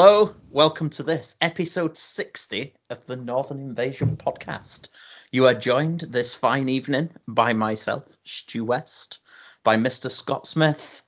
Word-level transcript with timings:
Hello, 0.00 0.32
welcome 0.52 0.90
to 0.90 1.02
this 1.02 1.36
episode 1.40 1.98
60 1.98 2.72
of 2.88 3.04
the 3.06 3.16
Northern 3.16 3.58
Invasion 3.58 4.16
podcast. 4.16 4.90
You 5.32 5.46
are 5.46 5.54
joined 5.54 6.02
this 6.02 6.32
fine 6.32 6.68
evening 6.68 7.10
by 7.26 7.52
myself, 7.52 8.04
Stu 8.22 8.64
West, 8.64 9.18
by 9.64 9.76
Mr. 9.76 10.08
Scott 10.08 10.46
Smith. 10.46 11.02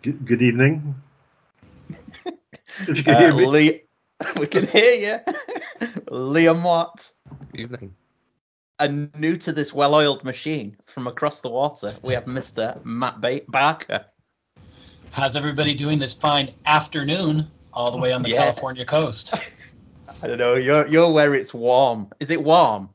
Good, 0.00 0.24
good 0.24 0.40
evening. 0.40 0.94
If 2.88 2.96
you 2.96 3.04
can 3.04 3.14
uh, 3.14 3.18
hear 3.18 3.34
me. 3.34 3.46
Lee, 3.48 3.82
we 4.40 4.46
can 4.46 4.66
hear 4.66 4.94
you. 4.94 5.34
Liam 6.08 6.62
Watt. 6.62 7.12
Evening. 7.52 7.94
And 8.78 9.14
new 9.14 9.36
to 9.36 9.52
this 9.52 9.74
well-oiled 9.74 10.24
machine 10.24 10.78
from 10.86 11.06
across 11.06 11.42
the 11.42 11.50
water, 11.50 11.94
we 12.00 12.14
have 12.14 12.24
Mr. 12.24 12.82
Matt 12.82 13.20
ba- 13.20 13.42
Barker. 13.46 14.06
How's 15.10 15.36
everybody 15.36 15.74
doing 15.74 15.98
this 15.98 16.14
fine 16.14 16.54
afternoon 16.64 17.50
all 17.76 17.90
the 17.90 17.98
way 17.98 18.12
on 18.12 18.22
the 18.22 18.30
yeah. 18.30 18.38
California 18.38 18.84
coast? 18.84 19.34
I 20.22 20.26
don't 20.26 20.38
know. 20.38 20.54
You're 20.54 20.86
you're 20.88 21.12
where 21.12 21.34
it's 21.34 21.52
warm. 21.52 22.08
Is 22.18 22.30
it 22.30 22.42
warm? 22.42 22.88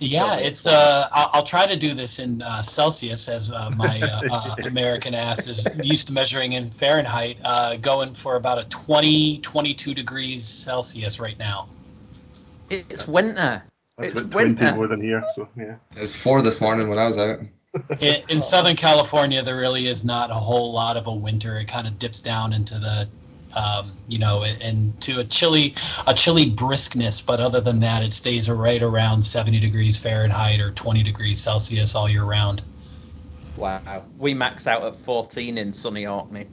Yeah, 0.00 0.36
it's. 0.36 0.66
Uh, 0.66 1.08
I'll, 1.10 1.30
I'll 1.32 1.44
try 1.44 1.66
to 1.66 1.74
do 1.74 1.94
this 1.94 2.20
in 2.20 2.40
uh, 2.42 2.62
Celsius 2.62 3.28
as 3.28 3.50
uh, 3.50 3.70
my 3.70 4.00
uh, 4.00 4.22
uh, 4.30 4.56
American 4.64 5.14
ass 5.14 5.48
is 5.48 5.66
used 5.82 6.06
to 6.08 6.12
measuring 6.12 6.52
in 6.52 6.70
Fahrenheit. 6.70 7.38
Uh, 7.42 7.76
going 7.76 8.14
for 8.14 8.36
about 8.36 8.58
a 8.58 8.64
20, 8.64 9.38
22 9.38 9.94
degrees 9.94 10.44
Celsius 10.44 11.18
right 11.18 11.38
now. 11.38 11.68
It's 12.70 13.08
winter. 13.08 13.64
That's 13.96 14.16
it's 14.16 14.34
winter. 14.34 14.74
more 14.74 14.86
than 14.86 15.00
here, 15.00 15.24
so 15.34 15.48
yeah. 15.56 15.76
It 15.96 16.02
was 16.02 16.14
four 16.14 16.42
this 16.42 16.60
morning 16.60 16.88
when 16.88 16.98
I 16.98 17.06
was 17.06 17.16
out. 17.16 17.40
in, 18.00 18.22
in 18.28 18.40
Southern 18.40 18.76
California, 18.76 19.42
there 19.42 19.56
really 19.56 19.88
is 19.88 20.04
not 20.04 20.30
a 20.30 20.34
whole 20.34 20.72
lot 20.72 20.96
of 20.96 21.06
a 21.06 21.14
winter. 21.14 21.58
It 21.58 21.66
kind 21.66 21.86
of 21.86 21.98
dips 21.98 22.20
down 22.20 22.52
into 22.52 22.74
the 22.74 23.08
um, 23.54 23.96
you 24.06 24.18
know, 24.18 24.42
and 24.42 25.00
to 25.02 25.20
a 25.20 25.24
chilly, 25.24 25.74
a 26.06 26.14
chilly 26.14 26.50
briskness. 26.50 27.24
But 27.24 27.40
other 27.40 27.60
than 27.60 27.80
that, 27.80 28.02
it 28.02 28.12
stays 28.12 28.48
right 28.48 28.82
around 28.82 29.22
70 29.22 29.60
degrees 29.60 29.98
Fahrenheit 29.98 30.60
or 30.60 30.70
20 30.70 31.02
degrees 31.02 31.40
Celsius 31.40 31.94
all 31.94 32.08
year 32.08 32.24
round. 32.24 32.62
Wow, 33.56 34.04
we 34.18 34.34
max 34.34 34.66
out 34.66 34.84
at 34.84 34.96
14 34.96 35.58
in 35.58 35.72
sunny 35.72 36.06
Orkney. 36.06 36.46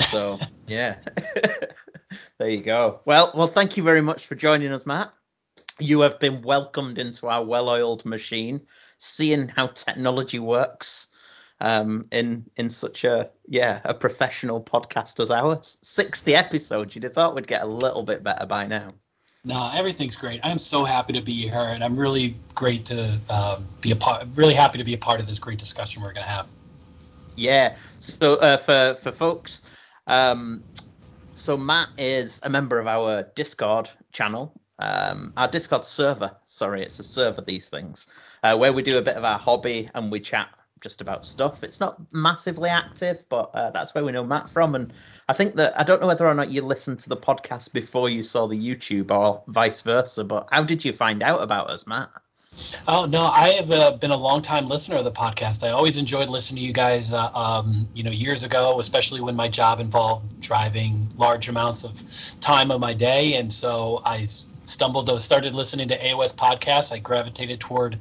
So 0.00 0.38
yeah, 0.66 0.96
there 2.38 2.48
you 2.48 2.62
go. 2.62 3.00
Well, 3.04 3.32
well, 3.34 3.46
thank 3.46 3.76
you 3.76 3.82
very 3.82 4.00
much 4.00 4.26
for 4.26 4.34
joining 4.34 4.72
us, 4.72 4.86
Matt. 4.86 5.12
You 5.78 6.00
have 6.00 6.18
been 6.18 6.42
welcomed 6.42 6.98
into 6.98 7.28
our 7.28 7.44
well-oiled 7.44 8.04
machine, 8.04 8.62
seeing 8.96 9.48
how 9.48 9.66
technology 9.68 10.38
works 10.38 11.07
um, 11.60 12.06
in 12.12 12.46
in 12.56 12.70
such 12.70 13.04
a 13.04 13.30
yeah 13.46 13.80
a 13.84 13.94
professional 13.94 14.62
podcast 14.62 15.20
as 15.20 15.30
ours. 15.30 15.78
Sixty 15.82 16.34
episodes. 16.34 16.94
You'd 16.94 17.04
have 17.04 17.14
thought 17.14 17.34
we'd 17.34 17.46
get 17.46 17.62
a 17.62 17.66
little 17.66 18.02
bit 18.02 18.22
better 18.22 18.46
by 18.46 18.66
now. 18.66 18.88
No, 19.44 19.70
everything's 19.72 20.16
great. 20.16 20.40
I'm 20.42 20.58
so 20.58 20.84
happy 20.84 21.12
to 21.14 21.22
be 21.22 21.48
here, 21.48 21.54
and 21.54 21.82
I'm 21.82 21.96
really 21.96 22.36
great 22.54 22.84
to 22.86 23.18
um, 23.30 23.66
be 23.80 23.92
a 23.92 23.96
part. 23.96 24.26
Really 24.34 24.54
happy 24.54 24.78
to 24.78 24.84
be 24.84 24.94
a 24.94 24.98
part 24.98 25.20
of 25.20 25.26
this 25.26 25.38
great 25.38 25.58
discussion 25.58 26.02
we're 26.02 26.12
gonna 26.12 26.26
have. 26.26 26.48
Yeah. 27.36 27.74
So 28.00 28.36
uh, 28.36 28.56
for 28.56 28.98
for 29.00 29.12
folks, 29.12 29.62
um, 30.06 30.62
so 31.34 31.56
Matt 31.56 31.88
is 31.98 32.40
a 32.42 32.50
member 32.50 32.78
of 32.78 32.86
our 32.86 33.24
Discord 33.34 33.88
channel. 34.12 34.60
Um, 34.80 35.32
our 35.36 35.48
Discord 35.48 35.84
server, 35.84 36.36
sorry, 36.46 36.82
it's 36.82 36.98
a 37.00 37.04
server. 37.04 37.40
These 37.40 37.68
things, 37.68 38.06
uh, 38.42 38.56
where 38.56 38.72
we 38.72 38.82
do 38.82 38.98
a 38.98 39.02
bit 39.02 39.16
of 39.16 39.24
our 39.24 39.38
hobby 39.38 39.90
and 39.94 40.10
we 40.10 40.20
chat 40.20 40.48
just 40.80 41.00
about 41.00 41.26
stuff. 41.26 41.64
It's 41.64 41.80
not 41.80 42.00
massively 42.12 42.70
active, 42.70 43.24
but 43.28 43.50
uh, 43.54 43.70
that's 43.70 43.94
where 43.94 44.04
we 44.04 44.12
know 44.12 44.24
Matt 44.24 44.48
from. 44.48 44.74
And 44.74 44.92
I 45.28 45.32
think 45.32 45.56
that 45.56 45.78
I 45.78 45.84
don't 45.84 46.00
know 46.00 46.06
whether 46.06 46.26
or 46.26 46.34
not 46.34 46.50
you 46.50 46.62
listened 46.62 47.00
to 47.00 47.08
the 47.08 47.16
podcast 47.16 47.72
before 47.72 48.08
you 48.08 48.22
saw 48.22 48.46
the 48.46 48.58
YouTube 48.58 49.10
or 49.10 49.42
vice 49.46 49.80
versa. 49.82 50.24
But 50.24 50.48
how 50.50 50.64
did 50.64 50.84
you 50.84 50.92
find 50.92 51.22
out 51.22 51.42
about 51.42 51.70
us, 51.70 51.86
Matt? 51.86 52.10
Oh 52.88 53.06
no, 53.06 53.26
I 53.26 53.50
have 53.50 53.70
uh, 53.70 53.92
been 53.92 54.10
a 54.10 54.16
long 54.16 54.42
time 54.42 54.66
listener 54.66 54.96
of 54.96 55.04
the 55.04 55.12
podcast. 55.12 55.62
I 55.62 55.70
always 55.70 55.96
enjoyed 55.96 56.28
listening 56.28 56.62
to 56.62 56.66
you 56.66 56.72
guys. 56.72 57.12
Uh, 57.12 57.30
um, 57.32 57.88
you 57.94 58.02
know, 58.02 58.10
years 58.10 58.42
ago, 58.42 58.80
especially 58.80 59.20
when 59.20 59.36
my 59.36 59.48
job 59.48 59.78
involved 59.78 60.40
driving 60.40 61.08
large 61.16 61.48
amounts 61.48 61.84
of 61.84 62.02
time 62.40 62.70
of 62.70 62.80
my 62.80 62.94
day, 62.94 63.34
and 63.34 63.52
so 63.52 64.00
I 64.04 64.26
stumbled 64.68 65.08
started 65.20 65.54
listening 65.54 65.88
to 65.88 65.98
AOS 65.98 66.34
podcasts. 66.34 66.92
I 66.92 66.98
gravitated 66.98 67.60
toward 67.60 67.98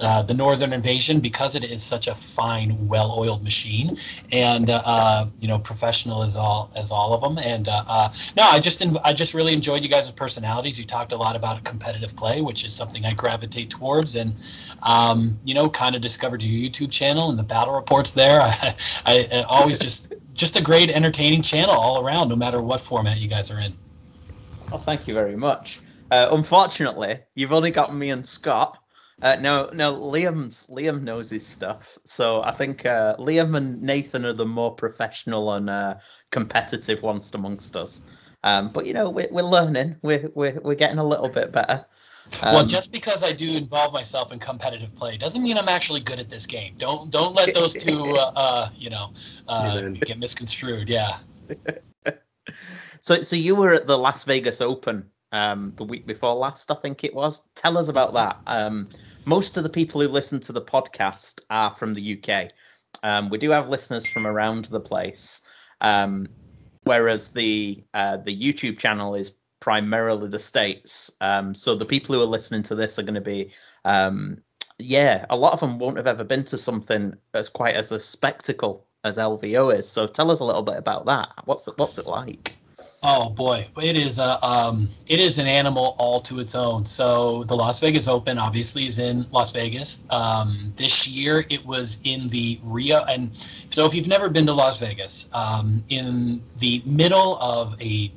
uh, 0.00 0.22
the 0.22 0.34
Northern 0.34 0.72
Invasion 0.72 1.20
because 1.20 1.56
it 1.56 1.64
is 1.64 1.82
such 1.82 2.06
a 2.06 2.14
fine, 2.14 2.86
well-oiled 2.88 3.42
machine, 3.42 3.98
and 4.30 4.70
uh, 4.70 4.82
uh, 4.84 5.26
you 5.40 5.48
know, 5.48 5.58
professional 5.58 6.22
as 6.22 6.36
all 6.36 6.70
as 6.76 6.92
all 6.92 7.14
of 7.14 7.20
them. 7.20 7.38
And 7.38 7.68
uh, 7.68 7.84
uh, 7.86 8.12
no, 8.36 8.44
I 8.44 8.60
just 8.60 8.82
I 9.04 9.12
just 9.12 9.34
really 9.34 9.52
enjoyed 9.52 9.82
you 9.82 9.88
guys' 9.88 10.10
personalities. 10.12 10.78
You 10.78 10.84
talked 10.84 11.12
a 11.12 11.16
lot 11.16 11.36
about 11.36 11.64
competitive 11.64 12.14
play, 12.16 12.40
which 12.40 12.64
is 12.64 12.74
something 12.74 13.04
I 13.04 13.14
gravitate 13.14 13.70
towards, 13.70 14.14
and 14.14 14.34
um, 14.82 15.38
you 15.44 15.54
know, 15.54 15.68
kind 15.68 15.96
of 15.96 16.02
discovered 16.02 16.42
your 16.42 16.70
YouTube 16.70 16.90
channel 16.90 17.30
and 17.30 17.38
the 17.38 17.44
battle 17.44 17.74
reports 17.74 18.12
there. 18.12 18.40
I, 18.42 18.76
I, 19.04 19.28
I 19.32 19.42
always 19.42 19.78
just 19.78 20.12
just 20.34 20.56
a 20.56 20.62
great 20.62 20.90
entertaining 20.90 21.42
channel 21.42 21.74
all 21.74 22.04
around, 22.04 22.28
no 22.28 22.36
matter 22.36 22.62
what 22.62 22.80
format 22.80 23.18
you 23.18 23.28
guys 23.28 23.50
are 23.50 23.58
in. 23.58 23.76
Well, 24.70 24.80
thank 24.80 25.08
you 25.08 25.14
very 25.14 25.36
much. 25.36 25.80
Uh, 26.10 26.28
unfortunately, 26.32 27.20
you've 27.34 27.52
only 27.52 27.70
got 27.70 27.94
me 27.94 28.10
and 28.10 28.26
Scott. 28.26 28.78
Uh, 29.20 29.36
no, 29.40 29.68
no, 29.74 29.94
Liam's 29.94 30.68
Liam 30.68 31.02
knows 31.02 31.30
his 31.30 31.44
stuff. 31.44 31.98
So 32.04 32.42
I 32.42 32.52
think 32.52 32.86
uh, 32.86 33.16
Liam 33.16 33.56
and 33.56 33.82
Nathan 33.82 34.24
are 34.24 34.32
the 34.32 34.46
more 34.46 34.74
professional 34.74 35.52
and 35.52 35.68
uh, 35.68 35.96
competitive 36.30 37.02
ones 37.02 37.34
amongst 37.34 37.76
us. 37.76 38.00
Um, 38.44 38.70
but 38.70 38.86
you 38.86 38.94
know, 38.94 39.10
we're, 39.10 39.28
we're 39.30 39.42
learning. 39.42 39.96
We're, 40.02 40.30
we're 40.34 40.60
we're 40.62 40.76
getting 40.76 40.98
a 40.98 41.04
little 41.04 41.28
bit 41.28 41.50
better. 41.50 41.84
Um, 42.42 42.54
well, 42.54 42.66
just 42.66 42.92
because 42.92 43.24
I 43.24 43.32
do 43.32 43.56
involve 43.56 43.92
myself 43.92 44.32
in 44.32 44.38
competitive 44.38 44.94
play 44.94 45.16
doesn't 45.16 45.42
mean 45.42 45.58
I'm 45.58 45.68
actually 45.68 46.00
good 46.00 46.20
at 46.20 46.30
this 46.30 46.46
game. 46.46 46.74
Don't 46.78 47.10
don't 47.10 47.34
let 47.34 47.54
those 47.54 47.74
two, 47.74 48.16
uh, 48.16 48.32
uh, 48.36 48.68
you 48.76 48.90
know, 48.90 49.12
uh, 49.48 49.88
get 49.88 50.18
misconstrued. 50.18 50.88
Yeah. 50.88 51.18
so 53.00 53.22
so 53.22 53.34
you 53.34 53.56
were 53.56 53.72
at 53.72 53.86
the 53.88 53.98
Las 53.98 54.24
Vegas 54.24 54.60
Open 54.60 55.10
um, 55.32 55.72
the 55.76 55.84
week 55.84 56.06
before 56.06 56.34
last, 56.34 56.70
I 56.70 56.74
think 56.74 57.04
it 57.04 57.14
was. 57.14 57.42
Tell 57.54 57.76
us 57.78 57.88
about 57.88 58.14
that. 58.14 58.38
Um, 58.46 58.88
most 59.24 59.56
of 59.56 59.62
the 59.62 59.68
people 59.68 60.00
who 60.00 60.08
listen 60.08 60.40
to 60.40 60.52
the 60.52 60.62
podcast 60.62 61.40
are 61.50 61.72
from 61.72 61.94
the 61.94 62.18
UK. 62.18 62.50
Um, 63.02 63.28
we 63.28 63.38
do 63.38 63.50
have 63.50 63.68
listeners 63.68 64.06
from 64.06 64.26
around 64.26 64.66
the 64.66 64.80
place, 64.80 65.42
um, 65.80 66.26
whereas 66.84 67.28
the 67.28 67.84
uh, 67.92 68.16
the 68.16 68.36
YouTube 68.36 68.78
channel 68.78 69.14
is 69.14 69.34
primarily 69.60 70.28
the 70.28 70.38
states. 70.38 71.10
Um, 71.20 71.54
so 71.54 71.74
the 71.74 71.84
people 71.84 72.14
who 72.14 72.22
are 72.22 72.26
listening 72.26 72.62
to 72.64 72.74
this 72.74 72.98
are 72.98 73.02
going 73.02 73.14
to 73.14 73.20
be, 73.20 73.50
um, 73.84 74.42
yeah, 74.78 75.26
a 75.30 75.36
lot 75.36 75.52
of 75.52 75.60
them 75.60 75.78
won't 75.78 75.96
have 75.96 76.06
ever 76.06 76.24
been 76.24 76.44
to 76.44 76.58
something 76.58 77.14
as 77.34 77.48
quite 77.48 77.74
as 77.74 77.92
a 77.92 78.00
spectacle 78.00 78.86
as 79.04 79.18
LVO 79.18 79.76
is. 79.76 79.88
So 79.88 80.06
tell 80.06 80.30
us 80.30 80.40
a 80.40 80.44
little 80.44 80.62
bit 80.62 80.76
about 80.76 81.06
that. 81.06 81.30
What's 81.44 81.68
it, 81.68 81.74
what's 81.76 81.98
it 81.98 82.06
like? 82.06 82.57
Oh 83.00 83.28
boy, 83.28 83.68
it 83.80 83.96
is 83.96 84.18
a 84.18 84.44
um, 84.44 84.88
it 85.06 85.20
is 85.20 85.38
an 85.38 85.46
animal 85.46 85.94
all 85.98 86.20
to 86.22 86.40
its 86.40 86.56
own. 86.56 86.84
So 86.84 87.44
the 87.44 87.54
Las 87.54 87.78
Vegas 87.78 88.08
Open 88.08 88.38
obviously 88.38 88.88
is 88.88 88.98
in 88.98 89.24
Las 89.30 89.52
Vegas. 89.52 90.02
Um, 90.10 90.72
this 90.74 91.06
year 91.06 91.44
it 91.48 91.64
was 91.64 92.00
in 92.02 92.26
the 92.28 92.58
Rio, 92.64 93.04
and 93.04 93.30
so 93.70 93.86
if 93.86 93.94
you've 93.94 94.08
never 94.08 94.28
been 94.28 94.46
to 94.46 94.52
Las 94.52 94.80
Vegas, 94.80 95.28
um, 95.32 95.84
in 95.88 96.42
the 96.58 96.82
middle 96.84 97.38
of 97.38 97.80
a 97.80 98.12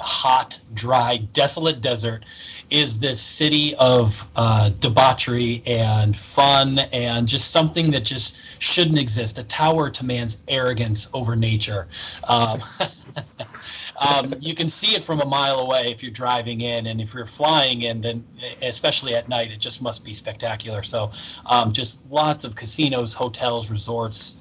hot, 0.00 0.58
dry, 0.74 1.18
desolate 1.32 1.80
desert 1.82 2.24
is 2.70 2.98
this 2.98 3.20
city 3.20 3.74
of 3.76 4.26
uh, 4.36 4.70
debauchery 4.80 5.62
and 5.66 6.16
fun 6.16 6.78
and 6.78 7.26
just 7.26 7.50
something 7.50 7.90
that 7.90 8.04
just 8.04 8.40
shouldn't 8.58 8.98
exist. 8.98 9.38
A 9.38 9.44
tower 9.44 9.90
to 9.90 10.04
man's 10.04 10.38
arrogance 10.48 11.08
over 11.12 11.36
nature. 11.36 11.88
Um, 12.24 12.62
um, 14.00 14.34
you 14.40 14.54
can 14.54 14.68
see 14.68 14.94
it 14.94 15.04
from 15.04 15.20
a 15.20 15.24
mile 15.24 15.58
away 15.58 15.90
if 15.90 16.02
you're 16.02 16.12
driving 16.12 16.60
in, 16.60 16.86
and 16.86 17.00
if 17.00 17.14
you're 17.14 17.26
flying 17.26 17.82
in, 17.82 18.00
then 18.00 18.24
especially 18.62 19.14
at 19.14 19.28
night, 19.28 19.50
it 19.50 19.58
just 19.58 19.82
must 19.82 20.04
be 20.04 20.12
spectacular. 20.12 20.82
So, 20.82 21.10
um, 21.46 21.72
just 21.72 22.08
lots 22.10 22.44
of 22.44 22.54
casinos, 22.54 23.14
hotels, 23.14 23.70
resorts, 23.70 24.36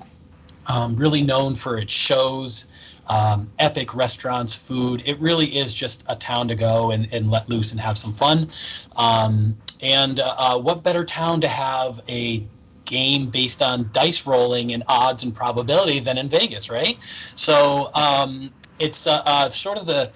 um, 0.67 0.95
really 0.95 1.21
known 1.21 1.55
for 1.55 1.77
its 1.77 1.93
shows. 1.93 2.67
Um, 3.09 3.49
epic 3.57 3.95
restaurants, 3.95 4.53
food. 4.53 5.01
It 5.05 5.17
really 5.21 5.45
is 5.45 5.73
just 5.73 6.03
a 6.09 6.15
town 6.17 6.49
to 6.49 6.55
go 6.55 6.91
and, 6.91 7.07
and 7.13 7.31
let 7.31 7.47
loose 7.47 7.71
and 7.71 7.79
have 7.79 7.97
some 7.97 8.13
fun. 8.13 8.49
Um, 8.97 9.57
and 9.79 10.19
uh, 10.19 10.35
uh 10.37 10.59
what 10.59 10.83
better 10.83 11.05
town 11.05 11.39
to 11.39 11.47
have 11.47 12.01
a 12.09 12.45
game 12.83 13.29
based 13.29 13.61
on 13.61 13.89
dice 13.93 14.25
rolling 14.25 14.73
and 14.73 14.83
odds 14.87 15.23
and 15.23 15.35
probability 15.35 15.99
than 15.99 16.17
in 16.17 16.27
Vegas, 16.27 16.69
right? 16.69 16.97
So 17.35 17.91
um, 17.93 18.51
it's 18.79 19.07
uh, 19.07 19.21
uh, 19.25 19.49
sort 19.49 19.77
of 19.77 19.85
the 19.85 20.11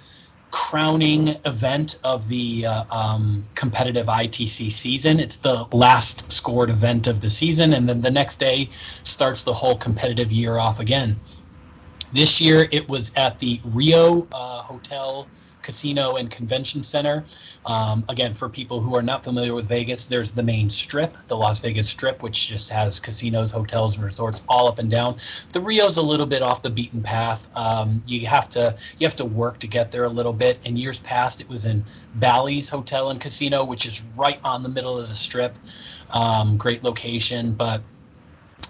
crowning 0.52 1.30
event 1.46 2.00
of 2.04 2.28
the 2.28 2.66
uh, 2.66 2.84
um, 2.90 3.46
competitive 3.56 4.08
ITC 4.08 4.72
season. 4.72 5.20
It's 5.20 5.38
the 5.38 5.66
last 5.72 6.32
scored 6.32 6.70
event 6.70 7.08
of 7.08 7.22
the 7.22 7.30
season, 7.30 7.74
and 7.74 7.88
then 7.88 8.02
the 8.02 8.12
next 8.12 8.40
day 8.40 8.70
starts 9.04 9.44
the 9.44 9.54
whole 9.54 9.78
competitive 9.78 10.32
year 10.32 10.58
off 10.58 10.80
again. 10.80 11.20
This 12.14 12.42
year 12.42 12.68
it 12.72 12.88
was 12.90 13.12
at 13.16 13.40
the 13.40 13.62
Rio 13.66 14.28
uh, 14.34 14.62
Hotel 14.64 15.28
Casino 15.62 16.16
and 16.16 16.30
Convention 16.30 16.84
Center. 16.84 17.24
Um, 17.66 18.04
again, 18.10 18.34
for 18.34 18.50
people 18.50 18.80
who 18.80 18.96
are 18.96 19.02
not 19.02 19.24
familiar 19.24 19.54
with 19.54 19.68
Vegas, 19.68 20.08
there's 20.08 20.32
the 20.32 20.44
main 20.44 20.70
strip, 20.70 21.16
the 21.28 21.38
Las 21.38 21.60
Vegas 21.60 21.90
Strip, 21.90 22.24
which 22.24 22.48
just 22.48 22.70
has 22.70 23.00
casinos, 23.00 23.52
hotels, 23.52 23.96
and 23.96 24.06
resorts 24.06 24.44
all 24.50 24.68
up 24.68 24.80
and 24.80 24.90
down. 24.90 25.18
The 25.54 25.62
Rio's 25.62 25.98
a 25.98 26.02
little 26.02 26.26
bit 26.26 26.42
off 26.42 26.62
the 26.62 26.70
beaten 26.70 27.02
path. 27.02 27.48
Um, 27.56 28.04
you 28.08 28.26
have 28.28 28.50
to 28.50 28.76
you 28.98 29.08
have 29.08 29.16
to 29.18 29.26
work 29.26 29.60
to 29.60 29.68
get 29.68 29.92
there 29.92 30.06
a 30.06 30.10
little 30.10 30.34
bit. 30.34 30.60
In 30.64 30.78
years 30.78 31.00
past, 31.00 31.42
it 31.42 31.50
was 31.50 31.66
in 31.66 31.84
Bally's 32.16 32.70
Hotel 32.70 33.10
and 33.10 33.20
Casino, 33.20 33.64
which 33.64 33.86
is 33.86 34.04
right 34.18 34.40
on 34.44 34.64
the 34.64 34.70
middle 34.70 34.98
of 34.98 35.10
the 35.10 35.16
strip. 35.16 35.58
Um, 36.10 36.58
great 36.58 36.84
location, 36.84 37.54
but 37.54 37.82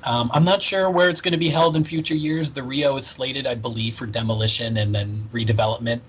um, 0.03 0.31
I'm 0.33 0.43
not 0.43 0.61
sure 0.61 0.89
where 0.89 1.09
it's 1.09 1.21
going 1.21 1.33
to 1.33 1.37
be 1.37 1.49
held 1.49 1.75
in 1.75 1.83
future 1.83 2.15
years. 2.15 2.51
The 2.51 2.63
Rio 2.63 2.95
is 2.97 3.05
slated, 3.05 3.47
I 3.47 3.55
believe, 3.55 3.95
for 3.95 4.05
demolition 4.05 4.77
and 4.77 4.93
then 4.93 5.27
redevelopment. 5.31 6.01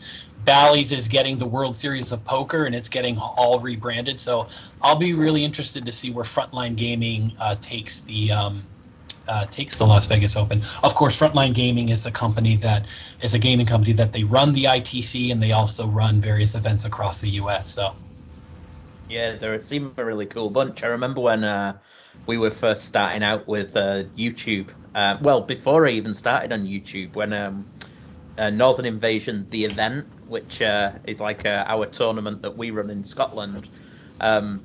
Bally's 0.44 0.92
is 0.92 1.08
getting 1.08 1.38
the 1.38 1.46
World 1.46 1.76
Series 1.76 2.10
of 2.12 2.24
Poker 2.24 2.64
and 2.64 2.74
it's 2.74 2.88
getting 2.88 3.18
all 3.18 3.60
rebranded. 3.60 4.18
So 4.18 4.48
I'll 4.80 4.96
be 4.96 5.12
really 5.12 5.44
interested 5.44 5.84
to 5.84 5.92
see 5.92 6.10
where 6.10 6.24
Frontline 6.24 6.76
Gaming 6.76 7.32
uh, 7.38 7.56
takes 7.60 8.00
the 8.02 8.32
um, 8.32 8.66
uh, 9.28 9.46
takes 9.46 9.78
the 9.78 9.86
Las 9.86 10.06
Vegas 10.06 10.36
Open. 10.36 10.62
Of 10.82 10.96
course, 10.96 11.18
Frontline 11.18 11.54
Gaming 11.54 11.90
is 11.90 12.02
the 12.02 12.10
company 12.10 12.56
that 12.56 12.88
is 13.20 13.34
a 13.34 13.38
gaming 13.38 13.66
company 13.66 13.92
that 13.92 14.12
they 14.12 14.24
run 14.24 14.52
the 14.52 14.64
ITC 14.64 15.30
and 15.30 15.40
they 15.40 15.52
also 15.52 15.86
run 15.86 16.20
various 16.20 16.56
events 16.56 16.84
across 16.84 17.20
the 17.20 17.30
U.S. 17.30 17.68
So 17.68 17.94
yeah, 19.08 19.36
they 19.36 19.60
seem 19.60 19.94
a 19.96 20.04
really 20.04 20.26
cool 20.26 20.50
bunch. 20.50 20.82
I 20.82 20.88
remember 20.88 21.20
when 21.20 21.44
uh, 21.44 21.78
we 22.26 22.38
were 22.38 22.50
first 22.50 22.84
starting 22.84 23.22
out 23.22 23.46
with 23.46 23.76
uh, 23.76 24.04
YouTube. 24.16 24.72
Uh, 24.94 25.18
well, 25.20 25.40
before 25.40 25.86
I 25.86 25.90
even 25.90 26.14
started 26.14 26.52
on 26.52 26.66
YouTube, 26.66 27.14
when 27.14 27.32
um, 27.32 27.66
uh, 28.38 28.50
Northern 28.50 28.84
Invasion, 28.84 29.46
the 29.50 29.64
event, 29.64 30.06
which 30.28 30.62
uh, 30.62 30.92
is 31.06 31.20
like 31.20 31.46
uh, 31.46 31.64
our 31.66 31.86
tournament 31.86 32.42
that 32.42 32.56
we 32.56 32.70
run 32.70 32.90
in 32.90 33.04
Scotland. 33.04 33.68
Um, 34.20 34.62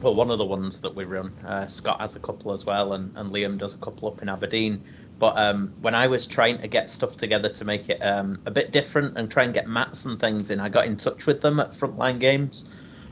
well, 0.00 0.14
one 0.14 0.30
of 0.30 0.38
the 0.38 0.44
ones 0.44 0.80
that 0.80 0.94
we 0.94 1.04
run. 1.04 1.32
Uh, 1.44 1.66
Scott 1.66 2.00
has 2.00 2.16
a 2.16 2.20
couple 2.20 2.52
as 2.52 2.64
well, 2.64 2.94
and, 2.94 3.16
and 3.16 3.30
Liam 3.30 3.58
does 3.58 3.74
a 3.74 3.78
couple 3.78 4.08
up 4.08 4.22
in 4.22 4.28
Aberdeen. 4.28 4.82
But 5.18 5.36
um, 5.36 5.74
when 5.82 5.94
I 5.94 6.06
was 6.06 6.26
trying 6.26 6.62
to 6.62 6.68
get 6.68 6.88
stuff 6.88 7.18
together 7.18 7.50
to 7.50 7.64
make 7.66 7.90
it 7.90 7.98
um, 7.98 8.40
a 8.46 8.50
bit 8.50 8.72
different 8.72 9.18
and 9.18 9.30
try 9.30 9.44
and 9.44 9.52
get 9.52 9.68
mats 9.68 10.06
and 10.06 10.18
things 10.18 10.50
in, 10.50 10.60
I 10.60 10.70
got 10.70 10.86
in 10.86 10.96
touch 10.96 11.26
with 11.26 11.42
them 11.42 11.60
at 11.60 11.72
Frontline 11.72 12.18
Games, 12.18 12.64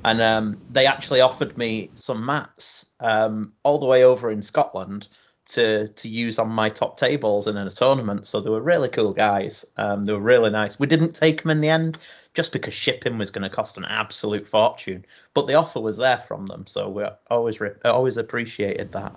and 0.05 0.21
um, 0.21 0.61
they 0.71 0.87
actually 0.87 1.21
offered 1.21 1.57
me 1.59 1.91
some 1.95 2.25
mats 2.25 2.91
um, 3.01 3.53
all 3.63 3.79
the 3.79 3.87
way 3.87 4.05
over 4.05 4.31
in 4.31 4.43
Scotland 4.43 5.09
to 5.49 5.89
to 5.89 6.09
use 6.09 6.39
on 6.39 6.51
my 6.51 6.69
top 6.69 6.99
tables 6.99 7.49
in 7.49 7.57
a 7.57 7.71
tournament. 7.71 8.27
So 8.27 8.41
they 8.41 8.51
were 8.51 8.61
really 8.61 8.89
cool 8.89 9.13
guys. 9.13 9.65
Um, 9.77 10.05
they 10.05 10.13
were 10.13 10.21
really 10.21 10.51
nice. 10.51 10.79
We 10.79 10.87
didn't 10.87 11.15
take 11.15 11.43
them 11.43 11.51
in 11.51 11.61
the 11.61 11.71
end 11.71 11.99
just 12.35 12.53
because 12.53 12.75
shipping 12.75 13.19
was 13.19 13.31
going 13.31 13.49
to 13.49 13.55
cost 13.55 13.79
an 13.79 13.85
absolute 13.87 14.47
fortune, 14.47 15.05
but 15.35 15.47
the 15.47 15.55
offer 15.55 15.81
was 15.81 15.97
there 15.97 16.19
from 16.19 16.47
them, 16.47 16.67
so 16.67 16.89
we 16.89 17.05
always 17.31 17.61
re- 17.61 17.73
always 17.85 18.17
appreciated 18.17 18.93
that. 18.93 19.15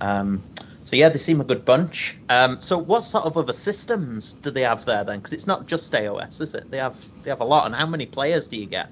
Um, 0.00 0.42
so 0.84 0.96
yeah, 0.96 1.08
they 1.08 1.18
seem 1.18 1.40
a 1.40 1.44
good 1.44 1.64
bunch. 1.64 2.16
Um, 2.28 2.60
so 2.60 2.78
what 2.78 3.02
sort 3.02 3.24
of 3.24 3.36
other 3.36 3.52
systems 3.52 4.34
do 4.34 4.50
they 4.50 4.62
have 4.62 4.84
there 4.84 5.04
then? 5.04 5.18
Because 5.18 5.32
it's 5.32 5.46
not 5.46 5.66
just 5.66 5.92
AOS, 5.92 6.40
is 6.40 6.54
it? 6.54 6.70
They 6.70 6.78
have 6.78 6.96
they 7.22 7.30
have 7.30 7.40
a 7.40 7.44
lot. 7.44 7.66
And 7.66 7.74
how 7.74 7.86
many 7.86 8.06
players 8.06 8.48
do 8.48 8.56
you 8.56 8.66
get? 8.66 8.88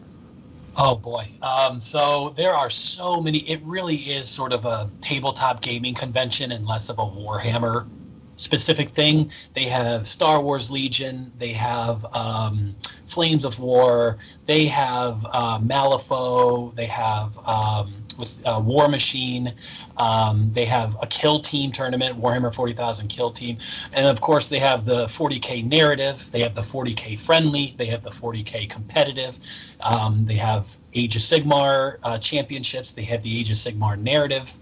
Oh 0.76 0.96
boy. 0.96 1.28
Um, 1.40 1.80
so 1.80 2.30
there 2.30 2.52
are 2.52 2.70
so 2.70 3.20
many. 3.20 3.38
It 3.38 3.60
really 3.62 3.96
is 3.96 4.28
sort 4.28 4.52
of 4.52 4.64
a 4.64 4.90
tabletop 5.00 5.62
gaming 5.62 5.94
convention 5.94 6.52
and 6.52 6.66
less 6.66 6.88
of 6.88 6.98
a 6.98 7.02
Warhammer 7.02 7.88
specific 8.36 8.88
thing. 8.90 9.30
They 9.54 9.64
have 9.64 10.06
Star 10.06 10.40
Wars 10.40 10.70
Legion. 10.70 11.32
They 11.38 11.52
have 11.52 12.04
um, 12.12 12.74
Flames 13.06 13.44
of 13.44 13.60
War. 13.60 14.18
They 14.46 14.66
have 14.66 15.24
uh, 15.30 15.58
Malifaux. 15.60 16.74
They 16.74 16.86
have 16.86 17.36
um, 17.46 18.04
with 18.18 18.42
uh, 18.44 18.60
War 18.64 18.88
Machine. 18.88 19.54
Um, 19.96 20.50
they 20.52 20.64
have 20.64 20.96
a 21.00 21.06
Kill 21.06 21.40
Team 21.40 21.72
tournament, 21.72 22.20
Warhammer 22.20 22.54
40,000 22.54 23.08
Kill 23.08 23.30
Team, 23.30 23.58
and 23.92 24.06
of 24.06 24.20
course 24.20 24.48
they 24.48 24.58
have 24.58 24.84
the 24.84 25.06
40k 25.06 25.64
narrative. 25.64 26.30
They 26.30 26.40
have 26.40 26.54
the 26.54 26.62
40k 26.62 27.18
friendly. 27.18 27.74
They 27.76 27.86
have 27.86 28.02
the 28.02 28.10
40k 28.10 28.68
competitive. 28.68 29.38
Um, 29.80 30.24
they 30.26 30.36
have 30.36 30.68
Age 30.94 31.16
of 31.16 31.22
Sigmar 31.22 31.98
uh, 32.02 32.18
championships. 32.18 32.92
They 32.92 33.04
have 33.04 33.22
the 33.22 33.38
Age 33.38 33.50
of 33.50 33.56
Sigmar 33.56 33.98
narrative 33.98 34.52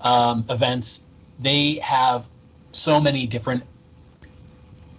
um, 0.00 0.44
events. 0.48 1.04
They 1.40 1.74
have 1.76 2.28
so 2.72 3.00
many 3.00 3.26
different 3.26 3.64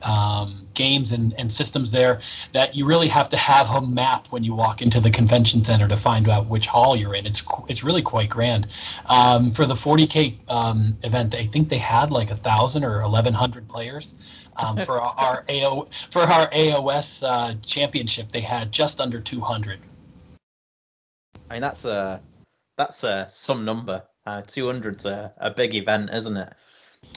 um, 0.04 0.68
games 0.74 1.12
and, 1.12 1.34
and 1.38 1.52
systems 1.52 1.92
there 1.92 2.20
that 2.52 2.76
you 2.76 2.86
really 2.86 3.08
have 3.08 3.30
to 3.30 3.38
have 3.38 3.70
a 3.70 3.82
map 3.82 4.28
when 4.28 4.44
you 4.44 4.54
walk 4.54 4.82
into 4.82 5.00
the 5.00 5.10
convention 5.10 5.64
center 5.64 5.88
to 5.88 5.98
find 5.98 6.28
out 6.30 6.48
which 6.48 6.68
hall 6.68 6.96
you're 6.96 7.16
in. 7.16 7.26
It's 7.26 7.44
it's 7.68 7.84
really 7.84 8.02
quite 8.02 8.30
grand. 8.30 8.68
Um, 9.06 9.52
for 9.52 9.66
the 9.66 9.76
40k 9.76 10.50
um, 10.50 10.98
event, 11.04 11.36
I 11.36 11.46
think 11.46 11.70
they 11.70 11.78
had 11.78 12.12
like 12.12 12.32
a 12.32 12.36
thousand 12.36 12.84
or 12.84 13.02
1100 13.02 13.68
players. 13.68 14.16
Um, 14.56 14.78
for 14.78 15.02
our, 15.02 15.14
our 15.18 15.46
AO 15.50 15.88
for 16.12 16.22
our 16.22 16.50
AOS 16.50 17.24
uh, 17.28 17.56
championship, 17.62 18.30
they 18.30 18.42
had 18.42 18.72
just 18.72 19.02
under 19.02 19.20
200. 19.20 19.80
I 21.50 21.54
mean 21.54 21.62
that's 21.62 21.86
a 21.86 22.22
that's 22.78 23.04
a 23.04 23.28
some 23.30 23.66
number. 23.66 24.04
Uh, 24.26 24.42
200's 24.42 25.06
a, 25.06 25.34
a 25.38 25.52
big 25.52 25.76
event, 25.76 26.10
isn't 26.10 26.38
it? 26.38 26.54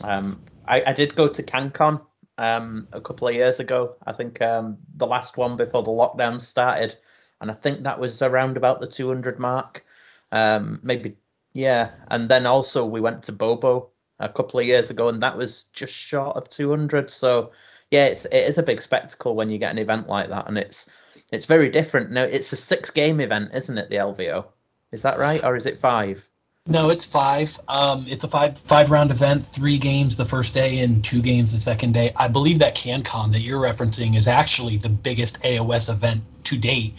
Um, 0.03 0.43
I, 0.67 0.83
I 0.87 0.93
did 0.93 1.15
go 1.15 1.29
to 1.29 1.43
CanCon 1.43 2.01
um, 2.39 2.89
a 2.93 3.01
couple 3.01 3.29
of 3.29 3.35
years 3.35 3.61
ago. 3.61 3.97
I 4.05 4.13
think 4.13 4.41
um, 4.43 4.79
the 4.95 5.07
last 5.07 5.37
one 5.37 5.57
before 5.57 5.83
the 5.83 5.91
lockdown 5.91 6.41
started, 6.41 6.95
and 7.41 7.51
I 7.51 7.55
think 7.55 7.83
that 7.83 7.99
was 7.99 8.23
around 8.23 8.57
about 8.57 8.81
the 8.81 8.87
200 8.87 9.39
mark. 9.39 9.85
Um, 10.33 10.81
maybe, 10.83 11.17
yeah. 11.53 11.91
And 12.09 12.29
then 12.29 12.47
also 12.47 12.85
we 12.85 13.01
went 13.01 13.25
to 13.25 13.33
Bobo 13.33 13.91
a 14.19 14.29
couple 14.29 14.61
of 14.61 14.67
years 14.67 14.91
ago, 14.91 15.09
and 15.09 15.23
that 15.23 15.37
was 15.37 15.65
just 15.73 15.93
short 15.93 16.37
of 16.37 16.49
200. 16.49 17.11
So 17.11 17.53
yeah, 17.91 18.07
it's 18.07 18.25
it 18.25 18.49
is 18.49 18.59
a 18.59 18.63
big 18.63 18.83
spectacle 18.83 19.35
when 19.35 19.51
you 19.51 19.59
get 19.59 19.71
an 19.71 19.79
event 19.79 20.09
like 20.09 20.29
that, 20.31 20.49
and 20.49 20.59
it's 20.59 20.91
it's 21.33 21.47
very 21.47 21.71
different. 21.71 22.11
Now 22.11 22.25
it's 22.25 22.53
a 22.53 22.57
six 22.57 22.91
game 22.91 23.21
event, 23.21 23.51
isn't 23.55 23.79
it? 23.79 23.91
The 23.91 23.97
LVO, 23.97 24.47
is 24.93 25.03
that 25.03 25.19
right, 25.19 25.43
or 25.45 25.57
is 25.57 25.67
it 25.67 25.79
five? 25.79 26.29
No, 26.67 26.91
it's 26.91 27.05
five. 27.05 27.59
Um, 27.69 28.07
it's 28.09 28.25
a 28.25 28.29
five 28.29 28.59
five 28.59 28.91
round 28.91 29.11
event, 29.11 29.47
three 29.47 29.79
games 29.79 30.17
the 30.17 30.25
first 30.25 30.53
day 30.53 30.81
and 30.81 31.05
two 31.05 31.23
games 31.23 31.53
the 31.53 31.59
second 31.59 31.93
day. 31.93 32.11
I 32.17 32.29
believe 32.29 32.59
that 32.59 32.75
CanCon 32.75 33.33
that 33.33 33.41
you're 33.41 33.61
referencing 33.61 34.17
is 34.17 34.27
actually 34.27 34.77
the 34.77 34.89
biggest 34.89 35.41
AOS 35.43 35.89
event 35.91 36.23
to 36.45 36.59
date. 36.59 36.95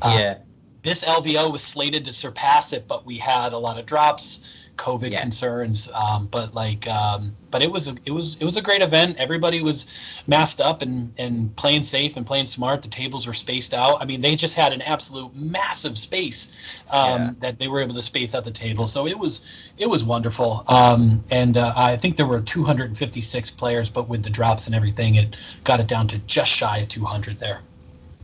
Uh, 0.00 0.16
yeah. 0.16 0.38
This 0.84 1.04
LVO 1.04 1.50
was 1.50 1.62
slated 1.62 2.04
to 2.04 2.12
surpass 2.12 2.72
it, 2.72 2.86
but 2.86 3.04
we 3.04 3.16
had 3.16 3.52
a 3.52 3.58
lot 3.58 3.78
of 3.78 3.86
drops 3.86 4.67
COVID 4.78 5.10
yeah. 5.10 5.20
concerns. 5.20 5.90
Um, 5.92 6.28
but 6.28 6.54
like, 6.54 6.88
um, 6.88 7.36
but 7.50 7.62
it 7.62 7.70
was 7.70 7.88
a, 7.88 7.96
it 8.06 8.10
was 8.10 8.36
it 8.40 8.44
was 8.44 8.56
a 8.56 8.62
great 8.62 8.80
event. 8.80 9.18
Everybody 9.18 9.62
was 9.62 9.86
masked 10.26 10.60
up 10.60 10.80
and 10.80 11.12
and 11.18 11.54
playing 11.56 11.82
safe 11.82 12.16
and 12.16 12.26
playing 12.26 12.46
smart. 12.46 12.82
The 12.82 12.88
tables 12.88 13.26
were 13.26 13.32
spaced 13.34 13.74
out. 13.74 14.00
I 14.00 14.06
mean, 14.06 14.20
they 14.20 14.36
just 14.36 14.54
had 14.54 14.72
an 14.72 14.80
absolute 14.80 15.34
massive 15.34 15.98
space 15.98 16.80
um, 16.90 17.20
yeah. 17.20 17.30
that 17.40 17.58
they 17.58 17.68
were 17.68 17.80
able 17.80 17.94
to 17.94 18.02
space 18.02 18.34
out 18.34 18.44
the 18.44 18.50
table. 18.50 18.86
So 18.86 19.06
it 19.06 19.18
was 19.18 19.70
it 19.76 19.90
was 19.90 20.04
wonderful. 20.04 20.64
Um, 20.68 21.24
and 21.30 21.56
uh, 21.56 21.72
I 21.76 21.96
think 21.96 22.16
there 22.16 22.26
were 22.26 22.40
256 22.40 23.50
players, 23.52 23.90
but 23.90 24.08
with 24.08 24.22
the 24.22 24.30
drops 24.30 24.66
and 24.66 24.74
everything, 24.74 25.16
it 25.16 25.36
got 25.64 25.80
it 25.80 25.88
down 25.88 26.08
to 26.08 26.18
just 26.20 26.50
shy 26.50 26.78
of 26.78 26.88
200 26.88 27.38
there. 27.38 27.60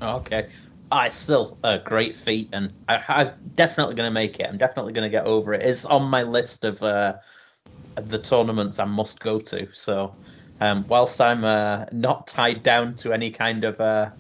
Okay. 0.00 0.48
Oh, 0.96 1.00
it's 1.00 1.16
still 1.16 1.58
a 1.64 1.76
great 1.76 2.14
feat, 2.14 2.50
and 2.52 2.72
I, 2.88 3.02
am 3.08 3.32
definitely 3.56 3.96
going 3.96 4.06
to 4.06 4.14
make 4.14 4.38
it. 4.38 4.46
I'm 4.46 4.58
definitely 4.58 4.92
going 4.92 5.02
to 5.02 5.10
get 5.10 5.26
over 5.26 5.52
it. 5.52 5.62
It's 5.62 5.84
on 5.84 6.08
my 6.08 6.22
list 6.22 6.62
of 6.62 6.80
uh, 6.84 7.14
the 7.96 8.20
tournaments 8.20 8.78
I 8.78 8.84
must 8.84 9.18
go 9.18 9.40
to. 9.40 9.66
So, 9.72 10.14
um, 10.60 10.84
whilst 10.86 11.20
I'm 11.20 11.42
uh, 11.44 11.86
not 11.90 12.28
tied 12.28 12.62
down 12.62 12.94
to 12.98 13.12
any 13.12 13.32
kind 13.32 13.64
of, 13.64 13.80
uh, 13.80 14.10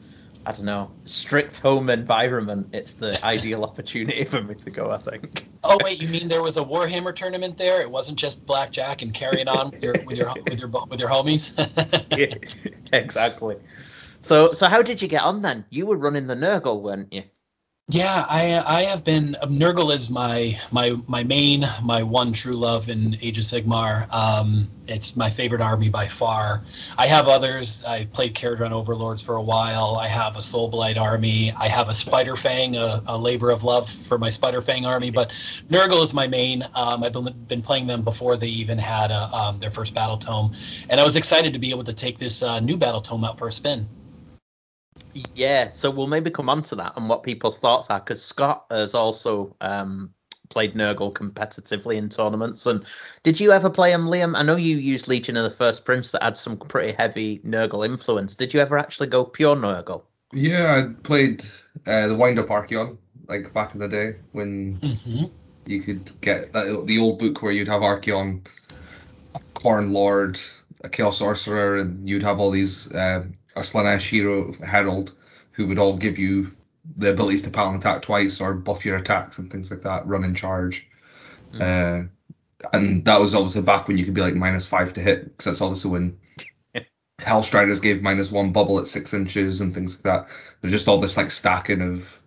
I 0.44 0.50
don't 0.50 0.64
know, 0.64 0.90
strict 1.04 1.60
home 1.60 1.90
environment, 1.90 2.70
it's 2.72 2.94
the 2.94 3.24
ideal 3.24 3.62
opportunity 3.62 4.24
for 4.24 4.42
me 4.42 4.56
to 4.56 4.70
go. 4.72 4.90
I 4.90 4.98
think. 4.98 5.46
Oh 5.62 5.78
wait, 5.84 6.02
you 6.02 6.08
mean 6.08 6.26
there 6.26 6.42
was 6.42 6.56
a 6.56 6.64
Warhammer 6.64 7.14
tournament 7.14 7.56
there? 7.56 7.82
It 7.82 7.90
wasn't 7.90 8.18
just 8.18 8.46
blackjack 8.46 9.00
and 9.00 9.14
carrying 9.14 9.46
on 9.46 9.70
with 9.70 9.80
your 9.80 9.94
with 10.04 10.18
your 10.18 10.34
with 10.42 10.58
your 10.58 10.68
with 10.88 10.98
your 10.98 11.08
homies. 11.08 11.54
yeah, 12.18 12.98
exactly. 12.98 13.58
So 14.24 14.52
so 14.52 14.68
how 14.68 14.80
did 14.80 15.02
you 15.02 15.08
get 15.08 15.22
on 15.22 15.42
then? 15.42 15.66
You 15.68 15.84
were 15.84 15.98
running 15.98 16.26
the 16.26 16.34
Nurgle, 16.34 16.80
weren't 16.80 17.12
you? 17.12 17.24
Yeah, 17.90 18.24
I 18.26 18.58
I 18.78 18.84
have 18.84 19.04
been 19.04 19.36
um, 19.42 19.58
Nurgle 19.58 19.92
is 19.94 20.08
my 20.08 20.58
my 20.72 20.96
my 21.06 21.22
main 21.22 21.68
my 21.82 22.02
one 22.02 22.32
true 22.32 22.56
love 22.56 22.88
in 22.88 23.18
Age 23.20 23.36
of 23.36 23.44
Sigmar. 23.44 24.10
Um, 24.10 24.70
it's 24.88 25.14
my 25.14 25.28
favorite 25.28 25.60
army 25.60 25.90
by 25.90 26.08
far. 26.08 26.62
I 26.96 27.06
have 27.06 27.28
others. 27.28 27.84
I 27.84 28.06
played 28.06 28.34
Kharadron 28.34 28.72
Overlords 28.72 29.20
for 29.20 29.34
a 29.36 29.42
while. 29.42 29.98
I 30.00 30.08
have 30.08 30.36
a 30.36 30.40
Soulblight 30.40 30.98
army. 30.98 31.52
I 31.52 31.68
have 31.68 31.90
a 31.90 31.92
Spider 31.92 32.34
Fang, 32.34 32.76
a, 32.76 33.02
a 33.06 33.18
labor 33.18 33.50
of 33.50 33.62
love 33.62 33.90
for 33.90 34.16
my 34.16 34.30
Spider 34.30 34.62
Fang 34.62 34.86
army. 34.86 35.10
But 35.10 35.32
Nurgle 35.68 36.02
is 36.02 36.14
my 36.14 36.26
main. 36.26 36.66
Um, 36.74 37.04
I've 37.04 37.12
been, 37.12 37.44
been 37.46 37.62
playing 37.62 37.86
them 37.86 38.00
before 38.00 38.38
they 38.38 38.46
even 38.46 38.78
had 38.78 39.10
a, 39.10 39.28
um, 39.36 39.58
their 39.58 39.70
first 39.70 39.92
battle 39.92 40.16
tome, 40.16 40.54
and 40.88 40.98
I 40.98 41.04
was 41.04 41.16
excited 41.16 41.52
to 41.52 41.58
be 41.58 41.68
able 41.68 41.84
to 41.84 41.92
take 41.92 42.16
this 42.16 42.42
uh, 42.42 42.60
new 42.60 42.78
battle 42.78 43.02
tome 43.02 43.24
out 43.24 43.38
for 43.38 43.48
a 43.48 43.52
spin. 43.52 43.86
Yeah, 45.34 45.68
so 45.68 45.90
we'll 45.90 46.08
maybe 46.08 46.30
come 46.30 46.48
on 46.48 46.62
to 46.62 46.76
that 46.76 46.94
and 46.96 47.08
what 47.08 47.22
people's 47.22 47.60
thoughts 47.60 47.90
are, 47.90 48.00
because 48.00 48.22
Scott 48.22 48.66
has 48.70 48.94
also 48.94 49.54
um, 49.60 50.12
played 50.48 50.74
Nurgle 50.74 51.12
competitively 51.12 51.96
in 51.96 52.08
tournaments. 52.08 52.66
And 52.66 52.84
did 53.22 53.38
you 53.38 53.52
ever 53.52 53.70
play 53.70 53.92
him, 53.92 54.06
Liam? 54.06 54.36
I 54.36 54.42
know 54.42 54.56
you 54.56 54.76
used 54.76 55.08
Legion 55.08 55.36
of 55.36 55.44
the 55.44 55.50
First 55.50 55.84
Prince 55.84 56.10
that 56.12 56.22
had 56.22 56.36
some 56.36 56.56
pretty 56.56 56.92
heavy 56.92 57.38
Nurgle 57.40 57.86
influence. 57.86 58.34
Did 58.34 58.52
you 58.52 58.60
ever 58.60 58.76
actually 58.76 59.06
go 59.06 59.24
pure 59.24 59.56
Nurgle? 59.56 60.02
Yeah, 60.32 60.82
I 60.84 60.92
played 61.02 61.44
uh, 61.86 62.08
the 62.08 62.16
Wind 62.16 62.38
Up 62.38 62.48
Archaon 62.48 62.98
like 63.28 63.52
back 63.54 63.74
in 63.74 63.80
the 63.80 63.88
day 63.88 64.16
when 64.32 64.80
Mm-hmm. 64.80 65.24
you 65.66 65.80
could 65.80 66.10
get 66.20 66.52
that, 66.52 66.84
the 66.86 66.98
old 66.98 67.18
book 67.18 67.40
where 67.40 67.52
you'd 67.52 67.68
have 67.68 67.82
Archaon, 67.82 68.46
Khorne 69.54 69.92
Lord, 69.92 70.38
a 70.82 70.88
Chaos 70.88 71.18
Sorcerer, 71.18 71.76
and 71.76 72.08
you'd 72.08 72.22
have 72.22 72.40
all 72.40 72.50
these 72.50 72.92
uh, 72.92 73.24
a 73.56 73.60
Slaanesh 73.60 74.08
hero 74.08 74.52
herald 74.64 75.12
who 75.52 75.66
would 75.68 75.78
all 75.78 75.96
give 75.96 76.18
you 76.18 76.52
the 76.96 77.10
abilities 77.12 77.42
to 77.42 77.50
power 77.50 77.68
and 77.68 77.76
attack 77.78 78.02
twice 78.02 78.40
or 78.40 78.54
buff 78.54 78.84
your 78.84 78.96
attacks 78.96 79.38
and 79.38 79.50
things 79.50 79.70
like 79.70 79.82
that, 79.82 80.06
run 80.06 80.24
in 80.24 80.34
charge. 80.34 80.86
Uh, 81.58 82.02
and 82.72 83.04
that 83.04 83.20
was 83.20 83.34
obviously 83.34 83.62
back 83.62 83.86
when 83.88 83.96
you 83.96 84.04
could 84.04 84.14
be 84.14 84.20
like 84.20 84.34
minus 84.34 84.66
five 84.66 84.92
to 84.94 85.00
hit, 85.00 85.24
because 85.24 85.44
that's 85.44 85.60
obviously 85.60 85.90
when 85.92 86.18
Hellstriders 87.20 87.80
gave 87.80 88.02
minus 88.02 88.32
one 88.32 88.52
bubble 88.52 88.80
at 88.80 88.86
six 88.88 89.14
inches 89.14 89.60
and 89.60 89.72
things 89.72 89.94
like 89.96 90.02
that. 90.02 90.36
There's 90.60 90.72
just 90.72 90.88
all 90.88 90.98
this 90.98 91.16
like 91.16 91.30
stacking 91.30 91.80
of 91.80 92.20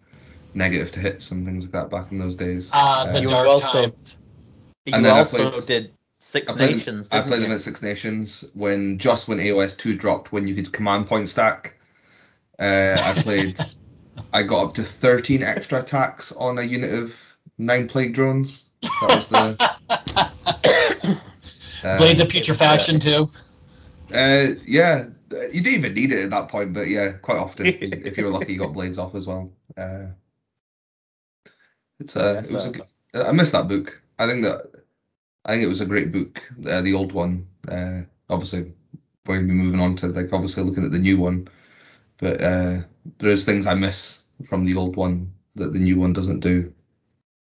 negative 0.54 0.92
to 0.94 1.00
hits 1.02 1.30
and 1.32 1.46
things 1.46 1.66
like 1.66 1.74
that 1.74 1.90
back 1.90 2.12
in 2.12 2.20
those 2.20 2.36
days. 2.38 2.72
Uh, 2.74 3.12
the 3.12 3.22
You 3.22 3.28
dark 3.28 3.48
also- 3.48 3.82
times. 3.90 4.16
You 4.86 4.94
And 4.96 5.04
then 5.04 5.12
also 5.18 5.52
played- 5.52 5.68
did 5.68 5.94
Six 6.20 6.52
I 6.52 6.56
played, 6.56 6.76
Nations, 6.78 7.10
I 7.12 7.22
played 7.22 7.38
you? 7.38 7.44
them 7.44 7.52
at 7.52 7.62
Six 7.62 7.82
Nations 7.82 8.44
when 8.54 8.98
just 8.98 9.28
when 9.28 9.38
AOS 9.38 9.78
two 9.78 9.96
dropped, 9.96 10.32
when 10.32 10.48
you 10.48 10.56
could 10.56 10.72
command 10.74 11.08
point 11.08 11.30
stack. 11.30 11.78
Uh, 12.60 12.98
I 13.00 13.14
played. 13.22 13.60
I 14.34 14.42
got 14.44 14.66
up 14.66 14.74
to 14.76 14.84
13 14.84 15.44
extra 15.44 15.82
attacks 15.82 16.32
on 16.32 16.58
a 16.58 16.64
unit 16.64 16.92
of 16.92 17.38
nine 17.60 17.88
plague 17.88 18.16
drones. 18.16 18.66
That 18.82 19.10
was 19.10 19.28
the. 19.28 19.56
uh, 21.84 21.98
Blades 22.00 22.20
of 22.20 22.28
Putrefaction 22.28 23.00
too. 23.00 23.28
Uh, 24.14 24.56
yeah, 24.66 25.06
you 25.54 25.62
didn't 25.62 25.80
even 25.80 25.94
need 25.94 26.12
it 26.12 26.24
at 26.24 26.30
that 26.32 26.50
point, 26.50 26.74
but 26.74 26.88
yeah, 26.88 27.12
quite 27.22 27.38
often 27.38 27.68
if 27.68 28.18
you 28.18 28.26
were 28.26 28.32
lucky, 28.32 28.54
you 28.54 28.60
got 28.60 28.74
blades 28.74 28.98
off 28.98 29.14
as 29.14 29.28
well. 29.28 29.52
Uh, 29.78 30.08
it's 32.00 32.16
uh, 32.18 32.34
Yeah, 32.34 32.40
it 32.40 32.54
was 32.54 32.54
a 32.54 32.60
so- 32.62 32.72
good, 32.72 32.84
I 33.28 33.32
missed 33.34 33.52
that 33.52 33.68
book. 33.68 34.02
I 34.18 34.26
think 34.28 34.44
that 34.44 34.77
I 35.48 35.54
think 35.54 35.64
it 35.64 35.70
was 35.70 35.82
a 35.82 35.86
great 35.86 36.12
book, 36.12 36.44
uh, 36.70 36.82
the 36.82 36.94
old 36.94 37.14
one. 37.14 37.48
Uh, 37.68 38.02
obviously, 38.30 38.74
we're 39.26 39.38
gonna 39.38 39.48
be 39.48 39.54
moving 39.54 39.80
on 39.80 39.96
to 39.98 40.08
like 40.08 40.34
obviously 40.34 40.64
looking 40.64 40.84
at 40.84 40.92
the 40.92 41.00
new 41.00 41.18
one, 41.18 41.48
but 42.18 42.42
uh, 42.42 42.82
there's 43.20 43.46
things 43.46 43.66
I 43.66 43.74
miss 43.74 44.24
from 44.46 44.66
the 44.66 44.76
old 44.76 44.98
one 44.98 45.34
that 45.56 45.72
the 45.72 45.80
new 45.80 45.98
one 46.00 46.14
doesn't 46.14 46.42
do. 46.42 46.74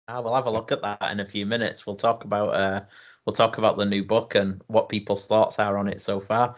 Ah, 0.07 0.21
we'll 0.21 0.35
have 0.35 0.45
a 0.45 0.51
look 0.51 0.71
at 0.71 0.81
that 0.83 1.11
in 1.11 1.19
a 1.19 1.25
few 1.25 1.45
minutes. 1.45 1.85
We'll 1.85 1.95
talk 1.97 2.23
about 2.23 2.49
uh, 2.53 2.81
we'll 3.25 3.33
talk 3.33 3.57
about 3.57 3.77
the 3.77 3.85
new 3.85 4.03
book 4.03 4.35
and 4.35 4.61
what 4.67 4.89
people's 4.89 5.25
thoughts 5.25 5.59
are 5.59 5.77
on 5.77 5.87
it 5.87 6.01
so 6.01 6.19
far. 6.19 6.55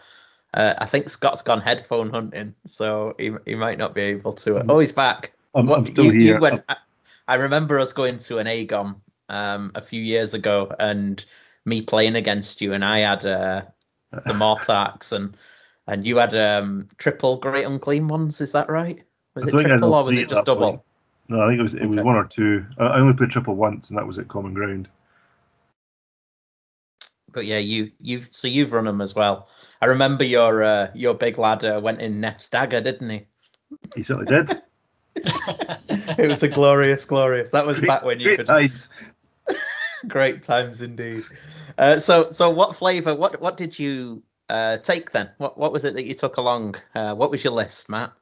Uh, 0.52 0.74
I 0.78 0.86
think 0.86 1.08
Scott's 1.08 1.42
gone 1.42 1.60
headphone 1.60 2.10
hunting, 2.10 2.54
so 2.66 3.14
he, 3.18 3.32
he 3.46 3.54
might 3.54 3.78
not 3.78 3.94
be 3.94 4.02
able 4.02 4.34
to. 4.34 4.64
Oh, 4.68 4.78
he's 4.78 4.92
back. 4.92 5.32
I'm, 5.54 5.66
What- 5.66 5.78
I'm 5.78 5.86
still 5.86 6.04
you, 6.04 6.12
here. 6.12 6.34
You 6.34 6.40
went, 6.40 6.64
I, 6.68 6.76
I 7.26 7.36
remember 7.36 7.78
us 7.78 7.92
going 7.92 8.18
to 8.18 8.38
an 8.38 8.46
Aegon 8.46 8.96
um, 9.30 9.72
a 9.74 9.80
few 9.80 10.02
years 10.02 10.34
ago 10.34 10.74
and 10.78 11.24
me 11.64 11.82
playing 11.82 12.16
against 12.16 12.60
you, 12.60 12.72
and 12.72 12.84
I 12.84 13.00
had 13.00 13.24
uh, 13.24 13.62
the 14.12 14.32
Mortarks 14.32 15.12
and 15.16 15.36
and 15.86 16.06
you 16.06 16.18
had 16.18 16.34
um, 16.34 16.86
triple 16.98 17.38
Great 17.38 17.66
Unclean 17.66 18.08
ones. 18.08 18.40
Is 18.40 18.52
that 18.52 18.68
right? 18.68 19.02
Was 19.34 19.46
it 19.46 19.50
think 19.50 19.66
I 19.66 19.70
had 19.70 19.78
triple 19.78 19.94
or 19.94 20.04
was 20.04 20.16
it 20.16 20.28
just 20.28 20.44
double? 20.44 20.70
point. 20.70 20.80
No, 21.28 21.42
I 21.42 21.48
think 21.48 21.60
it 21.60 21.62
was 21.62 21.74
it 21.74 21.86
was 21.86 22.00
one 22.00 22.16
or 22.16 22.24
two. 22.24 22.66
I, 22.78 22.98
only 22.98 23.14
played 23.14 23.30
triple 23.30 23.54
once, 23.54 23.90
and 23.90 23.98
that 23.98 24.06
was 24.06 24.18
at 24.18 24.28
Common 24.28 24.52
Ground. 24.52 24.88
But 27.32 27.46
yeah, 27.46 27.58
you 27.58 27.92
you 28.00 28.24
so 28.32 28.48
you've 28.48 28.72
run 28.72 28.84
them 28.84 29.00
as 29.00 29.14
well. 29.14 29.48
I 29.80 29.86
remember 29.86 30.24
your 30.24 30.62
uh, 30.62 30.90
your 30.92 31.14
big 31.14 31.38
lad 31.38 31.64
uh, 31.64 31.80
went 31.82 32.00
in 32.00 32.20
Nef 32.20 32.40
Stagger, 32.40 32.80
didn't 32.80 33.10
he? 33.10 33.26
He 33.94 34.02
certainly 34.02 34.26
did. 34.26 34.60
it 35.14 36.28
was 36.28 36.42
a 36.42 36.48
glorious, 36.48 37.04
glorious. 37.04 37.50
That 37.50 37.66
was 37.66 37.78
Great- 37.78 37.88
back 37.88 38.04
when 38.04 38.18
you 38.18 38.36
could 38.36 38.46
times. 38.46 38.88
Great 40.08 40.42
times 40.42 40.82
indeed. 40.82 41.24
Uh, 41.76 41.98
so, 41.98 42.30
so 42.30 42.50
what 42.50 42.76
flavour? 42.76 43.14
What 43.14 43.40
what 43.40 43.56
did 43.56 43.78
you 43.78 44.22
uh, 44.48 44.78
take 44.78 45.12
then? 45.12 45.30
What 45.38 45.58
what 45.58 45.72
was 45.72 45.84
it 45.84 45.94
that 45.94 46.04
you 46.04 46.14
took 46.14 46.36
along? 46.36 46.76
Uh, 46.94 47.14
what 47.14 47.30
was 47.30 47.44
your 47.44 47.52
list, 47.52 47.88
Matt? 47.88 48.12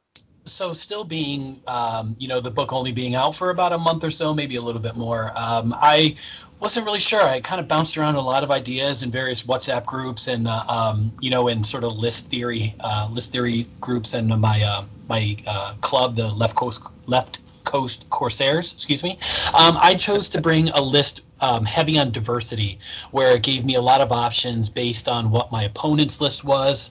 so 0.49 0.73
still 0.73 1.04
being 1.04 1.61
um, 1.66 2.16
you 2.18 2.28
know 2.28 2.40
the 2.40 2.50
book 2.50 2.73
only 2.73 2.92
being 2.92 3.14
out 3.14 3.35
for 3.35 3.50
about 3.50 3.73
a 3.73 3.78
month 3.78 4.04
or 4.04 4.11
so 4.11 4.35
maybe 4.35 4.56
a 4.56 4.62
little 4.62 4.80
bit 4.80 4.97
more 4.97 5.32
um, 5.37 5.75
i 5.76 6.14
wasn't 6.61 6.85
really 6.85 7.00
sure 7.00 7.23
i 7.23 7.40
kind 7.40 7.61
of 7.61 7.68
bounced 7.68 7.97
around 7.97 8.16
a 8.16 8.20
lot 8.20 8.42
of 8.42 8.50
ideas 8.50 9.02
in 9.02 9.11
various 9.11 9.44
whatsapp 9.44 9.85
groups 9.87 10.26
and 10.28 10.49
uh, 10.49 10.64
um, 10.68 11.12
you 11.20 11.30
know 11.30 11.49
in 11.49 11.62
sort 11.62 11.85
of 11.85 11.92
list 11.92 12.30
theory 12.30 12.75
uh, 12.80 13.08
list 13.12 13.32
theory 13.32 13.66
groups 13.80 14.14
and 14.14 14.28
my 14.28 14.62
uh, 14.62 14.85
my 15.08 15.37
uh, 15.47 15.75
club 15.80 16.16
the 16.16 16.28
left 16.28 16.56
coast 16.56 16.82
left 17.06 17.40
coast 17.64 18.08
corsairs 18.08 18.73
excuse 18.73 19.02
me 19.02 19.18
um, 19.54 19.76
i 19.80 19.94
chose 19.94 20.30
to 20.30 20.40
bring 20.40 20.70
a 20.70 20.80
list 20.80 21.20
um, 21.40 21.64
heavy 21.64 21.99
on 21.99 22.11
diversity 22.11 22.78
where 23.11 23.33
it 23.33 23.42
gave 23.42 23.64
me 23.64 23.75
a 23.75 23.80
lot 23.80 24.00
of 24.00 24.12
options 24.12 24.68
based 24.68 25.09
on 25.09 25.30
what 25.30 25.50
my 25.52 25.64
opponent's 25.64 26.21
list 26.21 26.45
was 26.45 26.90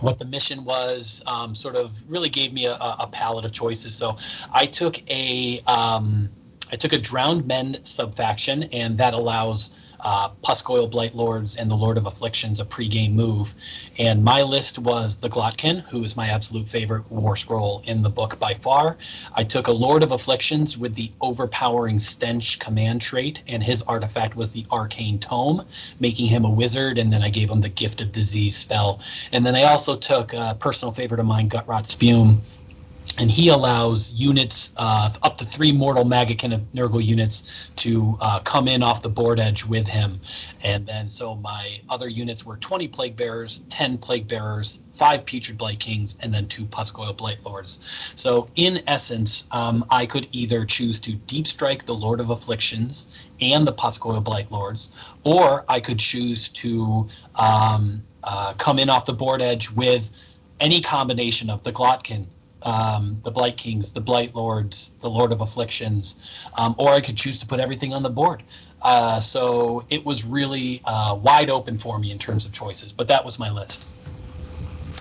what 0.00 0.18
the 0.18 0.24
mission 0.24 0.64
was, 0.64 1.22
um, 1.26 1.54
sort 1.54 1.76
of 1.76 1.92
really 2.08 2.28
gave 2.28 2.52
me 2.52 2.66
a, 2.66 2.74
a 2.74 3.08
palette 3.10 3.44
of 3.44 3.52
choices. 3.52 3.94
So 3.94 4.16
I 4.52 4.66
took 4.66 4.98
a 5.10 5.60
um, 5.66 6.30
I 6.72 6.76
took 6.76 6.92
a 6.92 6.98
drowned 6.98 7.46
men 7.46 7.84
subfaction, 7.84 8.64
and 8.64 8.98
that 8.98 9.14
allows 9.14 9.80
uh, 10.04 10.28
Pusgoyle 10.42 10.90
Blight 10.90 11.14
Lords 11.14 11.56
and 11.56 11.70
the 11.70 11.74
Lord 11.74 11.96
of 11.96 12.06
Afflictions 12.06 12.60
a 12.60 12.64
pregame 12.64 13.12
move. 13.14 13.54
And 13.98 14.22
my 14.22 14.42
list 14.42 14.78
was 14.78 15.18
the 15.18 15.28
Glottkin, 15.28 15.80
who 15.88 16.04
is 16.04 16.16
my 16.16 16.28
absolute 16.28 16.68
favorite 16.68 17.10
war 17.10 17.36
scroll 17.36 17.82
in 17.86 18.02
the 18.02 18.10
book 18.10 18.38
by 18.38 18.54
far. 18.54 18.98
I 19.34 19.44
took 19.44 19.66
a 19.66 19.72
Lord 19.72 20.02
of 20.02 20.12
Afflictions 20.12 20.76
with 20.76 20.94
the 20.94 21.10
overpowering 21.20 21.98
Stench 21.98 22.58
command 22.58 23.00
trait, 23.00 23.42
and 23.48 23.62
his 23.62 23.82
artifact 23.82 24.36
was 24.36 24.52
the 24.52 24.66
Arcane 24.70 25.18
Tome, 25.18 25.66
making 25.98 26.26
him 26.26 26.44
a 26.44 26.50
wizard. 26.50 26.98
And 26.98 27.12
then 27.12 27.22
I 27.22 27.30
gave 27.30 27.50
him 27.50 27.60
the 27.60 27.68
Gift 27.68 28.00
of 28.00 28.12
Disease 28.12 28.56
spell. 28.56 29.00
And 29.32 29.44
then 29.44 29.54
I 29.56 29.64
also 29.64 29.96
took 29.96 30.32
a 30.34 30.56
personal 30.58 30.92
favorite 30.92 31.20
of 31.20 31.26
mine, 31.26 31.48
Gutrot 31.48 31.86
Spume, 31.86 32.42
and 33.18 33.30
he 33.30 33.48
allows 33.48 34.12
units 34.12 34.74
uh, 34.76 35.12
up 35.22 35.38
to 35.38 35.44
three 35.44 35.72
mortal 35.72 36.04
Maggotkin 36.04 36.54
of 36.54 36.60
Nurgle 36.72 37.04
units 37.04 37.70
to 37.76 38.16
uh, 38.20 38.40
come 38.40 38.68
in 38.68 38.82
off 38.82 39.02
the 39.02 39.08
board 39.08 39.38
edge 39.38 39.64
with 39.64 39.86
him. 39.86 40.20
And 40.62 40.86
then 40.86 41.08
so 41.08 41.34
my 41.36 41.80
other 41.88 42.08
units 42.08 42.44
were 42.44 42.56
20 42.56 42.88
Plague 42.88 43.16
Bearers, 43.16 43.60
10 43.70 43.98
Plague 43.98 44.26
Bearers, 44.26 44.80
five 44.94 45.24
Putrid 45.24 45.58
Blight 45.58 45.78
Kings, 45.80 46.16
and 46.20 46.32
then 46.32 46.48
two 46.48 46.64
Pusgoyle 46.64 47.16
Blight 47.16 47.38
Lords. 47.44 48.12
So 48.16 48.48
in 48.56 48.82
essence, 48.86 49.46
um, 49.50 49.84
I 49.90 50.06
could 50.06 50.28
either 50.32 50.64
choose 50.64 50.98
to 51.00 51.12
deep 51.12 51.46
strike 51.46 51.84
the 51.86 51.94
Lord 51.94 52.20
of 52.20 52.30
Afflictions 52.30 53.28
and 53.40 53.66
the 53.66 53.72
Pusgoyle 53.72 54.22
Blight 54.22 54.50
Lords, 54.50 54.92
or 55.24 55.64
I 55.68 55.80
could 55.80 55.98
choose 55.98 56.48
to 56.50 57.08
um, 57.34 58.02
uh, 58.22 58.54
come 58.54 58.78
in 58.78 58.90
off 58.90 59.04
the 59.06 59.12
board 59.12 59.42
edge 59.42 59.70
with 59.70 60.10
any 60.60 60.80
combination 60.80 61.50
of 61.50 61.62
the 61.64 61.72
Glottkin, 61.72 62.26
um, 62.64 63.20
the 63.22 63.30
Blight 63.30 63.56
Kings, 63.56 63.92
the 63.92 64.00
Blight 64.00 64.34
Lords, 64.34 64.94
the 65.00 65.10
Lord 65.10 65.32
of 65.32 65.40
Afflictions, 65.40 66.16
um, 66.54 66.74
or 66.78 66.90
I 66.90 67.00
could 67.00 67.16
choose 67.16 67.38
to 67.40 67.46
put 67.46 67.60
everything 67.60 67.94
on 67.94 68.02
the 68.02 68.10
board. 68.10 68.42
Uh, 68.82 69.20
so 69.20 69.84
it 69.88 70.04
was 70.04 70.24
really 70.24 70.82
uh, 70.84 71.18
wide 71.20 71.50
open 71.50 71.78
for 71.78 71.98
me 71.98 72.10
in 72.10 72.18
terms 72.18 72.44
of 72.44 72.52
choices, 72.52 72.92
but 72.92 73.08
that 73.08 73.24
was 73.24 73.38
my 73.38 73.50
list. 73.50 73.88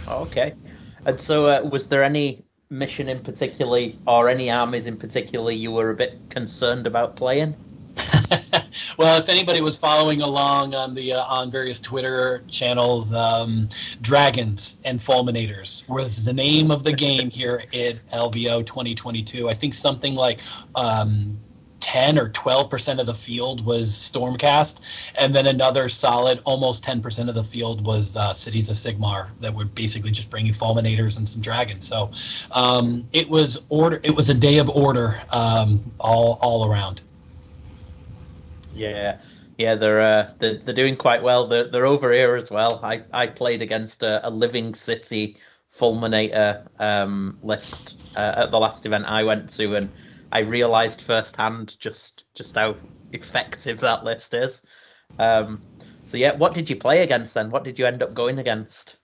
Okay. 0.10 0.54
And 1.06 1.20
so, 1.20 1.48
uh, 1.48 1.62
was 1.70 1.88
there 1.88 2.04
any 2.04 2.44
mission 2.70 3.10
in 3.10 3.20
particular, 3.20 3.92
or 4.08 4.30
any 4.30 4.50
armies 4.50 4.88
in 4.88 4.98
particular, 4.98 5.52
you 5.52 5.72
were 5.72 5.90
a 5.90 5.96
bit 5.96 6.20
concerned 6.30 6.88
about 6.88 7.16
playing? 7.16 7.56
well, 8.98 9.20
if 9.20 9.30
anybody 9.30 9.62
was 9.62 9.78
following 9.78 10.22
along 10.22 10.76
on 10.76 10.94
the 10.94 11.14
uh, 11.14 11.24
on 11.24 11.52
various 11.52 11.80
Twitter 11.80 12.44
channels, 12.48 13.14
um, 13.14 13.70
dragons 14.02 14.82
and 14.86 15.00
fulminators 15.00 15.88
was 15.90 16.24
the 16.24 16.34
name 16.34 16.72
of 16.72 16.84
the 16.84 16.94
game 16.94 17.30
here 17.30 17.64
at 17.74 18.08
LVO 18.12 18.66
2022. 18.66 19.50
I 19.50 19.54
think 19.54 19.74
something 19.74 20.16
like 20.16 20.40
um, 20.76 21.38
10 21.80 22.18
or 22.18 22.30
12 22.30 22.70
percent 22.70 23.00
of 23.00 23.06
the 23.06 23.14
field 23.14 23.66
was 23.66 23.92
Stormcast, 23.92 24.82
and 25.16 25.36
then 25.36 25.48
another 25.48 25.90
solid 25.90 26.42
almost 26.46 26.84
10 26.84 27.02
percent 27.02 27.30
of 27.30 27.36
the 27.36 27.44
field 27.44 27.86
was 27.86 28.16
uh, 28.18 28.34
Cities 28.34 28.70
of 28.70 28.76
Sigmar 28.76 29.28
that 29.42 29.54
were 29.54 29.66
basically 29.66 30.12
just 30.12 30.30
bringing 30.30 30.54
fulminators 30.54 31.18
and 31.18 31.28
some 31.28 31.42
dragons. 31.42 31.88
So 31.88 32.12
um, 32.52 33.08
it 33.12 33.30
was 33.30 33.66
order. 33.70 34.00
It 34.04 34.16
was 34.16 34.30
a 34.30 34.34
day 34.34 34.60
of 34.60 34.70
order 34.70 35.20
um, 35.30 35.92
all 36.00 36.38
all 36.42 36.70
around. 36.70 37.02
Yeah, 38.74 39.20
yeah, 39.58 39.76
they're 39.76 40.02
uh, 40.02 40.32
they're, 40.40 40.58
they're 40.58 40.74
doing 40.74 40.96
quite 40.96 41.24
well. 41.24 41.48
They're 41.48 41.66
they're 41.66 41.86
over 41.86 42.12
here 42.12 42.36
as 42.36 42.50
well. 42.50 42.80
I, 42.84 43.04
I 43.12 43.28
played 43.28 43.62
against 43.62 44.04
a, 44.04 44.28
a 44.28 44.30
Living 44.30 44.74
City 44.74 45.38
Fulminator 45.74 46.68
um, 46.80 47.38
list 47.42 48.02
uh, 48.16 48.34
at 48.38 48.52
the 48.52 48.60
last 48.60 48.86
event 48.86 49.06
I 49.08 49.24
went 49.24 49.50
to, 49.52 49.76
and 49.76 49.90
I 50.32 50.40
realised 50.40 51.02
firsthand 51.02 51.76
just 51.80 52.26
just 52.34 52.56
how 52.56 52.76
effective 53.12 53.80
that 53.82 54.04
list 54.04 54.34
is. 54.34 54.66
Um, 55.20 55.62
so 56.04 56.18
yeah, 56.18 56.36
what 56.36 56.54
did 56.54 56.70
you 56.70 56.76
play 56.76 57.04
against 57.04 57.34
then? 57.34 57.50
What 57.52 57.64
did 57.64 57.78
you 57.78 57.86
end 57.86 58.04
up 58.04 58.14
going 58.14 58.40
against? 58.40 58.98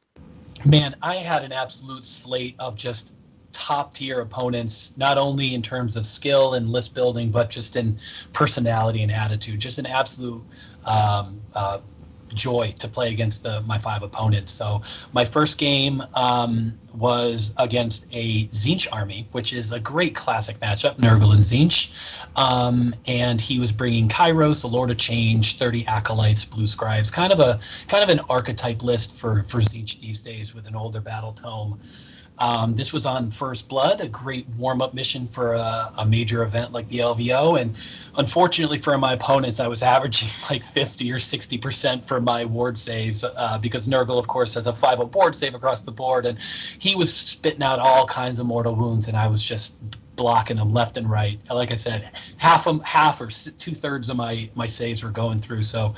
Man, 0.66 0.96
I 1.02 1.16
had 1.16 1.44
an 1.44 1.54
absolute 1.54 2.04
slate 2.04 2.56
of 2.60 2.76
just 2.76 3.16
top 3.52 3.94
tier 3.94 4.22
opponents, 4.22 4.94
not 4.98 5.18
only 5.18 5.54
in 5.54 5.62
terms 5.62 5.96
of 5.96 6.06
skill 6.06 6.54
and 6.54 6.70
list 6.70 6.94
building, 6.94 7.32
but 7.32 7.50
just 7.50 7.76
in 7.76 7.98
personality 8.34 9.04
and 9.04 9.12
attitude. 9.12 9.60
Just 9.60 9.80
an 9.80 9.86
absolute 9.86 10.44
um, 10.86 11.42
uh, 11.54 11.80
joy 12.34 12.72
to 12.80 12.88
play 12.88 13.12
against 13.12 13.44
the, 13.44 13.62
my 13.62 13.78
five 13.78 14.04
opponents. 14.04 14.52
So 14.52 14.82
my 15.14 15.26
first 15.26 15.58
game 15.58 16.04
um, 16.14 16.78
was 16.94 17.54
against 17.58 18.08
a 18.12 18.48
Tzeentch 18.48 18.88
army, 18.92 19.28
which 19.32 19.54
is 19.54 19.72
a 19.72 19.80
great 19.80 20.16
classic 20.16 20.60
matchup, 20.60 20.98
Nurgle 20.98 21.34
and 21.34 21.42
Tzeentch. 21.42 21.92
Um, 22.36 22.96
and 23.06 23.40
he 23.40 23.60
was 23.60 23.72
bringing 23.72 24.08
Kairos, 24.08 24.64
a 24.64 24.68
Lord 24.68 24.92
of 24.92 24.98
Change, 24.98 25.58
30 25.58 25.86
Acolytes, 25.88 26.46
Blue 26.46 26.68
Scribes, 26.68 27.12
kind 27.12 27.34
of 27.34 27.40
a 27.40 27.60
kind 27.88 28.04
of 28.04 28.10
an 28.10 28.20
archetype 28.30 28.84
list 28.84 29.16
for 29.16 29.44
for 29.44 29.60
Tzeentch 29.60 30.00
these 30.00 30.22
days 30.22 30.54
with 30.54 30.68
an 30.68 30.76
older 30.76 31.02
battle 31.02 31.34
tome. 31.34 31.80
Um, 32.40 32.76
this 32.76 32.94
was 32.94 33.06
on 33.06 33.32
First 33.32 33.68
Blood, 33.68 34.00
a 34.00 34.08
great 34.08 34.48
warm 34.58 34.82
up 34.82 34.94
mission 34.94 35.28
for 35.28 35.54
a, 35.54 35.92
a, 35.98 36.06
major 36.06 36.44
event 36.44 36.72
like 36.72 36.88
the 36.88 37.00
LVO. 37.00 37.60
And 37.60 37.78
unfortunately 38.16 38.80
for 38.80 38.98
my 38.98 39.14
opponents, 39.14 39.60
I 39.60 39.68
was 39.68 39.84
averaging 39.96 40.30
like 40.50 40.64
50 40.64 41.12
or 41.12 41.18
60% 41.18 42.06
for 42.06 42.22
my 42.22 42.46
ward 42.46 42.80
saves 42.80 43.26
uh, 43.26 43.60
because 43.62 43.88
Nurgle, 43.88 44.18
of 44.18 44.28
course, 44.28 44.54
has 44.54 44.68
a 44.68 44.74
5 44.74 45.12
board 45.12 45.36
save 45.36 45.54
across 45.54 45.82
the 45.82 45.92
board. 45.92 46.26
And 46.26 46.40
he 46.80 46.96
was 46.96 47.14
spitting 47.14 47.64
out 47.64 47.80
all 47.80 48.08
kinds 48.08 48.40
of 48.40 48.46
mortal 48.46 48.76
wounds, 48.76 49.10
and 49.10 49.18
I 49.18 49.28
was 49.28 49.44
just 49.44 49.78
blocking 50.16 50.58
them 50.58 50.74
left 50.74 50.98
and 50.98 51.10
right. 51.10 51.40
Like 51.50 51.72
I 51.72 51.76
said, 51.76 52.12
half 52.38 52.68
of, 52.68 52.84
half 52.84 53.22
or 53.22 53.28
two 53.28 53.74
thirds 53.74 54.10
of 54.10 54.18
my 54.18 54.50
my 54.54 54.68
saves 54.68 55.04
were 55.04 55.12
going 55.12 55.40
through. 55.40 55.64
So 55.64 55.96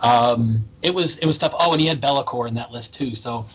um, 0.00 0.68
it 0.82 0.94
was 0.94 1.18
it 1.18 1.26
was 1.26 1.38
tough. 1.38 1.54
Oh, 1.58 1.72
and 1.72 1.80
he 1.80 1.86
had 1.86 2.00
Be'lakor 2.00 2.48
in 2.48 2.54
that 2.54 2.70
list 2.70 2.94
too. 2.94 3.14
So 3.14 3.46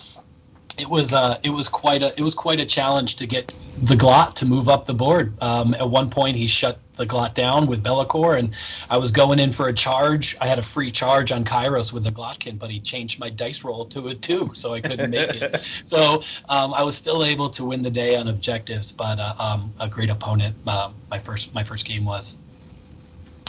it 0.77 0.87
was 0.87 1.13
uh, 1.13 1.39
it 1.43 1.49
was 1.49 1.67
quite 1.67 2.01
a 2.03 2.13
it 2.17 2.21
was 2.21 2.35
quite 2.35 2.59
a 2.59 2.65
challenge 2.65 3.15
to 3.17 3.27
get 3.27 3.51
the 3.81 3.95
Glot 3.95 4.33
to 4.35 4.45
move 4.45 4.69
up 4.69 4.85
the 4.85 4.93
board. 4.93 5.33
Um, 5.41 5.73
at 5.73 5.89
one 5.89 6.09
point, 6.09 6.35
he 6.35 6.47
shut 6.47 6.79
the 6.95 7.05
Glot 7.05 7.33
down 7.33 7.67
with 7.67 7.83
Be'lakor, 7.83 8.37
and 8.37 8.55
I 8.89 8.97
was 8.97 9.11
going 9.11 9.39
in 9.39 9.51
for 9.51 9.67
a 9.67 9.73
charge. 9.73 10.35
I 10.41 10.47
had 10.47 10.59
a 10.59 10.63
free 10.63 10.91
charge 10.91 11.31
on 11.31 11.43
Kairos 11.43 11.93
with 11.93 12.03
the 12.03 12.11
Glottkin, 12.11 12.57
but 12.57 12.69
he 12.69 12.79
changed 12.79 13.19
my 13.19 13.29
dice 13.29 13.63
roll 13.63 13.85
to 13.85 14.07
a 14.07 14.15
two, 14.15 14.51
so 14.53 14.73
I 14.73 14.81
couldn't 14.81 15.11
make 15.11 15.29
it. 15.29 15.57
So 15.85 16.23
um, 16.49 16.73
I 16.73 16.83
was 16.83 16.97
still 16.97 17.23
able 17.23 17.49
to 17.51 17.65
win 17.65 17.81
the 17.81 17.89
day 17.89 18.15
on 18.15 18.27
objectives, 18.27 18.91
but 18.91 19.19
uh, 19.19 19.35
um, 19.37 19.73
a 19.79 19.87
great 19.87 20.09
opponent. 20.09 20.55
Uh, 20.65 20.91
my 21.09 21.19
first 21.19 21.53
my 21.53 21.63
first 21.63 21.85
game 21.85 22.05
was. 22.05 22.37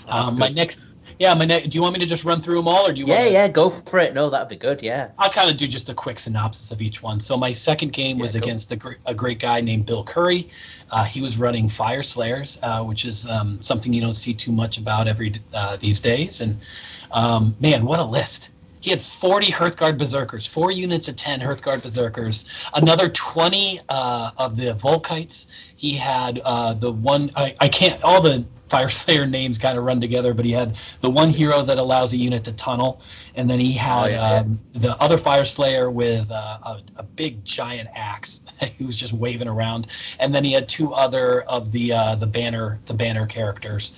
Um, 0.08 0.38
my 0.38 0.48
next 0.48 0.82
yeah, 1.18 1.34
my 1.34 1.44
ne- 1.44 1.66
do 1.66 1.76
you 1.76 1.82
want 1.82 1.94
me 1.94 2.00
to 2.00 2.06
just 2.06 2.24
run 2.24 2.40
through 2.40 2.56
them 2.56 2.68
all, 2.68 2.86
or 2.86 2.92
do 2.92 3.00
you? 3.00 3.06
Yeah, 3.06 3.20
want 3.20 3.32
yeah, 3.32 3.48
go 3.48 3.70
for 3.70 3.98
it. 3.98 4.14
No, 4.14 4.30
that'd 4.30 4.48
be 4.48 4.56
good. 4.56 4.82
Yeah. 4.82 5.10
I'll 5.18 5.30
kind 5.30 5.50
of 5.50 5.56
do 5.56 5.66
just 5.66 5.88
a 5.88 5.94
quick 5.94 6.18
synopsis 6.18 6.70
of 6.70 6.82
each 6.82 7.02
one. 7.02 7.20
So 7.20 7.36
my 7.36 7.52
second 7.52 7.92
game 7.92 8.18
was 8.18 8.34
yeah, 8.34 8.40
against 8.40 8.72
a, 8.72 8.96
a, 9.06 9.14
great 9.14 9.38
guy 9.38 9.60
named 9.60 9.86
Bill 9.86 10.04
Curry. 10.04 10.48
Uh, 10.90 11.04
he 11.04 11.20
was 11.20 11.38
running 11.38 11.68
Fyreslayers, 11.68 12.58
uh, 12.62 12.84
which 12.84 13.04
is 13.04 13.26
um, 13.28 13.60
something 13.62 13.92
you 13.92 14.00
don't 14.00 14.12
see 14.12 14.34
too 14.34 14.52
much 14.52 14.78
about 14.78 15.08
every 15.08 15.40
uh, 15.52 15.76
these 15.76 16.00
days. 16.00 16.40
And 16.40 16.58
um, 17.10 17.56
man, 17.60 17.84
what 17.84 17.98
a 17.98 18.04
list! 18.04 18.50
He 18.80 18.90
had 18.90 19.00
40 19.02 19.46
Hearthguard 19.46 19.98
Berserkers, 19.98 20.46
four 20.46 20.70
units 20.70 21.08
of 21.08 21.16
10 21.16 21.40
Hearthguard 21.40 21.82
Berserkers, 21.82 22.48
another 22.74 23.08
20 23.08 23.80
uh, 23.88 24.30
of 24.36 24.56
the 24.56 24.74
Vulkites. 24.74 25.48
He 25.76 25.94
had 25.94 26.40
uh, 26.44 26.74
the 26.74 26.92
one 26.92 27.30
I, 27.36 27.54
I 27.60 27.68
can't 27.68 28.02
all 28.02 28.20
the 28.20 28.44
Fyreslayer 28.68 29.28
names 29.28 29.58
kind 29.58 29.78
of 29.78 29.84
run 29.84 30.00
together, 30.00 30.34
but 30.34 30.44
he 30.44 30.52
had 30.52 30.78
the 31.00 31.10
one 31.10 31.30
hero 31.30 31.62
that 31.62 31.78
allows 31.78 32.12
a 32.12 32.16
unit 32.16 32.44
to 32.44 32.52
tunnel, 32.52 33.00
and 33.34 33.48
then 33.48 33.58
he 33.58 33.72
had 33.72 34.04
oh, 34.04 34.08
yeah, 34.08 34.20
um, 34.20 34.60
yeah. 34.72 34.80
the 34.80 35.02
other 35.02 35.16
Fyreslayer 35.16 35.92
with 35.92 36.30
uh, 36.30 36.58
a, 36.62 36.82
a, 36.96 37.02
big 37.02 37.44
giant 37.44 37.88
axe 37.94 38.42
he 38.78 38.84
was 38.84 38.96
just 38.96 39.12
waving 39.12 39.48
around, 39.48 39.88
and 40.18 40.34
then 40.34 40.44
he 40.44 40.52
had 40.52 40.68
two 40.68 40.92
other 40.92 41.42
of 41.42 41.72
the 41.72 41.92
uh, 41.92 42.14
the 42.16 42.26
banner 42.26 42.80
the 42.86 42.94
banner 42.94 43.26
characters. 43.26 43.92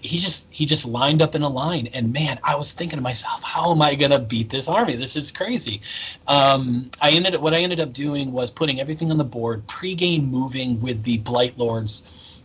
He 0.00 0.18
just 0.18 0.46
he 0.50 0.66
just 0.66 0.86
lined 0.86 1.22
up 1.22 1.34
in 1.34 1.42
a 1.42 1.48
line, 1.48 1.88
and 1.88 2.12
man, 2.12 2.38
I 2.42 2.56
was 2.56 2.74
thinking 2.74 2.98
to 2.98 3.02
myself, 3.02 3.42
how 3.42 3.70
am 3.72 3.82
I 3.82 3.94
gonna 3.94 4.18
beat 4.18 4.50
this 4.50 4.68
army? 4.68 4.96
This 4.96 5.16
is 5.16 5.32
crazy. 5.32 5.82
Um, 6.26 6.90
I 7.00 7.10
ended 7.10 7.34
up 7.34 7.40
what 7.40 7.54
I 7.54 7.58
ended 7.58 7.80
up 7.80 7.92
doing 7.92 8.32
was 8.32 8.50
putting 8.50 8.80
everything 8.80 9.10
on 9.10 9.18
the 9.18 9.24
board, 9.24 9.66
pre-game 9.66 10.26
moving 10.26 10.80
with 10.80 11.02
the 11.02 11.18
Blight 11.18 11.58
Lords 11.58 12.40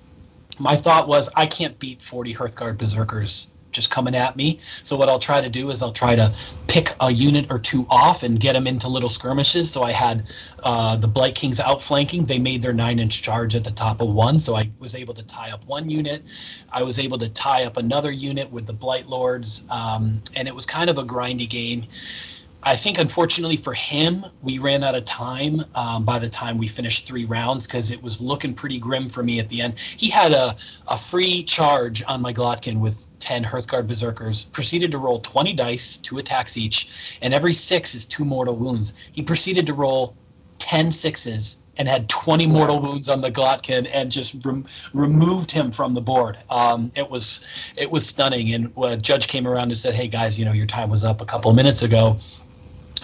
my 0.60 0.76
thought 0.76 1.08
was 1.08 1.30
I 1.36 1.48
can't 1.48 1.80
beat 1.80 2.02
40 2.02 2.34
Hearthguard 2.34 2.78
Berserkers 2.78 3.50
just 3.72 3.92
coming 3.92 4.16
at 4.16 4.36
me. 4.36 4.60
So 4.84 4.98
what 4.98 5.10
I'll 5.10 5.20
try 5.20 5.42
to 5.42 5.50
do 5.50 5.72
is 5.72 5.82
I'll 5.82 5.92
try 5.92 6.16
to 6.16 6.34
pick 6.68 6.96
a 7.00 7.12
unit 7.12 7.48
or 7.50 7.60
two 7.60 7.86
off 7.90 8.24
and 8.24 8.40
get 8.40 8.54
them 8.54 8.68
into 8.68 8.88
little 8.88 9.10
skirmishes. 9.10 9.72
So 9.72 9.84
I 9.84 9.92
had 9.92 10.32
uh, 10.64 10.98
the 10.98 11.08
Blight 11.08 11.36
Kings 11.36 11.60
outflanking. 11.60 12.26
They 12.26 12.40
made 12.40 12.62
their 12.62 12.74
nine-inch 12.74 13.22
charge 13.22 13.56
at 13.56 13.64
the 13.64 13.72
top 13.72 14.02
of 14.02 14.10
one, 14.10 14.40
so 14.40 14.56
I 14.56 14.70
was 14.80 14.96
able 14.96 15.14
to 15.16 15.24
tie 15.24 15.52
up 15.52 15.66
one 15.66 15.90
unit. 15.90 16.24
I 16.72 16.84
was 16.84 17.00
able 17.00 17.18
to 17.20 17.30
tie 17.30 17.66
up 17.66 17.78
another 17.78 18.12
unit 18.12 18.52
with 18.52 18.66
the 18.66 18.74
Blight 18.74 19.08
Lords, 19.08 19.66
um, 19.70 20.22
and 20.36 20.48
it 20.48 20.56
was 20.56 20.66
kind 20.66 20.90
of 20.90 20.98
a 20.98 21.04
grindy 21.04 21.50
game. 21.50 21.86
I 22.62 22.76
think 22.76 22.98
unfortunately 23.00 23.56
for 23.56 23.74
him, 23.74 24.26
we 24.42 24.60
ran 24.60 24.84
out 24.84 24.94
of 24.94 25.06
time 25.06 25.64
um, 25.76 26.04
by 26.04 26.20
the 26.20 26.28
time 26.28 26.58
we 26.58 26.68
finished 26.68 27.08
three 27.08 27.24
rounds 27.24 27.66
because 27.66 27.90
it 27.90 28.04
was 28.04 28.20
looking 28.20 28.54
pretty 28.54 28.80
grim 28.80 29.08
for 29.08 29.24
me 29.24 29.40
at 29.40 29.48
the 29.48 29.62
end. 29.62 29.80
He 29.80 30.10
had 30.10 30.34
a, 30.34 30.58
a 30.88 30.98
free 30.98 31.44
charge 31.44 32.04
on 32.06 32.22
my 32.22 32.34
Glottkin 32.34 32.80
with 32.82 33.08
10 33.20 33.46
Hearthguard 33.46 33.88
Berserkers, 33.88 34.46
proceeded 34.46 34.92
to 34.92 34.98
roll 34.98 35.22
20 35.22 35.54
dice, 35.54 35.98
two 35.98 36.18
attacks 36.18 36.58
each, 36.58 37.18
and 37.22 37.34
every 37.34 37.54
six 37.54 37.96
is 37.96 38.06
two 38.06 38.26
mortal 38.26 38.58
wounds. 38.58 38.94
He 39.14 39.22
proceeded 39.22 39.66
to 39.68 39.74
roll 39.74 40.16
10 40.58 40.92
sixes 40.92 41.60
and 41.78 41.88
had 41.88 42.10
20 42.10 42.46
mortal 42.46 42.82
wounds 42.82 43.08
on 43.08 43.22
the 43.22 43.32
Glottkin 43.32 43.90
and 43.94 44.12
just 44.12 44.36
rem- 44.46 44.66
removed 44.94 45.50
him 45.50 45.72
from 45.72 45.94
the 45.94 46.02
board. 46.02 46.38
Um, 46.50 46.92
it 46.94 47.10
was 47.10 47.48
it 47.78 47.90
was 47.90 48.06
stunning. 48.06 48.54
And 48.54 48.74
a 48.84 48.98
judge 48.98 49.30
came 49.30 49.48
around 49.48 49.70
and 49.70 49.78
said, 49.78 49.94
"Hey 49.96 50.10
guys, 50.10 50.38
you 50.38 50.44
know 50.44 50.52
your 50.52 50.66
time 50.66 50.90
was 50.90 51.06
up 51.06 51.22
a 51.22 51.26
couple 51.26 51.50
of 51.50 51.56
minutes 51.56 51.82
ago 51.82 52.20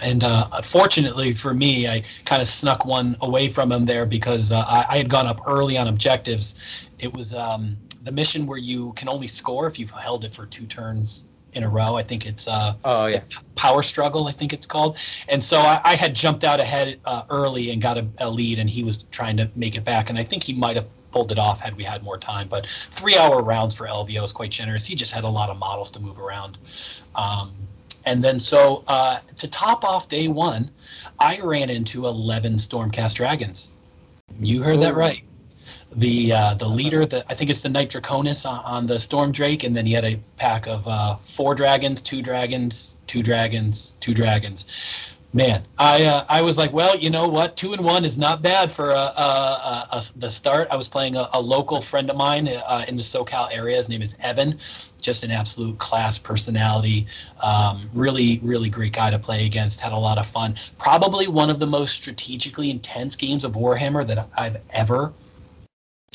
and 0.02 0.24
uh, 0.24 0.62
fortunately 0.62 1.32
for 1.32 1.54
me, 1.54 1.88
I 1.88 2.02
kind 2.24 2.42
of 2.42 2.48
snuck 2.48 2.84
one 2.84 3.16
away 3.20 3.48
from 3.48 3.72
him 3.72 3.84
there 3.84 4.06
because 4.06 4.52
uh, 4.52 4.58
I, 4.58 4.86
I, 4.88 4.98
had 4.98 5.08
gone 5.08 5.26
up 5.26 5.40
early 5.46 5.78
on 5.78 5.88
objectives. 5.88 6.54
It 6.98 7.14
was 7.14 7.34
um, 7.34 7.76
the 8.02 8.12
mission 8.12 8.46
where 8.46 8.58
you 8.58 8.92
can 8.94 9.08
only 9.08 9.26
score 9.26 9.66
if 9.66 9.78
you've 9.78 9.90
held 9.90 10.24
it 10.24 10.34
for 10.34 10.46
two 10.46 10.66
turns 10.66 11.26
in 11.52 11.64
a 11.64 11.68
row. 11.68 11.96
I 11.96 12.02
think 12.02 12.26
it's 12.26 12.46
uh, 12.46 12.74
oh 12.84 13.08
yeah, 13.08 13.22
power 13.54 13.82
struggle. 13.82 14.28
I 14.28 14.32
think 14.32 14.52
it's 14.52 14.66
called. 14.66 14.98
And 15.28 15.42
so 15.42 15.58
I, 15.58 15.80
I 15.82 15.94
had 15.96 16.14
jumped 16.14 16.44
out 16.44 16.60
ahead 16.60 17.00
uh, 17.04 17.24
early 17.30 17.70
and 17.70 17.80
got 17.80 17.98
a, 17.98 18.06
a, 18.18 18.30
lead, 18.30 18.58
and 18.58 18.68
he 18.68 18.84
was 18.84 19.04
trying 19.10 19.38
to 19.38 19.50
make 19.56 19.74
it 19.74 19.84
back. 19.84 20.10
And 20.10 20.18
I 20.18 20.22
think 20.22 20.44
he 20.44 20.52
might 20.52 20.76
have 20.76 20.86
pulled 21.10 21.32
it 21.32 21.38
off 21.38 21.60
had 21.60 21.76
we 21.76 21.82
had 21.82 22.04
more 22.04 22.18
time. 22.18 22.46
But 22.46 22.66
three 22.90 23.16
hour 23.16 23.42
rounds 23.42 23.74
for 23.74 23.86
LVO 23.86 24.22
is 24.22 24.32
quite 24.32 24.50
generous. 24.50 24.84
He 24.84 24.94
just 24.94 25.12
had 25.12 25.24
a 25.24 25.28
lot 25.28 25.50
of 25.50 25.58
models 25.58 25.90
to 25.92 26.00
move 26.00 26.18
around. 26.18 26.58
Um, 27.14 27.52
and 28.06 28.22
then 28.22 28.38
so 28.40 28.84
uh, 28.86 29.18
to 29.36 29.48
top 29.48 29.84
off 29.84 30.08
day 30.08 30.28
one, 30.28 30.70
I 31.18 31.40
ran 31.40 31.68
into 31.68 32.06
11 32.06 32.54
Stormcast 32.54 33.14
Dragons. 33.14 33.72
You 34.40 34.62
heard 34.62 34.76
Ooh. 34.76 34.80
that 34.80 34.94
right. 34.94 35.22
The 35.94 36.32
uh, 36.32 36.54
the 36.54 36.68
leader, 36.68 37.06
the, 37.06 37.24
I 37.28 37.34
think 37.34 37.50
it's 37.50 37.62
the 37.62 37.68
Knight 37.68 37.90
Draconis 37.90 38.48
on, 38.48 38.64
on, 38.64 38.86
the 38.86 38.98
Storm 38.98 39.32
Drake, 39.32 39.64
and 39.64 39.74
then 39.74 39.86
he 39.86 39.92
had 39.92 40.04
a 40.04 40.20
pack 40.36 40.66
of 40.66 40.86
uh, 40.86 41.16
four 41.16 41.54
dragons, 41.54 42.02
two 42.02 42.22
dragons, 42.22 42.96
two 43.06 43.22
dragons, 43.22 43.94
two 44.00 44.12
dragons. 44.12 44.66
Man, 45.32 45.66
I 45.78 46.04
uh, 46.04 46.24
I 46.28 46.42
was 46.42 46.56
like, 46.58 46.72
well, 46.72 46.96
you 46.96 47.10
know 47.10 47.28
what, 47.28 47.56
two 47.56 47.72
and 47.72 47.84
one 47.84 48.04
is 48.04 48.16
not 48.16 48.42
bad 48.42 48.70
for 48.72 48.90
a, 48.90 48.94
a, 48.94 49.88
a, 49.92 50.04
the 50.16 50.30
start. 50.30 50.68
I 50.70 50.76
was 50.76 50.88
playing 50.88 51.16
a, 51.16 51.40
local 51.40 51.80
friend 51.80 52.08
of 52.10 52.16
mine 52.16 52.48
uh, 52.48 52.84
in 52.88 52.96
the 52.96 53.02
SoCal 53.02 53.48
area. 53.52 53.76
His 53.76 53.88
name 53.88 54.02
is 54.02 54.16
Evan, 54.20 54.58
just 55.00 55.24
an 55.24 55.30
absolute 55.30 55.78
class 55.78 56.18
personality. 56.18 57.06
Um, 57.40 57.90
really, 57.94 58.40
really 58.42 58.70
great 58.70 58.92
guy 58.94 59.10
to 59.10 59.18
play 59.18 59.46
against. 59.46 59.80
Had 59.80 59.92
a 59.92 59.98
lot 59.98 60.18
of 60.18 60.26
fun. 60.26 60.56
Probably 60.78 61.28
one 61.28 61.50
of 61.50 61.58
the 61.58 61.66
most 61.66 61.94
strategically 61.94 62.70
intense 62.70 63.14
games 63.14 63.44
of 63.44 63.52
Warhammer 63.52 64.06
that 64.06 64.28
I've 64.36 64.56
ever 64.70 65.12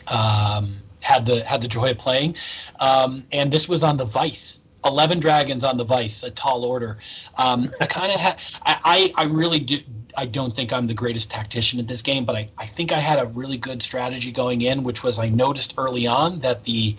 um, 0.08 0.82
had 1.00 1.26
the 1.26 1.44
had 1.46 1.62
the 1.62 1.68
joy 1.68 1.92
of 1.92 1.98
playing. 1.98 2.36
Um, 2.80 3.26
and 3.32 3.52
this 3.54 3.70
was 3.70 3.84
on 3.84 3.98
the 3.98 4.06
Vice 4.06 4.60
11 4.86 5.20
dragons 5.20 5.64
on 5.64 5.78
the 5.78 5.86
vice 5.86 6.24
a 6.24 6.32
tall 6.32 6.64
order. 6.66 6.98
Um, 7.38 7.72
i 7.80 7.86
kind 7.86 8.12
of 8.12 8.20
had 8.20 8.40
I, 8.64 9.14
I 9.16 9.24
really 9.26 9.60
do 9.60 9.78
i 10.18 10.26
don't 10.26 10.54
think 10.54 10.74
i'm 10.74 10.88
the 10.88 10.94
greatest 10.94 11.32
tactician 11.32 11.80
at 11.80 11.88
this 11.88 12.02
game 12.02 12.26
but 12.26 12.36
I, 12.36 12.50
I 12.58 12.66
think 12.66 12.92
i 12.92 13.00
had 13.00 13.20
a 13.20 13.26
really 13.28 13.58
good 13.58 13.82
strategy 13.82 14.32
going 14.32 14.62
in 14.62 14.84
which 14.84 15.04
was 15.04 15.20
i 15.20 15.30
noticed 15.30 15.76
early 15.78 16.08
on 16.08 16.40
that 16.40 16.66
the 16.66 16.96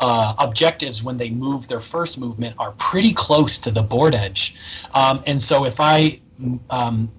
uh, 0.00 0.34
objectives 0.38 1.02
when 1.02 1.16
they 1.16 1.30
move 1.30 1.68
their 1.68 1.80
first 1.80 2.18
movement 2.18 2.56
are 2.58 2.72
pretty 2.72 3.12
close 3.12 3.58
to 3.60 3.70
the 3.70 3.82
board 3.82 4.14
edge. 4.14 4.56
Um, 4.92 5.22
and 5.26 5.42
so 5.42 5.64
if 5.64 5.80
i 5.80 6.20
um, 6.70 7.10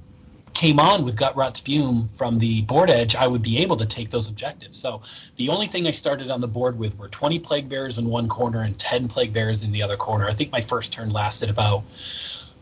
came 0.55 0.79
on 0.79 1.03
with 1.03 1.17
Gutrot 1.17 1.57
Spume 1.57 2.07
from 2.07 2.39
the 2.39 2.63
board 2.63 2.89
edge, 2.89 3.15
I 3.15 3.27
would 3.27 3.43
be 3.43 3.59
able 3.59 3.75
to 3.77 3.85
take 3.85 4.09
those 4.09 4.27
objectives. 4.27 4.77
So 4.77 5.01
the 5.35 5.49
only 5.49 5.67
thing 5.67 5.85
I 5.85 5.91
started 5.91 6.31
on 6.31 6.41
the 6.41 6.47
board 6.47 6.79
with 6.79 6.97
were 6.97 7.09
20 7.09 7.39
plague 7.39 7.69
bears 7.69 7.97
in 7.97 8.07
one 8.07 8.27
corner 8.27 8.61
and 8.61 8.79
10 8.79 9.07
plague 9.07 9.33
bears 9.33 9.63
in 9.63 9.71
the 9.71 9.83
other 9.83 9.97
corner. 9.97 10.27
I 10.27 10.33
think 10.33 10.51
my 10.51 10.61
first 10.61 10.91
turn 10.91 11.09
lasted 11.09 11.49
about 11.49 11.83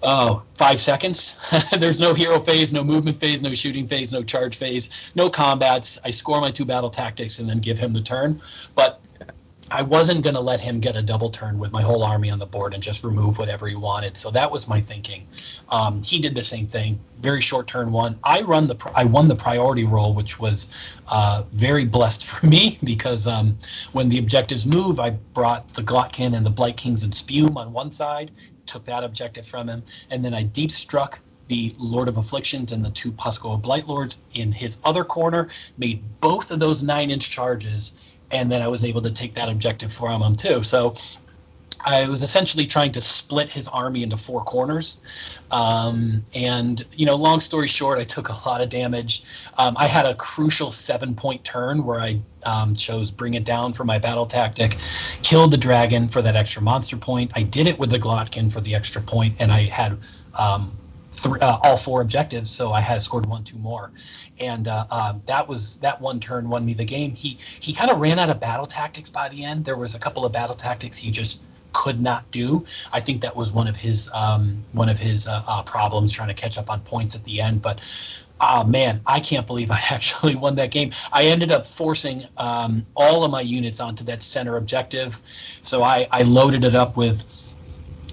oh 0.01 0.43
five 0.55 0.81
seconds. 0.81 1.37
There's 1.79 1.99
no 1.99 2.13
hero 2.13 2.39
phase, 2.39 2.73
no 2.73 2.83
movement 2.83 3.15
phase, 3.15 3.41
no 3.41 3.53
shooting 3.53 3.87
phase, 3.87 4.11
no 4.11 4.23
charge 4.23 4.57
phase, 4.57 4.89
no 5.15 5.29
combats. 5.29 5.99
I 6.03 6.11
score 6.11 6.41
my 6.41 6.51
two 6.51 6.65
battle 6.65 6.89
tactics 6.89 7.39
and 7.39 7.47
then 7.47 7.59
give 7.59 7.77
him 7.77 7.93
the 7.93 8.01
turn. 8.01 8.41
But 8.73 8.99
I 9.71 9.81
wasn't 9.81 10.23
going 10.23 10.35
to 10.35 10.41
let 10.41 10.59
him 10.59 10.79
get 10.79 10.95
a 10.95 11.01
double 11.01 11.29
turn 11.29 11.57
with 11.57 11.71
my 11.71 11.81
whole 11.81 12.03
army 12.03 12.29
on 12.29 12.39
the 12.39 12.45
board 12.45 12.73
and 12.73 12.83
just 12.83 13.03
remove 13.03 13.37
whatever 13.37 13.67
he 13.67 13.75
wanted. 13.75 14.17
So 14.17 14.29
that 14.31 14.51
was 14.51 14.67
my 14.67 14.81
thinking. 14.81 15.27
Um, 15.69 16.03
he 16.03 16.19
did 16.19 16.35
the 16.35 16.43
same 16.43 16.67
thing. 16.67 16.99
Very 17.21 17.41
short 17.41 17.67
turn 17.67 17.91
one. 17.91 18.19
I 18.23 18.41
run 18.41 18.67
the 18.67 18.77
I 18.93 19.05
won 19.05 19.27
the 19.27 19.35
priority 19.35 19.85
roll, 19.85 20.13
which 20.13 20.39
was 20.39 20.73
uh, 21.07 21.43
very 21.53 21.85
blessed 21.85 22.25
for 22.27 22.45
me 22.45 22.77
because 22.83 23.25
um, 23.25 23.57
when 23.93 24.09
the 24.09 24.19
objectives 24.19 24.65
move, 24.65 24.99
I 24.99 25.11
brought 25.11 25.67
the 25.69 25.83
Glottkin 25.83 26.35
and 26.35 26.45
the 26.45 26.51
Blight 26.51 26.77
Kings 26.77 27.03
and 27.03 27.13
Spume 27.13 27.57
on 27.57 27.73
one 27.73 27.91
side, 27.91 28.31
took 28.65 28.85
that 28.85 29.03
objective 29.03 29.45
from 29.45 29.67
him, 29.67 29.83
and 30.09 30.23
then 30.23 30.33
I 30.33 30.43
deep 30.43 30.71
struck 30.71 31.19
the 31.47 31.73
Lord 31.77 32.07
of 32.07 32.17
Afflictions 32.17 32.71
and 32.71 32.83
the 32.83 32.89
two 32.91 33.11
Pusgoyle 33.11 33.61
Blight 33.61 33.87
Lords 33.87 34.23
in 34.33 34.51
his 34.51 34.77
other 34.83 35.03
corner, 35.03 35.49
made 35.77 36.01
both 36.21 36.51
of 36.51 36.59
those 36.59 36.81
nine 36.81 37.11
inch 37.11 37.29
charges 37.29 37.93
and 38.33 38.51
then 38.51 38.61
I 38.61 38.67
was 38.67 38.83
able 38.83 39.01
to 39.03 39.11
take 39.11 39.35
that 39.35 39.47
objective 39.47 39.93
from 39.93 40.21
him 40.21 40.35
too. 40.35 40.63
So 40.63 40.95
I 41.85 42.07
was 42.07 42.23
essentially 42.23 42.65
trying 42.65 42.93
to 42.93 43.01
split 43.01 43.49
his 43.49 43.67
army 43.67 44.03
into 44.03 44.15
four 44.15 44.43
corners. 44.43 45.01
Um, 45.51 46.25
and, 46.33 46.85
you 46.95 47.05
know, 47.05 47.15
long 47.15 47.41
story 47.41 47.67
short, 47.67 47.99
I 47.99 48.05
took 48.05 48.29
a 48.29 48.49
lot 48.49 48.61
of 48.61 48.69
damage. 48.69 49.23
Um, 49.57 49.75
I 49.77 49.87
had 49.87 50.05
a 50.05 50.15
crucial 50.15 50.71
seven 50.71 51.13
point 51.13 51.43
turn 51.43 51.83
where 51.83 51.99
I 51.99 52.21
um, 52.45 52.73
chose 52.73 53.11
bring 53.11 53.33
it 53.33 53.43
down 53.43 53.73
for 53.73 53.83
my 53.83 53.99
battle 53.99 54.25
tactic, 54.25 54.77
killed 55.23 55.51
the 55.51 55.57
dragon 55.57 56.07
for 56.07 56.21
that 56.21 56.35
extra 56.35 56.61
monster 56.61 56.97
point. 56.97 57.31
I 57.35 57.43
did 57.43 57.67
it 57.67 57.77
with 57.77 57.89
the 57.89 57.99
Glottkin 57.99 58.51
for 58.51 58.61
the 58.61 58.75
extra 58.75 59.01
point, 59.01 59.35
and 59.39 59.51
I 59.51 59.63
had 59.63 59.99
um, 60.37 60.77
uh, 61.25 61.59
all 61.63 61.77
four 61.77 62.01
objectives, 62.01 62.51
so 62.51 62.71
I 62.71 62.81
had 62.81 63.01
scored 63.01 63.25
one, 63.25 63.43
two 63.43 63.57
more, 63.57 63.91
and 64.39 64.67
uh, 64.67 64.85
uh, 64.89 65.13
that 65.25 65.47
was 65.47 65.77
that 65.77 65.99
one 66.01 66.19
turn 66.19 66.49
won 66.49 66.65
me 66.65 66.73
the 66.73 66.85
game. 66.85 67.15
He 67.15 67.37
he 67.59 67.73
kind 67.73 67.91
of 67.91 67.99
ran 67.99 68.19
out 68.19 68.29
of 68.29 68.39
battle 68.39 68.65
tactics 68.65 69.09
by 69.09 69.29
the 69.29 69.43
end. 69.43 69.65
There 69.65 69.77
was 69.77 69.95
a 69.95 69.99
couple 69.99 70.25
of 70.25 70.31
battle 70.31 70.55
tactics 70.55 70.97
he 70.97 71.11
just 71.11 71.45
could 71.73 71.99
not 71.99 72.29
do. 72.31 72.65
I 72.91 73.01
think 73.01 73.21
that 73.21 73.35
was 73.35 73.51
one 73.51 73.67
of 73.67 73.75
his 73.75 74.09
um, 74.13 74.63
one 74.71 74.89
of 74.89 74.99
his 74.99 75.27
uh, 75.27 75.43
uh, 75.45 75.63
problems 75.63 76.13
trying 76.13 76.29
to 76.29 76.33
catch 76.33 76.57
up 76.57 76.69
on 76.69 76.81
points 76.81 77.15
at 77.15 77.23
the 77.23 77.41
end. 77.41 77.61
But 77.61 77.81
uh, 78.39 78.63
man, 78.63 79.01
I 79.05 79.19
can't 79.19 79.47
believe 79.47 79.71
I 79.71 79.81
actually 79.89 80.35
won 80.35 80.55
that 80.55 80.71
game. 80.71 80.91
I 81.11 81.25
ended 81.25 81.51
up 81.51 81.65
forcing 81.65 82.25
um, 82.37 82.83
all 82.95 83.23
of 83.23 83.31
my 83.31 83.41
units 83.41 83.79
onto 83.79 84.03
that 84.05 84.21
center 84.21 84.57
objective, 84.57 85.19
so 85.61 85.83
I, 85.83 86.07
I 86.11 86.23
loaded 86.23 86.63
it 86.63 86.75
up 86.75 86.97
with 86.97 87.23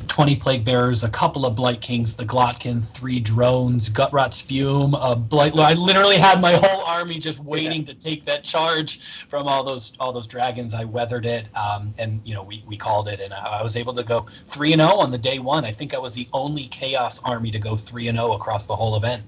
20 0.09 0.37
plague 0.37 0.65
bearers, 0.65 1.05
a 1.05 1.09
couple 1.09 1.47
of 1.47 1.55
blight 1.55 1.81
kings, 1.81 2.15
the 2.15 2.25
Glottkin, 2.25 2.85
three 2.85 3.21
drones, 3.21 3.89
Gutrot 3.89 4.33
Spume, 4.33 4.95
a 4.95 5.15
blight. 5.17 5.57
I 5.57 5.75
literally 5.75 6.17
had 6.17 6.41
my 6.41 6.53
whole 6.55 6.83
army 6.85 7.19
just 7.19 7.39
waiting 7.41 7.81
yeah. 7.81 7.93
to 7.93 7.95
take 7.95 8.25
that 8.25 8.45
charge 8.45 9.27
from 9.29 9.47
all 9.47 9.65
those 9.65 9.93
all 10.01 10.13
those 10.13 10.27
dragons. 10.27 10.75
I 10.75 10.85
weathered 10.85 11.27
it, 11.27 11.47
um, 11.57 11.95
and 11.99 12.21
you 12.25 12.35
know 12.35 12.43
we, 12.43 12.65
we 12.67 12.77
called 12.77 13.09
it, 13.09 13.21
and 13.21 13.33
I, 13.33 13.61
I 13.61 13.63
was 13.63 13.77
able 13.77 13.95
to 13.95 14.03
go 14.03 14.27
three 14.47 14.73
and 14.73 14.81
zero 14.81 14.93
oh 14.95 15.01
on 15.01 15.11
the 15.11 15.19
day 15.19 15.39
one. 15.39 15.65
I 15.65 15.73
think 15.73 15.95
I 15.95 15.99
was 15.99 16.15
the 16.15 16.29
only 16.33 16.65
chaos 16.65 17.23
army 17.23 17.51
to 17.51 17.59
go 17.59 17.77
three 17.77 18.09
and 18.09 18.17
zero 18.17 18.33
oh 18.33 18.33
across 18.35 18.67
the 18.67 18.77
whole 18.77 18.97
event. 18.97 19.23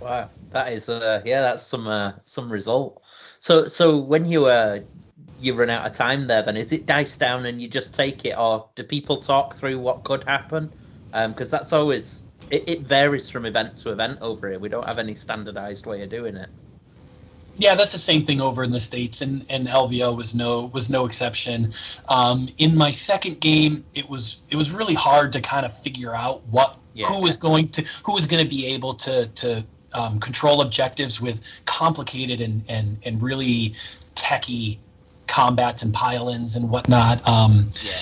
Wow, 0.00 0.30
that 0.50 0.72
is 0.72 0.88
uh 0.88 1.22
yeah, 1.24 1.42
that's 1.42 1.62
some 1.62 1.86
uh, 1.86 2.12
some 2.24 2.50
result. 2.50 3.02
So 3.38 3.66
so 3.66 3.98
when 3.98 4.26
you 4.26 4.46
uh 4.46 4.80
you 5.44 5.54
run 5.54 5.70
out 5.70 5.86
of 5.86 5.94
time 5.94 6.26
there, 6.26 6.42
then 6.42 6.56
is 6.56 6.72
it 6.72 6.86
dice 6.86 7.16
down 7.16 7.46
and 7.46 7.60
you 7.60 7.68
just 7.68 7.94
take 7.94 8.24
it, 8.24 8.36
or 8.38 8.68
do 8.74 8.82
people 8.84 9.18
talk 9.18 9.54
through 9.54 9.78
what 9.78 10.04
could 10.04 10.24
happen? 10.24 10.72
Because 11.10 11.52
um, 11.52 11.58
that's 11.58 11.72
always 11.72 12.24
it, 12.50 12.68
it 12.68 12.80
varies 12.82 13.28
from 13.28 13.46
event 13.46 13.78
to 13.78 13.90
event 13.90 14.18
over 14.20 14.48
here. 14.48 14.58
We 14.58 14.68
don't 14.68 14.86
have 14.86 14.98
any 14.98 15.14
standardized 15.14 15.86
way 15.86 16.02
of 16.02 16.10
doing 16.10 16.36
it. 16.36 16.48
Yeah, 17.56 17.74
that's 17.74 17.92
the 17.92 17.98
same 17.98 18.24
thing 18.24 18.40
over 18.40 18.62
in 18.64 18.70
the 18.70 18.80
states, 18.80 19.20
and, 19.20 19.44
and 19.50 19.68
LVO 19.68 20.16
was 20.16 20.34
no 20.34 20.70
was 20.72 20.88
no 20.88 21.04
exception. 21.04 21.72
Um, 22.08 22.48
in 22.58 22.76
my 22.76 22.90
second 22.90 23.40
game, 23.40 23.84
it 23.94 24.08
was 24.08 24.42
it 24.48 24.56
was 24.56 24.70
really 24.70 24.94
hard 24.94 25.32
to 25.32 25.40
kind 25.40 25.66
of 25.66 25.76
figure 25.82 26.14
out 26.14 26.46
what 26.46 26.78
yeah. 26.94 27.06
who 27.06 27.22
was 27.22 27.36
going 27.36 27.68
to 27.70 27.82
who 28.04 28.14
was 28.14 28.26
going 28.26 28.42
to 28.42 28.48
be 28.48 28.66
able 28.68 28.94
to 28.94 29.26
to 29.26 29.64
um, 29.92 30.18
control 30.18 30.62
objectives 30.62 31.20
with 31.20 31.42
complicated 31.66 32.40
and 32.40 32.64
and 32.68 32.98
and 33.02 33.22
really 33.22 33.74
techy 34.14 34.80
combats 35.32 35.82
and 35.82 35.94
pile-ins 35.94 36.56
and 36.56 36.68
whatnot. 36.68 37.26
Um, 37.26 37.72
yeah. 37.82 37.92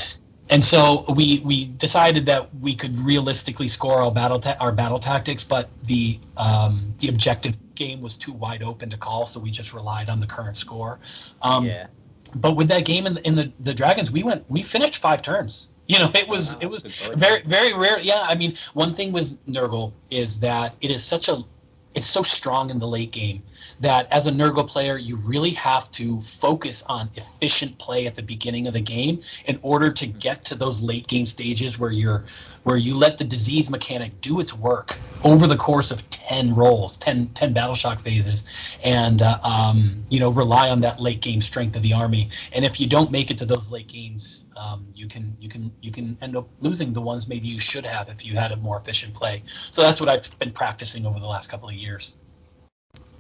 And 0.49 0.65
so 0.65 1.05
we 1.15 1.41
we 1.45 1.69
decided 1.69 2.27
that 2.27 2.53
we 2.57 2.75
could 2.75 2.99
realistically 2.99 3.69
score 3.69 4.03
our 4.03 4.11
battle 4.11 4.41
ta- 4.41 4.57
our 4.59 4.73
battle 4.73 4.99
tactics, 4.99 5.45
but 5.45 5.69
the 5.85 6.19
um, 6.37 6.93
the 6.99 7.09
objective 7.09 7.57
game 7.77 8.01
was 8.01 8.17
too 8.17 8.33
wide 8.33 8.65
open 8.65 8.91
to 8.91 8.97
call, 8.97 9.27
so 9.27 9.39
we 9.39 9.53
just 9.53 9.73
relied 9.73 10.09
on 10.09 10.19
the 10.19 10.27
current 10.27 10.57
score. 10.57 10.99
Um, 11.41 11.67
yeah. 11.67 11.87
But 12.35 12.57
with 12.57 12.67
that 12.69 12.85
game 12.85 13.07
in 13.07 13.15
the, 13.15 13.25
in 13.25 13.37
the 13.37 13.53
the 13.61 13.73
dragons, 13.73 14.11
we 14.11 14.25
went 14.25 14.45
we 14.51 14.65
finished 14.65 14.97
five 14.97 15.23
turns. 15.23 15.69
You 15.87 16.01
know, 16.01 16.11
it 16.15 16.29
was 16.29 16.55
wow, 16.55 16.59
it 16.63 16.69
was 16.69 16.83
very 17.15 17.43
very 17.43 17.73
rare. 17.73 18.01
Yeah, 18.01 18.27
I 18.29 18.35
mean, 18.35 18.57
one 18.75 18.93
thing 18.93 19.13
with 19.13 19.39
Nurgle 19.47 19.93
is 20.11 20.41
that 20.41 20.75
it 20.81 20.91
is 20.91 21.05
such 21.05 21.29
a 21.29 21.45
it's 21.95 22.07
so 22.07 22.23
strong 22.23 22.71
in 22.71 22.79
the 22.79 22.87
late 22.87 23.11
game 23.11 23.43
that 23.81 24.07
as 24.13 24.27
a 24.27 24.31
Nurgle 24.31 24.67
player, 24.67 24.97
you 24.97 25.17
really 25.27 25.51
have 25.51 25.91
to 25.93 26.21
focus 26.21 26.85
on 26.89 27.11
efficient 27.17 27.79
play 27.79 28.07
at 28.07 28.15
the 28.15 28.23
beginning 28.23 28.69
of 28.69 28.75
the 28.75 28.81
game 28.81 29.21
in 29.47 29.59
order 29.63 29.91
to 29.93 30.07
get 30.07 30.45
to 30.45 30.55
those 30.55 30.81
late 30.81 31.07
game 31.09 31.27
stages 31.27 31.79
where 31.79 31.91
you're 31.91 32.25
where 32.63 32.77
you 32.77 32.95
let 32.95 33.19
the 33.19 33.25
disease 33.25 33.71
mechanic 33.71 34.21
do 34.21 34.39
its 34.39 34.55
work 34.55 34.99
over 35.25 35.47
the 35.47 35.57
course 35.57 35.91
of 35.91 36.09
10 36.11 36.55
rolls, 36.55 36.97
10, 36.99 37.29
10 37.31 37.53
battle 37.53 37.75
shock 37.75 38.01
phases, 38.01 38.45
and 38.85 39.23
uh, 39.23 39.39
um, 39.43 40.05
you 40.11 40.21
know 40.21 40.31
rely 40.31 40.69
on 40.69 40.81
that 40.81 41.01
late 41.01 41.21
game 41.21 41.41
strength 41.41 41.75
of 41.75 41.83
the 41.83 41.93
army. 41.93 42.29
And 42.53 42.65
if 42.65 42.79
you 42.79 42.87
don't 42.87 43.11
make 43.11 43.31
it 43.31 43.39
to 43.39 43.45
those 43.47 43.71
late 43.71 43.89
games, 43.89 44.47
um, 44.57 44.87
you 44.95 45.09
can 45.09 45.37
you 45.41 45.49
can 45.49 45.73
you 45.81 45.91
can 45.91 46.17
end 46.21 46.37
up 46.37 46.49
losing 46.61 46.93
the 46.93 47.01
ones 47.01 47.27
maybe 47.27 47.49
you 47.49 47.59
should 47.59 47.85
have 47.85 48.09
if 48.09 48.25
you 48.25 48.37
had 48.37 48.53
a 48.53 48.57
more 48.57 48.77
efficient 48.77 49.13
play. 49.15 49.43
So 49.73 49.83
that's 49.83 50.01
what 50.01 50.09
I've 50.09 50.39
been 50.39 50.53
practicing 50.53 51.05
over 51.05 51.19
the 51.19 51.27
last 51.27 51.49
couple 51.49 51.69
of. 51.69 51.80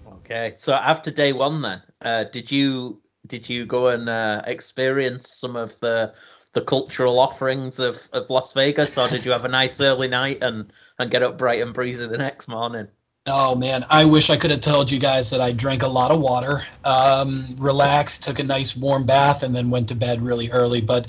Okay, 0.07 0.53
so 0.57 0.73
after 0.73 1.11
day 1.11 1.33
one, 1.33 1.62
then 1.62 1.83
uh, 2.03 2.25
did 2.25 2.51
you 2.51 3.01
did 3.27 3.49
you 3.49 3.66
go 3.66 3.88
and 3.88 4.09
uh, 4.09 4.42
experience 4.46 5.33
some 5.38 5.57
of 5.57 5.79
the 5.81 6.14
the 6.53 6.62
cultural 6.62 7.18
offerings 7.20 7.79
of, 7.79 8.09
of 8.12 8.29
Las 8.29 8.55
Vegas, 8.55 8.99
or 8.99 9.09
did 9.09 9.25
you 9.25 9.33
have 9.33 9.44
a 9.44 9.49
nice 9.49 9.81
early 9.81 10.09
night 10.09 10.38
and 10.42 10.73
and 10.99 11.11
get 11.11 11.23
up 11.23 11.38
bright 11.38 11.61
and 11.61 11.75
breezy 11.75 12.07
the 12.07 12.18
next 12.18 12.49
morning? 12.49 12.88
Oh 13.31 13.55
man, 13.55 13.87
I 13.88 14.05
wish 14.05 14.29
I 14.29 14.37
could 14.37 14.51
have 14.51 14.61
told 14.61 14.90
you 14.90 14.99
guys 14.99 15.31
that 15.31 15.40
I 15.40 15.53
drank 15.53 15.83
a 15.83 15.88
lot 15.88 16.11
of 16.11 16.21
water, 16.21 16.62
um, 16.85 17.55
relaxed, 17.59 18.25
took 18.25 18.38
a 18.40 18.45
nice 18.45 18.77
warm 18.77 19.07
bath, 19.07 19.43
and 19.43 19.55
then 19.55 19.71
went 19.71 19.88
to 19.88 19.95
bed 19.95 20.21
really 20.21 20.51
early. 20.51 20.81
But 20.81 21.07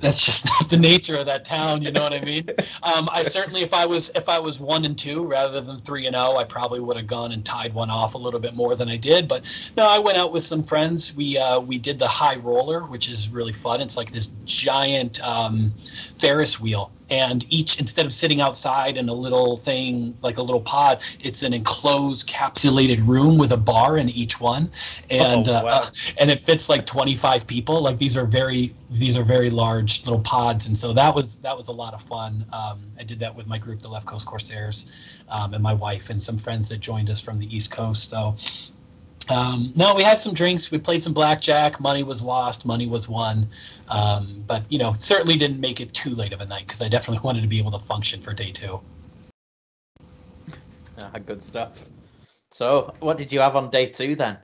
that's 0.00 0.24
just 0.24 0.44
not 0.60 0.70
the 0.70 0.76
nature 0.76 1.16
of 1.16 1.26
that 1.26 1.44
town. 1.44 1.82
You 1.82 1.90
know 1.90 2.02
what 2.02 2.12
I 2.12 2.20
mean? 2.20 2.48
Um, 2.82 3.08
I 3.10 3.22
certainly, 3.22 3.62
if 3.62 3.72
I 3.72 3.86
was 3.86 4.10
if 4.14 4.28
I 4.28 4.38
was 4.38 4.60
one 4.60 4.84
and 4.84 4.98
two 4.98 5.26
rather 5.26 5.60
than 5.62 5.80
three 5.80 6.06
and 6.06 6.14
zero, 6.14 6.36
I 6.36 6.44
probably 6.44 6.80
would 6.80 6.98
have 6.98 7.06
gone 7.06 7.32
and 7.32 7.42
tied 7.44 7.72
one 7.72 7.88
off 7.88 8.14
a 8.14 8.18
little 8.18 8.40
bit 8.40 8.54
more 8.54 8.76
than 8.76 8.90
I 8.90 8.98
did. 8.98 9.26
But 9.26 9.44
no, 9.74 9.86
I 9.86 9.98
went 9.98 10.18
out 10.18 10.30
with 10.30 10.44
some 10.44 10.62
friends. 10.62 11.14
We 11.14 11.38
uh, 11.38 11.60
we 11.60 11.78
did 11.78 11.98
the 11.98 12.06
high 12.06 12.36
roller, 12.36 12.80
which 12.80 13.08
is 13.08 13.30
really 13.30 13.54
fun. 13.54 13.80
It's 13.80 13.96
like 13.96 14.10
this 14.10 14.30
giant 14.44 15.22
um, 15.26 15.72
Ferris 16.18 16.60
wheel 16.60 16.92
and 17.10 17.44
each 17.52 17.78
instead 17.78 18.06
of 18.06 18.12
sitting 18.12 18.40
outside 18.40 18.96
in 18.96 19.08
a 19.08 19.12
little 19.12 19.56
thing 19.58 20.16
like 20.22 20.38
a 20.38 20.42
little 20.42 20.60
pod 20.60 21.00
it's 21.20 21.42
an 21.42 21.52
enclosed 21.52 22.28
capsulated 22.28 23.06
room 23.06 23.38
with 23.38 23.52
a 23.52 23.56
bar 23.56 23.96
in 23.98 24.08
each 24.10 24.40
one. 24.40 24.70
And 25.10 25.48
Oh, 25.48 25.52
wow. 25.52 25.66
uh, 25.66 25.86
and 26.18 26.30
it 26.30 26.40
fits 26.40 26.68
like 26.68 26.86
25 26.86 27.46
people. 27.46 27.82
Like 27.82 27.98
these 27.98 28.16
are 28.16 28.24
very 28.26 28.74
these 28.90 29.16
are 29.16 29.24
very 29.24 29.50
large 29.50 30.04
little 30.04 30.20
pods. 30.20 30.66
And 30.66 30.76
so 30.76 30.92
that 30.92 31.14
was 31.14 31.40
that 31.40 31.56
was 31.56 31.68
a 31.68 31.72
lot 31.72 31.94
of 31.94 32.02
fun. 32.02 32.44
Um, 32.52 32.90
i 32.98 33.02
did 33.04 33.18
that 33.20 33.34
with 33.34 33.46
my 33.46 33.58
group 33.58 33.80
the 33.80 33.88
left 33.88 34.06
coast 34.06 34.26
corsairs 34.26 34.94
um, 35.28 35.54
and 35.54 35.62
my 35.62 35.74
wife 35.74 36.10
and 36.10 36.22
some 36.22 36.38
friends 36.38 36.68
that 36.70 36.80
joined 36.80 37.10
us 37.10 37.20
from 37.20 37.38
the 37.38 37.54
east 37.54 37.70
coast. 37.70 38.08
So 38.08 38.36
um, 39.30 39.72
no, 39.74 39.94
we 39.94 40.02
had 40.02 40.20
some 40.20 40.34
drinks. 40.34 40.70
We 40.70 40.78
played 40.78 41.02
some 41.02 41.14
blackjack. 41.14 41.80
Money 41.80 42.02
was 42.02 42.22
lost. 42.22 42.66
Money 42.66 42.86
was 42.86 43.08
won. 43.08 43.48
Um, 43.88 44.44
but 44.46 44.70
you 44.70 44.78
know, 44.78 44.94
certainly 44.98 45.36
didn't 45.36 45.60
make 45.60 45.80
it 45.80 45.92
too 45.92 46.14
late 46.14 46.32
of 46.32 46.40
a 46.40 46.46
night 46.46 46.66
because 46.66 46.82
I 46.82 46.88
definitely 46.88 47.22
wanted 47.24 47.42
to 47.42 47.48
be 47.48 47.58
able 47.58 47.70
to 47.72 47.78
function 47.78 48.20
for 48.20 48.32
day 48.32 48.52
two. 48.52 48.80
Ah, 51.00 51.12
good 51.24 51.42
stuff. 51.42 51.86
So, 52.50 52.94
what 53.00 53.18
did 53.18 53.32
you 53.32 53.40
have 53.40 53.56
on 53.56 53.70
day 53.70 53.86
two 53.86 54.14
then? 54.14 54.38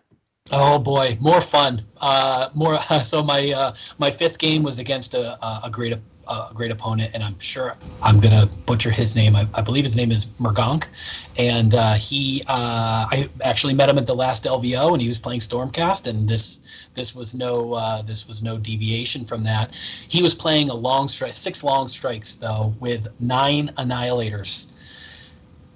Oh 0.53 0.79
boy, 0.79 1.17
more 1.21 1.41
fun. 1.41 1.87
Uh, 1.99 2.51
more. 2.55 2.79
So 3.05 3.23
my 3.23 3.51
uh, 3.51 3.75
my 3.99 4.11
fifth 4.11 4.39
game 4.39 4.63
was 4.63 4.79
against 4.79 5.15
a 5.15 5.43
a 5.45 5.61
a 5.65 5.71
great 5.71 5.97
a 6.29 6.51
great 6.55 6.71
opponent, 6.71 7.13
and 7.15 7.23
I'm 7.23 7.39
sure 7.39 7.77
I'm 8.03 8.21
gonna 8.21 8.47
butcher 8.67 8.91
his 8.91 9.15
name. 9.15 9.37
I, 9.37 9.49
I 9.55 9.63
believe 9.63 9.85
his 9.85 9.97
name 9.97 10.13
is 10.13 10.27
Mergonk, 10.41 10.87
and 11.37 11.75
uh, 11.75 11.95
he 11.95 12.43
uh, 12.47 13.07
I 13.11 13.29
actually 13.43 13.75
met 13.75 13.89
him 13.89 13.99
at 13.99 14.07
the 14.07 14.15
last 14.15 14.45
LVO, 14.45 14.93
and 14.93 15.03
he 15.03 15.09
was 15.09 15.19
playing 15.19 15.41
Stormcast, 15.41 16.07
and 16.07 16.29
this 16.29 16.61
this 16.95 17.15
was 17.15 17.35
no 17.35 17.75
uh, 17.75 18.03
this 18.03 18.27
was 18.27 18.43
no 18.43 18.59
deviation 18.59 19.25
from 19.25 19.43
that. 19.45 19.75
He 20.09 20.23
was 20.23 20.35
playing 20.35 20.71
a 20.71 20.75
long 20.75 21.09
strike, 21.09 21.35
six 21.35 21.65
long 21.65 21.89
strikes 21.89 22.35
though, 22.37 22.75
with 22.81 23.09
nine 23.21 23.69
annihilators. 23.79 24.73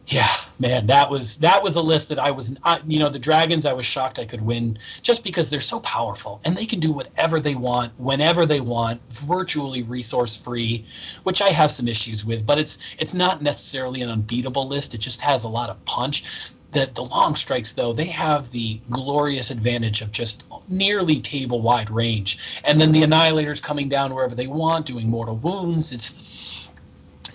Yeah, 0.06 0.28
man, 0.58 0.88
that 0.88 1.10
was 1.10 1.38
that 1.38 1.62
was 1.62 1.76
a 1.76 1.82
list 1.82 2.10
that 2.10 2.18
I 2.18 2.30
was, 2.30 2.56
I, 2.62 2.80
you 2.86 2.98
know, 2.98 3.08
the 3.08 3.18
dragons. 3.18 3.64
I 3.64 3.72
was 3.72 3.86
shocked 3.86 4.18
I 4.18 4.26
could 4.26 4.42
win 4.42 4.78
just 5.00 5.24
because 5.24 5.48
they're 5.48 5.60
so 5.60 5.80
powerful 5.80 6.42
and 6.44 6.54
they 6.54 6.66
can 6.66 6.78
do 6.78 6.92
whatever 6.92 7.40
they 7.40 7.54
want, 7.54 7.98
whenever 7.98 8.44
they 8.44 8.60
want, 8.60 9.00
virtually 9.10 9.82
resource 9.82 10.36
free, 10.36 10.84
which 11.22 11.40
I 11.40 11.48
have 11.48 11.70
some 11.70 11.88
issues 11.88 12.22
with. 12.24 12.44
But 12.44 12.58
it's 12.58 12.78
it's 12.98 13.14
not 13.14 13.40
necessarily 13.40 14.02
an 14.02 14.10
unbeatable 14.10 14.68
list. 14.68 14.94
It 14.94 14.98
just 14.98 15.22
has 15.22 15.44
a 15.44 15.48
lot 15.48 15.70
of 15.70 15.82
punch. 15.86 16.24
The 16.72 16.90
the 16.92 17.04
long 17.04 17.34
strikes 17.34 17.72
though, 17.72 17.94
they 17.94 18.06
have 18.06 18.50
the 18.50 18.80
glorious 18.90 19.50
advantage 19.50 20.02
of 20.02 20.12
just 20.12 20.44
nearly 20.68 21.20
table 21.20 21.62
wide 21.62 21.88
range, 21.88 22.60
and 22.62 22.78
then 22.78 22.92
the 22.92 23.02
annihilators 23.02 23.62
coming 23.62 23.88
down 23.88 24.14
wherever 24.14 24.34
they 24.34 24.48
want, 24.48 24.84
doing 24.84 25.08
mortal 25.08 25.36
wounds. 25.36 25.92
It's 25.92 26.12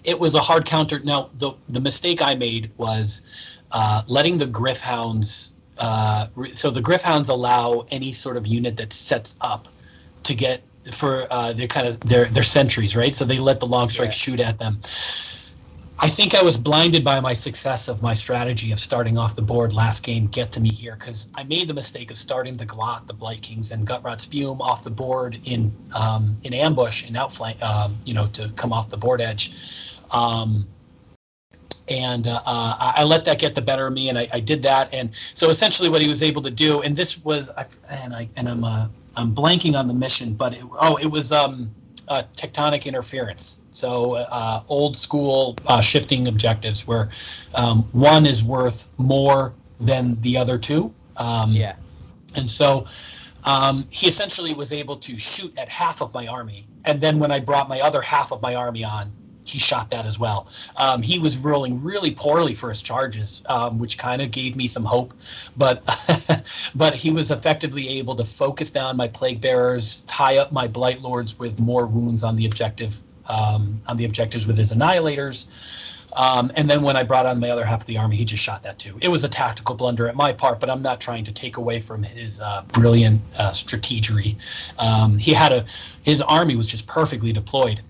it 0.10 0.20
was 0.20 0.36
a 0.36 0.40
hard 0.40 0.66
counter. 0.66 1.00
Now, 1.00 1.30
the 1.38 1.54
the 1.68 1.80
mistake 1.80 2.22
I 2.22 2.36
made 2.36 2.72
was 2.78 3.28
uh, 3.72 4.04
letting 4.08 4.38
the 4.38 4.48
Gryph-hounds. 4.48 5.54
Uh, 5.78 6.28
re- 6.36 6.56
so 6.56 6.72
the 6.72 6.82
Gryph-hounds 6.82 7.30
allow 7.30 7.86
any 7.92 8.12
sort 8.12 8.36
of 8.38 8.46
unit 8.48 8.78
that 8.78 8.92
sets 8.92 9.36
up 9.42 9.68
to 10.24 10.34
get 10.36 10.62
for 10.94 11.28
uh, 11.32 11.54
their 11.54 11.68
kind 11.68 11.88
of 11.88 12.00
their 12.02 12.26
their 12.26 12.44
sentries, 12.44 12.96
right? 12.96 13.16
So 13.16 13.26
they 13.26 13.38
let 13.38 13.60
the 13.60 13.68
long 13.68 13.90
strike 13.90 14.08
Yeah. 14.10 14.24
shoot 14.26 14.40
at 14.40 14.58
them. 14.58 14.80
I 16.02 16.10
think 16.10 16.34
I 16.34 16.42
was 16.44 16.58
blinded 16.58 17.04
by 17.04 17.20
my 17.20 17.34
success 17.34 17.90
of 17.90 18.02
my 18.02 18.14
strategy 18.14 18.72
of 18.72 18.80
starting 18.80 19.18
off 19.18 19.36
the 19.36 19.42
board 19.42 19.74
last 19.74 20.02
game 20.02 20.28
get 20.28 20.50
to 20.54 20.62
me 20.62 20.70
here 20.70 20.96
because 20.98 21.30
I 21.36 21.44
made 21.44 21.68
the 21.68 21.74
mistake 21.74 22.10
of 22.10 22.18
starting 22.18 22.56
the 22.56 22.66
Glot, 22.66 23.06
the 23.08 23.14
Blight 23.14 23.42
Kings, 23.42 23.72
and 23.74 23.86
Gutrot 23.86 24.22
Spume 24.22 24.62
off 24.62 24.82
the 24.84 24.92
board 24.92 25.38
in 25.44 25.74
um, 25.94 26.38
in 26.44 26.54
ambush 26.54 27.06
and 27.06 27.18
outflank, 27.18 27.62
um, 27.62 27.98
you 28.06 28.14
know, 28.14 28.28
to 28.28 28.50
come 28.56 28.72
off 28.72 28.90
the 28.90 28.98
board 28.98 29.20
edge. 29.20 29.52
Um, 30.12 30.68
and 31.88 32.28
uh, 32.28 32.42
uh, 32.46 32.94
I 32.98 33.04
let 33.04 33.26
that 33.26 33.40
get 33.40 33.56
the 33.56 33.62
better 33.62 33.88
of 33.88 33.94
me, 33.94 34.10
and 34.10 34.18
I, 34.18 34.28
I 34.32 34.40
did 34.40 34.62
that. 34.64 34.94
And 34.94 35.10
so 35.34 35.50
essentially, 35.50 35.90
what 35.90 36.02
he 36.02 36.08
was 36.08 36.22
able 36.22 36.42
to 36.44 36.52
do, 36.52 36.82
and 36.82 36.96
this 36.96 37.24
was, 37.24 37.50
and 37.90 38.14
I 38.14 38.30
and 38.36 38.48
I'm 38.48 38.64
uh, 38.64 38.88
I'm 39.16 39.34
blanking 39.34 39.78
on 39.78 39.88
the 39.88 39.94
mission, 39.94 40.34
but 40.34 40.54
it, 40.54 40.64
oh, 40.80 40.98
it 40.98 41.08
was 41.08 41.32
um, 41.32 41.74
uh, 42.08 42.24
tectonic 42.36 42.86
interference. 42.86 43.62
So 43.72 44.16
uh, 44.16 44.64
old 44.68 44.96
school 44.96 45.56
uh, 45.66 45.82
shifting 45.82 46.28
objectives, 46.28 46.86
where 46.86 47.10
um, 47.56 47.84
one 47.92 48.26
is 48.26 48.44
worth 48.44 48.88
more 48.98 49.54
than 49.80 50.20
the 50.22 50.38
other 50.38 50.58
two. 50.58 50.94
Um, 51.18 51.54
Yeah. 51.54 51.76
and 52.36 52.50
so 52.50 52.86
um, 53.44 53.88
he 53.90 54.08
essentially 54.08 54.54
was 54.54 54.74
able 54.74 54.98
to 54.98 55.18
shoot 55.18 55.58
at 55.58 55.70
half 55.70 56.02
of 56.02 56.14
my 56.14 56.28
army. 56.28 56.68
And 56.86 57.00
then 57.02 57.20
when 57.20 57.32
I 57.32 57.40
brought 57.40 57.70
my 57.70 57.80
other 57.82 58.02
half 58.02 58.32
of 58.32 58.42
my 58.42 58.56
army 58.56 58.84
on, 58.84 59.12
he 59.50 59.60
shot 59.60 59.90
that 59.90 60.06
as 60.06 60.20
well. 60.20 60.48
Um, 60.78 61.02
he 61.02 61.20
was 61.20 61.38
rolling 61.38 61.84
really 61.84 62.12
poorly 62.12 62.54
for 62.54 62.70
his 62.70 62.82
charges, 62.82 63.44
um, 63.48 63.80
which 63.80 63.98
kind 63.98 64.22
of 64.22 64.32
gave 64.32 64.56
me 64.56 64.68
some 64.68 64.86
hope. 64.86 65.14
But 65.58 65.84
but 66.76 66.96
he 66.96 67.12
was 67.12 67.32
effectively 67.32 67.90
able 68.00 68.16
to 68.16 68.26
focus 68.26 68.72
down 68.72 68.98
my 68.98 69.08
plague 69.08 69.42
bearers, 69.42 70.02
tie 70.02 70.38
up 70.38 70.52
my 70.52 70.68
blight 70.68 71.02
lords 71.02 71.38
with 71.38 71.60
more 71.60 71.86
wounds 71.86 72.24
on 72.24 72.36
the 72.36 72.46
objective 72.46 72.98
um, 73.28 73.82
on 73.88 73.98
the 73.98 74.06
objectives 74.06 74.46
with 74.48 74.58
his 74.58 74.74
annihilators. 74.74 75.48
Um, 76.14 76.52
and 76.56 76.70
then 76.70 76.82
when 76.82 76.96
I 76.96 77.04
brought 77.04 77.26
on 77.26 77.40
my 77.40 77.50
other 77.50 77.64
half 77.64 77.82
of 77.82 77.88
the 77.88 77.98
army, 77.98 78.16
he 78.16 78.26
just 78.26 78.44
shot 78.44 78.64
that 78.64 78.80
too. 78.80 78.98
It 79.02 79.10
was 79.10 79.24
a 79.24 79.30
tactical 79.30 79.76
blunder 79.76 80.08
at 80.08 80.16
my 80.16 80.34
part, 80.34 80.60
but 80.60 80.70
I'm 80.70 80.82
not 80.82 81.00
trying 81.00 81.24
to 81.26 81.32
take 81.32 81.58
away 81.58 81.80
from 81.80 82.04
his 82.04 82.40
uh, 82.40 82.64
brilliant 82.74 83.22
uh, 83.38 83.52
strategery. 83.52 84.36
Um, 84.78 85.18
he 85.18 85.34
had 85.34 85.52
a 85.52 85.66
his 86.04 86.22
army 86.22 86.56
was 86.56 86.68
just 86.68 86.88
perfectly 86.88 87.32
deployed. 87.32 87.82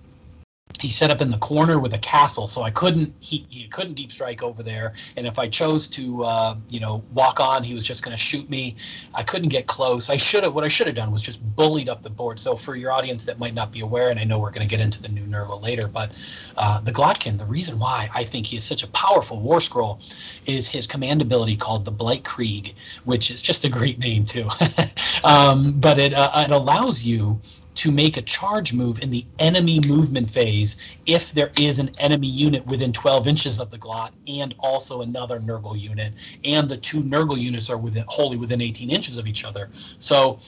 He 0.79 0.89
set 0.89 1.11
up 1.11 1.21
in 1.21 1.29
the 1.29 1.37
corner 1.37 1.79
with 1.79 1.93
a 1.93 1.97
castle, 1.97 2.47
so 2.47 2.61
I 2.61 2.71
couldn't 2.71 3.13
he, 3.19 3.45
he 3.49 3.67
couldn't 3.67 3.95
deep 3.95 4.11
strike 4.11 4.41
over 4.41 4.63
there. 4.63 4.93
And 5.17 5.27
if 5.27 5.39
I 5.39 5.47
chose 5.47 5.87
to 5.89 6.23
uh, 6.23 6.55
you 6.69 6.79
know 6.79 7.03
walk 7.13 7.39
on, 7.39 7.63
he 7.63 7.73
was 7.73 7.85
just 7.85 8.03
going 8.03 8.15
to 8.15 8.21
shoot 8.21 8.49
me. 8.49 8.75
I 9.13 9.23
couldn't 9.23 9.49
get 9.49 9.67
close. 9.67 10.09
I 10.09 10.17
should 10.17 10.43
have 10.43 10.53
what 10.53 10.63
I 10.63 10.67
should 10.67 10.87
have 10.87 10.95
done 10.95 11.11
was 11.11 11.21
just 11.21 11.43
bullied 11.55 11.89
up 11.89 12.03
the 12.03 12.09
board. 12.09 12.39
So 12.39 12.55
for 12.55 12.75
your 12.75 12.91
audience 12.91 13.25
that 13.25 13.39
might 13.39 13.53
not 13.53 13.71
be 13.71 13.81
aware, 13.81 14.09
and 14.09 14.19
I 14.19 14.23
know 14.23 14.39
we're 14.39 14.51
going 14.51 14.67
to 14.67 14.71
get 14.71 14.81
into 14.81 15.01
the 15.01 15.09
new 15.09 15.25
Nurgle 15.25 15.61
later, 15.61 15.87
but 15.87 16.11
uh, 16.57 16.81
the 16.81 16.91
Glottkin, 16.91 17.37
the 17.37 17.45
reason 17.45 17.79
why 17.79 18.09
I 18.13 18.23
think 18.23 18.45
he 18.45 18.57
is 18.57 18.63
such 18.63 18.83
a 18.83 18.87
powerful 18.87 19.39
war 19.39 19.59
scroll 19.59 19.99
is 20.45 20.67
his 20.67 20.87
command 20.87 21.21
ability 21.21 21.57
called 21.57 21.85
the 21.85 21.91
Blight 21.91 22.23
Krieg, 22.23 22.73
which 23.05 23.31
is 23.31 23.41
just 23.41 23.65
a 23.65 23.69
great 23.69 23.99
name 23.99 24.25
too. 24.25 24.49
um, 25.23 25.79
but 25.79 25.99
it 25.99 26.13
uh, 26.13 26.45
it 26.45 26.51
allows 26.51 27.03
you 27.03 27.39
to 27.75 27.91
make 27.91 28.17
a 28.17 28.21
charge 28.21 28.73
move 28.73 28.99
in 28.99 29.09
the 29.09 29.25
enemy 29.37 29.79
movement 29.87 30.29
phase 30.29 30.77
if 31.05 31.31
there 31.31 31.51
is 31.59 31.79
an 31.79 31.89
enemy 31.99 32.27
unit 32.27 32.65
within 32.67 32.91
12 32.91 33.27
inches 33.27 33.59
of 33.59 33.69
the 33.69 33.77
glot 33.77 34.11
and 34.27 34.53
also 34.59 35.01
another 35.01 35.39
Nurgle 35.39 35.79
unit, 35.79 36.13
and 36.43 36.67
the 36.67 36.77
two 36.77 37.01
Nurgle 37.03 37.39
units 37.39 37.69
are 37.69 37.77
within 37.77 38.03
wholly 38.07 38.37
within 38.37 38.61
18 38.61 38.89
inches 38.89 39.17
of 39.17 39.27
each 39.27 39.45
other. 39.45 39.69
So 39.97 40.39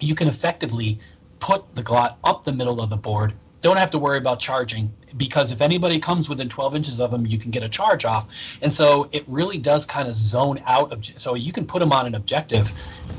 you 0.00 0.14
can 0.14 0.28
effectively 0.28 0.98
put 1.40 1.74
the 1.74 1.82
glot 1.82 2.16
up 2.24 2.44
the 2.44 2.52
middle 2.52 2.80
of 2.80 2.90
the 2.90 2.96
board. 2.96 3.34
Don't 3.64 3.78
have 3.78 3.92
to 3.92 3.98
worry 3.98 4.18
about 4.18 4.40
charging 4.40 4.92
because 5.16 5.50
if 5.50 5.62
anybody 5.62 5.98
comes 5.98 6.28
within 6.28 6.50
12 6.50 6.74
inches 6.74 7.00
of 7.00 7.10
them, 7.10 7.24
you 7.24 7.38
can 7.38 7.50
get 7.50 7.62
a 7.62 7.68
charge 7.70 8.04
off. 8.04 8.28
And 8.60 8.70
so 8.70 9.08
it 9.10 9.24
really 9.26 9.56
does 9.56 9.86
kind 9.86 10.06
of 10.06 10.14
zone 10.14 10.60
out. 10.66 11.10
So 11.16 11.34
you 11.34 11.50
can 11.50 11.64
put 11.64 11.78
them 11.78 11.90
on 11.90 12.04
an 12.04 12.14
objective 12.14 12.70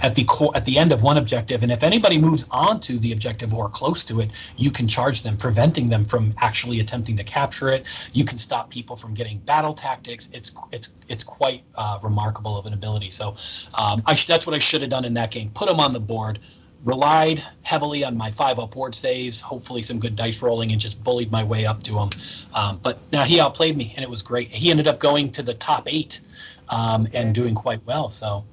at 0.04 0.14
the 0.14 0.24
core, 0.26 0.52
at 0.56 0.64
the 0.64 0.78
end 0.78 0.92
of 0.92 1.02
one 1.02 1.18
objective, 1.18 1.64
and 1.64 1.72
if 1.72 1.82
anybody 1.82 2.20
moves 2.20 2.46
onto 2.52 3.00
the 3.00 3.12
objective 3.12 3.56
or 3.56 3.70
close 3.70 4.04
to 4.04 4.20
it, 4.20 4.34
you 4.56 4.70
can 4.70 4.88
charge 4.88 5.24
them, 5.24 5.36
preventing 5.36 5.90
them 5.90 6.06
from 6.06 6.32
actually 6.38 6.80
attempting 6.80 7.18
to 7.18 7.24
capture 7.24 7.70
it. 7.70 7.88
You 8.14 8.24
can 8.24 8.38
stop 8.38 8.70
people 8.70 8.96
from 8.96 9.16
getting 9.16 9.40
battle 9.40 9.74
tactics. 9.74 10.30
It's 10.32 10.52
it's 10.72 10.90
it's 11.08 11.24
quite 11.24 11.64
uh, 11.74 11.98
remarkable 12.04 12.56
of 12.56 12.68
an 12.68 12.74
ability. 12.74 13.10
So 13.10 13.30
um, 13.74 14.04
I 14.06 14.14
that's 14.14 14.46
what 14.46 14.54
I 14.54 14.60
should 14.60 14.82
have 14.82 14.92
done 14.92 15.06
in 15.06 15.16
that 15.16 15.32
game. 15.32 15.50
Put 15.56 15.68
them 15.68 15.80
on 15.80 15.92
the 15.92 16.00
board 16.00 16.38
relied 16.86 17.44
heavily 17.64 18.06
on 18.06 18.16
my 18.16 18.32
five 18.32 18.60
up 18.60 18.72
board 18.72 18.96
saves, 18.96 19.42
hopefully 19.42 19.82
some 19.82 20.00
good 20.00 20.16
dice 20.16 20.42
rolling, 20.42 20.72
and 20.72 20.80
just 20.80 21.04
bullied 21.04 21.32
my 21.32 21.44
way 21.44 21.66
up 21.66 21.84
to 21.84 22.00
him. 22.00 22.10
Um, 22.54 22.80
but 22.82 23.00
now 23.12 23.26
he 23.26 23.42
outplayed 23.42 23.76
me, 23.76 23.94
and 23.98 24.04
it 24.04 24.10
was 24.10 24.22
great. 24.22 24.50
He 24.52 24.72
ended 24.72 24.88
up 24.88 25.00
going 25.00 25.32
to 25.34 25.44
the 25.44 25.54
top 25.54 25.88
eight 25.88 26.22
um, 26.70 27.08
and 27.14 27.36
doing 27.36 27.56
quite 27.56 27.86
well. 27.86 28.10
So 28.10 28.46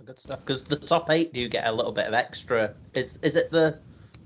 Oh, 0.00 0.02
good 0.04 0.18
stuff. 0.18 0.40
Because 0.44 0.64
the 0.64 0.76
top 0.76 1.10
eight 1.10 1.32
do 1.32 1.48
get 1.48 1.66
a 1.66 1.72
little 1.72 1.92
bit 1.92 2.06
of 2.06 2.14
extra. 2.14 2.74
Is 2.94 3.18
is 3.22 3.36
it 3.36 3.50
the 3.50 3.78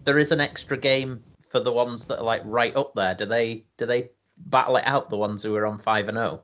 there 0.05 0.19
is 0.19 0.33
an 0.33 0.41
extra 0.41 0.77
game 0.77 1.23
for 1.49 1.61
the 1.61 1.73
ones 1.73 2.07
that 2.07 2.19
are 2.19 2.25
like 2.25 2.43
right 2.45 2.75
up 2.77 2.95
there? 2.95 3.15
Do 3.15 3.25
they 3.25 3.65
do 3.79 3.87
they 3.87 4.11
battle 4.37 4.77
it 4.77 4.87
out? 4.87 5.11
The 5.11 5.17
ones 5.17 5.43
who 5.43 5.55
are 5.57 5.67
on 5.67 5.79
five 5.79 6.09
and 6.09 6.19
oh? 6.19 6.43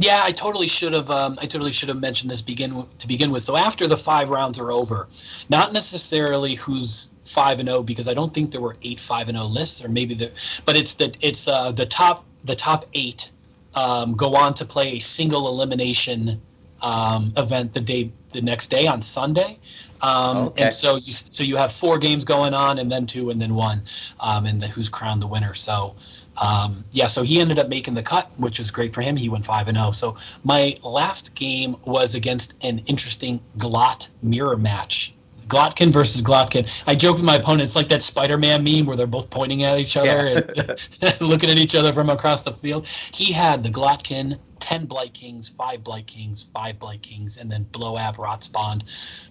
Yeah, 0.00 0.22
I 0.24 0.32
totally 0.32 0.66
should 0.66 0.94
have. 0.94 1.10
Um, 1.10 1.38
I 1.40 1.46
totally 1.46 1.72
should 1.72 1.90
have 1.90 2.00
mentioned 2.00 2.30
this 2.30 2.40
begin 2.40 2.86
to 2.98 3.06
begin 3.06 3.30
with. 3.30 3.42
So 3.42 3.54
after 3.56 3.86
the 3.86 3.98
five 3.98 4.30
rounds 4.30 4.58
are 4.58 4.72
over, 4.72 5.08
not 5.50 5.74
necessarily 5.74 6.54
who's 6.54 7.10
five 7.26 7.58
and 7.60 7.68
zero 7.68 7.82
because 7.82 8.08
I 8.08 8.14
don't 8.14 8.32
think 8.32 8.50
there 8.50 8.62
were 8.62 8.76
eight 8.82 8.98
five 8.98 9.28
and 9.28 9.36
zero 9.36 9.46
lists, 9.46 9.84
or 9.84 9.88
maybe 9.88 10.14
the, 10.14 10.32
but 10.64 10.76
it's 10.76 10.94
the 10.94 11.14
it's 11.20 11.46
uh, 11.46 11.72
the 11.72 11.84
top 11.84 12.24
the 12.44 12.56
top 12.56 12.86
eight 12.94 13.30
um, 13.74 14.14
go 14.14 14.34
on 14.36 14.54
to 14.54 14.64
play 14.64 14.96
a 14.96 14.98
single 15.00 15.48
elimination 15.48 16.40
um, 16.80 17.34
event 17.36 17.74
the 17.74 17.80
day 17.80 18.10
the 18.32 18.40
next 18.40 18.68
day 18.68 18.86
on 18.86 19.02
Sunday. 19.02 19.58
Um, 20.00 20.36
Okay. 20.48 20.64
And 20.64 20.72
so 20.72 20.96
you 20.96 21.12
so 21.12 21.44
you 21.44 21.56
have 21.56 21.72
four 21.72 21.98
games 21.98 22.24
going 22.24 22.54
on, 22.54 22.78
and 22.78 22.90
then 22.90 23.04
two, 23.06 23.28
and 23.28 23.38
then 23.38 23.54
one, 23.54 23.82
um, 24.18 24.46
and 24.46 24.62
then 24.62 24.70
who's 24.70 24.88
crowned 24.88 25.20
the 25.20 25.26
winner. 25.26 25.52
So 25.52 25.94
um, 26.40 26.84
yeah, 26.90 27.06
so 27.06 27.22
he 27.22 27.38
ended 27.40 27.58
up 27.58 27.68
making 27.68 27.94
the 27.94 28.02
cut, 28.02 28.30
which 28.38 28.58
was 28.58 28.70
great 28.70 28.94
for 28.94 29.02
him. 29.02 29.14
He 29.14 29.28
went 29.28 29.44
five 29.44 29.68
and 29.68 29.76
zero. 29.76 29.90
So 29.90 30.16
my 30.42 30.76
last 30.82 31.34
game 31.34 31.76
was 31.84 32.14
against 32.14 32.54
an 32.62 32.78
interesting 32.86 33.40
Glot 33.58 34.08
mirror 34.22 34.56
match. 34.56 35.14
Glottkin 35.48 35.92
versus 35.92 36.22
Glottkin. 36.22 36.70
I 36.86 36.94
joke 36.94 37.16
with 37.16 37.24
my 37.24 37.36
opponent, 37.36 37.64
it's 37.64 37.76
like 37.76 37.88
that 37.88 38.02
Spider-Man 38.02 38.62
meme 38.62 38.86
where 38.86 38.96
they're 38.96 39.08
both 39.08 39.30
pointing 39.30 39.64
at 39.64 39.78
each 39.78 39.96
other 39.96 40.46
and 41.02 41.20
looking 41.20 41.50
at 41.50 41.58
each 41.58 41.74
other 41.74 41.92
from 41.92 42.08
across 42.08 42.42
the 42.42 42.52
field. 42.52 42.86
He 42.86 43.32
had 43.32 43.64
the 43.64 43.68
Glottkin, 43.68 44.38
10 44.60 44.86
Blight 44.86 45.12
Kings, 45.12 45.48
5 45.48 45.82
Blight 45.82 46.06
Kings, 46.06 46.46
5 46.54 46.78
Blight 46.78 47.02
Kings, 47.02 47.36
and 47.36 47.50
then 47.50 47.66
Bloab 47.72 48.14
Rotspawned. 48.16 48.84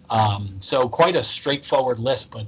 Um, 0.09 0.57
so 0.59 0.89
quite 0.89 1.15
a 1.15 1.23
straightforward 1.23 1.99
list, 1.99 2.31
but 2.31 2.47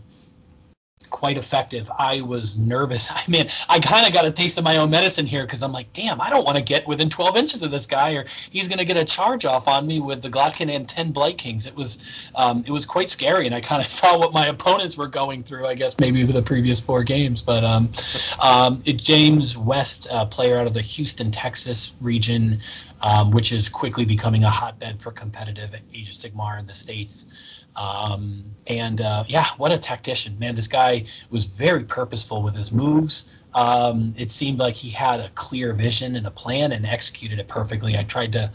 quite 1.12 1.38
effective. 1.38 1.92
I 2.00 2.22
was 2.22 2.58
nervous. 2.58 3.10
I 3.12 3.24
mean, 3.28 3.50
I 3.70 3.80
kind 3.80 4.08
of 4.08 4.14
got 4.14 4.26
a 4.26 4.32
taste 4.32 4.58
of 4.58 4.64
my 4.64 4.78
own 4.78 4.90
medicine 4.90 5.26
here 5.26 5.44
because 5.44 5.62
I'm 5.62 5.72
like, 5.72 5.94
damn, 5.94 6.20
I 6.20 6.30
don't 6.30 6.44
want 6.44 6.58
to 6.58 6.64
get 6.64 6.88
within 6.88 7.10
12 7.10 7.38
inches 7.38 7.62
of 7.62 7.70
this 7.70 7.86
guy, 7.86 8.14
or 8.14 8.26
he's 8.50 8.68
going 8.68 8.80
to 8.80 8.86
get 8.86 8.98
a 8.98 9.06
charge 9.06 9.46
off 9.46 9.68
on 9.68 9.86
me 9.86 10.00
with 10.00 10.22
the 10.22 10.30
Glottkin 10.30 10.74
and 10.74 10.88
10 10.88 11.12
Blight 11.12 11.38
Kings. 11.38 11.68
It 11.68 11.76
was, 11.76 12.30
um, 12.34 12.64
it 12.66 12.72
was 12.72 12.86
quite 12.86 13.10
scary, 13.10 13.46
and 13.46 13.54
I 13.54 13.62
kind 13.62 13.84
of 13.84 13.92
saw 13.92 14.18
what 14.18 14.34
my 14.34 14.48
opponents 14.48 14.98
were 14.98 15.08
going 15.08 15.44
through. 15.44 15.68
I 15.68 15.76
guess 15.76 16.00
maybe 16.00 16.24
with 16.24 16.36
the 16.36 16.42
previous 16.42 16.80
four 16.80 17.04
games, 17.04 17.42
but 17.42 17.64
um, 17.64 17.92
um, 18.42 18.82
it, 18.86 18.98
James 18.98 19.58
West, 19.58 20.08
uh, 20.10 20.26
player 20.26 20.58
out 20.58 20.66
of 20.66 20.74
the 20.74 20.82
Houston, 20.82 21.32
Texas 21.32 21.94
region, 22.02 22.60
um, 23.02 23.32
which 23.32 23.52
is 23.52 23.70
quickly 23.70 24.06
becoming 24.06 24.44
a 24.44 24.50
hotbed 24.50 25.02
for 25.02 25.12
competitive 25.12 25.76
Age 25.94 26.10
of 26.10 26.16
Sigmar 26.16 26.60
in 26.60 26.68
the 26.68 26.74
states. 26.74 27.28
Um, 27.76 28.46
and 28.68 29.02
uh, 29.02 29.24
yeah, 29.28 29.46
what 29.58 29.72
a 29.72 29.78
tactician, 29.78 30.38
man! 30.40 30.56
This 30.56 30.68
guy 30.68 31.06
was 31.30 31.46
very 31.46 31.84
purposeful 31.84 32.44
with 32.44 32.56
his 32.56 32.72
moves. 32.72 33.34
Um, 33.54 34.14
it 34.18 34.32
seemed 34.32 34.60
like 34.60 34.76
he 34.76 34.90
had 34.90 35.20
a 35.20 35.30
clear 35.36 35.74
vision 35.74 36.16
and 36.16 36.26
a 36.26 36.32
plan 36.32 36.72
and 36.72 36.86
executed 36.86 37.40
it 37.40 37.48
perfectly. 37.48 37.98
I 37.98 38.04
tried 38.04 38.32
to, 38.34 38.50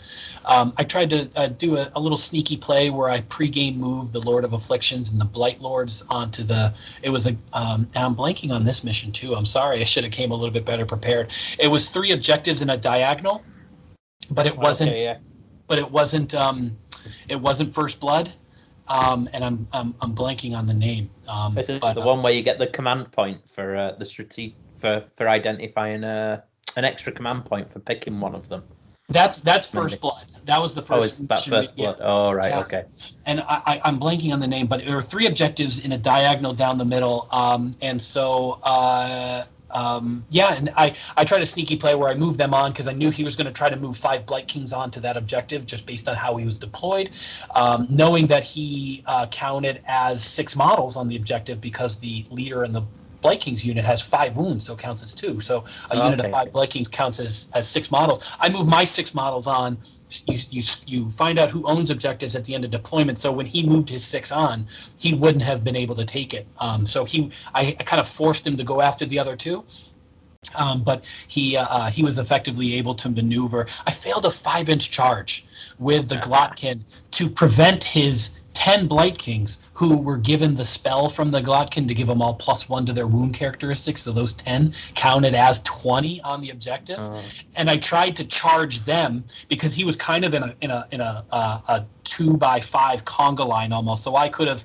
um, 0.45 0.73
I 0.79 0.85
tried 0.85 1.11
to 1.11 1.29
uh, 1.37 1.49
do 1.49 1.77
a, 1.77 1.91
a 1.95 2.01
little 2.01 2.17
sneaky 2.17 2.57
play 2.57 2.89
where 2.89 3.11
I 3.11 3.21
pregame 3.23 3.77
moved 3.77 4.15
the 4.15 4.21
Lord 4.21 4.45
of 4.45 4.55
Afflictions 4.55 5.13
and 5.13 5.21
the 5.21 5.27
Blight 5.27 5.61
Lords 5.61 6.03
onto 6.09 6.45
the. 6.45 6.75
It 7.03 7.11
was 7.11 7.27
a. 7.27 7.37
Um, 7.53 7.89
I'm 7.95 8.17
blanking 8.17 8.53
on 8.53 8.65
this 8.65 8.85
mission 8.85 9.13
too. 9.13 9.35
I'm 9.35 9.47
sorry. 9.47 9.81
I 9.81 9.85
should 9.85 10.05
have 10.05 10.13
came 10.13 10.31
a 10.31 10.35
little 10.35 10.53
bit 10.53 10.65
better 10.65 10.87
prepared. 10.87 11.33
It 11.59 11.69
was 11.69 11.89
three 11.89 12.13
objectives 12.13 12.63
in 12.63 12.71
a 12.71 12.77
diagonal, 12.77 13.43
but 14.31 14.47
it 14.47 14.57
wasn't. 14.57 14.93
Okay, 14.93 15.05
yeah. 15.05 15.19
But 15.67 15.79
it 15.79 15.91
wasn't. 15.91 16.35
Um, 16.35 16.79
it 17.29 17.37
wasn't 17.37 17.75
First 17.75 18.01
Blood. 18.01 18.33
Um, 18.89 19.29
and 19.33 19.45
I'm, 19.45 19.69
I'm 19.73 19.95
I'm 20.01 20.15
blanking 20.15 20.57
on 20.57 20.67
the 20.67 20.75
name. 20.75 21.11
Um, 21.29 21.59
Is 21.59 21.69
it 21.69 21.81
but, 21.81 21.95
the 21.95 22.03
uh, 22.03 22.07
one 22.07 22.23
where 22.23 22.33
you 22.33 22.43
get 22.43 22.59
the 22.59 22.67
command 22.67 23.11
point 23.13 23.41
for 23.51 23.77
uh, 23.77 23.93
the 23.99 24.05
strate- 24.05 24.55
for 24.79 25.05
for 25.17 25.29
identifying 25.29 26.05
uh, 26.05 26.43
an 26.77 26.85
extra 26.85 27.13
command 27.13 27.45
point 27.45 27.73
for 27.73 27.81
picking 27.81 28.21
one 28.21 28.35
of 28.35 28.49
them? 28.49 28.63
That's 29.09 29.39
that's 29.41 29.69
First 29.69 30.01
Blood. 30.01 30.25
That 30.47 30.61
was 30.61 30.75
the 30.75 30.83
Oh, 30.83 31.01
first. 31.01 31.21
is 31.21 31.29
that 31.29 31.45
first 31.45 31.77
blood? 31.77 31.99
Oh, 32.01 32.33
right, 32.33 32.51
Yeah. 32.51 32.61
okay. 32.61 32.85
and 33.25 33.41
I, 33.41 33.63
I, 33.67 33.81
I'm 33.85 34.01
blanking 34.01 34.33
on 34.33 34.41
the 34.41 34.49
name, 34.49 34.67
but 34.67 34.85
there 34.85 34.97
were 34.97 35.03
three 35.03 35.27
objectives 35.27 35.85
in 35.85 35.93
a 35.93 35.99
diagonal 35.99 36.55
down 36.55 36.77
the 36.77 36.85
middle. 36.85 37.29
Um, 37.31 37.73
and 37.81 38.03
so, 38.03 38.59
uh, 38.65 39.45
um, 39.71 40.25
yeah, 40.31 40.55
and 40.55 40.73
I, 40.77 40.95
I 41.17 41.25
tried 41.25 41.43
a 41.43 41.47
sneaky 41.47 41.77
play 41.77 41.95
where 41.95 42.09
I 42.09 42.15
moved 42.15 42.39
them 42.39 42.55
on 42.55 42.73
because 42.73 42.89
I 42.89 42.93
knew 42.93 43.11
he 43.11 43.25
was 43.25 43.37
going 43.37 43.47
to 43.47 43.53
try 43.53 43.69
to 43.69 43.77
move 43.77 43.97
five 43.97 44.27
Blight 44.27 44.49
Kings 44.49 44.73
on 44.73 44.91
to 44.93 45.01
that 45.01 45.17
objective 45.17 45.67
just 45.67 45.87
based 45.87 46.09
on 46.09 46.17
how 46.17 46.37
he 46.37 46.47
was 46.47 46.59
deployed, 46.59 47.11
um, 47.55 47.87
knowing 47.91 48.27
that 48.29 48.43
he 48.43 49.03
uh, 49.07 49.27
counted 49.29 49.83
as 49.87 50.25
six 50.25 50.57
models 50.57 50.97
on 50.97 51.09
the 51.09 51.17
objective 51.17 51.61
because 51.61 51.99
the 51.99 52.25
leader 52.31 52.63
and 52.63 52.75
the 52.75 52.83
Blight 53.21 53.41
Kings 53.41 53.65
unit 53.65 53.85
has 53.85 54.03
five 54.03 54.37
wounds, 54.37 54.67
so 54.67 54.75
it 54.75 54.79
counts 54.79 55.03
as 55.03 55.13
two. 55.15 55.41
So 55.41 55.65
a 55.91 55.97
unit 55.97 56.21
Okay. 56.21 56.29
of 56.29 56.33
five 56.33 56.53
Blight 56.53 56.71
Kings 56.71 56.89
counts 56.89 57.21
as, 57.21 57.49
as 57.55 57.69
six 57.69 57.91
models. 57.91 58.25
I 58.39 58.49
move 58.49 58.67
my 58.67 58.85
six 58.85 59.15
models 59.15 59.47
on. 59.47 59.79
You, 60.27 60.39
you, 60.51 60.63
you 60.87 61.11
find 61.11 61.39
out 61.39 61.51
who 61.51 61.67
owns 61.67 61.91
objectives 61.91 62.37
at 62.37 62.45
the 62.45 62.55
end 62.55 62.65
of 62.65 62.71
deployment. 62.71 63.19
So 63.19 63.33
when 63.33 63.47
he 63.47 63.67
moved 63.67 63.89
his 63.89 64.05
six 64.05 64.31
on, 64.31 64.67
he 64.99 65.15
wouldn't 65.15 65.43
have 65.43 65.65
been 65.65 65.77
able 65.77 65.97
to 65.97 66.05
take 66.05 66.33
it. 66.33 66.47
Um, 66.59 66.87
so 66.87 67.05
he, 67.05 67.33
I, 67.55 67.77
I 67.81 67.83
kind 67.83 67.99
of 68.01 68.09
forced 68.09 68.47
him 68.47 68.57
to 68.57 68.65
go 68.65 68.81
after 68.81 69.05
the 69.05 69.19
other 69.19 69.37
two. 69.37 69.65
Um, 70.55 70.85
but 70.85 71.05
he 71.27 71.57
uh, 71.57 71.67
uh, 71.69 71.91
he 71.91 72.05
was 72.05 72.21
effectively 72.21 72.75
able 72.75 72.95
to 72.95 73.09
maneuver. 73.09 73.67
I 73.85 73.91
failed 73.91 74.27
a 74.27 74.31
five 74.31 74.69
inch 74.69 74.93
charge 74.93 75.45
with 75.79 76.09
the 76.09 76.17
Glottkin 76.17 76.85
to 77.13 77.29
prevent 77.29 77.83
his 77.83 78.39
ten 78.57 78.89
Blight 78.89 79.19
Kings, 79.19 79.59
who 79.75 80.01
were 80.01 80.17
given 80.17 80.55
the 80.55 80.65
spell 80.65 81.09
from 81.09 81.31
the 81.31 81.41
Glottkin 81.41 81.87
to 81.89 81.95
give 81.95 82.09
them 82.09 82.23
all 82.23 82.35
plus 82.35 82.69
one 82.69 82.87
to 82.87 82.93
their 82.93 83.07
wound 83.07 83.35
characteristics. 83.35 84.03
So 84.03 84.13
those 84.13 84.33
ten 84.35 84.73
counted 84.95 85.35
as 85.35 85.63
twenty 85.63 86.21
on 86.23 86.41
the 86.41 86.51
objective 86.51 86.97
Oh, 86.99 87.23
and 87.55 87.69
I 87.69 87.77
tried 87.77 88.17
to 88.17 88.25
charge 88.25 88.85
them 88.85 89.25
because 89.49 89.75
he 89.75 89.85
was 89.85 89.97
kind 89.97 90.25
of 90.25 90.35
in 90.35 90.43
a 90.43 90.55
in 90.61 90.71
a 90.71 90.89
in 90.91 91.01
a 91.01 91.25
uh, 91.31 91.61
a 91.69 91.85
two 92.05 92.37
by 92.37 92.61
five 92.61 93.05
conga 93.05 93.47
line 93.47 93.73
almost. 93.73 94.03
So 94.03 94.17
I 94.17 94.29
could 94.29 94.49
have 94.49 94.65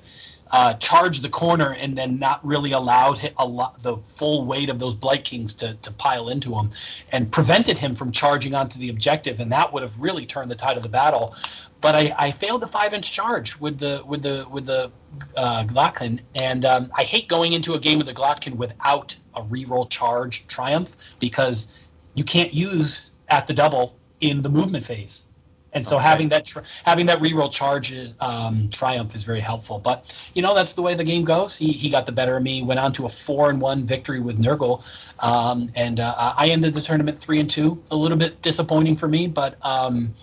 uh, 0.50 0.74
charged 0.74 1.22
the 1.22 1.28
corner 1.30 1.72
and 1.72 1.96
then 1.96 2.18
not 2.18 2.44
really 2.44 2.72
allowed 2.72 3.32
a 3.38 3.46
lot 3.46 3.82
the 3.82 3.96
full 3.98 4.44
weight 4.46 4.68
of 4.70 4.78
those 4.78 4.94
blight 4.94 5.24
kings 5.24 5.54
to 5.54 5.74
to 5.74 5.92
pile 5.92 6.28
into 6.28 6.54
him, 6.54 6.70
and 7.12 7.30
prevented 7.30 7.76
him 7.78 7.94
from 7.94 8.10
charging 8.12 8.54
onto 8.54 8.78
the 8.78 8.88
objective, 8.88 9.40
and 9.40 9.52
that 9.52 9.72
would 9.72 9.82
have 9.82 9.98
really 10.00 10.26
turned 10.26 10.50
the 10.50 10.54
tide 10.54 10.76
of 10.76 10.82
the 10.82 10.88
battle. 10.88 11.34
But 11.82 11.94
I, 11.96 12.14
I 12.16 12.30
failed 12.30 12.62
the 12.62 12.68
five 12.68 12.94
inch 12.94 13.12
charge 13.12 13.58
with 13.60 13.78
the 13.78 14.02
with 14.06 14.22
the 14.22 14.46
with 14.50 14.66
the 14.66 14.90
uh, 15.36 15.64
Glottkin, 15.64 16.20
and 16.36 16.64
um, 16.64 16.90
I 16.96 17.02
hate 17.02 17.28
going 17.28 17.52
into 17.52 17.74
a 17.74 17.78
game 17.78 17.98
with 17.98 18.06
the 18.06 18.14
Glottkin 18.14 18.56
without 18.56 19.16
a 19.34 19.42
reroll 19.42 19.90
charge 19.90 20.46
triumph 20.46 20.96
because 21.18 21.76
you 22.14 22.24
can't 22.24 22.54
use 22.54 23.12
at 23.28 23.46
the 23.46 23.54
double 23.54 23.98
in 24.20 24.42
the 24.42 24.48
movement 24.48 24.84
phase. 24.84 25.26
And 25.74 25.86
so 25.86 25.96
Okay. 25.96 26.04
having 26.04 26.28
that 26.28 26.44
tr- 26.44 26.60
having 26.84 27.06
that 27.06 27.18
reroll 27.20 27.50
charge 27.50 27.92
is, 27.92 28.14
um, 28.20 28.68
triumph 28.70 29.14
is 29.14 29.24
very 29.24 29.40
helpful. 29.40 29.78
But 29.78 30.14
you 30.34 30.42
know 30.42 30.54
that's 30.54 30.74
the 30.74 30.82
way 30.82 30.94
the 30.94 31.04
game 31.04 31.24
goes. 31.24 31.56
He, 31.56 31.72
he 31.72 31.88
got 31.88 32.04
the 32.06 32.12
better 32.12 32.36
of 32.36 32.42
me. 32.42 32.62
Went 32.62 32.78
on 32.78 32.92
to 32.92 33.06
a 33.06 33.08
four 33.08 33.48
and 33.50 33.60
one 33.60 33.86
victory 33.86 34.20
with 34.20 34.38
Nurgle, 34.38 34.84
um, 35.20 35.70
and 35.74 35.98
uh, 35.98 36.34
I 36.36 36.48
ended 36.48 36.74
the 36.74 36.80
tournament 36.82 37.18
three 37.18 37.40
and 37.40 37.48
two. 37.48 37.82
A 37.90 37.96
little 37.96 38.18
bit 38.18 38.40
disappointing 38.42 38.96
for 38.96 39.08
me, 39.08 39.26
but 39.28 39.56
um, 39.62 40.14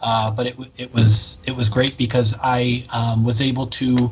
uh, 0.00 0.30
but 0.30 0.46
it 0.46 0.56
it 0.76 0.92
was 0.94 1.38
it 1.46 1.52
was 1.52 1.68
great 1.68 1.96
because 1.96 2.34
I 2.42 2.84
um, 2.90 3.24
was 3.24 3.40
able 3.40 3.66
to 3.68 4.10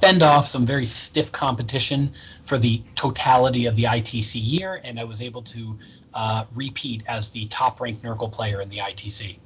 fend 0.00 0.22
off 0.22 0.46
some 0.46 0.64
very 0.64 0.86
stiff 0.86 1.30
competition 1.30 2.12
for 2.44 2.58
the 2.58 2.82
totality 2.94 3.66
of 3.66 3.76
the 3.76 3.84
ITC 3.84 4.34
year, 4.34 4.80
and 4.82 4.98
I 4.98 5.04
was 5.04 5.20
able 5.20 5.42
to 5.42 5.78
uh, 6.14 6.44
repeat 6.54 7.02
as 7.06 7.30
the 7.30 7.46
top 7.46 7.80
ranked 7.80 8.02
Nurgle 8.02 8.32
player 8.32 8.60
in 8.60 8.68
the 8.70 8.78
ITC. 8.78 9.38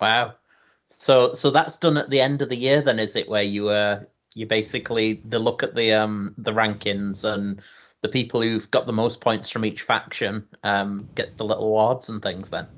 wow. 0.00 0.34
So 0.88 1.34
so 1.34 1.50
that's 1.50 1.78
done 1.78 1.96
at 1.96 2.10
the 2.10 2.20
end 2.20 2.42
of 2.42 2.48
the 2.48 2.56
year 2.56 2.82
then, 2.82 2.98
is 2.98 3.16
it? 3.16 3.28
Where 3.28 3.42
you 3.42 3.68
uh 3.68 4.04
you 4.34 4.46
basically 4.46 5.14
the 5.24 5.38
look 5.38 5.62
at 5.62 5.74
the 5.74 5.94
um 5.94 6.34
the 6.38 6.52
rankings 6.52 7.24
and 7.24 7.60
the 8.02 8.08
people 8.08 8.42
who've 8.42 8.70
got 8.70 8.86
the 8.86 8.92
most 8.92 9.20
points 9.20 9.50
from 9.50 9.64
each 9.64 9.82
faction 9.82 10.46
um 10.62 11.08
gets 11.14 11.34
the 11.34 11.44
little 11.44 11.64
awards 11.64 12.08
and 12.08 12.22
things 12.22 12.50
then. 12.50 12.68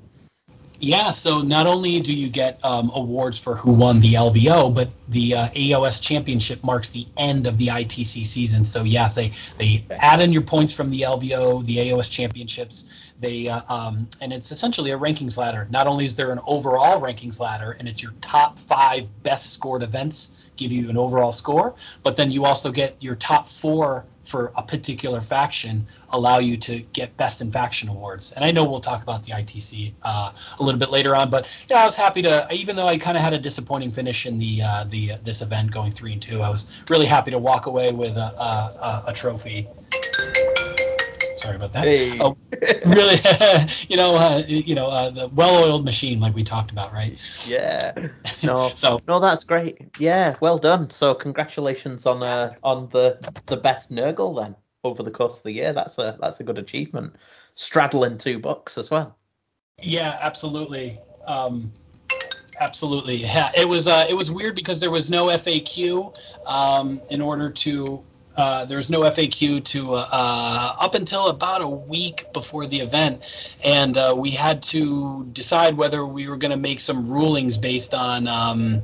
Yeah, 0.81 1.11
so 1.11 1.41
not 1.41 1.67
only 1.67 1.99
do 1.99 2.13
you 2.13 2.29
get 2.29 2.63
um, 2.63 2.89
awards 2.93 3.37
for 3.37 3.55
who 3.55 3.73
won 3.73 3.99
the 3.99 4.13
LVO, 4.13 4.73
but 4.73 4.89
the 5.09 5.35
uh, 5.35 5.49
AOS 5.49 6.01
Championship 6.01 6.63
marks 6.63 6.91
the 6.91 7.05
end 7.17 7.47
of 7.47 7.57
the 7.57 7.67
ITC 7.67 8.25
season. 8.25 8.63
So 8.63 8.83
yeah, 8.83 9.09
they 9.09 9.31
they 9.57 9.83
add 9.91 10.21
in 10.21 10.31
your 10.31 10.41
points 10.41 10.73
from 10.73 10.89
the 10.89 11.01
LVO, 11.01 11.65
the 11.65 11.77
AOS 11.77 12.09
Championships. 12.09 13.11
They 13.19 13.49
uh, 13.49 13.61
um, 13.67 14.09
and 14.21 14.31
it's 14.31 14.51
essentially 14.51 14.91
a 14.91 14.97
rankings 14.97 15.37
ladder. 15.37 15.67
Not 15.69 15.85
only 15.85 16.05
is 16.05 16.15
there 16.15 16.31
an 16.31 16.39
overall 16.47 17.01
rankings 17.01 17.41
ladder, 17.41 17.75
and 17.77 17.87
it's 17.87 18.01
your 18.01 18.13
top 18.21 18.57
five 18.57 19.09
best 19.23 19.53
scored 19.53 19.83
events 19.83 20.49
give 20.55 20.71
you 20.71 20.89
an 20.89 20.97
overall 20.97 21.31
score, 21.31 21.75
but 22.03 22.15
then 22.15 22.31
you 22.31 22.45
also 22.45 22.71
get 22.71 22.95
your 23.01 23.15
top 23.15 23.47
four 23.47 24.05
for 24.29 24.51
a 24.55 24.61
particular 24.61 25.21
faction 25.21 25.85
allow 26.11 26.37
you 26.37 26.55
to 26.55 26.79
get 26.93 27.17
best 27.17 27.41
in 27.41 27.51
faction 27.51 27.89
awards. 27.89 28.31
And 28.33 28.45
I 28.45 28.51
know 28.51 28.63
we'll 28.63 28.79
talk 28.79 29.01
about 29.01 29.23
the 29.23 29.31
ITC 29.31 29.93
uh, 30.03 30.31
a 30.59 30.63
little 30.63 30.79
bit 30.79 30.91
later 30.91 31.15
on, 31.15 31.29
but 31.29 31.49
yeah, 31.67 31.81
I 31.81 31.85
was 31.85 31.95
happy 31.95 32.21
to, 32.21 32.47
even 32.51 32.75
though 32.75 32.87
I 32.87 32.97
kind 32.97 33.17
of 33.17 33.23
had 33.23 33.33
a 33.33 33.39
disappointing 33.39 33.91
finish 33.91 34.25
in 34.25 34.37
the 34.37 34.61
uh, 34.61 34.83
the 34.85 35.13
this 35.23 35.41
event 35.41 35.71
going 35.71 35.91
three 35.91 36.13
and 36.13 36.21
two, 36.21 36.41
I 36.41 36.49
was 36.49 36.81
really 36.89 37.07
happy 37.07 37.31
to 37.31 37.39
walk 37.39 37.65
away 37.65 37.91
with 37.91 38.15
a, 38.17 38.19
a, 38.19 39.03
a 39.07 39.13
trophy. 39.13 39.67
Sorry 41.39 41.55
about 41.55 41.71
that. 41.71 41.85
Hey. 41.85 42.19
Oh, 42.19 42.35
really, 42.85 43.15
you 43.87 43.95
know, 43.95 44.15
uh, 44.15 44.43
you 44.45 44.75
know, 44.75 44.87
uh, 44.87 45.09
the 45.09 45.29
well-oiled 45.29 45.85
machine, 45.85 46.19
like 46.19 46.35
we 46.35 46.43
talked 46.43 46.71
about, 46.71 46.91
right? 46.91 47.17
yeah. 47.47 47.93
No. 48.43 48.71
So 48.75 48.99
No, 49.07 49.19
that's 49.19 49.43
great. 49.43 49.79
Yeah, 49.99 50.35
well 50.41 50.57
done. 50.57 50.89
So 50.89 51.13
congratulations 51.13 52.05
on 52.05 52.23
uh, 52.23 52.55
on 52.63 52.89
the 52.89 53.19
the 53.47 53.57
best 53.57 53.91
Nurgle 53.91 54.41
then 54.41 54.55
over 54.83 55.03
the 55.03 55.11
course 55.11 55.37
of 55.37 55.43
the 55.43 55.51
year. 55.51 55.73
That's 55.73 55.97
a 55.97 56.17
that's 56.19 56.39
a 56.39 56.43
good 56.43 56.57
achievement. 56.57 57.15
Straddling 57.55 58.17
two 58.17 58.39
books 58.39 58.77
as 58.77 58.91
well. 58.91 59.17
Yeah, 59.81 60.17
absolutely. 60.21 60.99
Um, 61.25 61.71
absolutely. 62.59 63.15
Yeah, 63.17 63.51
it 63.55 63.67
was 63.67 63.87
uh, 63.87 64.05
it 64.09 64.13
was 64.13 64.31
weird 64.31 64.55
because 64.55 64.79
there 64.79 64.91
was 64.91 65.09
no 65.09 65.25
FAQ 65.25 66.15
um, 66.45 67.01
in 67.09 67.21
order 67.21 67.49
to 67.49 68.03
uh, 68.39 68.63
there 68.63 68.77
was 68.77 68.89
no 68.89 69.01
FAQ 69.01 69.65
to 69.65 69.95
uh, 69.95 70.07
uh, 70.09 70.75
up 70.79 70.95
until 70.95 71.27
about 71.27 71.61
a 71.61 71.67
week 71.67 72.31
before 72.31 72.65
the 72.65 72.79
event, 72.79 73.21
and 73.65 73.97
uh, 73.97 74.15
we 74.17 74.31
had 74.31 74.63
to 74.63 75.25
decide 75.33 75.75
whether 75.75 76.05
we 76.05 76.29
were 76.29 76.37
going 76.37 76.51
to 76.51 76.57
make 76.57 76.79
some 76.79 77.03
rulings 77.03 77.57
based 77.57 77.93
on. 77.93 78.27
Um, 78.27 78.83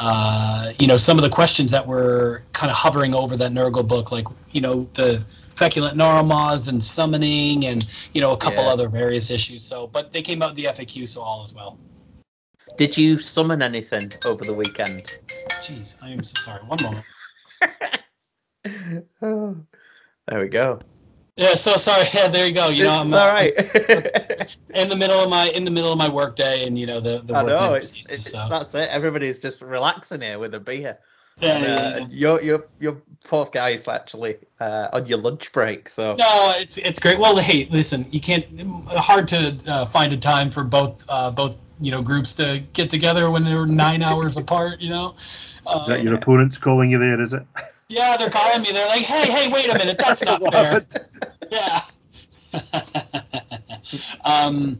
uh, 0.00 0.72
you 0.78 0.86
know 0.86 0.96
some 0.96 1.18
of 1.18 1.24
the 1.24 1.28
questions 1.28 1.72
that 1.72 1.84
were 1.84 2.42
kind 2.52 2.70
of 2.70 2.76
hovering 2.76 3.16
over 3.16 3.36
that 3.36 3.50
Nurgle 3.50 3.86
book, 3.86 4.12
like 4.12 4.26
you 4.52 4.60
know 4.60 4.88
the 4.94 5.22
feculent 5.56 5.98
Gnarlmaws 5.98 6.68
and 6.68 6.82
summoning, 6.82 7.66
and 7.66 7.84
you 8.14 8.20
know 8.20 8.30
a 8.30 8.36
couple 8.36 8.64
Yeah. 8.64 8.70
other 8.70 8.88
various 8.88 9.28
issues. 9.30 9.64
So, 9.64 9.86
but 9.88 10.12
they 10.12 10.22
came 10.22 10.40
out 10.40 10.50
in 10.50 10.56
the 10.56 10.64
FAQ, 10.66 11.08
so 11.08 11.20
all 11.20 11.44
is 11.44 11.52
well. 11.52 11.78
Did 12.76 12.96
you 12.96 13.18
summon 13.18 13.60
anything 13.60 14.12
over 14.24 14.44
the 14.44 14.54
weekend? 14.54 15.18
Jeez, 15.60 15.96
I 16.00 16.10
am 16.10 16.22
so 16.22 16.40
sorry. 16.42 16.60
One 16.62 16.78
moment. 16.80 17.04
Oh, 19.22 19.56
there 20.28 20.40
we 20.40 20.48
go. 20.48 20.80
Yeah, 21.36 21.54
so 21.54 21.76
sorry. 21.76 22.04
Yeah, 22.12 22.28
there 22.32 22.46
you 22.46 22.52
go. 22.52 22.68
You 22.68 22.84
know, 22.84 22.90
I'm 22.90 23.06
it's 23.06 23.14
uh, 23.14 23.20
all 23.20 23.32
right. 23.32 24.56
in 24.74 24.88
the 24.88 24.96
middle 24.96 25.20
of 25.20 25.30
my 25.30 25.48
in 25.50 25.64
the 25.64 25.70
middle 25.70 25.92
of 25.92 25.98
my 25.98 26.08
work 26.08 26.34
day, 26.34 26.66
and 26.66 26.78
you 26.78 26.86
know 26.86 27.00
the 27.00 27.22
the 27.24 27.34
I 27.34 27.44
work 27.44 27.52
know 27.52 27.74
it's, 27.74 27.92
ceases, 27.92 28.10
it's 28.10 28.30
so. 28.30 28.46
that's 28.50 28.74
it. 28.74 28.88
Everybody's 28.90 29.38
just 29.38 29.62
relaxing 29.62 30.20
here 30.20 30.38
with 30.38 30.54
a 30.54 30.60
beer. 30.60 30.98
Yeah, 31.40 31.56
and, 31.56 31.64
uh, 31.64 31.68
yeah, 31.68 31.74
yeah. 31.76 31.96
and 31.96 32.12
your 32.12 32.42
your 32.42 32.64
your 32.80 33.02
fourth 33.20 33.52
guy 33.52 33.70
is 33.70 33.86
actually 33.86 34.38
uh, 34.58 34.88
on 34.92 35.06
your 35.06 35.18
lunch 35.18 35.52
break. 35.52 35.88
So 35.88 36.16
No, 36.16 36.52
it's 36.56 36.76
it's 36.78 36.98
great. 36.98 37.20
Well, 37.20 37.36
hey, 37.36 37.68
listen, 37.70 38.06
you 38.10 38.20
can't. 38.20 38.44
Hard 38.88 39.28
to 39.28 39.56
uh, 39.68 39.86
find 39.86 40.12
a 40.12 40.16
time 40.16 40.50
for 40.50 40.64
both 40.64 41.04
uh, 41.08 41.30
both 41.30 41.56
you 41.78 41.92
know 41.92 42.02
groups 42.02 42.32
to 42.34 42.64
get 42.72 42.90
together 42.90 43.30
when 43.30 43.44
they're 43.44 43.66
nine 43.66 44.02
hours 44.02 44.36
apart. 44.36 44.80
You 44.80 44.90
know. 44.90 45.14
Is 45.80 45.86
that 45.86 46.00
Uh, 46.00 46.02
your 46.02 46.14
opponents 46.14 46.58
calling 46.58 46.90
you 46.90 46.98
there? 46.98 47.20
Is 47.20 47.32
it? 47.32 47.42
Yeah, 47.88 48.16
they're 48.18 48.30
calling 48.30 48.62
me. 48.62 48.72
They're 48.72 48.86
like, 48.86 49.02
hey, 49.02 49.30
hey, 49.30 49.48
wait 49.50 49.70
a 49.70 49.78
minute, 49.78 49.96
that's 49.98 50.22
not 50.22 50.42
fair. 50.52 50.64
happened? 50.64 51.06
Yeah. 51.50 51.80
um. 54.24 54.78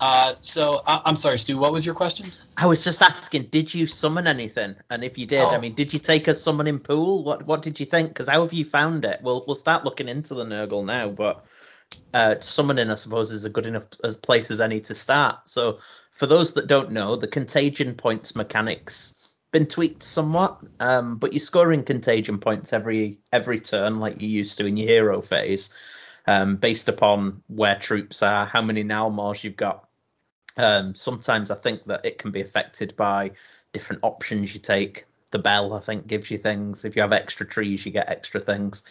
Uh. 0.00 0.34
So 0.42 0.82
I, 0.86 1.00
I'm 1.06 1.16
sorry, 1.16 1.38
Stu. 1.38 1.56
What 1.56 1.72
was 1.72 1.86
your 1.86 1.94
question? 1.94 2.30
I 2.56 2.66
was 2.66 2.84
just 2.84 3.00
asking, 3.02 3.44
did 3.44 3.72
you 3.72 3.86
summon 3.86 4.26
anything? 4.26 4.76
And 4.90 5.02
if 5.02 5.16
you 5.18 5.26
did, 5.26 5.40
I 5.40 5.56
Oh. 5.56 5.60
mean, 5.60 5.74
did 5.74 5.92
you 5.92 5.98
take 5.98 6.28
a 6.28 6.34
summoning 6.34 6.78
pool? 6.78 7.24
What 7.24 7.46
what 7.46 7.62
did 7.62 7.80
you 7.80 7.86
think? 7.86 8.08
Because 8.08 8.28
how 8.28 8.42
have 8.42 8.52
you 8.52 8.64
found 8.66 9.04
it? 9.06 9.20
We'll 9.22 9.44
we'll 9.46 9.56
start 9.56 9.84
looking 9.84 10.08
into 10.08 10.34
the 10.34 10.44
Nurgle 10.44 10.84
now, 10.84 11.08
but 11.08 11.46
uh, 12.12 12.36
summoning, 12.40 12.90
I 12.90 12.94
suppose, 12.96 13.30
is 13.32 13.44
a 13.46 13.50
good 13.50 13.66
enough 13.66 13.86
as 14.02 14.16
place 14.18 14.50
as 14.50 14.60
any 14.60 14.80
to 14.82 14.94
start. 14.94 15.48
So 15.48 15.78
for 16.10 16.26
those 16.26 16.52
that 16.54 16.66
don't 16.66 16.92
know, 16.92 17.16
the 17.16 17.28
contagion 17.28 17.94
points 17.94 18.36
mechanics 18.36 19.23
been 19.54 19.66
tweaked 19.66 20.02
somewhat, 20.02 20.58
um, 20.80 21.16
but 21.16 21.32
you're 21.32 21.38
scoring 21.38 21.84
contagion 21.84 22.38
points 22.38 22.72
every 22.72 23.20
every 23.32 23.60
turn 23.60 24.00
like 24.00 24.20
you 24.20 24.26
used 24.26 24.58
to 24.58 24.66
in 24.66 24.76
your 24.76 24.88
hero 24.88 25.20
phase, 25.20 25.70
um, 26.26 26.56
based 26.56 26.88
upon 26.88 27.40
where 27.46 27.78
troops 27.78 28.20
are, 28.20 28.46
how 28.46 28.60
many 28.60 28.82
Gnarlmaws 28.82 29.44
you've 29.44 29.56
got. 29.56 29.88
Um, 30.56 30.96
sometimes 30.96 31.52
I 31.52 31.54
think 31.54 31.84
that 31.84 32.04
it 32.04 32.18
can 32.18 32.32
be 32.32 32.40
affected 32.40 32.96
by 32.96 33.30
different 33.72 34.02
options 34.02 34.54
you 34.54 34.60
take. 34.60 35.04
The 35.30 35.38
bell, 35.38 35.72
I 35.74 35.80
think, 35.80 36.08
gives 36.08 36.32
you 36.32 36.38
things. 36.38 36.84
If 36.84 36.96
you 36.96 37.02
have 37.02 37.12
extra 37.12 37.46
trees, 37.46 37.86
you 37.86 37.92
get 37.92 38.10
extra 38.10 38.40
things. 38.40 38.82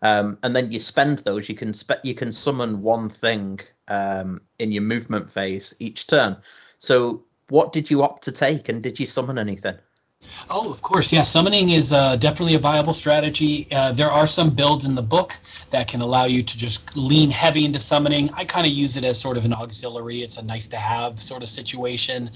Um, 0.00 0.38
and 0.44 0.54
then 0.54 0.70
you 0.70 0.78
spend 0.78 1.20
those. 1.20 1.48
You 1.48 1.56
can 1.56 1.74
spe- 1.74 2.04
you 2.04 2.14
can 2.14 2.32
summon 2.32 2.82
one 2.82 3.10
thing 3.10 3.58
um, 3.88 4.42
in 4.60 4.70
your 4.70 4.84
movement 4.84 5.32
phase 5.32 5.74
each 5.80 6.06
turn. 6.06 6.36
So, 6.78 7.24
what 7.48 7.72
did 7.72 7.90
you 7.90 8.04
opt 8.04 8.22
to 8.24 8.32
take, 8.32 8.68
and 8.68 8.80
did 8.80 9.00
you 9.00 9.06
summon 9.06 9.38
anything? 9.38 9.76
Oh, 10.50 10.70
of 10.70 10.82
course, 10.82 11.12
yeah. 11.12 11.22
Summoning 11.22 11.70
is 11.70 11.92
uh, 11.92 12.16
definitely 12.16 12.54
a 12.54 12.58
viable 12.58 12.92
strategy. 12.92 13.66
Uh, 13.72 13.92
there 13.92 14.10
are 14.10 14.26
some 14.26 14.50
builds 14.50 14.84
in 14.84 14.94
the 14.94 15.02
book 15.02 15.34
that 15.70 15.88
can 15.88 16.00
allow 16.00 16.24
you 16.24 16.42
to 16.42 16.56
just 16.56 16.96
lean 16.96 17.30
heavy 17.30 17.64
into 17.64 17.78
summoning. 17.78 18.30
I 18.34 18.44
kind 18.44 18.66
of 18.66 18.72
use 18.72 18.96
it 18.96 19.04
as 19.04 19.18
sort 19.18 19.36
of 19.36 19.44
an 19.44 19.54
auxiliary. 19.54 20.22
It's 20.22 20.36
a 20.36 20.42
nice 20.42 20.68
to 20.68 20.76
have 20.76 21.20
sort 21.20 21.42
of 21.42 21.48
situation. 21.48 22.30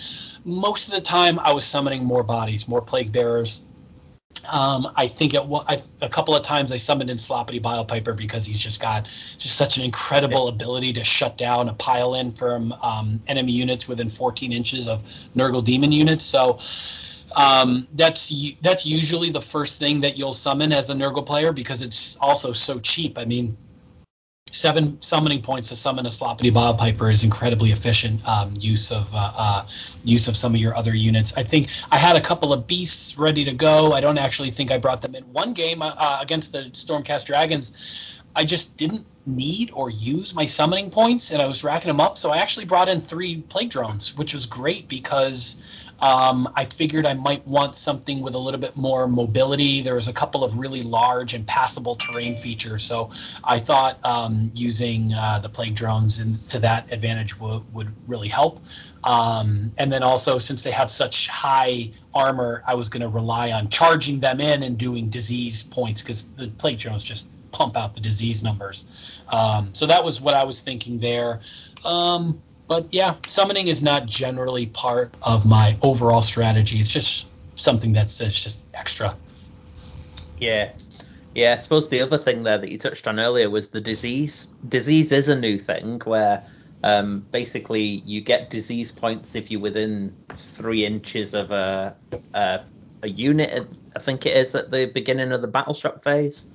Most 0.44 0.88
of 0.88 0.94
the 0.94 1.00
time, 1.00 1.38
I 1.38 1.52
was 1.52 1.66
summoning 1.66 2.04
more 2.04 2.22
bodies, 2.22 2.66
more 2.66 2.80
plague 2.80 3.12
bearers. 3.12 3.64
Um, 4.48 4.90
I 4.96 5.08
think 5.08 5.34
it 5.34 5.42
I, 5.66 5.78
a 6.00 6.08
couple 6.08 6.34
of 6.34 6.42
times 6.42 6.70
I 6.70 6.76
summoned 6.76 7.10
in 7.10 7.16
Sloppity 7.16 7.60
Bilepiper 7.60 8.16
because 8.16 8.46
he's 8.46 8.58
just 8.58 8.80
got 8.80 9.04
just 9.36 9.56
such 9.56 9.78
an 9.78 9.84
incredible 9.84 10.48
ability 10.48 10.92
to 10.94 11.04
shut 11.04 11.36
down 11.36 11.68
a 11.68 11.74
pile 11.74 12.14
in 12.14 12.32
from 12.32 12.72
um, 12.82 13.20
enemy 13.26 13.52
units 13.52 13.88
within 13.88 14.08
14 14.08 14.52
inches 14.52 14.86
of 14.86 15.02
Nurgle 15.34 15.64
demon 15.64 15.92
units. 15.92 16.24
So 16.24 16.58
um, 17.36 17.86
that's 17.94 18.58
that's 18.60 18.86
usually 18.86 19.30
the 19.30 19.40
first 19.40 19.78
thing 19.78 20.00
that 20.00 20.16
you'll 20.16 20.32
summon 20.32 20.72
as 20.72 20.90
a 20.90 20.94
Nurgle 20.94 21.26
player 21.26 21.52
because 21.52 21.82
it's 21.82 22.16
also 22.20 22.52
so 22.52 22.78
cheap. 22.78 23.18
I 23.18 23.24
mean, 23.24 23.56
seven 24.50 25.00
summoning 25.02 25.42
points 25.42 25.68
to 25.68 25.76
summon 25.76 26.06
a 26.06 26.08
Sloppity 26.08 26.52
Bilepiper 26.52 27.12
is 27.12 27.24
incredibly 27.24 27.72
efficient 27.72 28.26
um, 28.26 28.54
use 28.58 28.90
of 28.90 29.06
uh, 29.12 29.32
uh, 29.36 29.68
use 30.04 30.28
of 30.28 30.36
some 30.36 30.54
of 30.54 30.60
your 30.60 30.74
other 30.74 30.94
units. 30.94 31.36
I 31.36 31.42
think 31.42 31.68
I 31.90 31.98
had 31.98 32.16
a 32.16 32.20
couple 32.20 32.52
of 32.52 32.66
beasts 32.66 33.18
ready 33.18 33.44
to 33.44 33.52
go. 33.52 33.92
I 33.92 34.00
don't 34.00 34.18
actually 34.18 34.50
think 34.50 34.70
I 34.70 34.78
brought 34.78 35.02
them 35.02 35.14
in 35.14 35.24
one 35.24 35.52
game 35.52 35.82
uh, 35.82 35.94
uh, 35.96 36.18
against 36.20 36.52
the 36.52 36.64
Stormcast 36.72 37.26
Dragons. 37.26 38.14
I 38.36 38.44
just 38.44 38.76
didn't 38.76 39.04
need 39.26 39.70
or 39.72 39.90
use 39.90 40.34
my 40.34 40.46
summoning 40.46 40.90
points, 40.90 41.32
and 41.32 41.42
I 41.42 41.46
was 41.46 41.64
racking 41.64 41.88
them 41.88 42.00
up. 42.00 42.16
So 42.18 42.30
I 42.30 42.38
actually 42.38 42.66
brought 42.66 42.88
in 42.88 43.00
three 43.00 43.42
plague 43.42 43.70
drones, 43.70 44.16
which 44.16 44.32
was 44.32 44.46
great 44.46 44.88
because 44.88 45.62
um, 46.00 46.48
I 46.54 46.64
figured 46.64 47.06
I 47.06 47.14
might 47.14 47.46
want 47.46 47.74
something 47.74 48.20
with 48.20 48.34
a 48.34 48.38
little 48.38 48.60
bit 48.60 48.76
more 48.76 49.08
mobility. 49.08 49.82
There 49.82 49.94
was 49.94 50.08
a 50.08 50.12
couple 50.12 50.44
of 50.44 50.58
really 50.58 50.82
large 50.82 51.34
and 51.34 51.46
passable 51.46 51.96
terrain 51.96 52.36
features, 52.36 52.82
so 52.84 53.10
I 53.42 53.58
thought 53.58 53.98
um, 54.04 54.50
using 54.54 55.12
uh, 55.12 55.40
the 55.40 55.48
plague 55.48 55.74
drones 55.74 56.20
in, 56.20 56.34
to 56.50 56.60
that 56.60 56.92
advantage 56.92 57.38
w- 57.38 57.64
would 57.72 57.92
really 58.08 58.28
help. 58.28 58.60
Um, 59.02 59.72
and 59.78 59.90
then 59.90 60.02
also, 60.02 60.38
since 60.38 60.62
they 60.62 60.70
have 60.70 60.90
such 60.90 61.28
high 61.28 61.90
armor, 62.14 62.62
I 62.66 62.74
was 62.74 62.88
going 62.88 63.02
to 63.02 63.08
rely 63.08 63.52
on 63.52 63.68
charging 63.68 64.20
them 64.20 64.40
in 64.40 64.62
and 64.62 64.78
doing 64.78 65.08
disease 65.08 65.62
points 65.62 66.02
because 66.02 66.24
the 66.36 66.48
plague 66.48 66.78
drones 66.78 67.04
just 67.04 67.28
pump 67.50 67.76
out 67.76 67.94
the 67.94 68.00
disease 68.00 68.42
numbers. 68.42 68.86
Um, 69.28 69.74
so 69.74 69.86
that 69.86 70.04
was 70.04 70.20
what 70.20 70.34
I 70.34 70.44
was 70.44 70.60
thinking 70.60 70.98
there. 70.98 71.40
Um, 71.84 72.42
but 72.68 72.86
yeah, 72.92 73.16
summoning 73.26 73.68
is 73.68 73.82
not 73.82 74.06
generally 74.06 74.66
part 74.66 75.14
of 75.22 75.46
my 75.46 75.76
overall 75.82 76.22
strategy. 76.22 76.78
It's 76.78 76.92
just 76.92 77.26
something 77.56 77.92
that's 77.92 78.20
it's 78.20 78.40
just 78.40 78.62
extra. 78.74 79.16
Yeah. 80.38 80.72
Yeah, 81.34 81.54
I 81.54 81.56
suppose 81.56 81.88
the 81.88 82.00
other 82.00 82.18
thing 82.18 82.42
there 82.42 82.58
that 82.58 82.68
you 82.70 82.78
touched 82.78 83.06
on 83.06 83.18
earlier 83.18 83.48
was 83.48 83.68
the 83.68 83.80
disease. 83.80 84.48
Disease 84.68 85.12
is 85.12 85.28
a 85.28 85.38
new 85.38 85.58
thing 85.58 86.00
where 86.04 86.44
um, 86.82 87.24
basically 87.30 88.02
you 88.04 88.20
get 88.20 88.50
disease 88.50 88.92
points 88.92 89.34
if 89.34 89.50
you're 89.50 89.60
within 89.60 90.14
three 90.36 90.84
inches 90.84 91.34
of 91.34 91.50
a, 91.50 91.96
a 92.34 92.60
a 93.02 93.08
unit. 93.08 93.68
I 93.96 93.98
think 93.98 94.26
it 94.26 94.36
is 94.36 94.54
at 94.54 94.70
the 94.70 94.86
beginning 94.86 95.32
of 95.32 95.40
the 95.40 95.48
battle 95.48 95.74
shock 95.74 96.02
phase. 96.02 96.50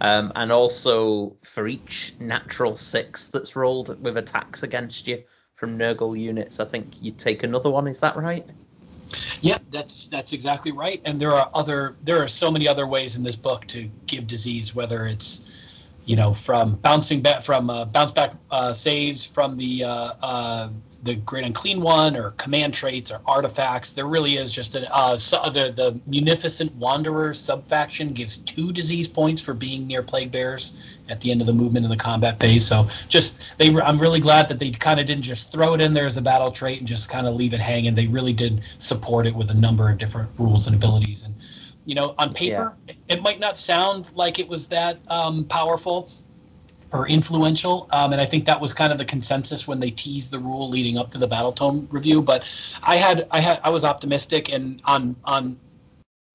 Um, 0.00 0.30
and 0.36 0.52
also 0.52 1.36
for 1.42 1.66
each 1.66 2.14
natural 2.20 2.76
six 2.76 3.28
that's 3.28 3.56
rolled 3.56 4.00
with 4.02 4.16
attacks 4.16 4.62
against 4.62 5.08
you 5.08 5.24
from 5.58 5.76
Nurgle 5.76 6.16
units, 6.16 6.60
I 6.60 6.64
think 6.64 6.92
you'd 7.02 7.18
take 7.18 7.42
another 7.42 7.68
one. 7.68 7.88
Is 7.88 7.98
that 7.98 8.16
right? 8.16 8.46
Yeah, 9.40 9.58
that's 9.72 10.06
that's 10.06 10.32
exactly 10.32 10.70
right. 10.70 11.02
And 11.04 11.20
there 11.20 11.34
are 11.34 11.50
other 11.52 11.96
there 12.04 12.22
are 12.22 12.28
so 12.28 12.48
many 12.48 12.68
other 12.68 12.86
ways 12.86 13.16
in 13.16 13.24
this 13.24 13.34
book 13.34 13.66
to 13.68 13.88
give 14.06 14.28
disease, 14.28 14.72
whether 14.72 15.04
it's 15.04 15.50
you 16.08 16.16
know 16.16 16.32
from 16.32 16.76
bouncing 16.76 17.20
back 17.20 17.42
from 17.42 17.68
uh, 17.68 17.84
bounce 17.84 18.12
back 18.12 18.32
uh, 18.50 18.72
saves 18.72 19.26
from 19.26 19.58
the 19.58 19.84
uh, 19.84 20.12
uh, 20.22 20.70
the 21.02 21.14
great 21.14 21.44
unclean 21.44 21.82
one 21.82 22.16
or 22.16 22.30
command 22.32 22.72
traits 22.74 23.12
or 23.12 23.20
artifacts. 23.26 23.92
There 23.92 24.06
really 24.06 24.36
is 24.36 24.50
just 24.50 24.74
a 24.74 24.92
uh, 24.92 25.18
so, 25.18 25.38
the 25.50 25.70
the 25.70 26.00
munificent 26.06 26.74
wanderer 26.76 27.34
subfaction 27.34 28.14
gives 28.14 28.38
two 28.38 28.72
disease 28.72 29.06
points 29.06 29.42
for 29.42 29.52
being 29.52 29.86
near 29.86 30.02
plague 30.02 30.32
bears 30.32 30.96
at 31.10 31.20
the 31.20 31.30
end 31.30 31.42
of 31.42 31.46
the 31.46 31.52
movement 31.52 31.84
in 31.84 31.90
the 31.90 31.96
combat 31.96 32.40
phase. 32.40 32.66
So 32.66 32.88
just 33.08 33.52
they 33.58 33.68
I'm 33.68 33.98
really 33.98 34.20
glad 34.20 34.48
that 34.48 34.58
they 34.58 34.70
kind 34.70 34.98
of 34.98 35.04
didn't 35.04 35.24
just 35.24 35.52
throw 35.52 35.74
it 35.74 35.82
in 35.82 35.92
there 35.92 36.06
as 36.06 36.16
a 36.16 36.22
battle 36.22 36.50
trait 36.50 36.78
and 36.78 36.88
just 36.88 37.10
kind 37.10 37.26
of 37.26 37.34
leave 37.36 37.52
it 37.52 37.60
hanging. 37.60 37.94
They 37.94 38.06
really 38.06 38.32
did 38.32 38.64
support 38.78 39.26
it 39.26 39.34
with 39.34 39.50
a 39.50 39.54
number 39.54 39.90
of 39.90 39.98
different 39.98 40.30
rules 40.38 40.66
and 40.66 40.74
abilities 40.74 41.22
and 41.22 41.34
you 41.88 41.94
know 41.94 42.14
on 42.18 42.34
paper 42.34 42.76
it 43.08 43.22
might 43.22 43.40
not 43.40 43.56
sound 43.56 44.12
like 44.14 44.38
it 44.38 44.46
was 44.46 44.68
that 44.68 44.98
um, 45.08 45.44
powerful 45.44 46.10
or 46.92 47.08
influential. 47.08 47.86
Um, 47.90 48.12
and 48.12 48.20
I 48.20 48.26
think 48.26 48.46
that 48.46 48.60
was 48.60 48.72
kind 48.72 48.92
of 48.92 48.98
the 48.98 49.04
consensus 49.04 49.68
when 49.68 49.80
they 49.80 49.90
teased 49.90 50.30
the 50.30 50.38
rule 50.38 50.68
leading 50.68 50.96
up 50.98 51.10
to 51.12 51.18
the 51.18 51.28
Battletome 51.28 51.86
review. 51.92 52.22
But 52.22 52.44
I 52.82 52.96
had 52.96 53.26
I 53.30 53.40
had 53.40 53.60
I 53.62 53.70
was 53.70 53.84
optimistic 53.84 54.52
and 54.52 54.80
on 54.84 55.16
on 55.24 55.58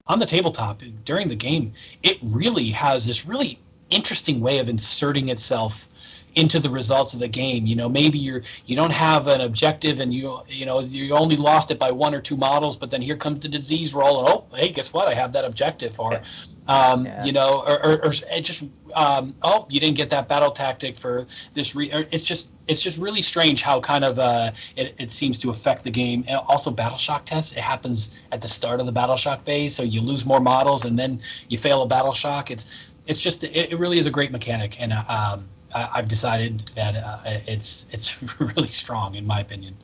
on 0.06 0.18
the 0.18 0.26
tabletop 0.26 0.82
during 1.04 1.28
the 1.28 1.36
game, 1.36 1.72
it 2.02 2.18
really 2.22 2.70
has 2.70 3.06
this 3.06 3.26
really 3.26 3.58
interesting 3.90 4.40
way 4.40 4.58
of 4.58 4.68
inserting 4.68 5.28
itself 5.28 5.88
into 6.34 6.58
the 6.58 6.70
results 6.70 7.14
of 7.14 7.20
the 7.20 7.28
game. 7.28 7.66
You 7.66 7.76
know, 7.76 7.88
maybe 7.88 8.18
you're 8.18 8.42
you 8.66 8.76
don't 8.76 8.92
have 8.92 9.26
an 9.28 9.40
objective 9.40 10.00
and 10.00 10.12
you 10.12 10.40
you 10.48 10.66
know 10.66 10.80
you 10.80 11.14
only 11.14 11.36
lost 11.36 11.70
it 11.70 11.78
by 11.78 11.90
one 11.90 12.14
or 12.14 12.20
two 12.20 12.36
models, 12.36 12.76
but 12.76 12.90
then 12.90 13.02
here 13.02 13.16
comes 13.16 13.40
the 13.40 13.48
disease 13.48 13.94
roll 13.94 14.20
and 14.20 14.28
oh 14.28 14.44
hey 14.56 14.70
guess 14.70 14.92
what 14.92 15.08
I 15.08 15.14
have 15.14 15.32
that 15.32 15.44
objective 15.44 15.98
or 15.98 16.20
um, 16.66 17.06
yeah. 17.06 17.24
you 17.24 17.32
know 17.32 17.62
or, 17.66 17.84
or, 17.84 18.04
or 18.06 18.10
just 18.10 18.64
um, 18.94 19.34
oh 19.42 19.66
you 19.68 19.80
didn't 19.80 19.96
get 19.96 20.10
that 20.10 20.28
battle 20.28 20.50
tactic 20.50 20.96
for 20.96 21.26
this 21.54 21.74
re- 21.74 21.90
it's 21.90 22.24
just 22.24 22.50
it's 22.66 22.82
just 22.82 22.98
really 22.98 23.22
strange 23.22 23.62
how 23.62 23.80
kind 23.80 24.04
of 24.04 24.18
uh, 24.18 24.52
it, 24.76 24.94
it 24.98 25.10
seems 25.10 25.38
to 25.40 25.50
affect 25.50 25.84
the 25.84 25.90
game. 25.90 26.24
And 26.26 26.36
also 26.36 26.70
battle 26.70 26.98
shock 26.98 27.26
tests 27.26 27.52
it 27.52 27.60
happens 27.60 28.18
at 28.32 28.40
the 28.40 28.48
start 28.48 28.80
of 28.80 28.86
the 28.86 28.92
battle 28.92 29.16
shock 29.16 29.42
phase, 29.42 29.74
so 29.74 29.82
you 29.82 30.00
lose 30.00 30.24
more 30.24 30.40
models 30.40 30.84
and 30.84 30.98
then 30.98 31.20
you 31.48 31.58
fail 31.58 31.82
a 31.82 31.86
battle 31.86 32.14
shock. 32.14 32.50
It's 32.50 32.88
it's 33.06 33.20
just 33.20 33.44
it, 33.44 33.72
it 33.72 33.78
really 33.78 33.98
is 33.98 34.06
a 34.06 34.10
great 34.10 34.32
mechanic 34.32 34.80
and 34.80 34.92
uh, 34.92 35.04
um, 35.08 35.48
I've 35.74 36.08
decided 36.08 36.70
that 36.76 36.96
uh, 36.96 37.20
it's 37.46 37.86
it's 37.90 38.22
really 38.40 38.68
strong 38.68 39.14
in 39.14 39.26
my 39.26 39.40
opinion. 39.40 39.76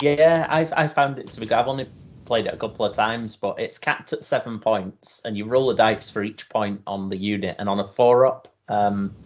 Yeah, 0.00 0.46
I've 0.48 0.72
I 0.76 0.88
found 0.88 1.18
it 1.18 1.30
to 1.30 1.40
be 1.40 1.46
good. 1.46 1.56
I've 1.56 1.68
only 1.68 1.86
played 2.24 2.46
it 2.46 2.54
a 2.54 2.58
couple 2.58 2.84
of 2.84 2.94
times, 2.94 3.36
but 3.36 3.58
it's 3.58 3.78
capped 3.78 4.12
at 4.12 4.24
seven 4.24 4.58
points, 4.58 5.22
and 5.24 5.36
you 5.36 5.46
roll 5.46 5.70
a 5.70 5.76
dice 5.76 6.10
for 6.10 6.22
each 6.22 6.48
point 6.48 6.82
on 6.86 7.08
the 7.08 7.16
unit, 7.16 7.56
and 7.58 7.68
on 7.68 7.80
a 7.80 7.86
four 7.86 8.26
up, 8.26 8.48
um, 8.68 9.16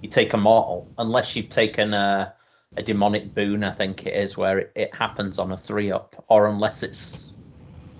you 0.00 0.08
take 0.08 0.32
a 0.32 0.36
mortal, 0.36 0.92
unless 0.98 1.34
you've 1.34 1.48
taken 1.48 1.94
a, 1.94 2.34
a 2.76 2.82
demonic 2.82 3.34
boon, 3.34 3.64
I 3.64 3.72
think 3.72 4.06
it 4.06 4.14
is, 4.14 4.36
where 4.36 4.58
it, 4.58 4.72
it 4.74 4.94
happens 4.94 5.38
on 5.38 5.52
a 5.52 5.58
three 5.58 5.90
up, 5.90 6.24
or 6.28 6.46
unless 6.46 6.82
it's 6.82 7.32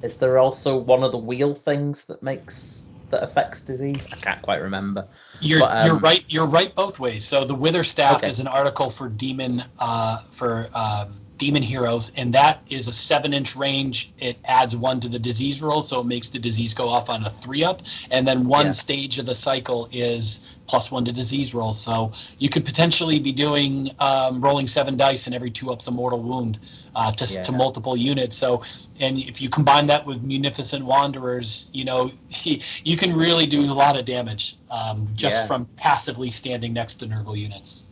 is 0.02 0.16
there 0.18 0.38
also 0.38 0.76
one 0.78 1.04
of 1.04 1.12
the 1.12 1.18
wheel 1.18 1.54
things 1.54 2.06
that 2.06 2.22
makes 2.22 2.86
that 3.12 3.22
affects 3.22 3.62
disease? 3.62 4.06
I 4.12 4.16
can't 4.16 4.42
quite 4.42 4.60
remember. 4.60 5.06
You're 5.40 5.60
but, 5.60 5.76
um, 5.76 5.86
you're 5.86 5.98
right. 5.98 6.24
You're 6.28 6.46
right 6.46 6.74
both 6.74 6.98
ways. 6.98 7.24
So 7.24 7.44
the 7.44 7.54
Wither 7.54 7.84
Staff 7.84 8.18
okay. 8.18 8.28
is 8.28 8.40
an 8.40 8.48
article 8.48 8.90
for 8.90 9.08
demon 9.08 9.62
uh, 9.78 10.24
for 10.32 10.68
um, 10.74 11.21
demon 11.42 11.62
heroes, 11.62 12.12
and 12.16 12.32
that 12.34 12.62
is 12.70 12.86
a 12.86 12.92
seven 12.92 13.34
inch 13.34 13.56
range. 13.56 14.12
It 14.20 14.38
adds 14.44 14.76
one 14.76 15.00
to 15.00 15.08
the 15.08 15.18
disease 15.18 15.60
roll, 15.60 15.82
so 15.82 15.98
it 15.98 16.06
makes 16.06 16.28
the 16.28 16.38
disease 16.38 16.72
go 16.72 16.88
off 16.88 17.10
on 17.10 17.24
a 17.24 17.30
three 17.30 17.64
up, 17.64 17.82
and 18.12 18.28
then 18.28 18.44
one 18.44 18.66
yeah. 18.66 18.72
stage 18.72 19.18
of 19.18 19.26
the 19.26 19.34
cycle 19.34 19.88
is 19.90 20.54
plus 20.68 20.92
one 20.92 21.04
to 21.04 21.10
disease 21.10 21.52
roll. 21.52 21.72
So 21.72 22.12
you 22.38 22.48
could 22.48 22.64
potentially 22.64 23.18
be 23.18 23.32
doing 23.32 23.90
um, 23.98 24.40
rolling 24.40 24.68
seven 24.68 24.96
dice 24.96 25.26
and 25.26 25.34
every 25.34 25.50
two 25.50 25.72
ups 25.72 25.88
a 25.88 25.90
mortal 25.90 26.22
wound 26.22 26.60
uh, 26.94 27.10
to, 27.10 27.24
yeah. 27.26 27.42
to 27.42 27.50
multiple 27.50 27.96
units. 27.96 28.36
So 28.36 28.62
and 29.00 29.18
if 29.18 29.42
you 29.42 29.48
combine 29.48 29.86
that 29.86 30.06
with 30.06 30.22
munificent 30.22 30.84
wanderers, 30.84 31.72
you 31.74 31.84
know 31.84 32.12
you 32.84 32.96
can 32.96 33.16
really 33.16 33.46
do 33.46 33.62
a 33.62 33.74
lot 33.74 33.98
of 33.98 34.04
damage 34.04 34.56
um, 34.70 35.08
just 35.14 35.42
yeah. 35.42 35.46
from 35.48 35.66
passively 35.74 36.30
standing 36.30 36.72
next 36.72 36.96
to 36.96 37.06
Nurgle 37.06 37.36
units. 37.36 37.86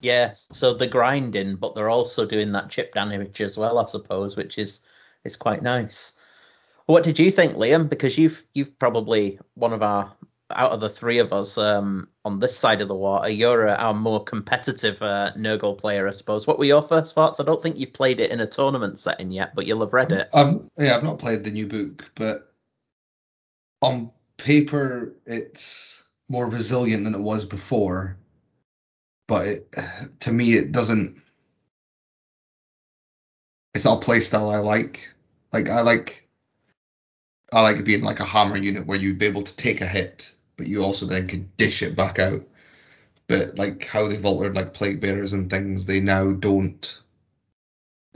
Yes, 0.00 0.48
so 0.52 0.74
they're 0.74 0.88
grinding, 0.88 1.56
but 1.56 1.74
they're 1.74 1.90
also 1.90 2.26
doing 2.26 2.52
that 2.52 2.70
chip 2.70 2.92
damage 2.94 3.40
as 3.40 3.56
well, 3.56 3.78
I 3.78 3.86
suppose, 3.86 4.36
which 4.36 4.58
is 4.58 4.82
is 5.24 5.36
quite 5.36 5.62
nice. 5.62 6.14
What 6.86 7.04
did 7.04 7.18
you 7.18 7.30
think, 7.30 7.54
Liam? 7.54 7.88
Because 7.88 8.18
you've 8.18 8.44
you've 8.52 8.78
probably 8.78 9.38
one 9.54 9.72
of 9.72 9.82
our 9.82 10.14
out 10.50 10.72
of 10.72 10.80
the 10.80 10.90
three 10.90 11.18
of 11.18 11.32
us 11.32 11.56
um, 11.58 12.08
on 12.24 12.38
this 12.38 12.56
side 12.56 12.80
of 12.80 12.88
the 12.88 12.94
water, 12.94 13.28
you're 13.28 13.68
uh, 13.68 13.76
our 13.76 13.94
more 13.94 14.22
competitive 14.22 15.00
uh, 15.02 15.32
Nurgle 15.36 15.76
player, 15.76 16.06
I 16.06 16.10
suppose. 16.10 16.46
What 16.46 16.58
were 16.58 16.64
your 16.64 16.82
first 16.82 17.14
thoughts? 17.14 17.40
I 17.40 17.44
don't 17.44 17.62
think 17.62 17.78
you've 17.78 17.92
played 17.92 18.20
it 18.20 18.30
in 18.30 18.40
a 18.40 18.46
tournament 18.46 18.98
setting 18.98 19.30
yet, 19.30 19.54
but 19.54 19.66
you'll 19.66 19.80
have 19.80 19.92
read 19.92 20.12
it. 20.12 20.28
Um, 20.32 20.70
yeah, 20.78 20.96
I've 20.96 21.02
not 21.02 21.18
played 21.18 21.44
the 21.44 21.50
new 21.50 21.66
book, 21.66 22.10
but 22.14 22.52
on 23.80 24.10
paper, 24.36 25.16
it's 25.26 26.04
more 26.28 26.48
resilient 26.48 27.04
than 27.04 27.14
it 27.14 27.20
was 27.20 27.44
before 27.44 28.16
but 29.26 29.46
it, 29.46 29.74
to 30.20 30.32
me, 30.32 30.54
it 30.54 30.72
doesn't. 30.72 31.20
It's 33.74 33.84
not 33.84 34.02
a 34.02 34.06
playstyle 34.06 34.54
I 34.54 34.58
like. 34.58 35.10
Like 35.52 35.68
I 35.68 35.80
like, 35.80 36.28
I 37.52 37.60
like 37.60 37.76
it 37.78 37.84
being 37.84 38.02
like 38.02 38.20
a 38.20 38.24
hammer 38.24 38.56
unit 38.56 38.86
where 38.86 38.98
you'd 38.98 39.18
be 39.18 39.26
able 39.26 39.42
to 39.42 39.56
take 39.56 39.80
a 39.80 39.86
hit, 39.86 40.34
but 40.56 40.66
you 40.66 40.82
also 40.82 41.06
then 41.06 41.28
could 41.28 41.56
dish 41.56 41.82
it 41.82 41.96
back 41.96 42.18
out. 42.18 42.42
But 43.26 43.56
like 43.56 43.86
how 43.86 44.06
they've 44.06 44.24
altered 44.24 44.54
like 44.54 44.74
plague 44.74 45.00
bearers 45.00 45.32
and 45.32 45.48
things, 45.48 45.84
they 45.86 46.00
now 46.00 46.32
don't 46.32 47.00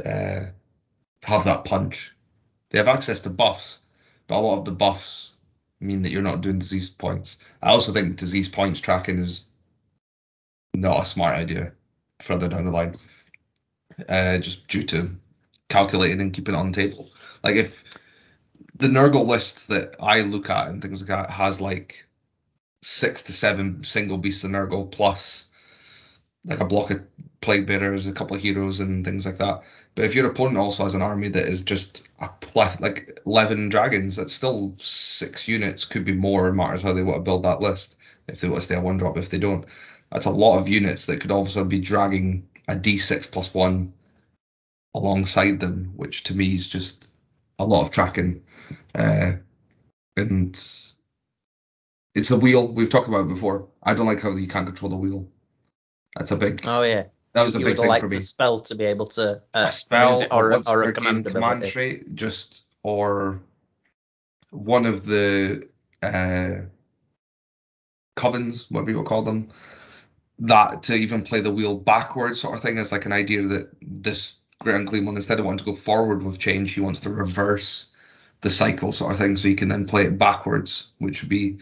uh, 0.05 0.47
have 1.23 1.45
that 1.45 1.65
punch. 1.65 2.15
They 2.71 2.79
have 2.79 2.89
access 2.89 3.23
to 3.23 3.31
buffs, 3.31 3.81
but 4.27 4.37
a 4.37 4.41
lot 4.41 4.59
of 4.59 4.65
the 4.65 4.73
buffs 4.73 5.35
mean 5.81 6.03
that 6.03 6.11
you're 6.11 6.23
not 6.23 6.41
doing 6.41 6.59
disease 6.59 6.91
points. 6.91 7.39
I 7.63 7.71
also 7.71 7.93
think 7.93 8.17
disease 8.17 8.49
points 8.49 8.81
tracking 8.81 9.19
is 9.19 9.48
not 10.81 11.03
a 11.03 11.07
smart 11.07 11.37
idea 11.37 11.73
further 12.21 12.49
down 12.49 12.65
the 12.65 12.71
line, 12.71 12.97
uh, 14.09 14.39
just 14.39 14.69
due 14.69 14.83
to 14.85 15.11
calculating 15.69 16.21
and 16.21 16.33
keeping 16.33 16.55
it 16.55 16.59
on 16.59 16.73
the 16.73 16.89
table. 16.89 17.11
Like 17.43 17.57
if 17.57 17.85
the 18.77 18.89
Nurgle 18.89 19.27
list 19.27 19.69
that 19.69 19.97
I 20.01 20.23
look 20.23 20.51
at 20.51 20.69
and 20.69 20.81
things 20.81 21.01
like 21.01 21.09
that 21.09 21.31
has 21.31 21.61
like 21.61 22.07
six 22.83 23.23
to 23.25 23.33
seven 23.33 23.85
single 23.85 24.19
beasts 24.19 24.45
of 24.45 24.51
Nurgle 24.51 24.91
plus 24.91 25.51
like 26.45 26.61
a 26.61 26.65
block 26.65 26.91
of 26.91 27.03
plague 27.41 27.67
bearers, 27.67 28.07
a 28.07 28.13
couple 28.13 28.37
of 28.37 28.43
heroes 28.43 28.81
and 28.81 29.05
things 29.05 29.27
like 29.27 29.39
that. 29.39 29.63
But 29.95 30.05
if 30.05 30.15
your 30.15 30.31
opponent 30.31 30.59
also 30.59 30.85
has 30.85 30.95
an 30.95 31.03
army 31.03 31.29
that 31.29 31.47
is 31.47 31.63
just 31.63 32.09
a 32.21 32.31
like 32.55 33.21
eleven 33.27 33.69
dragons, 33.69 34.17
that's 34.17 34.33
still 34.33 34.75
six 34.79 35.49
units, 35.49 35.85
could 35.85 36.05
be 36.05 36.13
more. 36.13 36.53
Matters 36.53 36.83
how 36.83 36.93
they 36.93 37.03
want 37.03 37.19
to 37.19 37.23
build 37.23 37.45
that 37.45 37.61
list. 37.61 37.97
If 38.29 38.41
they 38.41 38.49
want 38.49 38.63
to 38.63 38.67
stay 38.67 38.77
a 38.77 38.81
one 38.81 38.97
drop, 38.97 39.17
if 39.17 39.31
they 39.31 39.39
don't, 39.39 39.67
that's 40.11 40.27
a 40.27 40.31
lot 40.31 40.59
of 40.59 40.69
units 40.69 41.07
that 41.07 41.21
could 41.21 41.31
also 41.31 41.65
be 41.65 41.81
dragging 41.81 42.49
a 42.67 42.75
d6 42.75 43.31
plus 43.31 43.55
one 43.55 43.93
alongside 44.95 45.61
them, 45.61 45.93
which 45.97 46.25
to 46.25 46.35
me 46.35 46.55
is 46.55 46.69
just 46.69 47.11
a 47.59 47.65
lot 47.65 47.83
of 47.83 47.91
tracking. 47.91 48.43
Uh, 48.95 49.33
and 50.17 50.61
it's 52.15 52.31
a 52.31 52.39
wheel 52.39 52.73
we've 52.73 52.91
talked 52.91 53.09
about 53.09 53.29
before. 53.29 53.69
I 53.83 53.95
don't 53.95 54.07
like 54.07 54.21
how 54.21 54.35
you 54.37 54.49
can't 54.49 54.67
control 54.67 54.91
the 54.91 54.97
wheel. 54.97 55.29
That's 56.17 56.31
a 56.31 56.37
big. 56.37 56.63
Oh 56.65 56.83
yeah. 56.83 57.05
That 57.35 57.43
was 57.43 57.55
a 57.55 57.59
you 57.59 57.67
big 57.67 57.77
would 57.77 57.83
thing 57.83 57.89
like 57.89 58.01
for 58.01 58.09
me. 58.09 58.17
A 58.17 58.21
spell 58.21 58.61
to 58.63 58.75
be 58.75 58.87
able 58.87 59.07
to 59.09 59.43
uh, 59.55 59.67
a 59.69 59.71
spell 59.71 60.27
or, 60.31 60.55
or, 60.55 60.63
or 60.67 60.83
a 60.85 60.93
command, 60.93 61.27
command 61.27 61.67
trait, 61.67 62.15
just 62.15 62.65
or 62.83 63.41
one 64.51 64.87
of 64.87 65.05
the 65.05 65.69
uh, 66.03 66.63
covens, 68.17 68.71
whatever 68.71 68.91
you 68.91 69.03
call 69.03 69.23
them, 69.23 69.51
that 70.41 70.85
to 70.85 70.95
even 70.95 71.23
play 71.23 71.41
the 71.41 71.53
wheel 71.53 71.77
backwards 71.77 72.41
sort 72.41 72.57
of 72.57 72.63
thing 72.63 72.79
is 72.79 72.93
like 72.93 73.07
an 73.07 73.13
idea 73.13 73.43
that 73.43 73.71
this 73.83 74.41
Grant 74.61 74.89
Gleeman, 74.89 75.17
instead 75.17 75.39
of 75.39 75.47
wanting 75.47 75.59
to 75.59 75.65
go 75.65 75.75
forward 75.75 76.23
with 76.23 76.39
change, 76.39 76.73
he 76.73 76.81
wants 76.81 77.01
to 77.01 77.11
reverse 77.11 77.91
the 78.41 78.51
cycle 78.51 78.93
sort 78.93 79.13
of 79.13 79.19
thing 79.19 79.37
so 79.37 79.49
he 79.49 79.55
can 79.55 79.69
then 79.69 79.87
play 79.87 80.05
it 80.05 80.19
backwards, 80.19 80.91
which 80.99 81.23
would 81.23 81.29
be 81.29 81.59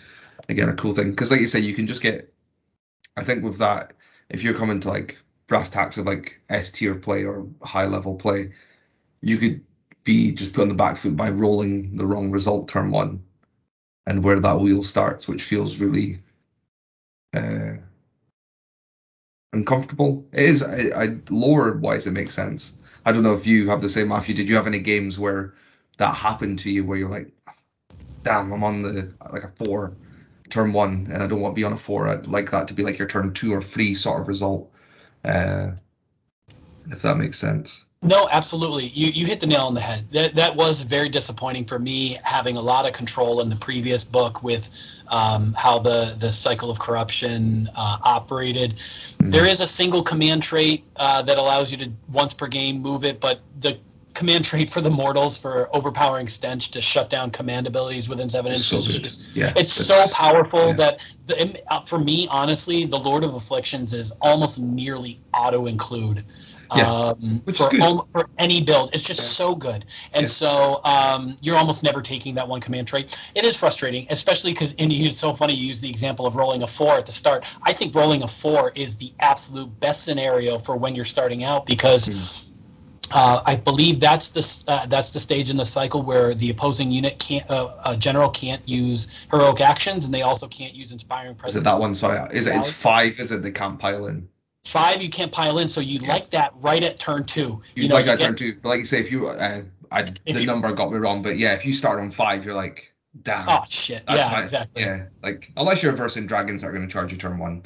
again 0.48 0.68
a 0.68 0.74
cool 0.74 0.92
thing. 0.92 1.10
Because 1.10 1.30
like 1.30 1.40
you 1.40 1.46
say, 1.46 1.60
you 1.60 1.74
can 1.74 1.86
just 1.86 2.02
get 2.02 2.32
I 3.16 3.24
think 3.24 3.42
with 3.44 3.58
that, 3.58 3.94
if 4.28 4.42
you're 4.42 4.54
coming 4.54 4.80
to 4.80 4.88
like 4.88 5.18
brass 5.46 5.70
tacks 5.70 5.98
of 5.98 6.06
like 6.06 6.40
S 6.48 6.70
tier 6.70 6.94
play 6.94 7.24
or 7.24 7.46
high 7.62 7.86
level 7.86 8.16
play, 8.16 8.52
you 9.20 9.38
could 9.38 9.64
be 10.04 10.32
just 10.32 10.52
put 10.52 10.62
on 10.62 10.68
the 10.68 10.74
back 10.74 10.96
foot 10.96 11.16
by 11.16 11.30
rolling 11.30 11.96
the 11.96 12.06
wrong 12.06 12.30
result 12.30 12.68
turn 12.68 12.90
one 12.90 13.22
and 14.06 14.22
where 14.22 14.38
that 14.38 14.60
wheel 14.60 14.82
starts, 14.82 15.26
which 15.26 15.42
feels 15.42 15.80
really 15.80 16.20
uh, 17.34 17.74
uncomfortable. 19.56 20.26
It 20.32 20.44
is. 20.44 20.62
I, 20.62 21.04
I 21.04 21.20
lore 21.30 21.72
wise, 21.72 22.06
it 22.06 22.12
makes 22.12 22.34
sense. 22.34 22.76
I 23.04 23.12
don't 23.12 23.22
know 23.22 23.34
if 23.34 23.46
you 23.46 23.68
have 23.70 23.82
the 23.82 23.88
same, 23.88 24.08
Matthew. 24.08 24.34
Did 24.34 24.48
you 24.48 24.56
have 24.56 24.66
any 24.66 24.80
games 24.80 25.18
where 25.18 25.54
that 25.98 26.14
happened 26.14 26.58
to 26.60 26.70
you, 26.70 26.84
where 26.84 26.98
you're 26.98 27.10
like, 27.10 27.30
damn, 28.22 28.52
I'm 28.52 28.64
on 28.64 28.82
the 28.82 29.14
like 29.32 29.44
a 29.44 29.52
four, 29.56 29.92
turn 30.50 30.72
one, 30.72 31.08
and 31.10 31.22
I 31.22 31.26
don't 31.26 31.40
want 31.40 31.54
to 31.54 31.60
be 31.60 31.64
on 31.64 31.72
a 31.72 31.76
four. 31.76 32.08
I'd 32.08 32.26
like 32.26 32.50
that 32.50 32.68
to 32.68 32.74
be 32.74 32.82
like 32.82 32.98
your 32.98 33.08
turn 33.08 33.32
two 33.32 33.54
or 33.54 33.62
three 33.62 33.94
sort 33.94 34.22
of 34.22 34.28
result. 34.28 34.72
Uh, 35.24 35.72
if 36.90 37.02
that 37.02 37.16
makes 37.16 37.38
sense. 37.38 37.84
No, 38.06 38.28
absolutely. 38.30 38.86
You 38.86 39.08
you 39.08 39.26
hit 39.26 39.40
the 39.40 39.46
nail 39.46 39.62
on 39.66 39.74
the 39.74 39.80
head. 39.80 40.06
That 40.12 40.34
that 40.36 40.54
was 40.56 40.82
very 40.82 41.08
disappointing 41.08 41.64
for 41.66 41.78
me, 41.78 42.18
having 42.22 42.56
a 42.56 42.60
lot 42.60 42.86
of 42.86 42.92
control 42.92 43.40
in 43.40 43.50
the 43.50 43.56
previous 43.56 44.04
book 44.04 44.42
with 44.42 44.68
um, 45.08 45.52
how 45.54 45.78
the 45.78 46.16
the 46.18 46.30
cycle 46.30 46.70
of 46.70 46.78
corruption 46.78 47.68
uh, 47.74 47.98
operated. 48.02 48.76
Mm-hmm. 48.76 49.30
There 49.30 49.46
is 49.46 49.60
a 49.60 49.66
single 49.66 50.02
command 50.02 50.42
trait 50.42 50.84
uh, 50.96 51.22
that 51.22 51.36
allows 51.38 51.72
you 51.72 51.78
to 51.78 51.90
once 52.12 52.32
per 52.34 52.46
game 52.46 52.80
move 52.80 53.04
it, 53.04 53.20
but 53.20 53.40
the 53.60 53.78
command 54.14 54.44
trait 54.46 54.70
for 54.70 54.80
the 54.80 54.88
mortals 54.90 55.36
for 55.36 55.68
overpowering 55.76 56.26
stench 56.26 56.70
to 56.70 56.80
shut 56.80 57.10
down 57.10 57.30
command 57.30 57.66
abilities 57.66 58.08
within 58.08 58.30
seven 58.30 58.50
inches. 58.50 58.66
so 58.66 58.80
just- 59.02 59.36
Yeah, 59.36 59.52
it's 59.56 59.70
so 59.70 60.06
powerful 60.08 60.68
yeah. 60.68 60.72
that 60.74 61.06
the, 61.26 61.62
uh, 61.70 61.80
for 61.80 61.98
me, 61.98 62.26
honestly, 62.30 62.86
the 62.86 62.98
Lord 62.98 63.24
of 63.24 63.34
Afflictions 63.34 63.92
is 63.92 64.12
almost 64.22 64.58
nearly 64.58 65.18
auto 65.34 65.66
include. 65.66 66.24
Yeah, 66.74 66.86
Um, 66.88 67.42
for 67.54 67.70
for 68.10 68.28
any 68.38 68.60
build, 68.60 68.90
it's 68.92 69.04
just 69.04 69.20
Yeah. 69.20 69.28
so 69.28 69.54
good, 69.54 69.84
and 70.12 70.22
Yeah. 70.22 70.26
so 70.28 70.80
um, 70.84 71.36
you're 71.40 71.56
almost 71.56 71.82
never 71.82 72.02
taking 72.02 72.34
that 72.34 72.48
one 72.48 72.60
command 72.60 72.88
trait. 72.88 73.16
It 73.34 73.44
is 73.44 73.56
frustrating, 73.56 74.06
especially 74.10 74.52
because 74.52 74.74
and 74.78 74.92
it's 74.92 75.18
so 75.18 75.34
funny 75.34 75.54
you 75.54 75.66
use 75.66 75.80
the 75.80 75.88
example 75.90 76.26
of 76.26 76.34
rolling 76.36 76.62
a 76.62 76.66
four 76.66 76.96
at 76.96 77.06
the 77.06 77.12
start. 77.12 77.44
I 77.62 77.72
think 77.72 77.94
rolling 77.94 78.22
a 78.22 78.28
four 78.28 78.72
is 78.74 78.96
the 78.96 79.12
absolute 79.20 79.78
best 79.80 80.02
scenario 80.04 80.58
for 80.58 80.76
when 80.76 80.94
you're 80.96 81.04
starting 81.04 81.44
out 81.44 81.66
because 81.66 82.06
Hmm. 82.06 82.24
uh, 83.12 83.42
I 83.46 83.54
believe 83.56 84.00
that's 84.00 84.30
the 84.30 84.64
uh, 84.66 84.86
that's 84.86 85.12
the 85.12 85.20
stage 85.20 85.50
in 85.50 85.56
the 85.56 85.64
cycle 85.66 86.02
where 86.02 86.34
the 86.34 86.50
opposing 86.50 86.90
unit 86.90 87.18
can't 87.20 87.48
uh, 87.48 87.94
general 87.96 88.30
can't 88.30 88.68
use 88.68 89.08
heroic 89.30 89.60
actions, 89.60 90.04
and 90.04 90.12
they 90.12 90.22
also 90.22 90.48
can't 90.48 90.74
use 90.74 90.90
inspiring 90.90 91.36
Is 91.46 91.56
it 91.56 91.64
that 91.64 91.78
one? 91.78 91.94
Sorry, 91.94 92.18
is 92.36 92.48
it? 92.48 92.56
It's 92.56 92.70
five. 92.72 93.20
Is 93.20 93.30
it 93.30 93.42
the 93.42 93.52
camp 93.52 93.78
pile 93.78 94.06
in? 94.06 94.28
Five, 94.66 95.00
you 95.00 95.08
can't 95.08 95.30
pile 95.30 95.58
in, 95.58 95.68
so 95.68 95.80
you 95.80 96.00
Yeah. 96.00 96.08
like 96.08 96.30
that 96.30 96.52
right 96.56 96.82
at 96.82 96.98
turn 96.98 97.24
two. 97.24 97.62
You'd 97.76 97.84
you 97.84 97.88
know, 97.88 97.94
like 97.94 98.04
you 98.06 98.10
that 98.10 98.18
get- 98.18 98.24
turn 98.26 98.34
two, 98.34 98.58
but 98.60 98.70
like 98.70 98.78
you 98.80 98.84
say, 98.84 98.98
if 98.98 99.12
you, 99.12 99.28
uh, 99.28 99.62
I, 99.92 100.02
the 100.02 100.12
you- 100.26 100.44
number 100.46 100.72
got 100.72 100.90
me 100.90 100.98
wrong, 100.98 101.22
but 101.22 101.38
yeah, 101.38 101.52
if 101.52 101.64
you 101.64 101.72
start 101.72 102.00
on 102.00 102.10
five, 102.10 102.44
you're 102.44 102.54
like, 102.56 102.92
damn. 103.22 103.48
Oh 103.48 103.62
shit! 103.68 104.02
That's 104.06 104.18
yeah, 104.18 104.30
fine. 104.30 104.42
exactly. 104.42 104.82
Yeah, 104.82 105.02
like 105.22 105.52
unless 105.56 105.82
you're 105.84 105.92
a 105.92 105.96
versing 105.96 106.26
dragons 106.26 106.62
that 106.62 106.68
are 106.68 106.72
going 106.72 106.86
to 106.86 106.92
charge 106.92 107.12
you 107.12 107.18
turn 107.18 107.38
one, 107.38 107.62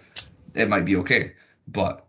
it 0.54 0.68
might 0.68 0.84
be 0.84 0.96
okay. 0.96 1.32
But 1.66 2.04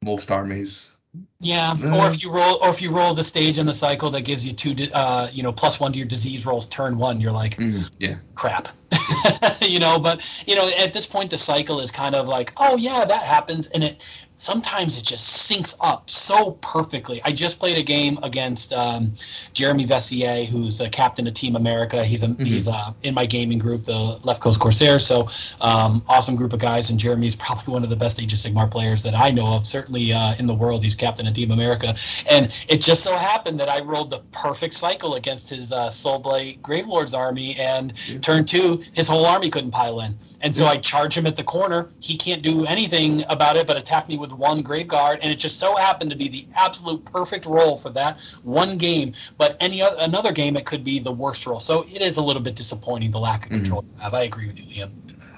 most 0.00 0.30
armies, 0.30 0.92
Yeah, 1.40 1.72
or 1.92 2.06
if 2.08 2.22
you 2.22 2.30
roll, 2.30 2.58
or 2.62 2.70
if 2.70 2.80
you 2.80 2.90
roll 2.92 3.14
the 3.14 3.24
stage 3.24 3.58
in 3.58 3.66
the 3.66 3.74
cycle 3.74 4.10
that 4.10 4.20
gives 4.22 4.46
you 4.46 4.52
two, 4.52 4.76
uh, 4.92 5.28
you 5.32 5.42
know, 5.42 5.50
plus 5.52 5.80
one 5.80 5.90
to 5.92 5.98
your 5.98 6.06
disease 6.06 6.46
rolls 6.46 6.68
turn 6.68 6.96
one, 6.98 7.20
you're 7.20 7.32
like, 7.32 7.56
mm, 7.56 7.90
yeah, 7.98 8.16
crap 8.36 8.68
you 9.62 9.78
know 9.78 9.98
but 9.98 10.20
you 10.46 10.54
know 10.54 10.68
at 10.78 10.92
this 10.92 11.06
point 11.06 11.30
the 11.30 11.38
cycle 11.38 11.80
is 11.80 11.90
kind 11.90 12.14
of 12.14 12.28
like 12.28 12.52
oh 12.56 12.76
yeah 12.76 13.04
that 13.04 13.22
happens 13.22 13.66
and 13.68 13.84
it 13.84 14.04
sometimes 14.40 14.96
it 14.96 15.04
just 15.04 15.50
syncs 15.50 15.76
up 15.82 16.08
so 16.08 16.52
perfectly. 16.62 17.20
I 17.22 17.32
just 17.32 17.58
played 17.58 17.76
a 17.76 17.82
game 17.82 18.18
against 18.22 18.72
um, 18.72 19.12
jeremy 19.52 19.84
vessier 19.84 20.46
who's 20.46 20.80
a 20.80 20.88
captain 20.88 21.26
of 21.26 21.34
team 21.34 21.56
america. 21.56 22.04
He's 22.04 22.22
a 22.22 22.28
he's 22.38 22.66
uh, 22.66 22.92
in 23.02 23.14
my 23.14 23.26
gaming 23.26 23.58
group 23.58 23.84
the 23.84 24.18
left 24.24 24.40
coast 24.40 24.58
corsairs 24.58 25.06
so 25.06 25.28
um, 25.60 26.02
awesome 26.08 26.36
group 26.36 26.52
of 26.54 26.58
guys 26.58 26.88
and 26.88 26.98
jeremy's 26.98 27.36
probably 27.50 27.72
one 27.72 27.84
of 27.84 27.90
the 27.90 27.96
best 27.96 28.20
age 28.20 28.32
of 28.32 28.38
sigmar 28.38 28.70
players 28.70 29.02
that 29.02 29.14
i 29.14 29.30
know 29.30 29.46
of 29.46 29.66
certainly 29.66 30.12
uh, 30.12 30.34
in 30.38 30.46
the 30.46 30.54
world. 30.54 30.82
He's 30.82 30.94
captain 30.94 31.26
of 31.26 31.34
team 31.34 31.50
america. 31.50 31.94
And 32.28 32.52
it 32.68 32.80
just 32.80 33.02
so 33.02 33.14
happened 33.14 33.60
that 33.60 33.68
i 33.68 33.80
rolled 33.80 34.10
the 34.10 34.20
perfect 34.32 34.72
cycle 34.74 35.16
against 35.16 35.50
his 35.50 35.70
uh, 35.70 35.88
soulblight 35.88 36.62
gravelord's 36.62 37.12
army 37.12 37.56
and 37.56 37.92
turn 38.22 38.46
two 38.46 38.82
his 39.00 39.08
whole 39.08 39.24
army 39.24 39.48
couldn't 39.48 39.70
pile 39.70 40.00
in. 40.00 40.18
And 40.42 40.54
so 40.54 40.66
i 40.66 40.76
charge 40.76 41.16
him 41.16 41.26
at 41.26 41.34
the 41.34 41.42
corner. 41.42 41.88
He 42.00 42.18
can't 42.18 42.42
do 42.42 42.66
anything 42.66 43.24
about 43.30 43.56
it 43.56 43.66
but 43.66 43.78
attack 43.78 44.08
me 44.08 44.18
with 44.18 44.30
one 44.30 44.60
grave 44.60 44.88
guard. 44.88 45.20
And 45.22 45.32
it 45.32 45.36
just 45.36 45.58
so 45.58 45.74
happened 45.74 46.10
to 46.10 46.16
be 46.16 46.28
the 46.28 46.46
absolute 46.54 47.02
perfect 47.06 47.46
role 47.46 47.78
for 47.78 47.88
that 47.90 48.20
one 48.42 48.76
game. 48.76 49.14
But 49.38 49.56
any 49.58 49.80
other 49.80 49.96
another 50.00 50.32
game 50.32 50.54
it 50.54 50.66
could 50.66 50.84
be 50.84 50.98
the 50.98 51.12
worst 51.12 51.46
role. 51.46 51.60
so 51.60 51.84
it 51.88 52.02
is 52.02 52.18
a 52.18 52.22
little 52.22 52.42
bit 52.42 52.56
disappointing 52.56 53.10
the 53.10 53.20
lack 53.20 53.46
of 53.46 53.52
mm. 53.52 53.54
control 53.54 53.84
you 53.84 54.02
have. 54.02 54.12
I 54.12 54.24
agree 54.24 54.46
with 54.46 54.58
you 54.58 54.66
liam. 54.66 54.92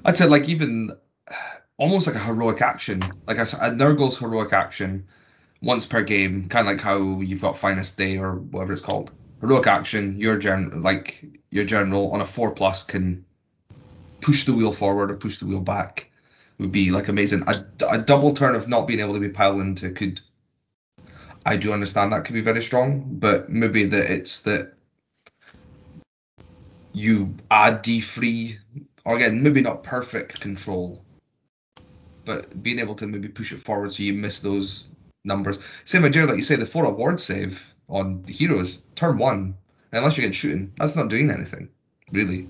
I'd 0.05 0.17
say 0.17 0.27
like 0.27 0.49
even 0.49 0.91
almost 1.77 2.09
like 2.09 2.17
a 2.17 2.25
heroic 2.31 2.61
action, 2.63 3.01
like 3.29 3.39
a, 3.39 3.47
a 3.61 3.71
Nurgle's 3.71 4.19
heroic 4.19 4.53
action, 4.53 5.07
once 5.63 5.87
per 5.87 6.03
game, 6.03 6.49
kind 6.49 6.67
of 6.67 6.75
like 6.75 6.83
how 6.83 7.21
you've 7.21 7.43
got 7.43 7.57
Finest 7.57 7.97
Day 7.97 8.19
or 8.19 8.35
whatever 8.35 8.73
it's 8.73 8.83
called. 8.83 9.13
Heroic 9.41 9.69
action, 9.69 10.19
your 10.19 10.37
gen 10.37 10.83
like 10.83 11.25
your 11.51 11.65
general 11.65 12.11
on 12.11 12.21
a 12.21 12.25
four 12.25 12.51
plus 12.51 12.83
can 12.83 13.25
push 14.23 14.45
the 14.45 14.55
wheel 14.55 14.73
forward 14.73 15.11
or 15.11 15.17
push 15.17 15.39
the 15.39 15.47
wheel 15.47 15.61
back 15.61 16.11
would 16.59 16.73
be 16.73 16.91
like 16.91 17.09
amazing. 17.09 17.43
A, 17.47 17.55
a 17.91 17.99
double 17.99 18.33
turn 18.33 18.55
of 18.55 18.69
not 18.69 18.87
being 18.87 19.01
able 19.01 19.15
to 19.15 19.21
be 19.21 19.29
piled 19.29 19.61
into 19.61 19.91
could. 19.91 20.21
I 21.45 21.57
do 21.57 21.73
understand 21.73 22.13
that 22.13 22.25
could 22.25 22.35
be 22.35 22.41
very 22.41 22.63
strong, 22.63 23.05
but 23.19 23.51
maybe 23.51 23.85
that 23.85 24.11
it's 24.11 24.43
that 24.43 24.75
you 26.93 27.35
add 27.51 27.83
D3, 27.83 28.59
or 29.05 29.17
again, 29.17 29.43
maybe 29.43 29.61
not 29.61 29.83
perfect 29.83 30.41
control, 30.41 31.05
but 32.25 32.63
being 32.63 32.79
able 32.79 32.95
to 32.95 33.07
maybe 33.07 33.29
push 33.29 33.53
it 33.53 33.59
forward 33.59 33.93
so 33.93 34.03
you 34.03 34.13
miss 34.13 34.41
those 34.41 34.85
numbers. 35.25 35.59
Same 35.85 36.05
idea, 36.05 36.27
like 36.27 36.37
you 36.37 36.43
say, 36.43 36.57
the 36.57 36.67
four 36.67 36.85
award 36.85 37.21
save 37.21 37.75
on 37.89 38.25
heroes, 38.29 38.83
turn 38.95 39.19
one, 39.19 39.57
unless 39.91 40.17
you 40.17 40.23
get 40.23 40.35
shooting, 40.35 40.73
that's 40.77 40.97
not 40.97 41.09
doing 41.09 41.31
anything, 41.31 41.69
really. 42.13 42.49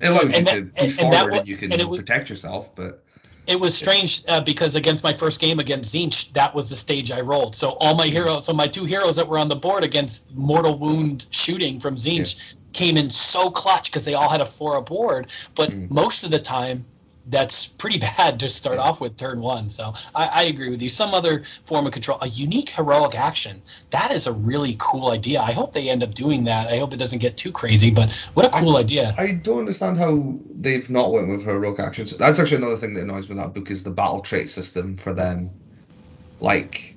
It 0.00 0.08
allows 0.08 0.22
And 0.24 0.34
you 0.34 0.44
that- 0.44 0.76
to 0.76 0.84
be 0.84 0.88
forward 0.90 1.30
wa- 1.32 1.38
and 1.38 1.48
you 1.48 1.56
can 1.56 1.88
was- 1.88 2.00
protect 2.00 2.28
yourself, 2.30 2.74
but 2.74 3.00
It 3.46 3.60
was 3.60 3.76
strange 3.76 4.22
uh, 4.26 4.40
because 4.40 4.74
against 4.74 5.04
my 5.04 5.12
first 5.12 5.38
game 5.38 5.58
against 5.58 5.94
Tzeentch, 5.94 6.32
that 6.32 6.54
was 6.54 6.70
the 6.70 6.76
stage 6.76 7.10
I 7.10 7.20
rolled. 7.20 7.54
So 7.54 7.72
all 7.72 7.94
my 7.94 8.06
heroes, 8.06 8.46
so 8.46 8.54
my 8.54 8.66
two 8.66 8.86
heroes 8.86 9.16
that 9.16 9.28
were 9.28 9.36
on 9.38 9.48
the 9.48 9.56
board 9.56 9.84
against 9.84 10.30
mortal 10.34 10.78
wound 10.78 11.26
shooting 11.30 11.78
from 11.78 11.96
Tzeentch 11.96 12.36
came 12.72 12.96
in 12.96 13.10
so 13.10 13.50
clutch 13.50 13.90
because 13.90 14.06
they 14.06 14.14
all 14.14 14.30
had 14.30 14.40
a 14.40 14.46
four 14.46 14.76
aboard. 14.76 15.30
But 15.54 15.70
Mm. 15.70 15.90
most 15.90 16.24
of 16.24 16.30
the 16.30 16.38
time, 16.38 16.86
that's 17.26 17.66
pretty 17.66 17.98
bad 18.18 18.40
to 18.40 18.48
start 18.48 18.78
off 18.78 19.00
with 19.00 19.16
turn 19.16 19.40
one. 19.40 19.68
So 19.70 19.92
I, 20.14 20.26
I 20.26 20.42
agree 20.44 20.70
with 20.70 20.82
you. 20.82 20.88
Some 20.88 21.14
other 21.14 21.44
form 21.64 21.86
of 21.86 21.92
control, 21.92 22.18
a 22.20 22.28
unique 22.28 22.70
heroic 22.70 23.14
action, 23.14 23.62
that 23.90 24.12
is 24.12 24.26
a 24.26 24.32
really 24.32 24.76
cool 24.78 25.08
idea. 25.08 25.40
I 25.40 25.52
hope 25.52 25.72
they 25.72 25.88
end 25.88 26.02
up 26.02 26.14
doing 26.14 26.44
that. 26.44 26.72
I 26.72 26.78
hope 26.78 26.92
it 26.92 26.98
doesn't 26.98 27.20
get 27.20 27.36
too 27.36 27.52
crazy, 27.52 27.90
but 27.90 28.12
what 28.34 28.46
a 28.46 28.50
cool 28.50 28.76
idea. 28.76 29.14
I 29.18 29.32
don't 29.32 29.60
understand 29.60 29.96
how 29.96 30.38
they've 30.54 30.88
not 30.90 31.12
went 31.12 31.28
with 31.28 31.44
heroic 31.44 31.80
actions. 31.80 32.16
That's 32.16 32.38
actually 32.38 32.58
another 32.58 32.76
thing 32.76 32.94
that 32.94 33.02
annoys 33.02 33.28
me 33.28 33.34
with 33.34 33.44
that 33.44 33.54
book 33.54 33.70
is 33.70 33.82
the 33.82 33.90
battle 33.90 34.20
trait 34.20 34.50
system 34.50 34.96
for 34.96 35.12
them. 35.12 35.50
Like, 36.40 36.94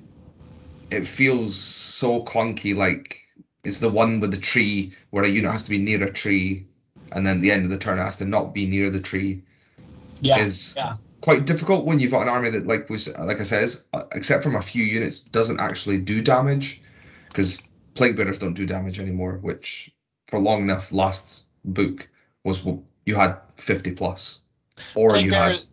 it 0.90 1.06
feels 1.06 1.56
so 1.56 2.22
clunky. 2.22 2.74
Like 2.74 3.18
it's 3.64 3.78
the 3.78 3.90
one 3.90 4.20
with 4.20 4.30
the 4.30 4.40
tree 4.40 4.94
where 5.10 5.24
a 5.24 5.28
unit 5.28 5.50
has 5.50 5.64
to 5.64 5.70
be 5.70 5.78
near 5.78 6.02
a 6.02 6.12
tree, 6.12 6.66
and 7.12 7.26
then 7.26 7.40
the 7.40 7.50
end 7.50 7.64
of 7.64 7.70
the 7.70 7.78
turn 7.78 7.98
it 7.98 8.02
has 8.02 8.16
to 8.18 8.24
not 8.24 8.54
be 8.54 8.66
near 8.66 8.90
the 8.90 9.00
tree. 9.00 9.42
Yeah. 10.20 10.38
is 10.38 10.74
yeah. 10.76 10.96
quite 11.20 11.46
difficult 11.46 11.84
when 11.84 11.98
you've 11.98 12.10
got 12.10 12.22
an 12.22 12.28
army 12.28 12.50
that, 12.50 12.66
like 12.66 12.88
we, 12.90 12.98
like 13.18 13.40
I 13.40 13.44
said, 13.44 13.62
is, 13.64 13.84
uh, 13.92 14.04
except 14.12 14.42
from 14.42 14.56
a 14.56 14.62
few 14.62 14.84
units, 14.84 15.20
doesn't 15.20 15.60
actually 15.60 15.98
do 15.98 16.22
damage 16.22 16.82
because 17.28 17.60
plague 17.94 18.16
bearers 18.16 18.38
don't 18.38 18.54
do 18.54 18.66
damage 18.66 19.00
anymore, 19.00 19.38
which 19.42 19.90
for 20.28 20.38
long 20.38 20.62
enough 20.62 20.92
last 20.92 21.46
book 21.64 22.08
was 22.44 22.64
you 23.06 23.14
had 23.14 23.36
50 23.56 23.92
plus, 23.92 24.42
or 24.94 25.10
Plague 25.10 25.24
you 25.26 25.30
bearers, 25.30 25.60
had 25.62 25.68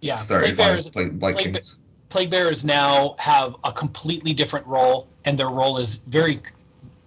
yeah. 0.00 0.16
Plague 0.16 0.28
35 0.56 0.56
bearers, 0.56 0.90
plague, 0.90 1.18
blight 1.18 1.34
plague 1.34 1.54
kings. 1.54 1.78
plague 2.08 2.30
bearers 2.30 2.64
now 2.64 3.16
have 3.18 3.56
a 3.64 3.72
completely 3.72 4.32
different 4.34 4.66
role 4.66 5.08
and 5.24 5.38
their 5.38 5.48
role 5.48 5.78
is 5.78 5.96
very 5.96 6.40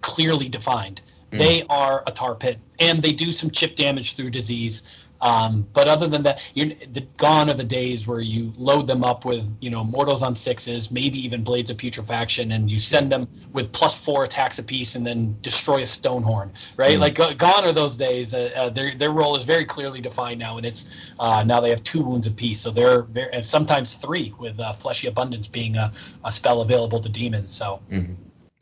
clearly 0.02 0.48
defined 0.48 1.00
Mm. 1.30 1.38
they 1.38 1.62
are 1.68 2.02
a 2.08 2.10
tar 2.10 2.34
pit 2.34 2.58
and 2.80 3.02
they 3.02 3.12
do 3.12 3.30
some 3.30 3.50
chip 3.50 3.76
damage 3.76 4.16
through 4.16 4.30
disease 4.30 4.82
um, 5.22 5.66
but 5.72 5.88
other 5.88 6.06
than 6.06 6.22
that 6.22 6.40
you're 6.54 6.68
the, 6.92 7.00
gone 7.18 7.50
are 7.50 7.54
the 7.54 7.64
days 7.64 8.06
where 8.06 8.20
you 8.20 8.52
load 8.56 8.86
them 8.86 9.04
up 9.04 9.24
with 9.24 9.44
you 9.60 9.70
know 9.70 9.84
mortals 9.84 10.22
on 10.22 10.34
sixes 10.34 10.90
maybe 10.90 11.18
even 11.18 11.42
blades 11.44 11.70
of 11.70 11.76
putrefaction 11.76 12.52
and 12.52 12.70
you 12.70 12.78
send 12.78 13.10
them 13.12 13.28
with 13.52 13.72
plus 13.72 14.02
four 14.04 14.24
attacks 14.24 14.58
apiece 14.58 14.94
and 14.94 15.06
then 15.06 15.36
destroy 15.42 15.78
a 15.78 15.86
stonehorn 15.86 16.52
right 16.76 16.96
Mm. 16.96 17.00
like 17.00 17.14
go- 17.14 17.34
gone 17.34 17.64
are 17.64 17.72
those 17.72 17.96
days 17.96 18.32
uh, 18.34 18.50
uh, 18.56 18.70
their, 18.70 18.94
their 18.94 19.10
role 19.10 19.36
is 19.36 19.44
very 19.44 19.64
clearly 19.64 20.00
defined 20.00 20.38
now 20.38 20.56
and 20.56 20.66
it's 20.66 20.94
uh, 21.18 21.42
now 21.44 21.60
they 21.60 21.70
have 21.70 21.82
two 21.84 22.02
wounds 22.02 22.26
apiece 22.26 22.60
so 22.60 22.70
they're, 22.70 23.06
they're 23.10 23.32
and 23.34 23.44
sometimes 23.44 23.94
three 23.96 24.34
with 24.38 24.58
uh, 24.60 24.72
fleshy 24.72 25.06
abundance 25.08 25.48
being 25.48 25.76
a, 25.76 25.92
a 26.24 26.32
spell 26.32 26.60
available 26.62 27.00
to 27.00 27.08
demons 27.08 27.52
so 27.52 27.80
Mhm. 27.90 28.16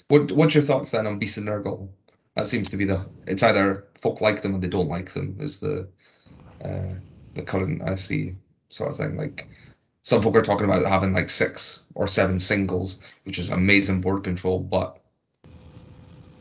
What 0.08 0.32
What's 0.32 0.54
your 0.54 0.64
thoughts 0.64 0.90
then 0.92 1.06
on 1.06 1.18
Beast 1.18 1.36
and 1.36 1.46
Nurgle? 1.46 1.88
That 2.34 2.46
seems 2.46 2.70
to 2.70 2.76
be 2.78 2.86
the. 2.86 3.04
It's 3.26 3.42
either 3.42 3.84
folk 4.00 4.20
like 4.22 4.40
them 4.42 4.54
or 4.54 4.58
they 4.58 4.68
don't 4.68 4.88
like 4.88 5.12
them. 5.12 5.36
Is 5.38 5.58
the 5.60 5.88
uh, 6.64 6.94
the 7.34 7.42
current 7.42 7.82
I 7.82 7.96
see 7.96 8.36
sort 8.68 8.90
of 8.90 8.96
thing. 8.96 9.16
Like 9.16 9.48
some 10.02 10.22
folk 10.22 10.36
are 10.36 10.42
talking 10.42 10.64
about 10.64 10.84
having 10.86 11.12
like 11.12 11.30
six 11.30 11.84
or 11.94 12.06
seven 12.06 12.38
singles, 12.38 13.00
which 13.24 13.38
is 13.38 13.50
amazing 13.50 14.00
board 14.00 14.24
control, 14.24 14.58
but 14.60 15.00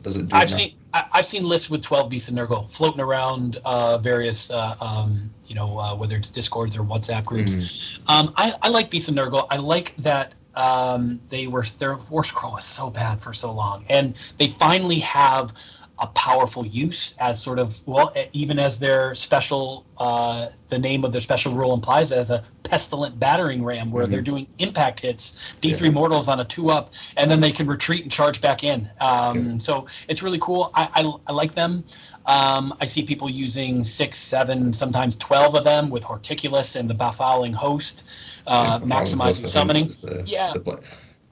does 0.02 0.16
it 0.16 0.28
do 0.28 0.36
I've 0.36 0.48
enough? 0.48 0.50
seen 0.50 0.74
I've 0.94 1.26
seen 1.26 1.42
lists 1.42 1.68
with 1.68 1.82
12 1.82 2.08
beasts 2.08 2.28
and 2.30 2.38
Nurgle 2.38 2.70
floating 2.70 3.00
around 3.00 3.58
uh, 3.64 3.98
various 3.98 4.50
uh, 4.50 4.74
um, 4.80 5.30
you 5.46 5.54
know 5.54 5.78
uh, 5.78 5.96
whether 5.96 6.16
it's 6.16 6.30
discords 6.30 6.76
or 6.76 6.82
WhatsApp 6.82 7.24
groups. 7.24 7.56
Mm-hmm. 7.56 8.10
Um, 8.10 8.32
I, 8.36 8.54
I 8.62 8.68
like 8.68 8.90
beasts 8.90 9.08
and 9.08 9.18
Nurgle. 9.18 9.46
I 9.50 9.56
like 9.56 9.94
that 9.96 10.34
um, 10.54 11.20
they 11.28 11.46
were 11.46 11.64
their 11.78 11.96
war 12.10 12.24
scroll 12.24 12.52
was 12.52 12.64
so 12.64 12.90
bad 12.90 13.20
for 13.20 13.32
so 13.32 13.52
long, 13.52 13.84
and 13.88 14.18
they 14.38 14.48
finally 14.48 14.98
have 15.00 15.52
a 16.00 16.06
powerful 16.08 16.66
use 16.66 17.14
as 17.18 17.42
sort 17.42 17.58
of 17.58 17.76
well 17.86 18.14
even 18.32 18.58
as 18.58 18.78
their 18.78 19.14
special 19.14 19.84
uh, 19.98 20.48
the 20.68 20.78
name 20.78 21.04
of 21.04 21.12
their 21.12 21.20
special 21.20 21.54
rule 21.54 21.74
implies 21.74 22.12
as 22.12 22.30
a 22.30 22.44
pestilent 22.62 23.18
battering 23.18 23.64
ram 23.64 23.90
where 23.90 24.04
mm-hmm. 24.04 24.12
they're 24.12 24.20
doing 24.20 24.46
impact 24.58 25.00
hits 25.00 25.54
d3 25.60 25.80
yeah. 25.80 25.90
mortals 25.90 26.28
on 26.28 26.40
a 26.40 26.44
two 26.44 26.70
up 26.70 26.92
and 27.16 27.30
then 27.30 27.40
they 27.40 27.50
can 27.50 27.66
retreat 27.66 28.02
and 28.02 28.12
charge 28.12 28.40
back 28.40 28.64
in. 28.64 28.88
Um, 29.00 29.58
so 29.58 29.86
it's 30.08 30.22
really 30.22 30.38
cool. 30.38 30.70
I, 30.74 30.88
I, 30.94 31.12
I 31.26 31.32
like 31.32 31.54
them. 31.54 31.84
Um, 32.26 32.74
I 32.80 32.86
see 32.86 33.04
people 33.04 33.30
using 33.30 33.84
six 33.84 34.18
seven 34.18 34.72
sometimes 34.72 35.16
12 35.16 35.54
of 35.54 35.64
them 35.64 35.90
with 35.90 36.04
Horticulous 36.04 36.76
and 36.76 36.88
the 36.88 36.94
Befouling 36.94 37.54
Host 37.54 38.10
uh, 38.46 38.80
yeah, 38.82 38.86
maximizing 38.86 39.46
summoning. 39.46 39.86
the, 39.86 40.24
yeah. 40.26 40.52
the, 40.54 40.80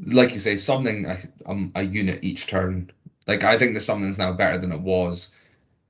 like 0.06 0.32
you 0.32 0.38
say 0.38 0.56
summoning 0.56 1.06
a, 1.06 1.16
um, 1.46 1.72
a 1.74 1.82
unit 1.82 2.22
each 2.22 2.46
turn 2.46 2.90
like 3.26 3.44
I 3.44 3.58
think 3.58 3.74
the 3.74 3.80
summoning's 3.80 4.18
now 4.18 4.32
better 4.32 4.58
than 4.58 4.72
it 4.72 4.80
was 4.80 5.30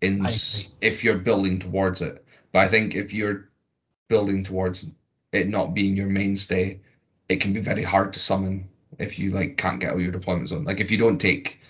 in 0.01 0.27
if 0.81 1.05
you're 1.05 1.19
building 1.19 1.59
towards 1.59 2.01
it. 2.01 2.25
But 2.53 2.61
I 2.61 2.69
think 2.69 2.95
if 2.95 3.13
you're 3.13 3.49
building 4.09 4.45
towards 4.45 4.87
it 5.33 5.49
not 5.49 5.75
being 5.75 5.97
your 5.97 6.09
mainstay, 6.09 6.81
it 7.29 7.41
can 7.41 7.53
be 7.53 7.61
very 7.61 7.83
hard 7.83 8.13
to 8.15 8.19
summon 8.19 8.69
if 8.99 9.19
you 9.19 9.31
like 9.31 9.57
can't 9.57 9.81
get 9.81 9.93
all 9.93 10.01
your 10.01 10.13
deployments 10.13 10.53
on. 10.53 10.65
Like 10.65 10.81
if 10.81 10.91
you 10.91 10.99
don't 10.99 11.19
take 11.19 11.61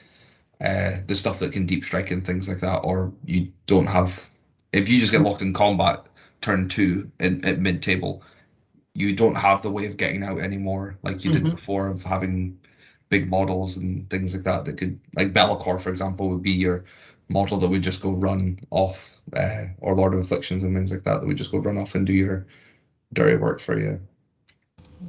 uh, 0.61 0.97
the 1.07 1.15
stuff 1.15 1.41
that 1.41 1.53
can 1.53 1.67
deep 1.67 1.85
strike 1.85 2.11
and 2.11 2.25
things 2.25 2.49
like 2.49 2.61
that, 2.61 2.79
or 2.79 3.13
you 3.25 3.53
don't 3.67 3.87
have 3.87 4.29
if 4.73 4.89
you 4.89 4.99
just 4.99 5.13
get 5.13 5.23
locked 5.23 5.43
in 5.43 5.53
combat 5.53 6.05
turn 6.41 6.69
two 6.69 7.11
in, 7.19 7.45
at 7.45 7.59
mid 7.59 7.83
table, 7.83 8.23
you 8.95 9.15
don't 9.15 9.35
have 9.35 9.63
the 9.63 9.71
way 9.71 9.87
of 9.87 9.97
getting 9.97 10.23
out 10.23 10.41
anymore 10.41 10.97
like 11.03 11.25
you 11.25 11.31
mm-hmm. 11.31 11.45
did 11.45 11.51
before 11.51 11.89
of 11.89 12.03
having 12.03 12.59
big 13.09 13.31
models 13.31 13.77
and 13.77 14.09
things 14.11 14.35
like 14.35 14.45
that 14.45 14.65
that 14.65 14.77
could 14.77 14.99
like 15.15 15.33
Be'lakor 15.33 15.81
for 15.81 15.91
example 15.91 16.29
would 16.29 16.43
be 16.43 16.53
your 16.53 16.85
model 17.29 17.59
that 17.59 17.69
would 17.69 17.83
just 17.83 18.03
go 18.03 18.13
run 18.13 18.59
off 18.71 19.13
uh, 19.35 19.67
or 19.79 19.95
Lord 19.95 20.15
of 20.15 20.21
Afflictions 20.21 20.65
and 20.65 20.77
things 20.77 20.93
like 20.93 21.05
that 21.05 21.21
that 21.21 21.27
would 21.27 21.37
just 21.37 21.53
go 21.53 21.59
run 21.59 21.79
off 21.79 21.95
and 21.95 22.07
do 22.07 22.13
your 22.13 22.47
dirty 23.13 23.37
work 23.37 23.61
for 23.61 23.79
you. 23.79 24.01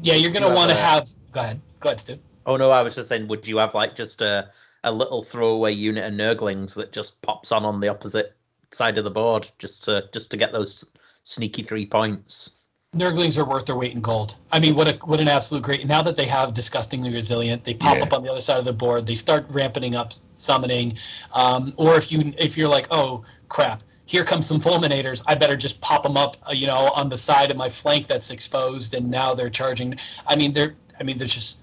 Yeah, 0.02 0.16
you're 0.16 0.32
gonna 0.32 0.54
want 0.54 0.72
to 0.72 0.76
have. 0.76 1.08
Go 1.32 1.42
ahead. 1.42 1.62
Go 1.80 1.90
ahead, 1.90 2.00
Stu. 2.00 2.20
Oh 2.46 2.58
no, 2.58 2.72
I 2.72 2.82
was 2.82 2.96
just 2.96 3.10
saying, 3.10 3.28
would 3.28 3.48
you 3.48 3.58
have 3.58 3.74
like 3.74 3.96
just 3.96 4.22
a 4.22 4.50
a 4.84 4.92
little 4.92 5.24
throwaway 5.24 5.74
unit 5.74 6.06
of 6.06 6.14
Nurglings 6.14 6.76
that 6.76 6.92
just 6.92 7.22
pops 7.22 7.52
on 7.52 7.66
on 7.66 7.80
the 7.80 7.88
opposite 7.90 8.36
side 8.72 8.98
of 8.98 9.04
the 9.04 9.12
board 9.12 9.50
just 9.60 9.86
to 9.86 10.10
just 10.14 10.32
to 10.32 10.38
get 10.38 10.54
those 10.54 10.90
sneaky 11.24 11.64
three 11.64 11.86
points? 11.86 12.57
Nurglings 12.98 13.38
are 13.38 13.46
worth 13.46 13.66
their 13.66 13.76
weight 13.76 13.94
in 13.94 14.02
gold. 14.02 14.36
I 14.52 14.60
mean, 14.60 14.76
what 14.76 14.88
a 14.88 14.98
what 15.06 15.20
an 15.20 15.28
absolute 15.28 15.64
great. 15.64 15.86
Now 15.86 16.02
that 16.02 16.16
they 16.16 16.26
have 16.26 16.54
disgustingly 16.54 17.14
resilient, 17.14 17.64
they 17.64 17.74
pop 17.74 17.98
yeah. 17.98 18.04
up 18.04 18.14
on 18.14 18.24
the 18.24 18.32
other 18.32 18.42
side 18.42 18.60
of 18.60 18.66
the 18.66 18.74
board. 18.74 19.06
They 19.06 19.16
start 19.16 19.46
ramping 19.50 19.96
up 19.96 20.14
summoning. 20.36 20.98
Um, 21.34 21.74
or 21.78 21.96
if 21.96 22.12
you 22.12 22.34
if 22.38 22.58
you're 22.58 22.70
like, 22.70 22.88
oh 22.92 23.24
crap, 23.50 23.84
here 24.06 24.24
comes 24.24 24.48
some 24.48 24.60
fulminators. 24.60 25.24
I 25.28 25.36
better 25.36 25.56
just 25.58 25.80
pop 25.82 26.04
them 26.04 26.18
up, 26.18 26.38
uh, 26.48 26.54
you 26.54 26.68
know, 26.68 26.92
on 26.96 27.10
the 27.10 27.18
side 27.18 27.52
of 27.52 27.58
my 27.58 27.70
flank 27.70 28.08
that's 28.08 28.32
exposed, 28.32 28.94
and 28.94 29.10
now 29.12 29.34
they're 29.34 29.50
charging. 29.50 29.96
I 30.26 30.36
mean, 30.36 30.54
they're 30.54 30.76
I 31.00 31.04
mean, 31.04 31.18
they're 31.18 31.28
just 31.28 31.60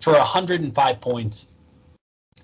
for 0.00 0.12
105 0.12 1.00
points 1.00 1.48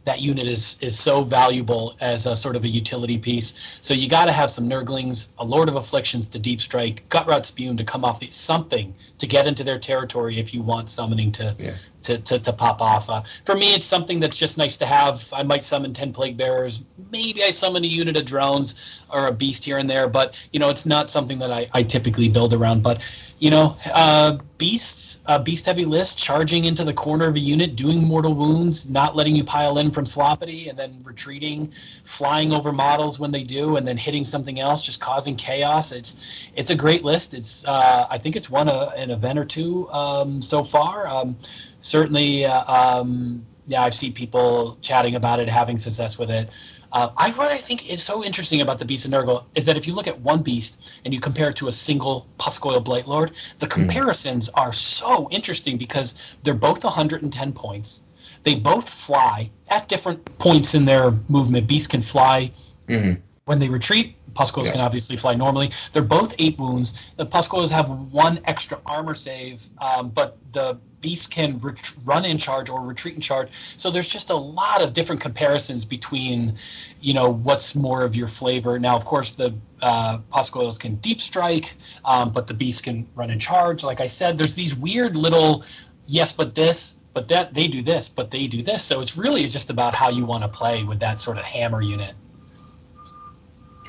that 0.05 0.21
unit 0.21 0.47
is 0.47 0.79
is 0.81 0.99
so 0.99 1.23
valuable 1.23 1.97
as 2.01 2.27
a 2.27 2.37
sort 2.37 2.57
of 2.57 2.65
a 2.65 2.69
utility 2.69 3.19
piece. 3.19 3.79
So 3.81 3.95
you 3.95 4.09
got 4.09 4.27
to 4.27 4.33
have 4.33 4.51
some 4.51 4.69
Nurglings, 4.69 5.33
a 5.39 5.45
Lord 5.45 5.69
of 5.69 5.77
Afflictions 5.77 6.29
to 6.31 6.39
deep 6.39 6.61
strike, 6.61 7.09
Gutrot 7.09 7.45
Spume 7.45 7.77
to 7.77 7.85
come 7.85 8.05
off 8.05 8.21
the, 8.21 8.29
something 8.33 8.95
to 9.19 9.27
get 9.27 9.47
into 9.47 9.63
their 9.63 9.79
territory 9.79 10.39
if 10.39 10.53
you 10.53 10.63
want 10.63 10.89
summoning 10.89 11.31
to 11.33 11.55
yeah. 11.59 11.75
to, 12.03 12.19
to, 12.19 12.39
to, 12.41 12.53
pop 12.53 12.81
off. 12.81 13.09
Uh, 13.09 13.23
for 13.45 13.55
me, 13.55 13.75
it's 13.75 13.87
something 13.87 14.19
that's 14.19 14.37
just 14.37 14.59
nice 14.59 14.77
to 14.79 14.87
have. 14.87 15.29
I 15.33 15.43
might 15.43 15.63
summon 15.63 15.93
ten 15.93 16.13
Plague 16.13 16.37
Bearers. 16.37 16.83
Maybe 17.11 17.43
I 17.45 17.51
summon 17.51 17.85
a 17.85 17.89
unit 17.89 18.17
of 18.17 18.25
drones 18.25 19.01
or 19.09 19.29
a 19.29 19.33
beast 19.33 19.65
here 19.65 19.79
and 19.79 19.89
there, 19.89 20.09
but 20.09 20.35
you 20.53 20.59
know 20.59 20.69
it's 20.69 20.87
not 20.87 21.11
something 21.11 21.39
that 21.39 21.51
I, 21.51 21.69
I 21.73 21.83
typically 21.85 22.29
build 22.29 22.55
around. 22.55 22.83
But 22.83 23.03
you 23.43 23.51
know, 23.51 23.77
uh, 23.93 24.39
beasts, 24.57 25.19
uh, 25.27 25.37
beast 25.37 25.67
heavy 25.67 25.85
list, 25.85 26.17
charging 26.17 26.63
into 26.63 26.85
the 26.85 26.93
corner 26.93 27.27
of 27.27 27.35
a 27.35 27.41
unit, 27.41 27.75
doing 27.75 28.01
mortal 28.01 28.35
wounds, 28.35 28.89
not 28.89 29.17
letting 29.17 29.35
you 29.35 29.43
pile 29.43 29.79
in 29.79 29.91
from 29.91 30.05
Sloppity, 30.05 30.71
and 30.71 30.79
then 30.79 31.03
retreating, 31.03 31.73
flying 32.05 32.53
over 32.53 32.71
models 32.71 33.19
when 33.19 33.33
they 33.33 33.43
do, 33.43 33.75
and 33.75 33.85
then 33.85 33.97
hitting 33.97 34.25
something 34.25 34.61
else, 34.61 34.81
just 34.81 35.01
causing 35.01 35.35
chaos. 35.35 35.91
It's 35.91 36.49
it's 36.55 36.71
a 36.71 36.77
great 36.77 37.03
list. 37.03 37.35
It's 37.35 37.67
uh, 37.67 38.07
I 38.09 38.17
think 38.17 38.37
it's 38.37 38.49
won 38.49 38.69
a, 38.69 38.93
an 38.97 39.11
event 39.11 39.41
or 39.41 39.45
two 39.45 39.91
um, 39.91 40.41
so 40.41 40.63
far. 40.63 41.09
Um, 41.09 41.37
certainly, 41.81 42.45
uh, 42.45 42.63
um, 42.73 43.45
yeah, 43.67 43.83
I've 43.83 43.95
seen 43.95 44.13
people 44.13 44.79
chatting 44.83 45.17
about 45.17 45.41
it, 45.41 45.49
having 45.49 45.81
success 45.81 46.17
with 46.17 46.31
it. 46.31 46.49
Uh, 46.93 47.11
I 47.17 47.31
what 47.31 47.51
I 47.51 47.57
think 47.57 47.89
is 47.89 48.03
so 48.03 48.23
interesting 48.23 48.61
about 48.61 48.79
the 48.79 48.85
Beast 48.85 49.07
of 49.07 49.13
Nurgle 49.13 49.47
is 49.55 49.65
that 49.65 49.79
if 49.79 49.87
you 49.87 49.95
look 49.95 50.07
at 50.07 50.21
one 50.21 50.43
beast 50.43 51.01
and 51.05 51.15
you 51.15 51.21
compare 51.21 51.49
it 51.49 51.57
to 51.57 51.69
a 51.69 51.73
single 51.73 52.27
Pusgoyle 52.39 52.85
Blightlord, 52.85 53.33
the 53.59 53.67
hmm. 53.67 53.73
comparisons 53.73 54.51
mm. 54.51 54.61
are 54.61 54.73
so 54.73 55.29
interesting 55.31 55.79
because 55.79 56.15
they're 56.43 56.53
both 56.53 56.85
110 56.85 57.53
points. 57.53 58.03
They 58.43 58.57
both 58.57 58.89
fly 58.89 59.51
at 59.69 59.89
different 59.89 60.25
points 60.39 60.75
in 60.75 60.85
their 60.85 61.13
movement. 61.29 61.67
Beasts 61.67 61.87
can 61.87 62.03
fly 62.03 62.53
mm-hmm. 62.89 63.21
when 63.45 63.59
they 63.59 63.69
retreat. 63.69 64.17
Pusgoyles 64.35 64.67
yeah. 64.67 64.73
can 64.73 64.81
obviously 64.81 65.17
fly 65.17 65.35
normally. 65.35 65.71
They're 65.93 66.03
both 66.03 66.35
eight 66.39 66.59
wounds. 66.59 67.11
The 67.17 67.27
Pusgoyles 67.27 67.71
have 67.71 67.89
one 67.89 68.41
extra 68.45 68.81
armor 68.87 69.15
save, 69.15 69.63
um, 69.79 70.11
but 70.11 70.39
the 70.53 70.79
Beast 71.01 71.33
can 71.33 71.59
ret- 71.59 71.93
run 72.05 72.25
in 72.25 72.39
charge 72.39 72.71
or 72.71 72.81
retreat 72.87 73.17
in 73.17 73.21
charge. 73.21 73.49
So 73.77 73.91
there's 73.91 74.09
just 74.09 74.31
a 74.31 74.37
lot 74.37 74.83
of 74.83 74.93
different 74.93 75.21
comparisons 75.21 75.85
between, 75.85 76.55
you 77.01 77.13
know, 77.13 77.31
what's 77.31 77.75
more 77.75 78.03
of 78.03 78.15
your 78.15 78.29
flavor. 78.29 78.79
Now, 78.79 78.95
of 78.95 79.05
course, 79.05 79.33
the 79.33 79.53
uh, 79.81 80.19
Pusgoyles 80.33 80.79
can 80.79 80.95
deep 80.97 81.21
strike, 81.21 81.75
um, 82.05 82.31
but 82.31 82.47
the 82.47 82.55
Beast 82.55 82.85
can 82.85 83.09
run 83.17 83.31
in 83.31 83.41
charge. 83.41 83.83
Like 83.83 84.01
I 84.01 84.07
said, 84.07 84.39
there's 84.39 84.55
these 84.55 84.77
weird 84.77 85.17
little 85.17 85.65
yes, 86.07 86.33
but 86.33 86.55
this, 86.55 87.01
but 87.15 87.29
that 87.29 87.53
they 87.53 87.69
do 87.69 87.83
this, 87.83 88.09
but 88.09 88.31
they 88.31 88.47
do 88.47 88.63
this. 88.63 88.85
So 88.85 89.01
it's 89.01 89.17
really 89.17 89.47
just 89.49 89.71
about 89.71 89.95
how 89.95 90.09
you 90.09 90.25
want 90.25 90.45
to 90.45 90.49
play 90.49 90.85
with 90.85 91.01
that 91.01 91.19
sort 91.19 91.37
of 91.37 91.45
hammer 91.45 91.83
unit. 91.83 92.15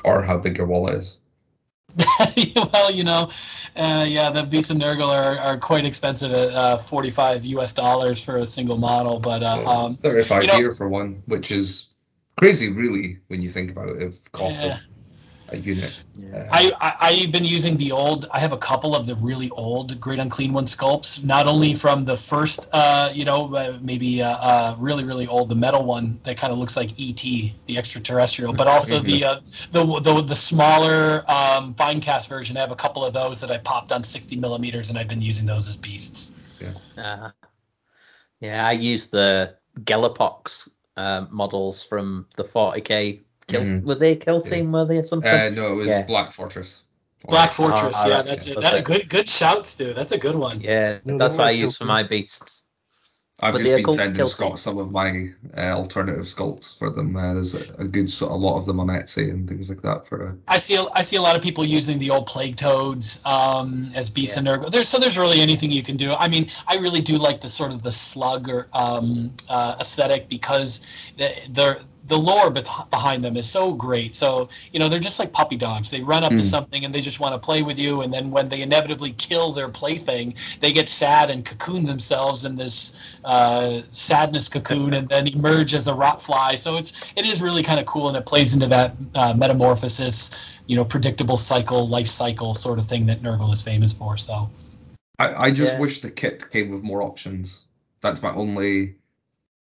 Or 0.04 0.22
how 0.22 0.38
big 0.38 0.58
your 0.58 0.66
wall 0.66 0.88
is. 0.88 1.18
well, 2.72 2.90
you 2.90 3.04
know, 3.04 3.30
uh, 3.76 4.04
yeah, 4.06 4.30
the 4.30 4.42
Beast 4.42 4.70
and 4.70 4.80
Nurgle 4.80 5.08
are, 5.08 5.38
are 5.38 5.58
quite 5.58 5.84
expensive 5.84 6.32
at 6.32 6.50
uh, 6.50 6.76
45 6.76 7.44
US 7.44 7.72
dollars 7.72 8.22
for 8.22 8.38
a 8.38 8.46
single 8.46 8.76
model, 8.76 9.20
but 9.20 9.42
uh, 9.42 9.64
um, 9.66 9.96
35 9.96 10.42
you 10.42 10.48
know, 10.48 10.56
here 10.56 10.72
for 10.72 10.88
one, 10.88 11.22
which 11.26 11.50
is 11.50 11.94
crazy, 12.36 12.72
really, 12.72 13.18
when 13.28 13.42
you 13.42 13.48
think 13.48 13.70
about 13.70 13.90
it. 13.90 14.02
If 14.02 14.30
cost 14.32 14.60
yeah. 14.60 14.74
of 14.74 14.80
a 15.54 15.60
unit. 15.60 15.92
Yeah. 16.16 16.48
I, 16.52 16.72
I 17.00 17.12
have 17.12 17.32
been 17.32 17.44
using 17.44 17.76
the 17.76 17.92
old. 17.92 18.28
I 18.30 18.40
have 18.40 18.52
a 18.52 18.58
couple 18.58 18.94
of 18.94 19.06
the 19.06 19.14
really 19.16 19.50
old 19.50 19.98
Great 20.00 20.18
Unclean 20.18 20.52
One 20.52 20.66
sculpts. 20.66 21.24
Not 21.24 21.46
only 21.46 21.74
from 21.74 22.04
the 22.04 22.16
first, 22.16 22.68
uh, 22.72 23.10
you 23.12 23.24
know, 23.24 23.54
uh, 23.54 23.78
maybe 23.80 24.22
uh, 24.22 24.30
uh, 24.30 24.76
really 24.78 25.04
really 25.04 25.26
old, 25.26 25.48
the 25.48 25.54
metal 25.54 25.84
one 25.84 26.20
that 26.24 26.36
kind 26.36 26.52
of 26.52 26.58
looks 26.58 26.76
like 26.76 26.90
ET, 27.00 27.22
the 27.22 27.78
extraterrestrial, 27.78 28.52
but 28.52 28.66
also 28.66 29.00
the 29.00 29.22
mm-hmm. 29.22 29.76
uh, 29.76 30.00
the, 30.00 30.00
the 30.00 30.22
the 30.22 30.36
smaller 30.36 31.24
um, 31.30 31.74
Finecast 31.74 32.28
version. 32.28 32.56
I 32.56 32.60
have 32.60 32.72
a 32.72 32.76
couple 32.76 33.04
of 33.04 33.14
those 33.14 33.40
that 33.40 33.50
I 33.50 33.58
popped 33.58 33.92
on 33.92 34.02
60 34.02 34.36
millimeters, 34.36 34.90
and 34.90 34.98
I've 34.98 35.08
been 35.08 35.22
using 35.22 35.46
those 35.46 35.68
as 35.68 35.76
beasts. 35.76 36.62
Yeah. 36.62 37.02
Uh, 37.02 37.30
yeah, 38.40 38.66
I 38.66 38.72
use 38.72 39.08
the 39.08 39.56
Gellerpox 39.80 40.68
uh, 40.96 41.26
models 41.30 41.82
from 41.82 42.26
the 42.36 42.44
40k 42.44 43.22
Kill, 43.46 43.60
mm-hmm. 43.60 43.86
Were 43.86 43.94
they 43.94 44.16
kill 44.16 44.42
team? 44.42 44.66
Yeah. 44.66 44.80
Were 44.80 44.84
they 44.86 44.98
or 44.98 45.04
something? 45.04 45.30
Uh, 45.30 45.50
no, 45.50 45.72
it 45.72 45.76
was 45.76 45.88
yeah. 45.88 46.02
Black 46.02 46.32
Fortress. 46.32 46.82
Black 47.28 47.52
Fortress, 47.52 47.96
oh, 48.04 48.08
yeah, 48.08 48.22
that's 48.22 48.46
it. 48.46 48.60
That, 48.60 48.74
a 48.74 48.82
good 48.82 49.08
good 49.08 49.28
shout, 49.28 49.64
Stu. 49.66 49.94
That's 49.94 50.12
a 50.12 50.18
good 50.18 50.36
one. 50.36 50.60
Yeah, 50.60 50.98
no, 51.04 51.16
that's 51.16 51.38
what 51.38 51.46
I 51.46 51.50
use 51.52 51.76
for 51.76 51.84
my 51.84 52.02
beasts. 52.02 52.64
I've 53.40 53.52
but 53.52 53.62
just 53.62 53.84
been 53.84 53.94
sending 53.94 54.26
Scott 54.26 54.58
some 54.60 54.78
of 54.78 54.92
my 54.92 55.30
uh, 55.56 55.72
alternative 55.72 56.24
sculpts 56.24 56.78
for 56.78 56.90
them. 56.90 57.16
Uh, 57.16 57.34
there's 57.34 57.54
a, 57.54 57.74
a, 57.78 57.84
good 57.84 58.08
a 58.20 58.26
lot 58.26 58.58
of 58.58 58.64
them 58.64 58.78
on 58.78 58.86
Etsy 58.86 59.28
and 59.28 59.48
things 59.48 59.68
like 59.68 59.82
that. 59.82 60.06
For 60.06 60.28
a... 60.28 60.36
I 60.46 60.58
see 60.58 60.76
a, 60.76 60.84
I 60.92 61.02
see 61.02 61.16
a 61.16 61.22
lot 61.22 61.34
of 61.34 61.42
people 61.42 61.64
using 61.64 61.98
the 61.98 62.10
old 62.10 62.26
plague 62.26 62.56
toads 62.56 63.20
um, 63.24 63.90
as 63.96 64.08
beasts 64.08 64.36
yeah. 64.36 64.52
and 64.54 64.72
there's 64.72 64.88
so 64.88 65.00
there's 65.00 65.18
really 65.18 65.40
anything 65.40 65.72
you 65.72 65.82
can 65.82 65.96
do. 65.96 66.12
I 66.12 66.28
mean, 66.28 66.48
I 66.68 66.76
really 66.76 67.00
do 67.00 67.18
like 67.18 67.40
the 67.40 67.48
sort 67.48 67.72
of 67.72 67.82
the 67.82 67.90
slug 67.90 68.48
or 68.48 68.68
um, 68.72 69.34
uh, 69.48 69.76
aesthetic 69.80 70.28
because 70.28 70.86
they're 71.50 71.78
the 72.06 72.18
lore 72.18 72.50
behind 72.50 73.24
them 73.24 73.36
is 73.36 73.48
so 73.48 73.72
great. 73.72 74.14
So 74.14 74.48
you 74.72 74.78
know 74.78 74.88
they're 74.88 75.00
just 75.00 75.18
like 75.18 75.32
puppy 75.32 75.56
dogs. 75.56 75.90
They 75.90 76.02
run 76.02 76.24
up 76.24 76.32
mm. 76.32 76.36
to 76.36 76.42
hmm. 76.42 76.48
something 76.48 76.84
and 76.84 76.94
they 76.94 77.00
just 77.00 77.20
want 77.20 77.34
to 77.34 77.38
play 77.38 77.62
with 77.62 77.78
you, 77.78 78.02
and 78.02 78.12
then 78.12 78.30
when 78.30 78.48
they 78.48 78.62
inevitably 78.62 79.12
kill 79.12 79.52
their 79.52 79.68
plaything, 79.68 80.34
they 80.60 80.72
get 80.72 80.88
sad 80.88 81.30
and 81.30 81.44
cocoon 81.44 81.84
themselves 81.86 82.44
in 82.44 82.56
this 82.56 83.14
uh, 83.24 83.80
sadness 83.90 84.48
cocoon, 84.48 84.94
and 84.94 85.08
then 85.08 85.26
emerge 85.28 85.74
as 85.74 85.88
a 85.88 85.94
rot 85.94 86.20
fly. 86.20 86.54
So 86.54 86.76
it's 86.76 86.92
it 87.16 87.24
is 87.24 87.40
really 87.40 87.62
kind 87.62 87.80
of 87.80 87.86
cool, 87.86 88.08
and 88.08 88.16
it 88.16 88.26
plays 88.26 88.54
into 88.54 88.66
that 88.68 88.94
uh, 89.14 89.34
metamorphosis, 89.34 90.30
you 90.66 90.76
know, 90.76 90.84
predictable 90.84 91.36
cycle, 91.36 91.88
life 91.88 92.08
cycle 92.08 92.54
sort 92.54 92.78
of 92.78 92.86
thing 92.86 93.06
that 93.06 93.22
Nurgle 93.22 93.52
is 93.52 93.62
famous 93.62 93.92
for. 93.92 94.16
So 94.16 94.50
I, 95.18 95.46
I 95.46 95.50
just 95.50 95.74
yeah. 95.74 95.80
wish 95.80 96.00
the 96.00 96.10
kit 96.10 96.50
came 96.50 96.70
with 96.70 96.82
more 96.82 97.02
options. 97.02 97.64
That's 98.00 98.22
my 98.22 98.34
only 98.34 98.96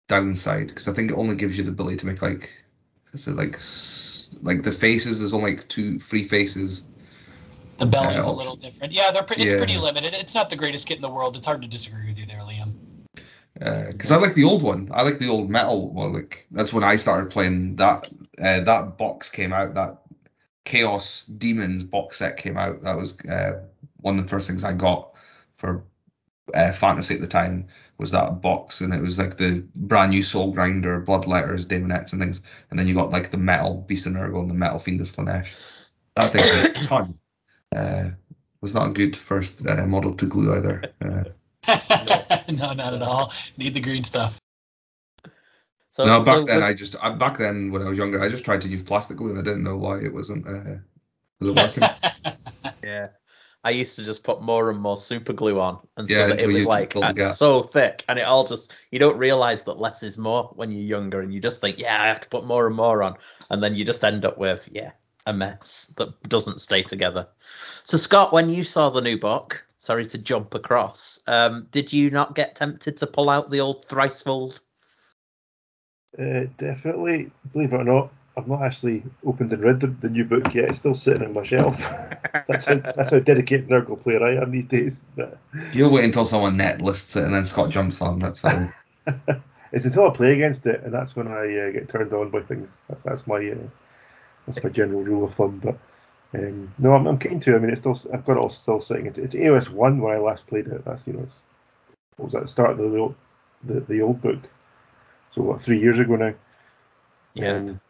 downside 0.09 0.69
because 0.69 0.89
I 0.89 0.93
think 0.93 1.11
it 1.11 1.15
only 1.15 1.37
gives 1.37 1.57
you 1.57 1.65
the 1.65 1.71
ability 1.71 1.97
to 1.99 2.07
make 2.07 2.21
like 2.21 2.53
is 3.13 3.29
it 3.29 3.37
like 3.37 3.59
like 4.43 4.63
the 4.63 4.73
faces? 4.73 5.21
There's 5.21 5.33
only 5.33 5.57
like 5.57 5.69
two, 5.69 5.99
three 5.99 6.25
faces. 6.25 6.85
The 7.79 7.87
belly's 7.87 8.19
is 8.19 8.27
a 8.27 8.33
little 8.33 8.57
different. 8.57 8.93
Yeah, 8.93 9.13
they're 9.13 9.23
pre- 9.23 9.37
it's 9.37 9.53
Yeah. 9.53 9.59
pretty 9.59 9.79
limited. 9.79 10.15
It's 10.15 10.35
not 10.35 10.51
the 10.51 10.57
greatest 10.57 10.87
kit 10.87 10.97
in 10.97 11.03
the 11.03 11.09
world. 11.09 11.37
It's 11.37 11.47
hard 11.47 11.63
to 11.63 11.69
disagree 11.69 12.09
with 12.09 12.19
you 12.19 12.27
there, 12.27 12.41
Liam. 12.41 12.75
Because 13.55 14.13
I 14.13 14.17
like 14.17 14.35
the 14.35 14.45
old 14.45 14.63
one. 14.63 14.89
I 14.93 15.03
like 15.03 15.19
the 15.19 15.29
old 15.29 15.49
metal. 15.49 15.93
Well, 15.93 16.13
like 16.13 16.47
that's 16.51 16.73
when 16.73 16.85
I 16.85 16.97
started 16.97 17.31
playing 17.31 17.77
that. 17.77 18.11
Uh, 18.39 18.61
that 18.61 18.99
box 18.99 19.31
came 19.31 19.53
out. 19.53 19.75
That 19.75 19.99
Chaos 20.65 21.25
Demons 21.25 21.85
box 21.85 22.19
set 22.19 22.37
came 22.37 22.57
out. 22.57 22.83
That 22.83 22.97
was 22.97 23.19
uh, 23.25 23.65
one 24.01 24.19
of 24.19 24.25
the 24.25 24.29
first 24.29 24.49
things 24.49 24.65
I 24.65 24.73
got 24.73 25.15
for 25.57 25.85
uh, 26.55 26.73
fantasy 26.73 27.15
at 27.15 27.21
the 27.21 27.27
time. 27.27 27.67
Was 27.99 28.13
that 28.13 28.41
box, 28.41 28.81
and 28.81 28.95
it 28.95 29.03
was 29.03 29.19
like 29.19 29.39
the 29.39 29.67
brand 29.75 30.13
new 30.13 30.23
Soul 30.23 30.53
Grinder, 30.53 31.01
Blood 31.01 31.27
Letters, 31.27 31.67
Daemonettes, 31.67 32.13
and 32.13 32.23
things. 32.23 32.45
And 32.71 32.79
then 32.79 32.87
you 32.87 32.95
got 32.95 33.11
like 33.11 33.33
the 33.33 33.39
metal 33.39 33.85
Beast 33.89 34.07
of 34.07 34.13
Nurgle 34.13 34.41
and 34.41 34.51
the 34.51 34.55
metal 34.55 34.79
Fiend 34.79 35.01
of 35.01 35.09
Slaanesh. 35.09 35.89
That 36.15 36.33
thing 36.33 36.43
weighed 36.43 36.77
a 36.77 36.81
ton. 36.81 37.19
Uh, 37.75 38.11
was 38.61 38.73
not 38.75 38.91
a 38.91 38.93
good 38.93 39.17
first 39.17 39.67
uh, 39.67 39.87
model 39.87 40.15
to 40.15 40.27
glue 40.27 40.55
either. 40.57 40.83
Uh, 41.01 41.25
no, 42.53 42.73
not 42.73 42.95
at 42.95 43.03
all. 43.03 43.33
Need 43.57 43.75
the 43.75 43.81
green 43.81 44.05
stuff. 44.05 44.39
So, 45.91 46.07
no, 46.07 46.19
back 46.19 46.37
so 46.37 46.45
then 46.45 46.57
with- 46.57 46.65
I 46.65 46.75
just 46.75 46.97
I, 47.03 47.11
back 47.11 47.39
then 47.39 47.73
when 47.73 47.83
I 47.83 47.89
was 47.89 47.99
younger 47.99 48.23
I 48.23 48.29
just 48.29 48.45
tried 48.45 48.61
to 48.61 48.69
use 48.69 48.83
plastic 48.83 49.17
glue 49.17 49.31
and 49.31 49.39
I 49.39 49.43
didn't 49.43 49.65
know 49.65 49.77
why 49.77 49.99
it 49.99 50.15
wasn't 50.15 50.47
uh, 50.47 50.77
wasn't 51.41 51.57
working. 51.59 51.85
Yeah. 52.83 53.09
I 53.65 53.71
used 53.71 53.97
to 53.97 54.05
just 54.05 54.23
put 54.23 54.41
more 54.41 54.71
and 54.71 54.81
more 54.81 54.97
super 54.97 55.33
glue 55.33 55.61
on, 55.61 55.79
and 55.97 56.09
Yeah, 56.09 56.17
so 56.17 56.29
that 56.29 56.41
it 56.41 56.47
was 56.47 56.65
like 56.65 56.93
fill 56.93 57.03
the 57.03 57.13
gap. 57.13 57.33
so 57.33 57.63
thick, 57.63 58.05
and 58.09 58.19
it 58.19 58.23
all 58.23 58.45
just 58.45 58.73
you 58.91 58.99
don't 58.99 59.19
realize 59.19 59.65
that 59.65 59.81
less 59.81 60.03
is 60.03 60.17
more 60.17 60.45
when 60.55 60.71
you're 60.71 60.83
younger, 60.83 61.21
and 61.21 61.35
you 61.35 61.41
just 61.41 61.61
think, 61.61 61.81
yeah, 61.81 62.01
I 62.01 62.07
have 62.07 62.21
to 62.21 62.29
put 62.29 62.47
more 62.47 62.67
and 62.67 62.77
more 62.77 63.03
on, 63.03 63.17
and 63.51 63.63
then 63.63 63.75
you 63.75 63.85
just 63.85 64.05
end 64.05 64.25
up 64.25 64.39
with 64.39 64.69
yeah 64.73 64.93
a 65.27 65.33
mess 65.33 65.93
that 65.97 66.23
doesn't 66.23 66.61
stay 66.61 66.83
together. 66.83 67.29
So 67.85 67.97
Scott, 67.97 68.33
when 68.33 68.49
you 68.49 68.63
saw 68.63 68.91
the 68.91 69.01
new 69.01 69.19
book, 69.19 69.65
sorry 69.79 70.07
to 70.07 70.19
jump 70.19 70.55
across, 70.55 71.21
um, 71.27 71.67
did 71.71 71.93
you 71.93 72.11
not 72.11 72.35
get 72.35 72.55
tempted 72.55 72.99
to 72.99 73.07
pull 73.07 73.29
out 73.29 73.51
the 73.51 73.61
old 73.61 73.87
Thricefold? 73.87 74.61
Uh, 76.19 76.47
definitely, 76.57 77.31
believe 77.53 77.73
it 77.73 77.77
or 77.77 77.85
not, 77.85 78.13
I've 78.39 78.47
not 78.47 78.63
actually 78.63 79.03
opened 79.27 79.53
and 79.53 79.63
read 79.63 79.81
the, 79.81 79.89
the 79.89 80.09
new 80.09 80.25
book 80.25 80.55
yet. 80.55 80.71
It's 80.71 80.79
still 80.79 80.95
sitting 80.95 81.25
on 81.25 81.35
my 81.35 81.43
shelf. 81.43 81.77
that's 82.49 82.67
how 82.67 82.77
that's 82.77 83.11
how 83.11 83.19
dedicated 83.19 83.69
Nurgle 83.69 84.01
player 84.01 84.25
I 84.25 84.41
am 84.41 84.53
these 84.53 84.67
days. 84.67 84.97
But 85.17 85.39
You'll 85.73 85.91
wait 85.91 86.05
until 86.05 86.25
someone 86.25 86.57
net 86.57 86.81
lists 86.81 87.17
it 87.17 87.25
and 87.25 87.35
then 87.35 87.45
Scott 87.45 87.71
jumps 87.71 88.01
on. 88.01 88.21
That's 88.21 88.43
how. 88.43 88.73
it's 89.73 89.85
until 89.85 90.09
I 90.09 90.15
play 90.15 90.35
against 90.35 90.67
it, 90.67 90.85
and 90.85 90.95
that's 90.95 91.17
when 91.17 91.27
I 91.27 91.59
uh, 91.59 91.71
get 91.73 91.89
turned 91.89 92.13
on 92.13 92.31
by 92.31 92.43
things. 92.43 92.69
That's 92.89 93.03
that's 93.03 93.27
my 93.27 93.39
uh, 93.39 93.57
that's 94.47 94.63
my 94.63 94.71
general 94.71 95.03
rule 95.03 95.25
of 95.25 95.35
thumb. 95.35 95.61
But 95.63 95.77
um, 96.39 96.73
no, 96.79 96.95
I'm, 96.95 97.09
I'm 97.09 97.19
keen 97.19 97.41
to. 97.41 97.57
I 97.57 97.59
mean, 97.59 97.71
it's 97.71 97.81
still 97.81 97.99
I've 98.15 98.25
got 98.25 98.37
it 98.37 98.39
all 98.39 98.51
still 98.51 98.81
sitting. 98.81 99.07
It's, 99.07 99.19
it's 99.19 99.35
AOS 99.35 99.69
one 99.69 100.01
when 100.01 100.15
I 100.15 100.19
last 100.19 100.47
played 100.47 100.69
it. 100.69 100.85
That's 100.85 101.09
you 101.09 101.15
know, 101.15 101.23
it's 101.25 101.43
what 102.17 102.27
was 102.27 102.35
that 102.35 102.43
the 102.43 102.49
start 102.49 102.71
of 102.71 102.79
the 102.79 102.97
old- 102.99 103.17
the, 103.65 103.81
the 103.81 104.03
old 104.03 104.23
book. 104.23 104.39
So 105.35 105.43
what 105.43 105.61
three 105.61 105.81
years 105.81 105.99
ago 105.99 106.15
now. 106.15 106.35
Um, 107.41 107.81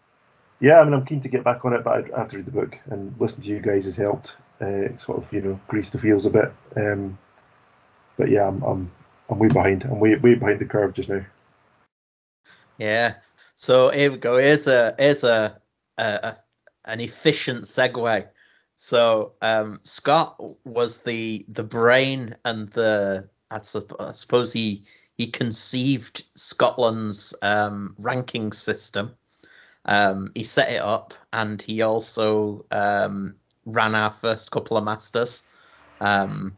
yeah, 0.61 0.81
I 0.81 0.85
mean, 0.85 0.95
I'm 0.95 1.05
keen 1.05 1.23
to 1.23 1.29
get 1.29 1.45
back 1.45 1.65
on 1.65 1.73
it, 1.73 1.85
but 1.85 2.13
I 2.13 2.19
have 2.19 2.31
to 2.31 2.37
read 2.37 2.47
the 2.47 2.53
book 2.53 2.77
and 2.91 3.15
listen 3.19 3.43
to 3.43 3.49
you 3.49 3.61
guys 3.61 3.85
has 3.85 3.97
helped 3.97 4.37
uh, 4.61 4.97
sort 4.99 5.19
of, 5.19 5.33
you 5.33 5.41
know, 5.41 5.61
grease 5.69 5.91
the 5.91 5.99
wheels 5.99 6.27
a 6.27 6.31
bit. 6.31 6.53
Um, 6.77 7.19
but 8.17 8.31
yeah, 8.31 8.49
I'm, 8.49 8.63
I'm, 8.63 8.91
I'm 9.29 9.39
way 9.39 9.49
behind. 9.49 9.85
I'm 9.85 10.01
way, 10.01 10.17
way 10.17 10.35
behind 10.35 10.59
the 10.59 10.65
curve 10.65 10.95
just 10.95 11.09
now. 11.09 11.25
Yeah. 12.79 13.15
So 13.55 13.91
here 13.91 14.13
we 14.13 14.19
go. 14.19 14.39
Here's 14.39 14.69
a 14.69 14.95
here's 14.99 15.25
a, 15.25 15.61
a, 15.99 16.05
a 16.05 16.37
an 16.85 17.01
efficient 17.01 17.65
segue. 17.65 18.29
So 18.77 19.33
um, 19.43 19.81
Scott 19.83 20.41
was 20.65 20.99
the 20.99 21.45
the 21.49 21.65
brain 21.65 22.37
and 22.45 22.69
the 22.71 23.29
I, 23.51 23.61
suppose 23.63 24.53
he 24.53 24.85
he 25.17 25.27
conceived 25.29 26.25
Scotland's 26.37 27.35
um, 27.43 27.97
ranking 27.99 28.53
system. 28.53 29.17
Um, 29.85 30.33
he 30.35 30.43
set 30.43 30.71
it 30.71 30.83
up 30.83 31.15
and 31.33 31.61
he 31.63 31.83
also 31.83 32.65
um, 32.71 33.37
ran 33.65 33.95
our 33.95 34.13
first 34.13 34.51
couple 34.51 34.77
of 34.77 34.85
masters. 34.85 35.45
Um, 36.01 36.57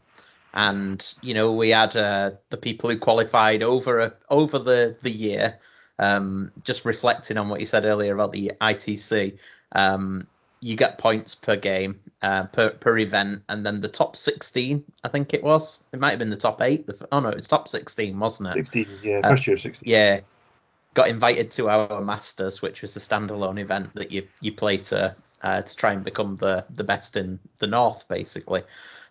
and 0.52 1.14
you 1.22 1.34
know 1.34 1.52
we 1.52 1.70
had 1.70 1.96
uh, 1.96 2.32
the 2.50 2.56
people 2.56 2.90
who 2.90 2.98
qualified 2.98 3.62
over 3.62 4.00
a, 4.00 4.14
over 4.28 4.58
the 4.58 4.96
the 5.02 5.10
year. 5.10 5.58
Um, 5.98 6.50
just 6.64 6.86
reflecting 6.86 7.36
on 7.36 7.50
what 7.50 7.60
you 7.60 7.66
said 7.66 7.84
earlier 7.84 8.14
about 8.14 8.32
the 8.32 8.52
ITC, 8.58 9.38
um, 9.72 10.26
you 10.60 10.74
get 10.74 10.96
points 10.96 11.34
per 11.34 11.56
game 11.56 12.00
uh, 12.22 12.44
per 12.44 12.70
per 12.70 12.96
event, 12.96 13.42
and 13.50 13.66
then 13.66 13.82
the 13.82 13.88
top 13.88 14.16
16, 14.16 14.82
I 15.04 15.08
think 15.08 15.34
it 15.34 15.42
was. 15.42 15.84
It 15.92 16.00
might 16.00 16.10
have 16.10 16.18
been 16.18 16.30
the 16.30 16.36
top 16.36 16.62
eight. 16.62 16.86
The, 16.86 17.06
oh 17.12 17.20
no, 17.20 17.28
it's 17.28 17.48
top 17.48 17.68
16, 17.68 18.18
wasn't 18.18 18.48
it? 18.50 18.66
16, 18.66 18.86
yeah, 19.02 19.20
Uh, 19.22 19.30
first 19.30 19.46
year 19.46 19.58
16. 19.58 19.90
yeah, 19.90 20.20
got 20.94 21.08
invited 21.08 21.50
to 21.52 21.68
our 21.68 22.00
Masters, 22.00 22.62
which 22.62 22.82
was 22.82 22.96
a 22.96 23.00
standalone 23.00 23.60
event 23.60 23.94
that 23.94 24.10
you 24.10 24.26
you 24.40 24.52
play 24.52 24.78
to 24.78 25.14
uh, 25.42 25.62
to 25.62 25.76
try 25.76 25.92
and 25.92 26.04
become 26.04 26.36
the 26.36 26.64
the 26.74 26.84
best 26.84 27.16
in 27.16 27.38
the 27.58 27.66
North, 27.66 28.08
basically. 28.08 28.62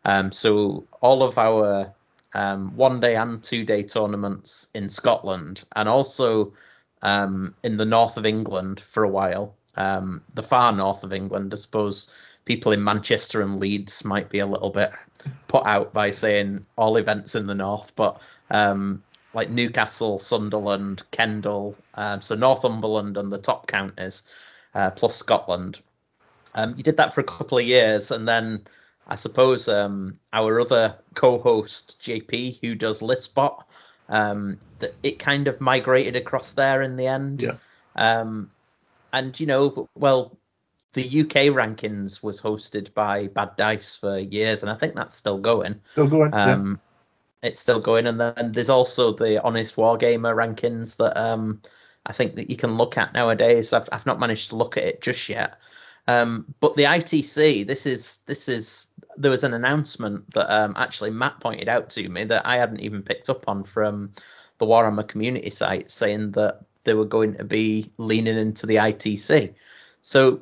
Um, 0.05 0.32
so 0.32 0.86
all 1.01 1.23
of 1.23 1.38
our 1.38 1.93
um, 2.34 2.75
one 2.75 2.99
day 2.99 3.15
and 3.15 3.43
two 3.43 3.65
day 3.65 3.84
tournaments 3.84 4.69
in 4.73 4.89
Scotland, 4.89 5.63
and 5.75 5.89
also 5.89 6.53
um, 7.01 7.55
in 7.63 7.77
the 7.77 7.86
north 7.86 8.17
of 8.17 8.25
England 8.25 8.80
for 8.80 9.03
a 9.03 9.09
while, 9.09 9.55
um, 9.75 10.21
the 10.36 10.43
far 10.43 10.71
north 10.71 11.03
of 11.03 11.13
England. 11.13 11.53
I 11.53 11.57
suppose 11.57 12.09
people 12.45 12.71
in 12.71 12.84
Manchester 12.84 13.41
and 13.41 13.59
Leeds 13.59 14.03
might 14.05 14.30
be 14.30 14.39
a 14.39 14.45
little 14.45 14.69
bit 14.69 14.91
put 15.47 15.65
out 15.65 15.93
by 15.93 16.11
saying 16.11 16.65
all 16.77 16.97
events 16.97 17.36
in 17.36 17.45
the 17.45 17.55
north, 17.55 17.95
but 17.95 18.21
um, 18.51 19.03
like 19.34 19.49
Newcastle, 19.49 20.17
Sunderland, 20.17 21.03
Kendal, 21.11 21.75
um, 21.95 22.21
so 22.21 22.36
Northumberland 22.36 23.17
and 23.17 23.32
the 23.32 23.38
top 23.38 23.67
counties, 23.67 24.23
uh, 24.73 24.91
plus 24.91 25.15
Scotland. 25.15 25.80
Um, 26.55 26.73
you 26.77 26.84
did 26.84 26.97
that 26.97 27.13
for 27.13 27.21
a 27.21 27.25
couple 27.25 27.57
of 27.57 27.65
years, 27.65 28.11
and 28.11 28.27
then 28.27 28.65
I 29.07 29.15
suppose 29.15 29.67
um, 29.67 30.19
our 30.34 30.59
other 30.59 30.95
co-host 31.13 32.01
JP, 32.01 32.59
who 32.61 32.75
does 32.75 33.01
Listbot, 33.01 33.63
um, 34.07 34.59
that 34.80 34.95
it 35.03 35.19
kind 35.19 35.47
of 35.47 35.61
migrated 35.61 36.15
across 36.15 36.53
there 36.53 36.82
in 36.82 36.95
the 36.95 37.07
end. 37.07 37.43
Yeah. 37.43 37.57
Um, 37.95 38.51
and 39.13 39.39
you 39.39 39.45
know, 39.45 39.88
well, 39.95 40.38
the 40.93 41.03
UK 41.03 41.53
rankings 41.53 42.23
was 42.23 42.41
hosted 42.41 42.93
by 42.93 43.27
Bad 43.27 43.55
Dice 43.55 43.95
for 43.95 44.17
years, 44.17 44.63
and 44.63 44.71
I 44.71 44.75
think 44.75 44.95
that's 44.95 45.13
still 45.13 45.38
going. 45.38 45.82
Still 45.91 46.07
going. 46.07 46.32
yeah. 46.34 46.80
It's 47.41 47.59
still 47.59 47.79
going, 47.79 48.07
and 48.07 48.19
then 48.19 48.51
there's 48.51 48.69
also 48.69 49.13
the 49.13 49.41
Honest 49.43 49.75
Wargamer 49.77 50.35
rankings 50.35 50.97
that 50.97 51.17
um, 51.17 51.61
I 52.05 52.11
think 52.11 52.35
that 52.35 52.49
you 52.49 52.57
can 52.57 52.75
look 52.77 52.97
at 52.97 53.13
nowadays. 53.13 53.71
I've 53.71 53.87
I've 53.91 54.05
not 54.05 54.19
managed 54.19 54.49
to 54.49 54.57
look 54.57 54.77
at 54.77 54.83
it 54.83 55.01
just 55.01 55.29
yet. 55.29 55.57
Um, 56.07 56.53
but 56.59 56.75
the 56.75 56.83
ITC, 56.83 57.67
this 57.67 57.85
is 57.85 58.17
this 58.25 58.49
is 58.49 58.91
there 59.15 59.31
was 59.31 59.43
an 59.43 59.53
announcement 59.53 60.33
that 60.33 60.51
um, 60.51 60.73
actually 60.75 61.11
Matt 61.11 61.39
pointed 61.39 61.69
out 61.69 61.89
to 61.91 62.09
me 62.09 62.23
that 62.23 62.45
I 62.45 62.57
hadn't 62.57 62.81
even 62.81 63.03
picked 63.03 63.29
up 63.29 63.47
on 63.47 63.63
from 63.63 64.11
the 64.57 64.65
Warhammer 64.65 65.07
community 65.07 65.49
site, 65.51 65.91
saying 65.91 66.31
that 66.31 66.61
they 66.83 66.93
were 66.95 67.05
going 67.05 67.35
to 67.35 67.43
be 67.43 67.91
leaning 67.97 68.37
into 68.37 68.65
the 68.65 68.77
ITC. 68.77 69.53
So, 70.01 70.41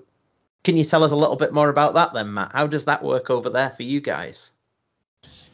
can 0.63 0.77
you 0.77 0.85
tell 0.85 1.03
us 1.03 1.11
a 1.11 1.17
little 1.17 1.35
bit 1.35 1.53
more 1.53 1.69
about 1.69 1.95
that 1.95 2.13
then, 2.13 2.33
Matt? 2.33 2.51
How 2.53 2.67
does 2.67 2.85
that 2.85 3.03
work 3.03 3.29
over 3.29 3.49
there 3.49 3.69
for 3.69 3.83
you 3.83 3.99
guys? 3.99 4.53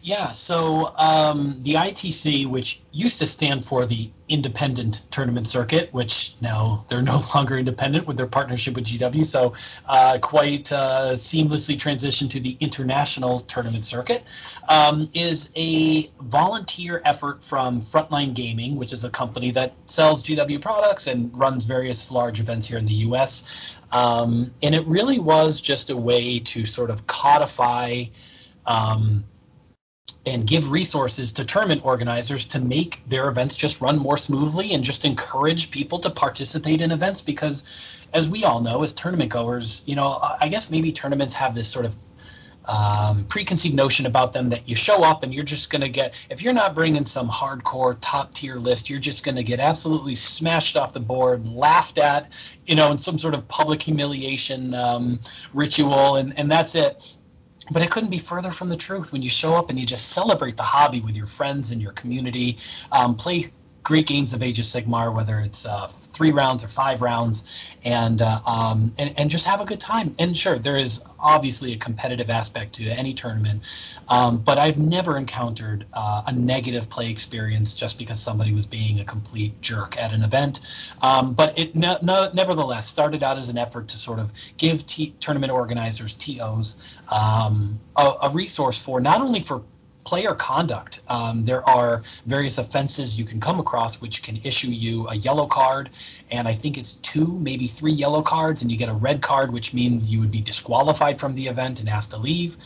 Yeah, 0.06 0.34
so 0.34 0.94
um, 0.98 1.60
the 1.64 1.76
ITC, 1.76 2.46
which 2.46 2.82
used 2.92 3.20
to 3.20 3.26
stand 3.26 3.64
for 3.64 3.86
the 3.86 4.12
Independent 4.28 5.02
Tournament 5.12 5.48
Circuit, 5.48 5.94
which 5.94 6.36
now 6.42 6.84
they're 6.90 7.02
no 7.14 7.22
longer 7.34 7.58
independent 7.58 8.06
with 8.06 8.18
their 8.18 8.28
partnership 8.28 8.76
with 8.76 8.84
GW, 8.84 9.26
so 9.26 9.54
uh, 9.88 10.18
quite 10.22 10.74
uh, 10.74 11.14
seamlessly 11.14 11.78
transitioned 11.78 12.32
to 12.32 12.42
the 12.42 12.58
International 12.60 13.40
Tournament 13.42 13.86
Circuit, 13.86 14.26
um, 14.68 15.10
is 15.14 15.54
a 15.56 16.12
volunteer 16.20 17.02
effort 17.06 17.42
from 17.42 17.80
Frontline 17.80 18.34
Gaming, 18.34 18.76
which 18.76 18.92
is 18.92 19.06
a 19.06 19.10
company 19.10 19.52
that 19.52 19.74
sells 19.86 20.22
GW 20.22 20.62
products 20.62 21.08
and 21.08 21.32
runs 21.40 21.64
various 21.64 22.12
large 22.12 22.42
events 22.42 22.68
here 22.68 22.78
in 22.78 22.86
the 22.86 23.08
US. 23.08 23.78
Um, 23.94 24.54
and 24.62 24.76
it 24.76 24.86
really 24.86 25.20
was 25.20 25.62
just 25.62 25.90
a 25.90 25.96
way 25.96 26.40
to 26.40 26.66
sort 26.66 26.90
of 26.90 27.08
codify. 27.08 28.04
Um, 28.66 29.24
and 30.26 30.48
give 30.48 30.72
resources 30.72 31.34
to 31.34 31.46
tournament 31.46 31.84
organizers 31.86 32.46
to 32.48 32.60
make 32.60 33.02
their 33.08 33.28
events 33.28 33.58
just 33.58 33.82
run 33.82 33.98
more 33.98 34.18
smoothly 34.18 34.74
and 34.74 34.84
just 34.84 35.06
encourage 35.06 35.70
people 35.70 36.00
to 36.00 36.10
participate 36.10 36.82
in 36.82 36.92
events 36.92 37.22
because 37.22 38.08
as 38.14 38.30
we 38.30 38.44
all 38.44 38.62
know 38.62 38.84
as 38.84 38.94
tournament 38.94 39.32
goers 39.32 39.84
you 39.86 39.96
know 39.96 40.20
i 40.40 40.48
guess 40.48 40.70
maybe 40.70 40.92
tournaments 40.92 41.34
have 41.34 41.54
this 41.54 41.68
sort 41.68 41.86
of 41.86 41.96
um, 42.66 43.26
preconceived 43.26 43.76
notion 43.76 44.06
about 44.06 44.32
them 44.32 44.48
that 44.50 44.70
you 44.70 44.76
show 44.76 45.04
up 45.04 45.24
and 45.24 45.34
you're 45.34 45.44
just 45.44 45.70
going 45.70 45.82
to 45.82 45.90
get 45.90 46.16
if 46.30 46.42
you're 46.42 46.54
not 46.54 46.74
bringing 46.74 47.06
some 47.06 47.28
hardcore 47.28 47.98
top 48.00 48.34
tier 48.34 48.56
list 48.56 48.90
you're 48.90 49.02
just 49.02 49.26
going 49.26 49.36
to 49.36 49.44
get 49.44 49.60
absolutely 49.60 50.16
smashed 50.16 50.78
off 50.78 50.94
the 50.94 51.00
board 51.02 51.46
laughed 51.46 51.98
at 51.98 52.32
you 52.66 52.76
know 52.76 52.90
in 52.90 52.98
some 52.98 53.20
sort 53.20 53.34
of 53.34 53.46
public 53.50 53.82
humiliation 53.82 54.74
um, 54.74 55.20
ritual 55.54 56.16
and, 56.16 56.38
and 56.40 56.50
that's 56.50 56.74
it 56.76 57.18
but 57.72 57.82
it 57.82 57.92
couldn't 57.92 58.10
be 58.10 58.20
further 58.20 58.52
from 58.52 58.70
the 58.70 58.78
truth 58.78 59.12
when 59.12 59.22
you 59.22 59.30
show 59.30 59.56
up 59.56 59.70
and 59.70 59.80
you 59.80 59.86
just 59.86 60.10
celebrate 60.10 60.58
the 60.58 60.64
hobby 60.64 61.00
with 61.02 61.16
your 61.16 61.28
friends 61.28 61.72
and 61.72 61.82
your 61.82 61.94
community. 61.94 62.58
Um, 62.92 63.16
play 63.16 63.52
great 63.84 64.08
games 64.08 64.34
of 64.34 64.44
Age 64.44 64.60
of 64.60 64.66
Sigmar, 64.66 65.14
whether 65.14 65.40
it's 65.40 65.66
uh, 65.66 65.92
three 66.14 66.32
rounds 66.32 66.64
or 66.64 66.68
five 66.68 67.02
rounds, 67.02 67.76
and, 67.84 68.22
uh, 68.22 68.40
um, 68.46 68.94
and 68.98 69.14
and 69.18 69.30
just 69.30 69.46
have 69.46 69.62
a 69.62 69.66
good 69.66 69.80
time. 69.80 70.14
And 70.20 70.38
sure, 70.38 70.58
there 70.58 70.78
is 70.78 71.04
obviously 71.20 71.74
a 71.74 71.78
competitive 71.78 72.30
aspect 72.30 72.74
to 72.76 72.86
any 72.86 73.14
tournament, 73.14 73.64
um, 74.08 74.40
but 74.40 74.58
I've 74.58 74.78
never 74.78 75.18
encountered 75.18 75.86
uh, 75.94 76.24
a 76.28 76.32
negative 76.32 76.90
play 76.90 77.10
experience 77.10 77.74
just 77.74 77.98
because 77.98 78.22
somebody 78.22 78.54
was 78.54 78.68
being 78.68 79.00
a 79.00 79.06
complete 79.06 79.60
jerk 79.62 79.98
at 79.98 80.14
an 80.14 80.24
event. 80.24 80.62
Um, 81.02 81.34
but 81.34 81.58
it 81.58 81.76
no, 81.76 81.98
no, 82.02 82.30
nevertheless 82.34 82.88
started 82.88 83.24
out 83.24 83.38
as 83.38 83.50
an 83.50 83.58
effort 83.58 83.88
to 83.90 83.98
sort 83.98 84.20
of 84.20 84.32
give 84.58 84.86
t- 84.86 85.16
tournament 85.20 85.52
organizers 85.52 86.16
TOs 86.16 86.78
um, 87.10 87.80
a, 87.96 88.14
a 88.24 88.30
resource 88.32 88.78
for 88.78 89.02
not 89.02 89.22
only 89.22 89.42
for 89.42 89.64
player 90.04 90.34
conduct. 90.36 91.02
Um, 91.08 91.46
there 91.46 91.68
are 91.68 92.02
various 92.26 92.58
offenses 92.58 93.18
you 93.18 93.26
can 93.26 93.40
come 93.40 93.60
across 93.60 94.02
which 94.02 94.24
can 94.24 94.40
issue 94.44 94.68
you 94.68 95.08
a 95.08 95.16
yellow 95.16 95.48
card, 95.48 95.90
and 96.32 96.48
I 96.48 96.54
think 96.54 96.78
it's 96.78 96.96
two, 96.96 97.40
maybe 97.40 97.68
three 97.68 97.94
yellow 97.94 98.22
cards, 98.22 98.62
and 98.62 98.72
you 98.72 98.78
get 98.78 98.90
a 98.90 98.94
red 98.94 99.22
card, 99.22 99.52
which 99.52 99.74
means 99.74 100.12
you 100.12 100.20
would 100.20 100.32
be 100.32 100.42
disqualified 100.42 101.20
from 101.20 101.36
the 101.36 101.48
event 101.48 101.80
and 101.80 101.90
asked 101.90 102.12
to 102.12 102.18
leave 102.18 102.58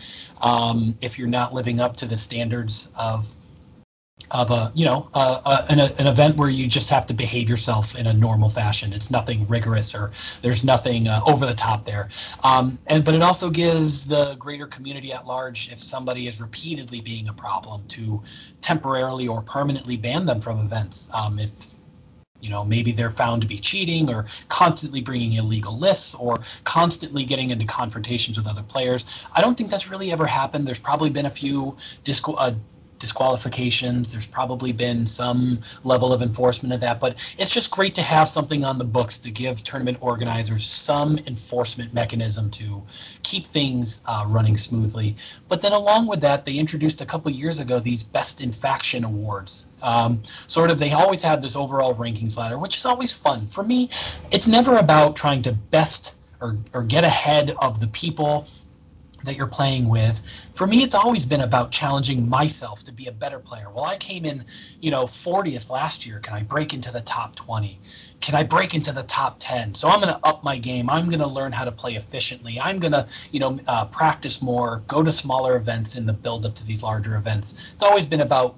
um, 0.42 0.98
if 1.02 1.18
you're 1.18 1.28
not 1.28 1.54
living 1.54 1.80
up 1.80 1.96
to 1.98 2.06
the 2.06 2.18
standards 2.18 2.92
of 2.96 3.28
of 4.32 4.52
a 4.52 4.72
you 4.76 4.84
know 4.84 5.10
uh, 5.14 5.66
an, 5.70 5.80
an, 5.80 6.08
event 6.08 6.38
where 6.38 6.50
you 6.50 6.68
just 6.68 6.90
have 6.90 7.06
to 7.06 7.14
behave 7.14 7.48
yourself 7.50 7.96
in 7.96 8.08
a 8.08 8.14
normal 8.14 8.50
fashion. 8.50 8.92
It's 8.92 9.12
nothing 9.12 9.48
rigorous 9.48 9.96
or 9.96 10.12
there's 10.42 10.64
nothing 10.64 11.08
uh, 11.08 11.22
over 11.26 11.46
the 11.46 11.54
top 11.54 11.86
there. 11.86 12.10
Um, 12.44 12.80
and 12.88 13.06
but 13.06 13.16
it 13.16 13.22
also 13.22 13.50
gives 13.50 14.06
the 14.06 14.36
greater 14.36 14.68
community 14.68 15.14
at 15.14 15.26
large 15.26 15.72
if 15.72 15.80
somebody 15.80 16.28
is 16.28 16.42
repeatedly 16.42 17.00
being 17.00 17.30
a 17.30 17.34
problem 17.34 17.88
to 17.90 18.22
temporarily 18.60 19.28
or 19.28 19.42
permanently 19.42 19.98
ban 19.98 20.26
them 20.26 20.42
from 20.42 20.60
events. 20.60 21.10
Um, 21.14 21.40
if 21.40 21.52
you 22.40 22.50
know 22.50 22.66
maybe 22.66 22.92
they're 22.92 23.12
found 23.12 23.42
to 23.42 23.48
be 23.48 23.58
cheating 23.58 24.10
or 24.10 24.26
constantly 24.50 25.02
bringing 25.02 25.34
illegal 25.34 25.78
lists 25.78 26.16
or 26.16 26.38
constantly 26.66 27.24
getting 27.24 27.52
into 27.52 27.66
confrontations 27.66 28.38
with 28.38 28.48
other 28.48 28.64
players. 28.64 29.26
I 29.34 29.42
don't 29.42 29.56
think 29.56 29.70
that's 29.70 29.90
really 29.90 30.12
ever 30.12 30.26
happened. 30.26 30.68
There's 30.68 30.80
probably 30.80 31.12
been 31.12 31.28
a 31.28 31.32
few 31.32 31.78
disco- 32.04 32.34
uh, 32.34 32.54
disqualifications. 33.00 34.12
There's 34.12 34.28
probably 34.28 34.72
been 34.72 35.06
some 35.06 35.60
level 35.84 36.14
of 36.14 36.22
enforcement 36.22 36.74
of 36.74 36.82
that, 36.82 37.00
but 37.00 37.18
it's 37.38 37.54
just 37.54 37.72
great 37.72 37.96
to 37.96 38.02
have 38.02 38.30
something 38.30 38.64
on 38.64 38.78
the 38.78 38.86
books 38.86 39.18
to 39.20 39.32
give 39.32 39.64
tournament 39.64 39.98
organizers 40.02 40.66
some 40.66 41.18
enforcement 41.20 41.94
mechanism 41.94 42.50
to 42.52 42.84
keep 43.24 43.46
things 43.46 44.02
uh, 44.06 44.26
running 44.28 44.58
smoothly. 44.58 45.16
But 45.48 45.62
then 45.62 45.72
along 45.72 46.08
with 46.08 46.22
that, 46.22 46.46
they 46.46 46.56
introduced 46.56 47.02
a 47.02 47.06
couple 47.06 47.32
years 47.32 47.60
ago 47.60 47.80
these 47.80 48.04
best 48.04 48.42
in 48.42 48.52
faction 48.52 49.04
awards. 49.04 49.68
Um, 49.82 50.24
sort 50.48 50.72
of, 50.72 50.80
they 50.80 50.92
always 50.92 51.22
have 51.22 51.42
this 51.42 51.56
overall 51.56 51.96
rankings 51.96 52.38
ladder, 52.38 52.58
which 52.58 52.78
is 52.78 52.86
always 52.86 53.12
fun. 53.12 53.42
For 53.48 53.64
me, 53.64 53.90
it's 54.32 54.48
never 54.48 54.78
about 54.78 55.16
trying 55.16 55.42
to 55.44 55.52
best 55.52 56.16
or, 56.40 56.58
or 56.74 56.84
get 56.84 57.04
ahead 57.04 57.56
of 57.60 57.80
the 57.80 57.88
people 57.88 58.48
that 59.24 59.36
you're 59.36 59.48
playing 59.48 59.88
with. 59.90 60.22
For 60.54 60.68
me, 60.68 60.84
it's 60.84 60.96
always 60.96 61.26
been 61.26 61.42
about 61.42 61.72
challenging 61.72 62.28
myself 62.28 62.84
to 62.84 62.92
be 62.92 63.08
a 63.08 63.12
better 63.12 63.40
player. 63.40 63.70
Well, 63.70 63.84
I 63.84 63.98
came 63.98 64.26
in, 64.26 64.46
you 64.80 64.92
know, 64.92 65.04
40th 65.04 65.70
last 65.70 66.06
year. 66.06 66.20
Can 66.20 66.36
I 66.36 66.44
break 66.44 66.74
into 66.74 66.92
the 66.92 67.02
top 67.02 67.36
20? 67.36 67.80
Can 68.20 68.36
I 68.36 68.44
break 68.44 68.74
into 68.74 68.92
the 68.92 69.04
top 69.04 69.38
10? 69.40 69.76
So 69.76 69.90
I'm 69.90 70.02
going 70.02 70.14
to 70.14 70.20
up 70.26 70.44
my 70.44 70.58
game. 70.58 70.90
I'm 70.90 71.10
going 71.10 71.20
to 71.20 71.28
learn 71.28 71.52
how 71.52 71.66
to 71.66 71.72
play 71.72 71.96
efficiently. 71.96 72.60
I'm 72.60 72.80
going 72.80 72.94
to, 72.94 73.08
you 73.32 73.40
know, 73.40 73.60
uh, 73.68 73.86
practice 73.86 74.42
more, 74.42 74.84
go 74.88 75.04
to 75.04 75.12
smaller 75.12 75.56
events 75.56 75.96
in 75.96 76.06
the 76.06 76.14
build 76.14 76.46
up 76.46 76.56
to 76.56 76.66
these 76.66 76.84
larger 76.84 77.16
events. 77.16 77.72
It's 77.74 77.84
always 77.84 78.06
been 78.06 78.22
about 78.22 78.56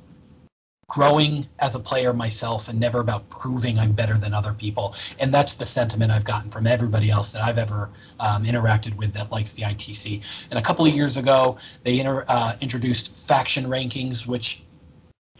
growing 0.89 1.47
as 1.59 1.75
a 1.75 1.79
player 1.79 2.11
myself 2.11 2.67
and 2.67 2.79
never 2.79 2.99
about 2.99 3.29
proving 3.29 3.79
I'm 3.79 3.93
better 3.93 4.17
than 4.17 4.33
other 4.33 4.51
people. 4.51 4.95
And 5.19 5.33
that's 5.33 5.55
the 5.55 5.63
sentiment 5.63 6.11
I've 6.11 6.25
gotten 6.25 6.49
from 6.49 6.67
everybody 6.67 7.09
else 7.09 7.31
that 7.31 7.43
I've 7.43 7.59
ever 7.59 7.89
um, 8.19 8.43
interacted 8.43 8.97
with 8.97 9.13
that 9.13 9.31
likes 9.31 9.53
the 9.53 9.61
ITC. 9.61 10.25
And 10.49 10.59
a 10.59 10.61
couple 10.61 10.85
of 10.85 10.93
years 10.93 11.15
ago, 11.15 11.57
they 11.83 11.99
inter, 11.99 12.25
uh, 12.27 12.55
introduced 12.59 13.15
faction 13.27 13.65
rankings, 13.65 14.27
which 14.27 14.63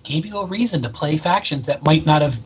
gave 0.04 0.26
you 0.26 0.38
a 0.38 0.46
reason 0.46 0.82
to 0.84 0.90
play 0.90 1.18
factions 1.18 1.68
that 1.68 1.84
might 1.84 2.06
not 2.06 2.22
have 2.22 2.38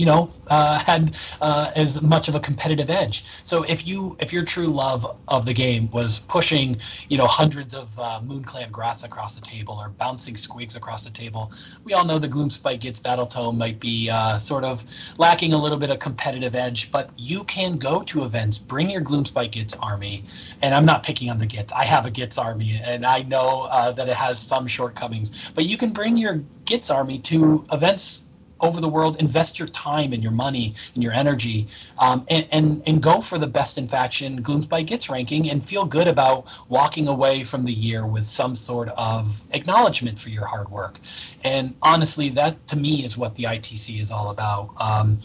you 0.00 0.06
know, 0.06 0.32
uh, 0.46 0.78
had 0.78 1.14
uh, 1.42 1.70
as 1.76 2.00
much 2.00 2.28
of 2.28 2.34
a 2.34 2.40
competitive 2.40 2.88
edge. 2.88 3.22
So 3.44 3.64
if 3.64 3.86
you 3.86 4.16
if 4.18 4.32
your 4.32 4.44
true 4.44 4.68
love 4.68 5.18
of 5.28 5.44
the 5.44 5.52
game 5.52 5.90
was 5.90 6.20
pushing, 6.20 6.78
you 7.10 7.18
know, 7.18 7.26
hundreds 7.26 7.74
of 7.74 7.86
uh, 7.98 8.22
Moonclan 8.24 8.72
Grots 8.72 9.04
across 9.04 9.38
the 9.38 9.42
table 9.42 9.74
or 9.78 9.90
bouncing 9.90 10.36
squigs 10.36 10.74
across 10.74 11.04
the 11.04 11.10
table, 11.10 11.52
we 11.84 11.92
all 11.92 12.06
know 12.06 12.18
the 12.18 12.30
Gloomspite 12.30 12.80
Gitz 12.80 13.02
Battle 13.02 13.26
Tome 13.26 13.58
might 13.58 13.78
be 13.78 14.08
uh, 14.08 14.38
sort 14.38 14.64
of 14.64 14.86
lacking 15.18 15.52
a 15.52 15.58
little 15.58 15.78
bit 15.78 15.90
of 15.90 15.98
competitive 15.98 16.54
edge, 16.54 16.90
but 16.90 17.10
you 17.18 17.44
can 17.44 17.76
go 17.76 18.02
to 18.04 18.24
events, 18.24 18.58
bring 18.58 18.88
your 18.88 19.02
Gloomspite 19.02 19.50
Gitz 19.50 19.76
army, 19.82 20.24
and 20.62 20.74
I'm 20.74 20.86
not 20.86 21.02
picking 21.02 21.28
on 21.28 21.36
the 21.36 21.46
Gitz. 21.46 21.74
I 21.74 21.84
have 21.84 22.06
a 22.06 22.10
Gitz 22.10 22.38
army, 22.38 22.80
and 22.82 23.04
I 23.04 23.20
know 23.20 23.64
uh, 23.64 23.92
that 23.92 24.08
it 24.08 24.16
has 24.16 24.40
some 24.40 24.66
shortcomings, 24.66 25.50
but 25.50 25.66
you 25.66 25.76
can 25.76 25.90
bring 25.90 26.16
your 26.16 26.40
Gitz 26.64 26.90
army 26.90 27.18
to 27.18 27.62
events 27.70 28.24
over 28.60 28.80
the 28.80 28.88
world, 28.88 29.16
invest 29.20 29.58
your 29.58 29.68
time 29.68 30.12
and 30.12 30.22
your 30.22 30.32
money 30.32 30.74
and 30.94 31.02
your 31.02 31.12
energy, 31.12 31.68
um, 31.98 32.24
and, 32.28 32.46
and 32.50 32.82
and 32.86 33.02
go 33.02 33.20
for 33.20 33.38
the 33.38 33.46
best 33.46 33.78
in 33.78 33.88
faction 33.88 34.42
Gloomspite 34.42 34.86
Gitz 34.86 35.10
ranking, 35.10 35.50
and 35.50 35.62
feel 35.62 35.84
good 35.84 36.08
about 36.08 36.48
walking 36.68 37.08
away 37.08 37.42
from 37.42 37.64
the 37.64 37.72
year 37.72 38.06
with 38.06 38.26
some 38.26 38.54
sort 38.54 38.88
of 38.90 39.42
acknowledgement 39.52 40.18
for 40.18 40.28
your 40.28 40.46
hard 40.46 40.70
work. 40.70 40.98
And 41.44 41.76
honestly, 41.82 42.30
that 42.30 42.66
to 42.68 42.76
me 42.76 43.04
is 43.04 43.16
what 43.16 43.34
the 43.36 43.44
ITC 43.44 44.00
is 44.00 44.10
all 44.10 44.30
about. 44.30 44.70
Um, 44.78 45.20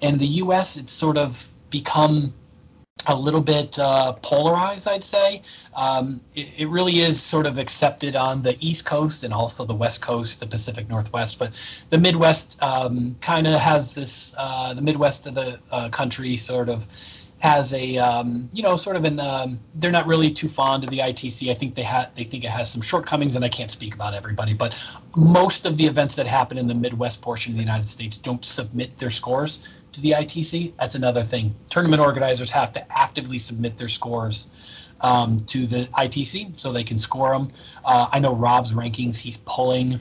in 0.00 0.18
the 0.18 0.26
U.S., 0.26 0.76
it's 0.76 0.92
sort 0.92 1.16
of 1.16 1.52
become 1.70 2.34
a 3.06 3.16
little 3.16 3.40
bit 3.40 3.78
uh, 3.78 4.12
polarized, 4.14 4.88
I'd 4.88 5.04
say. 5.04 5.42
Um, 5.74 6.20
it, 6.34 6.48
it, 6.58 6.68
really 6.68 7.00
is 7.00 7.20
sort 7.20 7.46
of 7.46 7.58
accepted 7.58 8.14
on 8.16 8.42
the 8.42 8.56
East 8.60 8.84
Coast 8.84 9.24
and 9.24 9.32
also 9.32 9.64
the 9.64 9.74
West 9.74 10.02
Coast, 10.02 10.40
the 10.40 10.46
Pacific 10.46 10.88
Northwest, 10.88 11.38
but 11.38 11.52
the 11.90 11.98
Midwest 11.98 12.62
um, 12.62 13.16
kind 13.20 13.46
of 13.46 13.58
has 13.58 13.94
this. 13.94 14.34
Uh, 14.36 14.74
the 14.74 14.82
Midwest 14.82 15.26
of 15.26 15.34
the 15.34 15.58
uh, 15.70 15.88
country 15.88 16.36
sort 16.36 16.68
of 16.68 16.86
has 17.42 17.74
a 17.74 17.98
um, 17.98 18.48
you 18.52 18.62
know 18.62 18.76
sort 18.76 18.94
of 18.94 19.04
an 19.04 19.18
um, 19.18 19.58
they're 19.74 19.90
not 19.90 20.06
really 20.06 20.30
too 20.30 20.48
fond 20.48 20.84
of 20.84 20.90
the 20.90 20.98
ITC. 20.98 21.50
I 21.50 21.54
think 21.54 21.74
they 21.74 21.82
had 21.82 22.14
they 22.14 22.22
think 22.22 22.44
it 22.44 22.50
has 22.50 22.70
some 22.70 22.80
shortcomings, 22.80 23.34
and 23.34 23.44
I 23.44 23.48
can't 23.48 23.70
speak 23.70 23.96
about 23.96 24.14
everybody, 24.14 24.54
but 24.54 24.78
most 25.16 25.66
of 25.66 25.76
the 25.76 25.84
events 25.86 26.14
that 26.14 26.28
happen 26.28 26.56
in 26.56 26.68
the 26.68 26.74
Midwest 26.74 27.20
portion 27.20 27.52
of 27.52 27.56
the 27.56 27.64
United 27.64 27.88
States 27.88 28.16
don't 28.16 28.44
submit 28.44 28.96
their 28.96 29.10
scores 29.10 29.68
to 29.90 30.00
the 30.00 30.12
ITC. 30.12 30.74
That's 30.78 30.94
another 30.94 31.24
thing. 31.24 31.56
Tournament 31.68 32.00
organizers 32.00 32.48
have 32.52 32.70
to 32.72 32.96
actively 32.96 33.38
submit 33.38 33.76
their 33.76 33.88
scores 33.88 34.50
um, 35.00 35.38
to 35.48 35.66
the 35.66 35.86
ITC 35.86 36.60
so 36.60 36.70
they 36.70 36.84
can 36.84 37.00
score 37.00 37.32
them. 37.32 37.50
Uh, 37.84 38.08
I 38.12 38.20
know 38.20 38.36
Rob's 38.36 38.72
rankings. 38.72 39.18
He's 39.18 39.38
pulling 39.38 39.98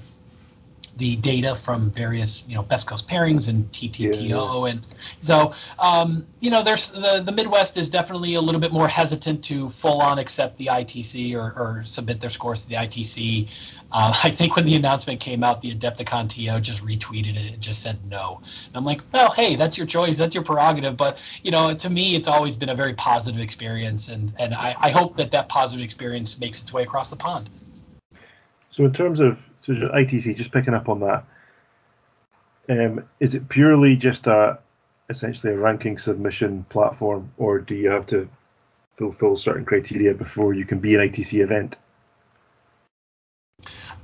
the 1.02 1.16
data 1.16 1.56
from 1.56 1.90
various 1.90 2.44
you 2.48 2.54
know 2.54 2.62
best 2.62 2.88
coast 2.88 3.08
pairings 3.08 3.50
and 3.50 3.70
TTTO 3.72 4.68
yeah, 4.68 4.72
and 4.72 4.86
so 5.20 5.52
um, 5.80 6.28
you 6.40 6.52
know 6.52 6.62
there's 6.62 6.92
the 6.92 7.24
the 7.26 7.32
Midwest 7.32 7.76
is 7.76 7.90
definitely 7.90 8.36
a 8.36 8.42
little 8.42 8.62
bit 8.62 8.72
more 8.72 8.88
hesitant 8.88 9.44
to 9.46 9.68
full 9.68 10.00
on 10.00 10.20
accept 10.20 10.58
the 10.60 10.68
ITC 10.68 11.34
or, 11.34 11.60
or 11.60 11.82
submit 11.84 12.22
their 12.22 12.30
scores 12.30 12.62
to 12.62 12.70
the 12.70 12.76
ITC. 12.76 13.50
Uh, 13.92 14.14
I 14.24 14.30
think 14.30 14.56
when 14.56 14.66
the 14.66 14.76
announcement 14.76 15.20
came 15.20 15.44
out, 15.44 15.60
the 15.62 15.76
Adepticon 15.76 16.30
TO 16.30 16.62
just 16.62 16.86
retweeted 16.86 17.36
it 17.36 17.54
and 17.54 17.62
just 17.62 17.82
said 17.82 17.98
no. 18.08 18.40
And 18.68 18.76
I'm 18.76 18.86
like, 18.86 19.02
well, 19.12 19.32
hey, 19.32 19.56
that's 19.56 19.80
your 19.80 19.88
choice, 19.88 20.20
that's 20.20 20.36
your 20.36 20.44
prerogative. 20.44 20.96
But 20.98 21.20
you 21.42 21.50
know, 21.50 21.74
to 21.74 21.90
me, 21.90 22.16
it's 22.16 22.28
always 22.28 22.58
been 22.58 22.70
a 22.70 22.76
very 22.76 22.94
positive 22.94 23.42
experience, 23.42 24.08
and 24.10 24.32
and 24.38 24.54
I, 24.54 24.76
I 24.80 24.92
hope 24.92 25.18
that 25.18 25.32
that 25.32 25.50
positive 25.50 25.84
experience 25.84 26.40
makes 26.40 26.62
its 26.62 26.72
way 26.72 26.84
across 26.84 27.10
the 27.10 27.18
pond. 27.18 27.50
So 28.70 28.86
in 28.86 28.94
terms 28.94 29.20
of 29.20 29.40
so 29.62 29.74
ITC, 29.74 30.36
just 30.36 30.52
picking 30.52 30.74
up 30.74 30.90
on 30.90 31.00
that, 31.02 31.24
um, 32.70 33.04
is 33.20 33.36
it 33.36 33.50
purely 33.50 33.96
just 33.96 34.28
a 34.28 34.60
essentially 35.10 35.54
a 35.54 35.58
ranking 35.58 35.98
submission 35.98 36.66
platform, 36.70 37.32
or 37.38 37.60
do 37.60 37.76
you 37.76 37.90
have 37.90 38.06
to 38.08 38.30
fulfill 38.98 39.36
certain 39.36 39.66
criteria 39.66 40.14
before 40.14 40.54
you 40.54 40.66
can 40.66 40.80
be 40.80 40.96
an 40.96 41.02
ITC 41.02 41.44
event? 41.44 41.76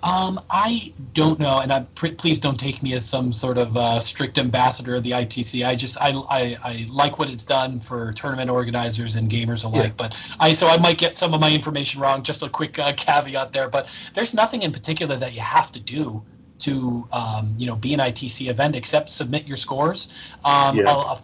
Um, 0.08 0.40
I 0.50 0.94
don't 1.14 1.38
know, 1.38 1.60
and 1.60 1.74
I 1.74 1.82
please 1.96 2.40
don't 2.40 2.58
take 2.58 2.82
me 2.82 2.94
as 2.94 3.06
some 3.06 3.34
sort 3.34 3.58
of 3.58 3.76
uh, 3.76 4.00
strict 4.00 4.38
ambassador 4.38 4.96
of 4.96 5.04
the 5.04 5.12
ITC. 5.12 5.68
I 5.68 5.76
just 5.76 5.98
I, 6.00 6.12
I, 6.12 6.58
I 6.64 6.86
like 6.90 7.20
what 7.20 7.30
it's 7.30 7.44
done 7.44 7.82
for 7.82 8.14
tournament 8.14 8.50
organizers 8.50 9.18
and 9.18 9.30
gamers 9.30 9.66
alike. 9.66 9.88
Yeah. 9.88 9.94
But 9.98 10.36
I 10.40 10.54
so 10.54 10.68
I 10.68 10.78
might 10.78 10.98
get 10.98 11.18
some 11.18 11.34
of 11.34 11.42
my 11.42 11.52
information 11.52 12.00
wrong. 12.00 12.24
Just 12.24 12.42
a 12.42 12.48
quick 12.48 12.80
uh, 12.80 12.94
caveat 12.96 13.52
there, 13.52 13.68
but 13.68 13.90
there's 14.14 14.34
nothing 14.34 14.62
in 14.62 14.72
particular 14.72 15.18
that 15.18 15.34
you 15.34 15.42
have 15.42 15.74
to 15.74 15.80
do 15.82 16.24
to 16.60 17.08
um, 17.12 17.56
you 17.58 17.68
know 17.68 17.76
be 17.76 17.94
an 17.94 18.00
ITC 18.00 18.50
event 18.50 18.78
except 18.78 19.10
submit 19.10 19.46
your 19.46 19.58
scores. 19.58 20.34
Um, 20.46 20.78
yeah. 20.78 21.16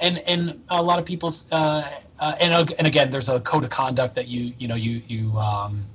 and 0.00 0.18
and 0.20 0.62
a 0.68 0.80
lot 0.80 1.00
of 1.00 1.04
people's 1.04 1.50
uh, 1.50 1.90
uh, 2.20 2.36
and 2.38 2.70
and 2.78 2.86
again, 2.86 3.10
there's 3.10 3.28
a 3.28 3.40
code 3.40 3.64
of 3.64 3.70
conduct 3.70 4.14
that 4.14 4.28
you 4.28 4.52
you 4.56 4.68
know 4.68 4.76
you 4.76 5.02
you 5.08 5.36
um, 5.36 5.86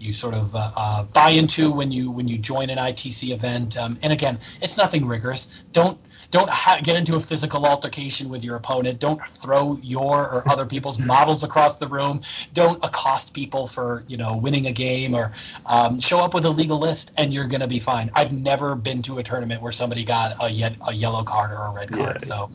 you 0.00 0.12
sort 0.12 0.34
of 0.34 0.54
uh, 0.54 0.70
uh, 0.76 1.02
buy 1.04 1.30
into 1.30 1.70
when 1.70 1.92
you 1.92 2.10
when 2.10 2.26
you 2.26 2.38
join 2.38 2.70
an 2.70 2.78
ITC 2.78 3.32
event. 3.32 3.76
Um, 3.76 3.98
and 4.02 4.12
again, 4.12 4.38
it's 4.62 4.76
nothing 4.76 5.06
rigorous. 5.06 5.64
Don't 5.72 5.98
don't 6.30 6.48
ha- 6.48 6.80
get 6.82 6.96
into 6.96 7.16
a 7.16 7.20
physical 7.20 7.66
altercation 7.66 8.28
with 8.28 8.42
your 8.44 8.56
opponent. 8.56 8.98
Don't 9.00 9.20
throw 9.20 9.76
your 9.82 10.18
or 10.18 10.48
other 10.48 10.64
people's 10.64 10.98
models 11.12 11.44
across 11.44 11.76
the 11.76 11.88
room. 11.88 12.22
Don't 12.54 12.82
accost 12.84 13.34
people 13.34 13.66
for 13.66 14.04
you 14.06 14.16
know 14.16 14.36
winning 14.36 14.66
a 14.66 14.72
game 14.72 15.14
or 15.14 15.32
um, 15.66 16.00
show 16.00 16.20
up 16.20 16.34
with 16.34 16.44
a 16.44 16.50
legal 16.50 16.78
list 16.78 17.12
and 17.16 17.32
you're 17.32 17.48
gonna 17.48 17.68
be 17.68 17.80
fine. 17.80 18.10
I've 18.14 18.32
never 18.32 18.74
been 18.74 19.02
to 19.02 19.18
a 19.18 19.22
tournament 19.22 19.62
where 19.62 19.72
somebody 19.72 20.04
got 20.04 20.36
a, 20.40 20.48
ye- 20.48 20.76
a 20.86 20.94
yellow 20.94 21.24
card 21.24 21.50
or 21.50 21.66
a 21.66 21.70
red 21.70 21.92
card. 21.92 22.18
Yeah. 22.22 22.26
So 22.26 22.50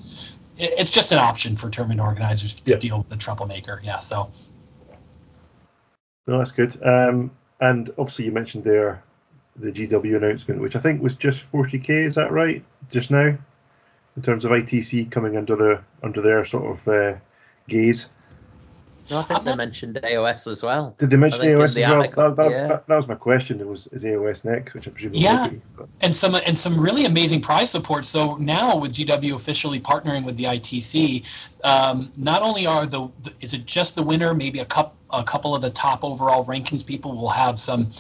it's 0.57 0.89
just 0.89 1.11
an 1.11 1.17
option 1.17 1.57
for 1.57 1.69
tournament 1.69 1.99
organizers 1.99 2.53
to 2.53 2.71
yeah. 2.71 2.77
deal 2.77 2.97
with 2.99 3.09
the 3.09 3.17
troublemaker. 3.17 3.81
Yeah. 3.83 3.99
So 3.99 4.31
no, 6.27 6.37
that's 6.37 6.51
good. 6.51 6.77
Um, 6.83 7.31
and 7.59 7.89
obviously, 7.97 8.25
you 8.25 8.31
mentioned 8.31 8.63
there 8.63 9.03
the 9.55 9.71
GW 9.71 10.17
announcement, 10.17 10.61
which 10.61 10.75
I 10.75 10.79
think 10.79 11.01
was 11.01 11.15
just 11.15 11.49
40k. 11.51 11.89
Is 11.89 12.15
that 12.15 12.31
right? 12.31 12.63
Just 12.91 13.11
now, 13.11 13.37
in 14.15 14.21
terms 14.21 14.45
of 14.45 14.51
ITC 14.51 15.11
coming 15.11 15.37
under 15.37 15.55
the 15.55 15.81
under 16.03 16.21
their 16.21 16.45
sort 16.45 16.79
of 16.79 16.87
uh, 16.87 17.17
gaze. 17.67 18.09
No, 19.09 19.19
I 19.19 19.23
think 19.23 19.43
they 19.43 19.55
mentioned 19.55 19.99
AOS 20.01 20.51
as 20.51 20.63
well. 20.63 20.95
Did 20.97 21.11
they 21.11 21.17
mention 21.17 21.41
AOS 21.41 21.63
as 21.63 21.75
well? 21.75 22.01
That, 22.01 22.35
that, 22.37 22.51
yeah. 22.51 22.67
that, 22.67 22.87
that, 22.87 22.95
was 22.95 23.07
my 23.07 23.13
question. 23.13 23.61
It 23.61 23.67
was 23.67 23.85
is 23.87 24.03
AOS 24.03 24.43
next, 24.43 24.73
which 24.73 24.87
I 24.87 24.91
presume. 24.91 25.13
Yeah, 25.13 25.49
be, 25.49 25.61
and 26.01 26.15
some 26.15 26.33
and 26.33 26.57
some 26.57 26.79
really 26.79 27.05
amazing 27.05 27.41
prize 27.41 27.69
support. 27.69 28.05
So 28.05 28.35
now 28.37 28.77
with 28.77 28.93
GW 28.93 29.35
officially 29.35 29.79
partnering 29.79 30.25
with 30.25 30.37
the 30.37 30.45
ITC, 30.45 31.23
um, 31.63 32.11
not 32.17 32.41
only 32.41 32.65
are 32.65 32.87
the, 32.87 33.07
the 33.21 33.31
is 33.41 33.53
it 33.53 33.67
just 33.67 33.95
the 33.95 34.01
winner, 34.01 34.33
maybe 34.33 34.59
a 34.59 34.65
couple 34.65 34.94
a 35.11 35.23
couple 35.23 35.55
of 35.55 35.61
the 35.61 35.69
top 35.69 36.03
overall 36.03 36.45
rankings 36.45 36.85
people 36.85 37.15
will 37.15 37.29
have 37.29 37.59
some 37.59 37.91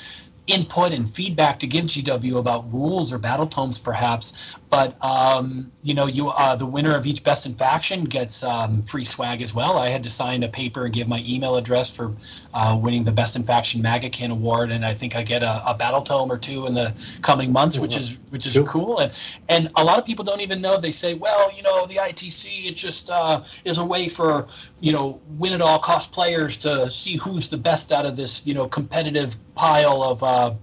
input 0.47 0.91
and 0.91 1.09
feedback 1.09 1.59
to 1.59 1.67
give 1.67 1.85
GW 1.85 2.37
about 2.37 2.71
rules 2.71 3.11
or 3.11 3.17
battle 3.17 3.47
tomes, 3.47 3.79
perhaps. 3.79 4.55
But 4.69 4.95
um, 5.03 5.71
you 5.83 5.93
know, 5.93 6.07
you 6.07 6.29
uh, 6.29 6.55
the 6.55 6.65
winner 6.65 6.95
of 6.95 7.05
each 7.05 7.23
best 7.23 7.45
in 7.45 7.55
faction 7.55 8.03
gets 8.03 8.43
um, 8.43 8.81
free 8.81 9.05
swag 9.05 9.41
as 9.41 9.53
well. 9.53 9.77
I 9.77 9.89
had 9.89 10.03
to 10.03 10.09
sign 10.09 10.43
a 10.43 10.49
paper 10.49 10.85
and 10.85 10.93
give 10.93 11.07
my 11.07 11.23
email 11.25 11.55
address 11.55 11.89
for 11.89 12.13
uh, 12.53 12.77
winning 12.81 13.03
the 13.03 13.11
best 13.11 13.35
in 13.35 13.43
faction 13.43 13.81
Maggotkin 13.81 14.31
award, 14.31 14.71
and 14.71 14.85
I 14.85 14.93
think 14.93 15.15
I 15.15 15.23
get 15.23 15.43
a, 15.43 15.61
a, 15.69 15.75
battle 15.75 16.01
tome 16.01 16.31
or 16.31 16.37
two 16.37 16.65
in 16.65 16.73
the 16.73 16.93
coming 17.21 17.51
months, 17.51 17.79
which 17.79 17.95
is 17.95 18.17
which 18.31 18.47
is 18.47 18.55
cool. 18.55 18.65
cool. 18.65 18.99
And 18.99 19.11
and 19.47 19.71
a 19.75 19.83
lot 19.83 19.99
of 19.99 20.05
people 20.05 20.25
don't 20.25 20.41
even 20.41 20.61
know. 20.61 20.79
They 20.79 20.91
say, 20.91 21.13
well, 21.13 21.55
you 21.55 21.63
know, 21.63 21.85
the 21.85 21.95
ITC 21.95 22.65
it 22.65 22.75
just 22.75 23.09
uh, 23.09 23.43
is 23.63 23.77
a 23.77 23.85
way 23.85 24.09
for 24.09 24.47
you 24.79 24.91
know 24.91 25.21
win 25.37 25.53
at 25.53 25.61
all 25.61 25.79
cost 25.79 26.11
players 26.11 26.57
to 26.57 26.89
see 26.89 27.15
who's 27.15 27.49
the 27.49 27.57
best 27.57 27.91
out 27.91 28.05
of 28.05 28.15
this 28.15 28.45
you 28.45 28.53
know 28.53 28.67
competitive 28.67 29.37
pile 29.55 30.03
of 30.03 30.21
uh, 30.35 30.53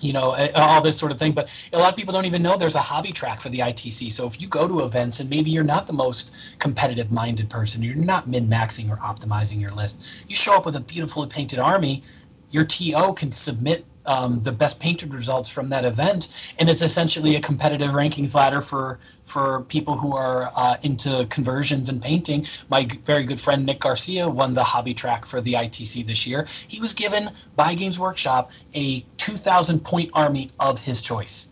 you 0.00 0.12
know 0.12 0.34
all 0.54 0.80
this 0.80 0.98
sort 0.98 1.12
of 1.12 1.18
thing. 1.18 1.32
But 1.32 1.50
a 1.72 1.78
lot 1.78 1.90
of 1.90 1.96
people 1.96 2.12
don't 2.12 2.24
even 2.24 2.42
know 2.42 2.56
there's 2.56 2.74
a 2.74 2.80
hobby 2.80 3.12
track 3.12 3.40
for 3.40 3.48
the 3.48 3.58
itc 3.58 4.10
so 4.12 4.26
if 4.26 4.40
you 4.40 4.48
go 4.48 4.66
to 4.66 4.80
events 4.80 5.20
and 5.20 5.28
maybe 5.28 5.50
you're 5.50 5.64
not 5.64 5.86
the 5.86 5.92
most 5.92 6.32
competitive 6.58 7.10
minded 7.10 7.50
person 7.50 7.82
you're 7.82 7.94
not 7.94 8.28
min 8.28 8.48
maxing 8.48 8.90
or 8.90 8.96
optimizing 8.96 9.60
your 9.60 9.70
list 9.70 10.24
you 10.28 10.36
show 10.36 10.54
up 10.54 10.64
with 10.64 10.76
a 10.76 10.80
beautifully 10.80 11.28
painted 11.28 11.58
army 11.58 12.02
your 12.50 12.64
to 12.64 13.12
can 13.16 13.30
submit 13.30 13.84
um, 14.06 14.42
the 14.42 14.52
best 14.52 14.80
painted 14.80 15.14
results 15.14 15.48
from 15.48 15.68
that 15.70 15.84
event, 15.84 16.28
and 16.58 16.68
it's 16.68 16.82
essentially 16.82 17.36
a 17.36 17.40
competitive 17.40 17.90
rankings 17.90 18.34
ladder 18.34 18.60
for 18.60 18.98
for 19.24 19.62
people 19.62 19.96
who 19.96 20.16
are 20.16 20.50
uh, 20.56 20.76
into 20.82 21.26
conversions 21.30 21.88
and 21.88 22.02
painting. 22.02 22.44
My 22.68 22.84
g- 22.84 22.98
very 23.04 23.24
good 23.24 23.40
friend 23.40 23.64
Nick 23.64 23.80
Garcia 23.80 24.28
won 24.28 24.54
the 24.54 24.64
hobby 24.64 24.94
track 24.94 25.24
for 25.24 25.40
the 25.40 25.54
ITC 25.54 26.06
this 26.06 26.26
year. 26.26 26.46
He 26.66 26.80
was 26.80 26.94
given 26.94 27.30
by 27.54 27.74
Games 27.74 27.98
Workshop 27.98 28.50
a 28.74 29.04
2,000 29.18 29.84
point 29.84 30.10
army 30.14 30.50
of 30.58 30.80
his 30.80 31.00
choice. 31.00 31.50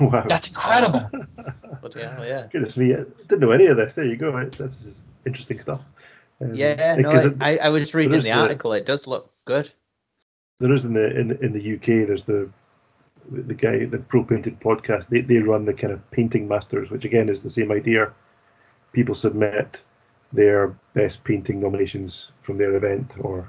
Wow. 0.00 0.24
That's 0.26 0.48
incredible. 0.48 1.08
but 1.82 1.94
yeah, 1.94 2.24
yeah. 2.24 2.46
Goodness 2.50 2.76
me, 2.76 2.94
I 2.94 3.04
didn't 3.28 3.40
know 3.40 3.50
any 3.50 3.66
of 3.66 3.76
this. 3.76 3.94
There 3.94 4.04
you 4.04 4.16
go. 4.16 4.32
That's 4.32 5.04
interesting 5.24 5.60
stuff. 5.60 5.80
Um, 6.40 6.54
yeah, 6.54 6.96
no, 6.98 7.12
I, 7.12 7.52
I, 7.52 7.58
I 7.58 7.68
was 7.68 7.94
reading 7.94 8.20
the 8.20 8.32
article. 8.32 8.72
The, 8.72 8.78
it 8.78 8.86
does 8.86 9.06
look 9.06 9.32
good 9.44 9.70
there 10.60 10.72
is 10.72 10.84
in 10.84 10.94
the 10.94 11.18
in, 11.18 11.32
in 11.42 11.52
the 11.52 11.74
UK. 11.74 12.06
There's 12.06 12.24
the 12.24 12.48
the 13.30 13.54
guy 13.54 13.84
the 13.84 13.98
Pro 13.98 14.24
Painted 14.24 14.60
podcast. 14.60 15.08
They 15.08 15.20
they 15.20 15.38
run 15.38 15.64
the 15.64 15.74
kind 15.74 15.92
of 15.92 16.10
painting 16.10 16.48
masters, 16.48 16.90
which 16.90 17.04
again 17.04 17.28
is 17.28 17.42
the 17.42 17.50
same 17.50 17.72
idea. 17.72 18.12
People 18.92 19.14
submit 19.14 19.82
their 20.32 20.68
best 20.94 21.24
painting 21.24 21.60
nominations 21.60 22.32
from 22.42 22.58
their 22.58 22.74
event, 22.74 23.12
or 23.20 23.48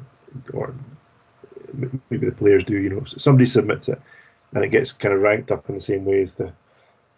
or 0.54 0.74
maybe 2.10 2.26
the 2.26 2.32
players 2.32 2.64
do. 2.64 2.78
You 2.78 2.90
know, 2.90 3.04
somebody 3.06 3.46
submits 3.46 3.90
it, 3.90 4.02
and 4.54 4.64
it 4.64 4.70
gets 4.70 4.92
kind 4.92 5.14
of 5.14 5.22
ranked 5.22 5.52
up 5.52 5.68
in 5.70 5.76
the 5.76 5.82
same 5.82 6.06
way 6.06 6.22
as 6.22 6.34
the 6.34 6.52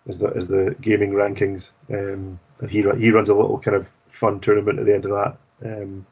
as 0.07 0.19
the 0.19 0.27
as 0.29 0.47
the 0.47 0.75
gaming 0.81 1.11
rankings. 1.11 1.69
Um, 1.89 2.39
and 2.59 2.69
he 2.69 2.81
he 2.97 3.11
runs 3.11 3.29
a 3.29 3.35
little 3.35 3.59
kind 3.59 3.75
of 3.75 3.89
fun 4.09 4.39
tournament 4.39 4.79
at 4.79 4.85
the 4.85 4.93
end 4.93 5.05
of 5.05 5.11
that, 5.11 5.37
um, 5.65 6.05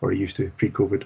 or 0.00 0.10
he 0.10 0.18
used 0.18 0.36
to 0.36 0.50
pre-COVID. 0.56 1.04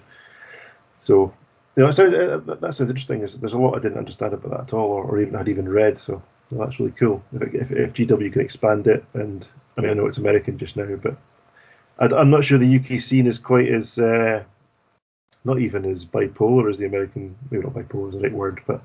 So 1.03 1.33
you 1.81 1.87
know, 1.87 1.93
so 1.93 2.05
uh, 2.05 2.55
that 2.57 2.75
sounds 2.75 2.91
interesting. 2.91 3.21
There's 3.21 3.55
a 3.55 3.59
lot 3.59 3.75
I 3.75 3.79
didn't 3.81 3.97
understand 3.97 4.35
about 4.35 4.51
that 4.51 4.61
at 4.61 4.75
all, 4.75 4.91
or, 4.91 5.03
or 5.03 5.19
even 5.19 5.33
had 5.33 5.49
even 5.49 5.67
read. 5.67 5.97
So 5.97 6.23
well, 6.51 6.67
that's 6.67 6.79
really 6.79 6.93
cool. 6.93 7.25
If, 7.33 7.73
if, 7.73 7.95
GW 7.95 8.31
can 8.31 8.43
expand 8.43 8.87
it, 8.87 9.03
and 9.15 9.47
I 9.79 9.81
mean 9.81 9.91
I 9.91 9.95
know 9.95 10.05
it's 10.05 10.19
American 10.19 10.59
just 10.59 10.77
now, 10.77 10.95
but 10.97 11.17
I, 11.99 12.21
am 12.21 12.29
not 12.29 12.45
sure 12.45 12.59
the 12.59 12.77
UK 12.77 13.01
scene 13.01 13.27
is 13.27 13.39
quite 13.39 13.69
as 13.69 13.99
uh, 13.99 14.45
not 15.47 15.59
even 15.59 15.87
as 15.87 16.05
bipolar 16.05 16.69
as 16.69 16.77
the 16.77 16.85
American. 16.85 17.35
Maybe 17.51 17.65
not 17.65 17.73
bipolar 17.73 18.09
is 18.09 18.15
the 18.17 18.21
right 18.21 18.33
word, 18.33 18.61
but 18.67 18.83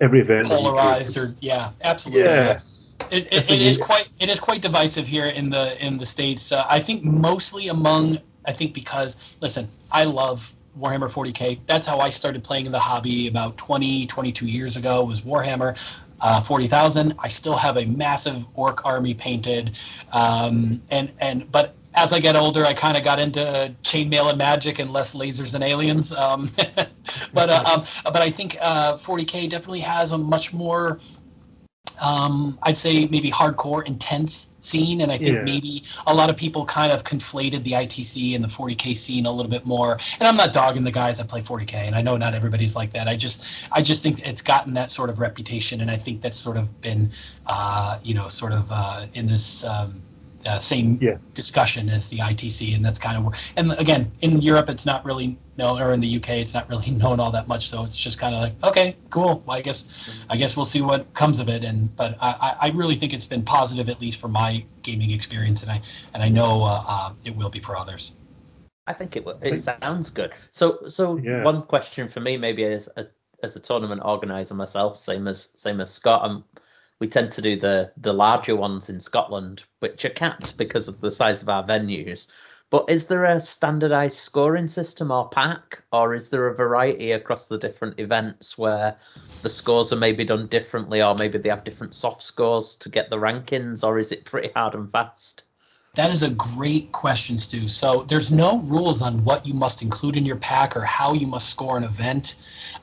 every 0.00 0.22
event 0.22 0.48
polarized 0.48 1.18
or 1.18 1.34
yeah, 1.40 1.72
absolutely. 1.82 2.22
Yeah. 2.22 2.60
It, 3.10 3.26
it, 3.30 3.50
it 3.50 3.60
is 3.60 3.76
quite 3.76 4.08
it 4.20 4.30
is 4.30 4.40
quite 4.40 4.62
divisive 4.62 5.06
here 5.06 5.26
in 5.26 5.50
the 5.50 5.86
in 5.86 5.98
the 5.98 6.06
states. 6.06 6.50
Uh, 6.50 6.64
I 6.66 6.80
think 6.80 7.04
mostly 7.04 7.68
among 7.68 8.20
I 8.46 8.54
think 8.54 8.72
because 8.72 9.36
listen, 9.42 9.68
I 9.90 10.04
love 10.04 10.54
Warhammer 10.78 11.10
40k. 11.10 11.60
That's 11.66 11.86
how 11.86 12.00
I 12.00 12.10
started 12.10 12.42
playing 12.42 12.66
in 12.66 12.72
the 12.72 12.78
hobby 12.78 13.28
about 13.28 13.56
20, 13.56 14.06
22 14.06 14.46
years 14.46 14.76
ago. 14.76 15.04
Was 15.04 15.22
Warhammer 15.22 15.76
uh, 16.22 16.40
40,000. 16.40 17.14
I 17.18 17.28
still 17.28 17.56
have 17.56 17.76
a 17.76 17.84
massive 17.84 18.46
orc 18.54 18.86
army 18.86 19.12
painted, 19.12 19.76
um, 20.12 20.82
and 20.90 21.12
and 21.18 21.50
but 21.50 21.74
as 21.94 22.12
I 22.12 22.20
get 22.20 22.36
older, 22.36 22.64
I 22.64 22.72
kind 22.72 22.96
of 22.96 23.04
got 23.04 23.18
into 23.18 23.74
chainmail 23.82 24.30
and 24.30 24.38
magic 24.38 24.78
and 24.78 24.90
less 24.90 25.14
lasers 25.14 25.54
and 25.54 25.62
aliens. 25.62 26.12
Um, 26.12 26.48
but 27.34 27.50
uh, 27.50 27.64
um, 27.66 27.84
but 28.04 28.22
I 28.22 28.30
think 28.30 28.56
uh, 28.60 28.94
40k 28.94 29.50
definitely 29.50 29.80
has 29.80 30.12
a 30.12 30.18
much 30.18 30.54
more 30.54 30.98
um, 32.00 32.58
I'd 32.62 32.76
say 32.76 33.06
maybe 33.06 33.30
hardcore, 33.30 33.86
intense 33.86 34.52
scene, 34.60 35.00
and 35.00 35.10
I 35.10 35.18
think 35.18 35.36
yeah. 35.36 35.42
maybe 35.42 35.82
a 36.06 36.14
lot 36.14 36.30
of 36.30 36.36
people 36.36 36.64
kind 36.64 36.92
of 36.92 37.04
conflated 37.04 37.62
the 37.64 37.72
ITC 37.72 38.34
and 38.34 38.42
the 38.42 38.48
40k 38.48 38.96
scene 38.96 39.26
a 39.26 39.32
little 39.32 39.50
bit 39.50 39.66
more. 39.66 39.98
And 40.18 40.28
I'm 40.28 40.36
not 40.36 40.52
dogging 40.52 40.84
the 40.84 40.90
guys 40.90 41.18
that 41.18 41.28
play 41.28 41.42
40k, 41.42 41.74
and 41.74 41.94
I 41.94 42.02
know 42.02 42.16
not 42.16 42.34
everybody's 42.34 42.76
like 42.76 42.92
that. 42.92 43.08
I 43.08 43.16
just 43.16 43.44
I 43.72 43.82
just 43.82 44.02
think 44.02 44.26
it's 44.26 44.42
gotten 44.42 44.74
that 44.74 44.90
sort 44.90 45.10
of 45.10 45.20
reputation, 45.20 45.80
and 45.80 45.90
I 45.90 45.96
think 45.96 46.22
that's 46.22 46.36
sort 46.36 46.56
of 46.56 46.80
been, 46.80 47.10
uh, 47.46 47.98
you 48.02 48.14
know, 48.14 48.28
sort 48.28 48.52
of 48.52 48.68
uh, 48.70 49.06
in 49.14 49.26
this. 49.26 49.64
Um, 49.64 50.02
uh, 50.46 50.58
same 50.58 50.98
yeah. 51.00 51.16
discussion 51.34 51.88
as 51.88 52.08
the 52.08 52.18
ITC, 52.18 52.74
and 52.74 52.84
that's 52.84 52.98
kind 52.98 53.16
of 53.16 53.24
where. 53.24 53.34
And 53.56 53.72
again, 53.72 54.10
in 54.20 54.40
Europe, 54.40 54.68
it's 54.68 54.86
not 54.86 55.04
really 55.04 55.38
known, 55.56 55.80
or 55.80 55.92
in 55.92 56.00
the 56.00 56.16
UK, 56.16 56.30
it's 56.30 56.54
not 56.54 56.68
really 56.68 56.90
known 57.02 57.20
all 57.20 57.30
that 57.32 57.48
much. 57.48 57.68
So 57.68 57.84
it's 57.84 57.96
just 57.96 58.18
kind 58.18 58.34
of 58.34 58.40
like, 58.40 58.54
okay, 58.64 58.96
cool. 59.10 59.42
Well, 59.46 59.56
I 59.56 59.60
guess, 59.60 59.84
I 60.28 60.36
guess 60.36 60.56
we'll 60.56 60.64
see 60.64 60.82
what 60.82 61.12
comes 61.14 61.38
of 61.38 61.48
it. 61.48 61.64
And 61.64 61.94
but 61.96 62.16
I, 62.20 62.56
I 62.60 62.70
really 62.70 62.96
think 62.96 63.12
it's 63.12 63.26
been 63.26 63.44
positive, 63.44 63.88
at 63.88 64.00
least 64.00 64.20
for 64.20 64.28
my 64.28 64.64
gaming 64.82 65.10
experience, 65.10 65.62
and 65.62 65.72
I 65.72 65.80
and 66.14 66.22
I 66.22 66.28
know 66.28 66.62
uh, 66.64 66.82
uh, 66.86 67.12
it 67.24 67.36
will 67.36 67.50
be 67.50 67.60
for 67.60 67.76
others. 67.76 68.14
I 68.86 68.92
think 68.92 69.16
it 69.16 69.24
will. 69.24 69.38
it 69.42 69.58
sounds 69.58 70.10
good. 70.10 70.32
So 70.50 70.88
so 70.88 71.16
yeah. 71.16 71.44
one 71.44 71.62
question 71.62 72.08
for 72.08 72.20
me, 72.20 72.36
maybe 72.36 72.64
as 72.64 72.88
a 72.96 73.06
as 73.42 73.56
a 73.56 73.60
tournament 73.60 74.02
organizer 74.04 74.54
myself, 74.54 74.96
same 74.96 75.28
as 75.28 75.50
same 75.54 75.80
as 75.80 75.90
Scott. 75.90 76.22
I'm, 76.24 76.44
we 77.02 77.08
tend 77.08 77.32
to 77.32 77.42
do 77.42 77.58
the 77.58 77.90
the 77.96 78.12
larger 78.12 78.54
ones 78.54 78.88
in 78.88 79.00
Scotland, 79.00 79.64
which 79.80 80.04
are 80.04 80.10
capped 80.10 80.56
because 80.56 80.86
of 80.86 81.00
the 81.00 81.10
size 81.10 81.42
of 81.42 81.48
our 81.48 81.64
venues. 81.64 82.28
But 82.70 82.84
is 82.88 83.08
there 83.08 83.24
a 83.24 83.40
standardized 83.40 84.18
scoring 84.18 84.68
system 84.68 85.10
or 85.10 85.28
pack, 85.28 85.82
or 85.90 86.14
is 86.14 86.30
there 86.30 86.46
a 86.46 86.54
variety 86.54 87.10
across 87.10 87.48
the 87.48 87.58
different 87.58 87.98
events 87.98 88.56
where 88.56 88.98
the 89.42 89.50
scores 89.50 89.92
are 89.92 89.96
maybe 89.96 90.24
done 90.24 90.46
differently, 90.46 91.02
or 91.02 91.16
maybe 91.16 91.38
they 91.38 91.48
have 91.48 91.64
different 91.64 91.96
soft 91.96 92.22
scores 92.22 92.76
to 92.76 92.88
get 92.88 93.10
the 93.10 93.18
rankings, 93.18 93.82
or 93.82 93.98
is 93.98 94.12
it 94.12 94.24
pretty 94.24 94.52
hard 94.54 94.76
and 94.76 94.88
fast? 94.88 95.42
That 95.94 96.10
is 96.10 96.22
a 96.22 96.30
great 96.30 96.90
question, 96.90 97.36
Stu. 97.36 97.68
So 97.68 98.04
there's 98.04 98.32
no 98.32 98.60
rules 98.60 99.02
on 99.02 99.26
what 99.26 99.46
you 99.46 99.52
must 99.52 99.82
include 99.82 100.16
in 100.16 100.24
your 100.24 100.36
pack 100.36 100.74
or 100.74 100.86
how 100.86 101.12
you 101.12 101.26
must 101.26 101.50
score 101.50 101.76
an 101.76 101.84
event. 101.84 102.34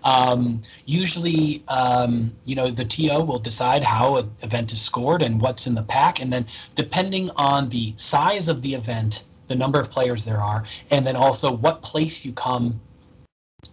Um, 0.03 0.61
usually, 0.85 1.63
um, 1.67 2.35
you 2.45 2.53
know, 2.53 2.69
the 2.69 2.85
TO 2.85 3.23
will 3.23 3.39
decide 3.39 3.83
how 3.83 4.17
an 4.17 4.31
event 4.43 4.71
is 4.73 4.79
scored 4.79 5.23
and 5.23 5.41
what's 5.41 5.65
in 5.65 5.73
the 5.73 5.81
pack, 5.81 6.21
and 6.21 6.31
then 6.31 6.45
depending 6.75 7.31
on 7.35 7.69
the 7.69 7.95
size 7.95 8.47
of 8.47 8.61
the 8.61 8.75
event, 8.75 9.23
the 9.47 9.55
number 9.55 9.79
of 9.79 9.89
players 9.89 10.23
there 10.23 10.39
are, 10.39 10.63
and 10.91 11.07
then 11.07 11.15
also 11.15 11.51
what 11.51 11.81
place 11.81 12.23
you 12.23 12.31
come 12.31 12.79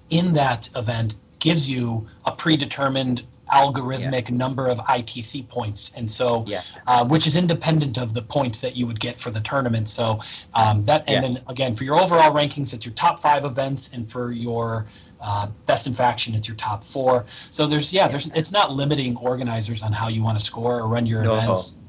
in 0.08 0.32
that 0.32 0.70
event 0.74 1.14
gives 1.40 1.68
you 1.68 2.06
a 2.24 2.32
predetermined 2.32 3.22
algorithmic 3.52 4.28
yeah. 4.30 4.36
number 4.36 4.66
of 4.66 4.78
ITC 4.78 5.48
points, 5.48 5.92
and 5.96 6.10
so 6.10 6.44
yeah. 6.46 6.62
uh, 6.86 7.06
which 7.06 7.26
is 7.26 7.36
independent 7.36 7.98
of 7.98 8.14
the 8.14 8.22
points 8.22 8.60
that 8.60 8.76
you 8.76 8.86
would 8.86 9.00
get 9.00 9.20
for 9.20 9.30
the 9.30 9.40
tournament. 9.40 9.88
So 9.88 10.20
um, 10.54 10.84
that 10.86 11.04
and 11.06 11.14
yeah. 11.14 11.20
then 11.20 11.42
again 11.48 11.76
for 11.76 11.84
your 11.84 11.98
overall 12.00 12.32
rankings, 12.32 12.74
it's 12.74 12.84
your 12.84 12.94
top 12.94 13.20
five 13.20 13.44
events, 13.44 13.90
and 13.92 14.10
for 14.10 14.30
your 14.30 14.86
uh, 15.20 15.48
best 15.66 15.86
in 15.86 15.94
faction, 15.94 16.34
it's 16.34 16.48
your 16.48 16.56
top 16.56 16.84
four. 16.84 17.24
So 17.50 17.66
there's 17.66 17.92
yeah, 17.92 18.08
there's 18.08 18.28
it's 18.34 18.52
not 18.52 18.72
limiting 18.72 19.16
organizers 19.16 19.82
on 19.82 19.92
how 19.92 20.08
you 20.08 20.22
want 20.22 20.38
to 20.38 20.44
score 20.44 20.80
or 20.80 20.88
run 20.88 21.06
your 21.06 21.22
no. 21.22 21.34
events. 21.34 21.80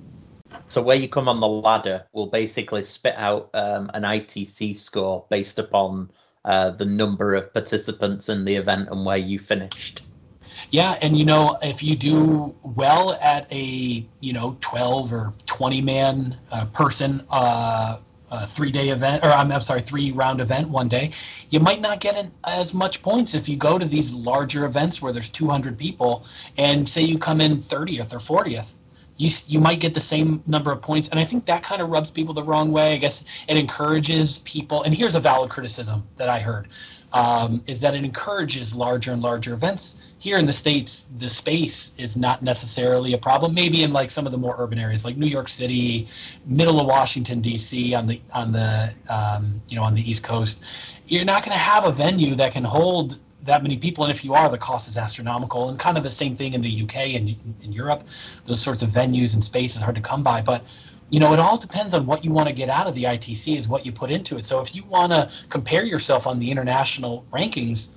So 0.70 0.82
where 0.82 0.96
you 0.96 1.10
come 1.10 1.28
on 1.28 1.40
the 1.40 1.48
ladder 1.48 2.06
will 2.14 2.28
basically 2.28 2.84
spit 2.84 3.16
out 3.18 3.50
um, 3.54 3.92
an 3.94 4.04
ITC 4.04 4.76
score 4.76 5.26
based 5.30 5.60
upon 5.60 6.12
uh, 6.46 6.72
the 6.72 6.86
number 6.86 7.34
of 7.36 7.54
participants 7.54 8.30
in 8.30 8.46
the 8.46 8.56
event 8.56 8.90
and 8.90 9.06
where 9.06 9.18
you 9.18 9.40
finished. 9.40 10.04
Yeah, 10.70 10.98
and 11.02 11.18
you 11.18 11.26
know, 11.26 11.58
if 11.62 11.82
you 11.82 11.96
do 11.96 12.54
well 12.64 13.14
at 13.22 13.52
a 13.52 14.06
you 14.20 14.34
know 14.34 14.58
12 14.62 15.14
or 15.14 15.34
20 15.46 15.82
man 15.82 16.38
uh, 16.52 16.66
person 16.66 17.26
uh, 18.30 18.46
three 18.46 18.72
day 18.72 18.90
event, 18.90 19.24
or 19.24 19.32
I'm, 19.32 19.52
I'm, 19.52 19.62
sorry, 19.62 19.82
three 19.82 20.12
round 20.12 20.42
event 20.42 20.70
one 20.70 20.88
day, 20.88 21.12
you 21.50 21.60
might 21.60 21.82
not 21.82 22.00
get 22.00 22.18
an, 22.18 22.32
as 22.46 22.74
much 22.74 23.02
points 23.02 23.34
if 23.34 23.48
you 23.48 23.56
go 23.56 23.78
to 23.78 23.86
these 23.86 24.14
larger 24.14 24.66
events 24.66 25.02
where 25.02 25.14
there's 25.14 25.30
200 25.30 25.78
people 25.78 26.26
and 26.58 26.88
say 26.88 27.02
you 27.02 27.18
come 27.18 27.42
in 27.42 27.58
30th 27.58 28.14
or 28.14 28.44
40th. 28.44 28.74
You, 29.18 29.30
you 29.48 29.60
might 29.60 29.80
get 29.80 29.94
the 29.94 30.00
same 30.00 30.44
number 30.48 30.72
of 30.72 30.82
points. 30.82 31.10
And 31.10 31.20
I 31.20 31.26
think 31.26 31.46
that 31.48 31.64
kind 31.64 31.82
of 31.82 31.90
rubs 31.90 32.12
people 32.12 32.34
the 32.34 32.44
wrong 32.44 32.72
way. 32.72 32.94
I 32.94 32.98
guess 32.98 33.26
it 33.48 33.58
encourages 33.58 34.40
people. 34.40 34.84
And 34.84 34.94
here's 34.94 35.16
a 35.16 35.20
valid 35.20 35.50
criticism 35.50 36.08
that 36.18 36.30
I 36.30 36.40
heard 36.40 36.68
um, 37.14 37.64
is 37.68 37.80
that 37.82 37.96
it 37.96 38.04
encourages 38.04 38.76
larger 38.76 39.12
and 39.12 39.22
larger 39.22 39.54
events. 39.54 39.96
Here 40.20 40.38
in 40.38 40.46
the 40.46 40.54
states, 40.54 41.08
the 41.18 41.30
space 41.30 41.94
is 41.98 42.18
not 42.18 42.42
necessarily 42.42 43.14
a 43.14 43.18
problem. 43.18 43.54
Maybe 43.54 43.84
in 43.84 43.94
like 43.94 44.10
some 44.10 44.26
of 44.26 44.32
the 44.32 44.38
more 44.38 44.56
urban 44.58 44.80
areas, 44.80 45.06
like 45.06 45.16
New 45.16 45.28
York 45.28 45.48
City, 45.48 46.08
middle 46.46 46.80
of 46.80 46.88
Washington 46.88 47.40
D.C. 47.40 47.94
on 47.94 48.08
the 48.08 48.22
on 48.34 48.52
the 48.52 48.94
um, 49.10 49.62
you 49.70 49.76
know 49.76 49.84
on 49.84 49.94
the 49.94 50.10
East 50.10 50.24
Coast, 50.24 50.64
you're 51.08 51.26
not 51.26 51.44
going 51.44 51.54
to 51.54 51.64
have 51.64 51.86
a 51.86 51.92
venue 51.92 52.36
that 52.36 52.52
can 52.52 52.64
hold 52.64 53.20
that 53.44 53.64
many 53.64 53.78
people, 53.78 54.04
and 54.04 54.12
if 54.12 54.26
you 54.26 54.34
are, 54.34 54.50
the 54.50 54.58
cost 54.58 54.88
is 54.88 54.98
astronomical. 54.98 55.70
And 55.70 55.80
kind 55.80 55.98
of 55.98 56.04
the 56.04 56.12
same 56.12 56.36
thing 56.36 56.54
in 56.54 56.62
the 56.62 56.84
UK 56.84 57.16
and 57.16 57.36
in 57.62 57.72
Europe, 57.72 58.04
those 58.46 58.62
sorts 58.62 58.82
of 58.82 58.90
venues 58.90 59.34
and 59.34 59.44
spaces 59.44 59.82
hard 59.82 59.96
to 59.96 60.02
come 60.02 60.24
by. 60.24 60.42
But 60.42 60.64
you 61.10 61.20
know, 61.22 61.34
it 61.34 61.40
all 61.40 61.58
depends 61.58 61.94
on 61.94 62.06
what 62.06 62.26
you 62.26 62.32
want 62.32 62.50
to 62.50 62.54
get 62.54 62.70
out 62.70 62.88
of 62.88 62.94
the 62.94 63.06
ITC 63.06 63.56
is 63.56 63.68
what 63.68 63.86
you 63.86 63.92
put 63.92 64.12
into 64.12 64.38
it. 64.38 64.44
So 64.44 64.60
if 64.60 64.76
you 64.76 64.84
want 64.84 65.14
to 65.14 65.32
compare 65.50 65.86
yourself 65.86 66.28
on 66.28 66.38
the 66.40 66.52
international 66.52 67.26
rankings, 67.32 67.90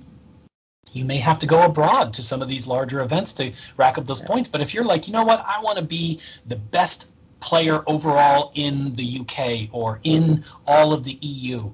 you 0.93 1.05
may 1.05 1.17
have 1.17 1.39
to 1.39 1.45
go 1.45 1.63
abroad 1.63 2.13
to 2.13 2.23
some 2.23 2.41
of 2.41 2.47
these 2.47 2.67
larger 2.67 3.01
events 3.01 3.33
to 3.33 3.53
rack 3.77 3.97
up 3.97 4.05
those 4.05 4.21
points. 4.21 4.49
But 4.49 4.61
if 4.61 4.73
you're 4.73 4.83
like, 4.83 5.07
you 5.07 5.13
know 5.13 5.23
what, 5.23 5.43
I 5.45 5.61
want 5.61 5.77
to 5.77 5.83
be 5.83 6.19
the 6.47 6.55
best 6.55 7.11
player 7.39 7.81
overall 7.87 8.51
in 8.55 8.93
the 8.95 9.19
UK 9.21 9.73
or 9.73 9.99
in 10.03 10.43
all 10.65 10.93
of 10.93 11.03
the 11.03 11.17
EU, 11.21 11.71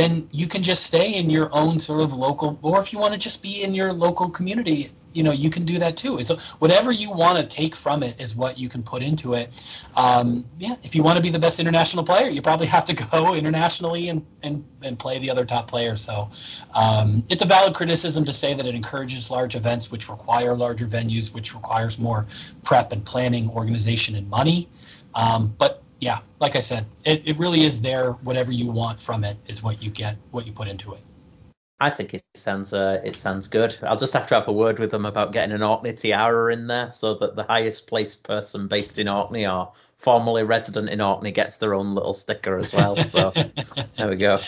then 0.00 0.26
you 0.32 0.46
can 0.46 0.62
just 0.62 0.86
stay 0.86 1.14
in 1.14 1.28
your 1.28 1.54
own 1.54 1.78
sort 1.78 2.00
of 2.00 2.14
local, 2.14 2.58
or 2.62 2.80
if 2.80 2.90
you 2.90 2.98
want 2.98 3.12
to 3.12 3.20
just 3.20 3.42
be 3.42 3.62
in 3.62 3.74
your 3.74 3.92
local 3.92 4.30
community, 4.30 4.88
you 5.12 5.22
know, 5.22 5.32
you 5.32 5.50
can 5.50 5.66
do 5.66 5.78
that 5.78 5.96
too. 5.98 6.22
So 6.24 6.38
whatever 6.58 6.90
you 6.90 7.12
want 7.12 7.36
to 7.36 7.44
take 7.44 7.74
from 7.74 8.02
it 8.02 8.18
is 8.18 8.34
what 8.34 8.58
you 8.58 8.70
can 8.70 8.82
put 8.82 9.02
into 9.02 9.34
it. 9.34 9.50
Um, 9.94 10.46
yeah, 10.58 10.76
if 10.82 10.94
you 10.94 11.02
want 11.02 11.16
to 11.16 11.22
be 11.22 11.28
the 11.28 11.38
best 11.38 11.60
international 11.60 12.02
player, 12.02 12.30
you 12.30 12.40
probably 12.40 12.68
have 12.68 12.86
to 12.86 12.94
go 13.10 13.34
internationally 13.34 14.08
and, 14.08 14.24
and, 14.42 14.64
and 14.82 14.98
play 14.98 15.18
the 15.18 15.30
other 15.30 15.44
top 15.44 15.68
players. 15.68 16.00
So 16.00 16.30
um, 16.72 17.22
it's 17.28 17.42
a 17.42 17.46
valid 17.46 17.74
criticism 17.74 18.24
to 18.24 18.32
say 18.32 18.54
that 18.54 18.66
it 18.66 18.74
encourages 18.74 19.30
large 19.30 19.54
events, 19.54 19.90
which 19.90 20.08
require 20.08 20.56
larger 20.56 20.86
venues, 20.86 21.34
which 21.34 21.54
requires 21.54 21.98
more 21.98 22.26
prep 22.62 22.92
and 22.92 23.04
planning, 23.04 23.50
organization, 23.50 24.14
and 24.16 24.30
money. 24.30 24.68
Um, 25.14 25.54
but 25.58 25.79
yeah, 26.00 26.20
like 26.40 26.56
I 26.56 26.60
said, 26.60 26.86
it, 27.04 27.22
it 27.26 27.38
really 27.38 27.62
is 27.62 27.80
there. 27.80 28.12
Whatever 28.12 28.52
you 28.52 28.70
want 28.70 29.00
from 29.00 29.22
it 29.22 29.36
is 29.46 29.62
what 29.62 29.82
you 29.82 29.90
get, 29.90 30.16
what 30.30 30.46
you 30.46 30.52
put 30.52 30.66
into 30.66 30.94
it. 30.94 31.00
I 31.78 31.88
think 31.88 32.12
it 32.12 32.22
sounds 32.34 32.74
uh, 32.74 33.00
it 33.04 33.14
sounds 33.14 33.48
good. 33.48 33.76
I'll 33.82 33.96
just 33.96 34.12
have 34.14 34.26
to 34.28 34.34
have 34.34 34.48
a 34.48 34.52
word 34.52 34.78
with 34.78 34.90
them 34.90 35.06
about 35.06 35.32
getting 35.32 35.54
an 35.54 35.62
Orkney 35.62 35.92
tiara 35.92 36.52
in 36.52 36.66
there, 36.66 36.90
so 36.90 37.14
that 37.14 37.36
the 37.36 37.44
highest 37.44 37.86
placed 37.86 38.24
person 38.24 38.66
based 38.68 38.98
in 38.98 39.08
Orkney 39.08 39.46
or 39.46 39.72
formerly 39.96 40.42
resident 40.42 40.88
in 40.88 41.00
Orkney 41.00 41.32
gets 41.32 41.58
their 41.58 41.74
own 41.74 41.94
little 41.94 42.14
sticker 42.14 42.58
as 42.58 42.74
well. 42.74 42.96
So 42.96 43.32
there 43.96 44.08
we 44.08 44.16
go. 44.16 44.40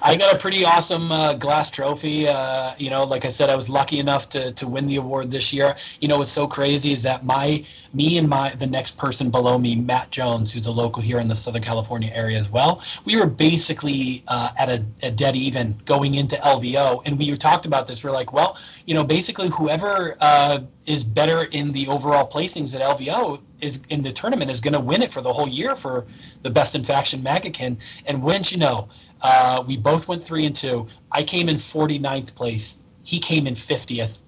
I 0.00 0.14
got 0.14 0.32
a 0.32 0.38
pretty 0.38 0.64
awesome 0.64 1.10
uh, 1.10 1.34
glass 1.34 1.68
trophy. 1.70 2.28
Uh, 2.28 2.74
you 2.78 2.90
know, 2.90 3.02
like 3.04 3.24
I 3.24 3.28
said, 3.28 3.50
I 3.50 3.56
was 3.56 3.68
lucky 3.68 3.98
enough 3.98 4.28
to 4.30 4.52
to 4.52 4.68
win 4.68 4.86
the 4.86 4.96
award 4.96 5.32
this 5.32 5.52
year. 5.52 5.74
You 6.00 6.06
know, 6.06 6.18
what's 6.18 6.30
so 6.30 6.46
crazy 6.46 6.92
is 6.92 7.02
that 7.02 7.24
my 7.24 7.64
me 7.92 8.18
and 8.18 8.28
my 8.28 8.50
the 8.50 8.68
next 8.68 8.96
person 8.96 9.30
below 9.30 9.58
me, 9.58 9.74
Matt 9.74 10.10
Jones, 10.10 10.52
who's 10.52 10.66
a 10.66 10.70
local 10.70 11.02
here 11.02 11.18
in 11.18 11.26
the 11.26 11.34
Southern 11.34 11.62
California 11.62 12.12
area 12.14 12.38
as 12.38 12.48
well. 12.50 12.82
We 13.04 13.16
were 13.16 13.26
basically 13.26 14.22
uh, 14.28 14.50
at 14.56 14.68
a, 14.68 14.84
a, 15.02 15.10
dead 15.10 15.34
even 15.34 15.80
going 15.84 16.14
into 16.14 16.36
LVO, 16.36 17.02
and 17.04 17.18
we 17.18 17.36
talked 17.36 17.66
about 17.66 17.88
this. 17.88 18.04
We're 18.04 18.12
like, 18.12 18.32
well, 18.32 18.56
you 18.86 18.94
know, 18.94 19.02
basically 19.02 19.48
whoever 19.48 20.16
uh, 20.20 20.60
is 20.86 21.02
better 21.02 21.44
in 21.44 21.72
the 21.72 21.88
overall 21.88 22.28
placings 22.28 22.74
at 22.74 22.80
LVO 22.80 23.40
is 23.60 23.80
in 23.88 24.02
the 24.02 24.12
tournament 24.12 24.50
is 24.50 24.60
going 24.60 24.74
to 24.74 24.80
win 24.80 25.02
it 25.02 25.12
for 25.12 25.20
the 25.20 25.32
whole 25.32 25.48
year 25.48 25.74
for 25.74 26.06
the 26.42 26.50
best 26.50 26.74
in 26.74 26.84
faction 26.84 27.22
Maggotkin. 27.22 27.78
And 28.06 28.22
wouldn't 28.22 28.52
you 28.52 28.58
know, 28.58 28.88
uh, 29.24 29.64
we 29.66 29.76
both 29.78 30.06
went 30.06 30.22
three 30.22 30.44
and 30.44 30.54
two. 30.54 30.86
I 31.10 31.24
came 31.24 31.48
in 31.48 31.56
49th 31.56 32.34
place. 32.34 32.82
He 33.02 33.18
came 33.18 33.46
in 33.46 33.54
50th. 33.54 34.18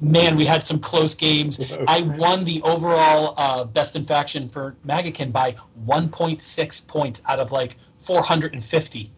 Man, 0.00 0.34
we 0.34 0.46
had 0.46 0.64
some 0.64 0.80
close 0.80 1.14
games. 1.14 1.60
I 1.86 2.00
won 2.18 2.46
the 2.46 2.62
overall 2.62 3.34
uh, 3.36 3.64
best 3.64 3.96
in 3.96 4.06
faction 4.06 4.48
for 4.48 4.76
Maggotkin 4.86 5.30
by 5.30 5.56
1.6 5.86 6.88
points 6.88 7.20
out 7.28 7.38
of 7.38 7.52
like 7.52 7.76
450. 7.98 9.12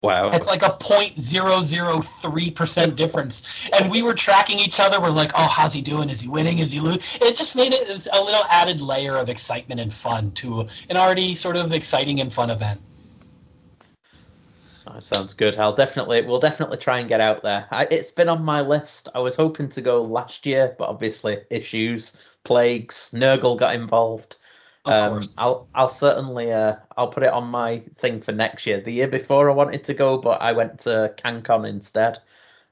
Wow. 0.00 0.30
It's 0.30 0.46
like 0.46 0.62
a 0.62 0.70
0.003% 0.70 2.96
difference. 2.96 3.68
And 3.78 3.90
we 3.90 4.00
were 4.02 4.14
tracking 4.14 4.58
each 4.58 4.80
other. 4.80 4.98
We're 5.00 5.10
like, 5.10 5.32
oh, 5.34 5.46
how's 5.46 5.74
he 5.74 5.82
doing? 5.82 6.08
Is 6.08 6.22
he 6.22 6.28
winning? 6.28 6.60
Is 6.60 6.72
he 6.72 6.80
losing? 6.80 7.02
It 7.20 7.36
just 7.36 7.54
made 7.54 7.74
it 7.74 8.08
a 8.10 8.20
little 8.20 8.44
added 8.48 8.80
layer 8.80 9.16
of 9.16 9.28
excitement 9.28 9.80
and 9.80 9.92
fun 9.92 10.30
to 10.32 10.66
an 10.88 10.96
already 10.96 11.34
sort 11.34 11.56
of 11.56 11.74
exciting 11.74 12.20
and 12.20 12.32
fun 12.32 12.48
event. 12.48 12.80
Oh, 14.86 14.98
sounds 14.98 15.34
good. 15.34 15.56
I'll 15.58 15.74
definitely, 15.74 16.22
we'll 16.22 16.40
definitely 16.40 16.78
try 16.78 16.98
and 16.98 17.08
get 17.08 17.20
out 17.20 17.42
there. 17.42 17.66
I, 17.70 17.86
it's 17.90 18.10
been 18.10 18.28
on 18.28 18.44
my 18.44 18.62
list. 18.62 19.08
I 19.14 19.20
was 19.20 19.36
hoping 19.36 19.68
to 19.70 19.80
go 19.80 20.02
last 20.02 20.44
year, 20.44 20.74
but 20.76 20.88
obviously 20.88 21.38
issues, 21.50 22.16
plagues, 22.42 23.12
Nurgle 23.14 23.58
got 23.58 23.74
involved. 23.74 24.38
Of 24.84 24.92
Um, 24.92 25.20
I'll 25.38 25.68
I'll 25.74 25.88
certainly 25.88 26.52
uh, 26.52 26.76
I'll 26.96 27.08
put 27.08 27.22
it 27.22 27.32
on 27.32 27.46
my 27.46 27.78
thing 27.96 28.20
for 28.20 28.32
next 28.32 28.66
year. 28.66 28.80
The 28.80 28.92
year 28.92 29.06
before 29.06 29.48
I 29.48 29.54
wanted 29.54 29.84
to 29.84 29.94
go, 29.94 30.18
but 30.18 30.42
I 30.42 30.50
went 30.52 30.80
to 30.80 31.14
CanCon 31.16 31.68
instead. 31.68 32.18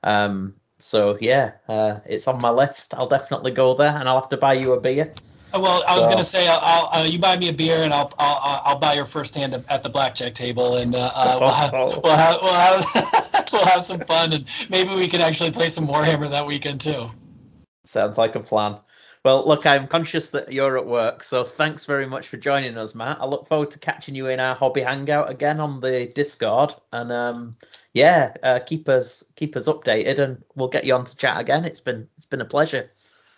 Um, 0.03 0.57
so 0.81 1.16
yeah, 1.20 1.53
uh, 1.69 2.01
it's 2.07 2.27
on 2.27 2.41
my 2.41 2.51
list. 2.51 2.95
I'll 2.95 3.07
definitely 3.09 3.53
go 3.53 3.74
there, 3.74 3.95
and 3.95 4.09
I'll 4.09 4.20
have 4.20 4.31
to 4.31 4.37
buy 4.37 4.55
you 4.55 4.73
a 4.73 4.81
beer. 4.81 5.12
Uh, 5.52 5.60
well, 5.60 5.82
I 5.89 5.97
was 5.97 6.06
gonna 6.06 6.24
say, 6.24 6.47
I'll, 6.47 6.60
I'll 6.62 7.02
uh, 7.02 7.06
you 7.06 7.18
buy 7.18 7.36
me 7.36 7.48
a 7.48 7.52
beer, 7.52 7.82
and 7.82 7.93
I'll 7.93 8.12
I'll, 8.18 8.62
I'll 8.64 8.78
buy 8.78 8.94
your 8.94 9.06
first 9.06 9.35
hand 9.35 9.55
at 9.68 9.82
the 9.82 9.89
blackjack 9.89 10.35
table, 10.35 10.77
and 10.77 10.94
uh, 10.94 11.10
uh 11.14 11.36
we'll 11.40 11.51
have 11.51 11.72
we'll 11.72 12.16
have 12.16 12.39
we'll 12.43 12.52
have, 12.52 13.48
we'll 13.52 13.64
have 13.64 13.85
some 13.85 14.01
fun, 14.01 14.32
and 14.32 14.44
maybe 14.68 14.94
we 14.94 15.09
can 15.09 15.20
actually 15.20 15.51
play 15.51 15.68
some 15.68 15.89
Warhammer 15.89 16.31
that 16.31 16.47
weekend 16.47 16.81
too. 16.81 17.10
Sounds 17.85 18.16
like 18.16 18.36
a 18.36 18.40
plan. 18.40 18.78
Well, 19.24 19.47
look, 19.47 19.66
I'm 19.66 19.86
conscious 19.86 20.31
that 20.31 20.51
you're 20.51 20.78
at 20.78 20.86
work, 20.86 21.22
so 21.24 21.44
thanks 21.44 21.85
very 21.85 22.06
much 22.06 22.28
for 22.28 22.39
joining 22.39 22.78
us, 22.78 22.94
Matt. 22.94 23.20
I 23.20 23.27
look 23.27 23.47
forward 23.48 23.70
to 23.72 23.78
catching 23.78 24.14
you 24.14 24.28
in 24.28 24.40
our 24.40 24.55
hobby 24.55 24.81
hangout 24.81 25.31
again 25.31 25.60
on 25.60 25.81
the 25.81 26.06
Discord, 26.14 26.72
and 26.93 27.12
um, 27.12 27.56
yeah, 27.93 28.35
uh, 28.43 28.60
keep 28.60 28.89
us 28.89 29.24
keep 29.35 29.56
us 29.56 29.66
updated, 29.66 30.18
and 30.20 30.43
we'll 30.55 30.68
get 30.68 30.85
you 30.85 30.94
on 30.94 31.05
to 31.05 31.16
chat 31.16 31.40
again. 31.40 31.64
It's 31.64 31.81
been 31.81 32.09
it's 32.16 32.27
been 32.27 32.40
a 32.40 32.47
pleasure. 32.47 32.90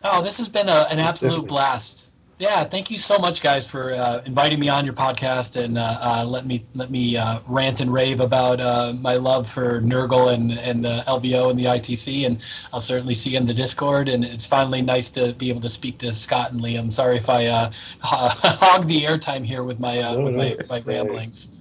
Oh, 0.04 0.22
this 0.22 0.38
has 0.38 0.48
been 0.48 0.68
a, 0.68 0.86
an 0.90 0.98
absolute 0.98 1.46
blast. 1.46 2.08
Yeah, 2.38 2.64
thank 2.64 2.90
you 2.90 2.98
so 2.98 3.18
much, 3.18 3.40
guys, 3.40 3.68
for 3.68 3.92
uh, 3.92 4.20
inviting 4.26 4.58
me 4.58 4.68
on 4.68 4.84
your 4.84 4.94
podcast 4.94 5.62
and 5.62 5.78
uh, 5.78 5.98
uh, 6.00 6.24
let 6.26 6.44
me 6.44 6.66
let 6.74 6.90
me 6.90 7.16
uh, 7.16 7.38
rant 7.46 7.80
and 7.80 7.92
rave 7.92 8.18
about 8.18 8.60
uh, 8.60 8.94
my 9.00 9.14
love 9.14 9.48
for 9.48 9.80
Nurgle 9.80 10.34
and 10.34 10.50
and 10.50 10.84
the 10.84 11.04
LVO 11.06 11.50
and 11.50 11.58
the 11.58 11.66
ITC. 11.66 12.26
And 12.26 12.42
I'll 12.72 12.80
certainly 12.80 13.14
see 13.14 13.30
you 13.30 13.36
in 13.36 13.46
the 13.46 13.54
Discord. 13.54 14.08
And 14.08 14.24
it's 14.24 14.44
finally 14.44 14.82
nice 14.82 15.08
to 15.10 15.34
be 15.34 15.50
able 15.50 15.60
to 15.60 15.70
speak 15.70 15.98
to 15.98 16.12
Scott 16.12 16.50
and 16.50 16.60
Liam. 16.60 16.92
Sorry 16.92 17.16
if 17.16 17.28
I 17.28 17.46
uh, 17.46 17.70
hog 18.00 18.88
the 18.88 19.02
airtime 19.02 19.44
here 19.44 19.62
with 19.62 19.78
my 19.78 20.00
No, 20.00 20.22
with 20.22 20.32
no, 20.34 20.38
my, 20.38 20.56
my 20.68 20.80
ramblings. 20.80 21.52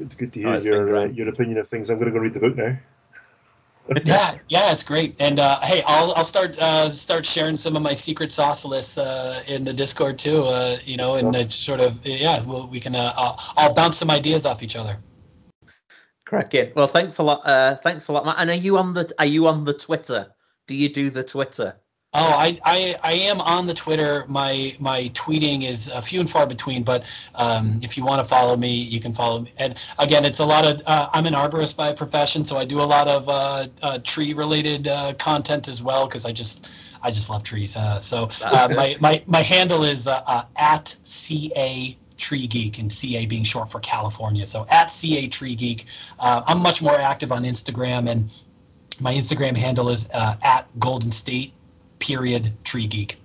It's 0.00 0.14
good 0.14 0.32
to 0.32 0.40
Oh, 0.40 0.42
hear 0.48 0.54
it's 0.54 0.64
your 0.64 0.96
uh, 0.96 1.04
your 1.04 1.28
opinion 1.28 1.58
of 1.58 1.68
things. 1.68 1.90
I'm 1.90 1.98
going 1.98 2.10
to 2.12 2.12
go 2.12 2.18
read 2.18 2.34
the 2.34 2.40
book 2.40 2.56
now. 2.56 2.76
Yeah, 4.04 4.38
yeah, 4.48 4.72
it's 4.72 4.82
great. 4.82 5.16
And 5.18 5.38
uh, 5.38 5.60
hey, 5.60 5.82
I'll 5.86 6.12
I'll 6.12 6.24
start 6.24 6.58
uh, 6.58 6.90
start 6.90 7.24
sharing 7.24 7.56
some 7.56 7.76
of 7.76 7.82
my 7.82 7.94
secret 7.94 8.30
sauce 8.30 8.64
lists 8.64 8.98
uh, 8.98 9.42
in 9.46 9.64
the 9.64 9.72
Discord 9.72 10.18
too. 10.18 10.44
Uh, 10.44 10.78
you 10.84 10.96
know, 10.96 11.16
and 11.16 11.34
uh, 11.34 11.48
sort 11.48 11.80
of 11.80 12.04
yeah, 12.04 12.42
well, 12.44 12.68
we 12.68 12.80
can 12.80 12.94
uh, 12.94 13.12
I'll, 13.16 13.38
I'll 13.56 13.74
bounce 13.74 13.96
some 13.96 14.10
ideas 14.10 14.46
off 14.46 14.62
each 14.62 14.76
other. 14.76 14.98
Cracking. 16.26 16.72
Well, 16.76 16.86
thanks 16.86 17.18
a 17.18 17.22
lot. 17.22 17.42
Uh, 17.44 17.76
thanks 17.76 18.08
a 18.08 18.12
lot, 18.12 18.26
Matt. 18.26 18.36
And 18.38 18.50
are 18.50 18.56
you 18.56 18.76
on 18.76 18.92
the 18.92 19.12
are 19.18 19.26
you 19.26 19.46
on 19.46 19.64
the 19.64 19.72
Twitter? 19.72 20.28
Do 20.66 20.74
you 20.74 20.90
do 20.90 21.08
the 21.08 21.24
Twitter? 21.24 21.76
Oh, 22.14 22.20
I, 22.20 22.58
I, 22.64 22.96
I 23.02 23.12
am 23.12 23.38
on 23.42 23.66
the 23.66 23.74
Twitter. 23.74 24.24
My 24.28 24.74
my 24.80 25.10
tweeting 25.10 25.68
is 25.68 25.90
uh, 25.90 26.00
few 26.00 26.20
and 26.20 26.30
far 26.30 26.46
between, 26.46 26.82
but 26.82 27.04
um, 27.34 27.80
if 27.82 27.98
you 27.98 28.04
want 28.04 28.22
to 28.22 28.28
follow 28.28 28.56
me, 28.56 28.74
you 28.74 28.98
can 28.98 29.12
follow 29.12 29.40
me. 29.42 29.52
And 29.58 29.78
again, 29.98 30.24
it's 30.24 30.38
a 30.38 30.44
lot 30.46 30.64
of 30.64 30.80
uh, 30.86 31.10
I'm 31.12 31.26
an 31.26 31.34
arborist 31.34 31.76
by 31.76 31.92
profession, 31.92 32.44
so 32.44 32.56
I 32.56 32.64
do 32.64 32.80
a 32.80 32.88
lot 32.88 33.08
of 33.08 33.28
uh, 33.28 33.66
uh, 33.82 33.98
tree 33.98 34.32
related 34.32 34.88
uh, 34.88 35.12
content 35.18 35.68
as 35.68 35.82
well 35.82 36.06
because 36.06 36.24
I 36.24 36.32
just 36.32 36.72
I 37.02 37.10
just 37.10 37.28
love 37.28 37.42
trees. 37.42 37.76
Uh, 37.76 38.00
so 38.00 38.30
uh, 38.42 38.68
my, 38.74 38.96
my 39.00 39.22
my 39.26 39.42
handle 39.42 39.84
is 39.84 40.08
at 40.08 40.96
ca 41.04 41.98
tree 42.16 42.46
geek 42.46 42.78
and 42.78 42.90
ca 42.90 43.26
being 43.26 43.44
short 43.44 43.70
for 43.70 43.80
California. 43.80 44.46
So 44.46 44.66
at 44.70 44.90
ca 44.90 45.28
tree 45.28 45.54
geek. 45.54 45.84
Uh, 46.18 46.42
I'm 46.46 46.60
much 46.60 46.80
more 46.80 46.98
active 46.98 47.32
on 47.32 47.44
Instagram 47.44 48.10
and 48.10 48.30
my 49.00 49.12
Instagram 49.14 49.56
handle 49.56 49.90
is 49.90 50.08
uh, 50.12 50.36
at 50.42 50.66
Golden 50.80 51.12
State 51.12 51.52
period 51.98 52.52
tree 52.64 52.86
geek. 52.86 53.20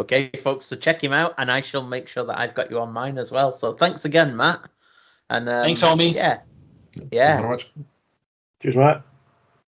Okay, 0.00 0.30
folks. 0.42 0.66
So 0.66 0.76
check 0.76 1.02
him 1.02 1.12
out, 1.12 1.34
and 1.38 1.50
I 1.50 1.60
shall 1.60 1.82
make 1.82 2.08
sure 2.08 2.24
that 2.24 2.38
I've 2.38 2.54
got 2.54 2.70
you 2.70 2.80
on 2.80 2.92
mine 2.92 3.18
as 3.18 3.30
well. 3.30 3.52
So 3.52 3.72
thanks 3.72 4.04
again, 4.04 4.36
Matt. 4.36 4.60
And 5.30 5.48
um, 5.48 5.64
Thanks, 5.64 5.82
homies. 5.82 6.16
Yeah. 6.16 6.38
Thank 6.94 7.12
you 7.12 7.18
Yeah. 7.18 7.36
very 7.38 7.48
much. 7.48 7.70
Cheers, 8.62 8.76
Matt. 8.76 9.02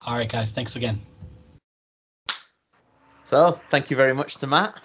All 0.03 0.16
right, 0.16 0.29
guys. 0.29 0.53
Thanks 0.53 0.77
again. 0.77 1.01
So 3.23 3.59
thank 3.71 3.91
you 3.91 3.97
very 3.97 4.12
much 4.12 4.37
to 4.37 4.47
Matt. 4.47 4.79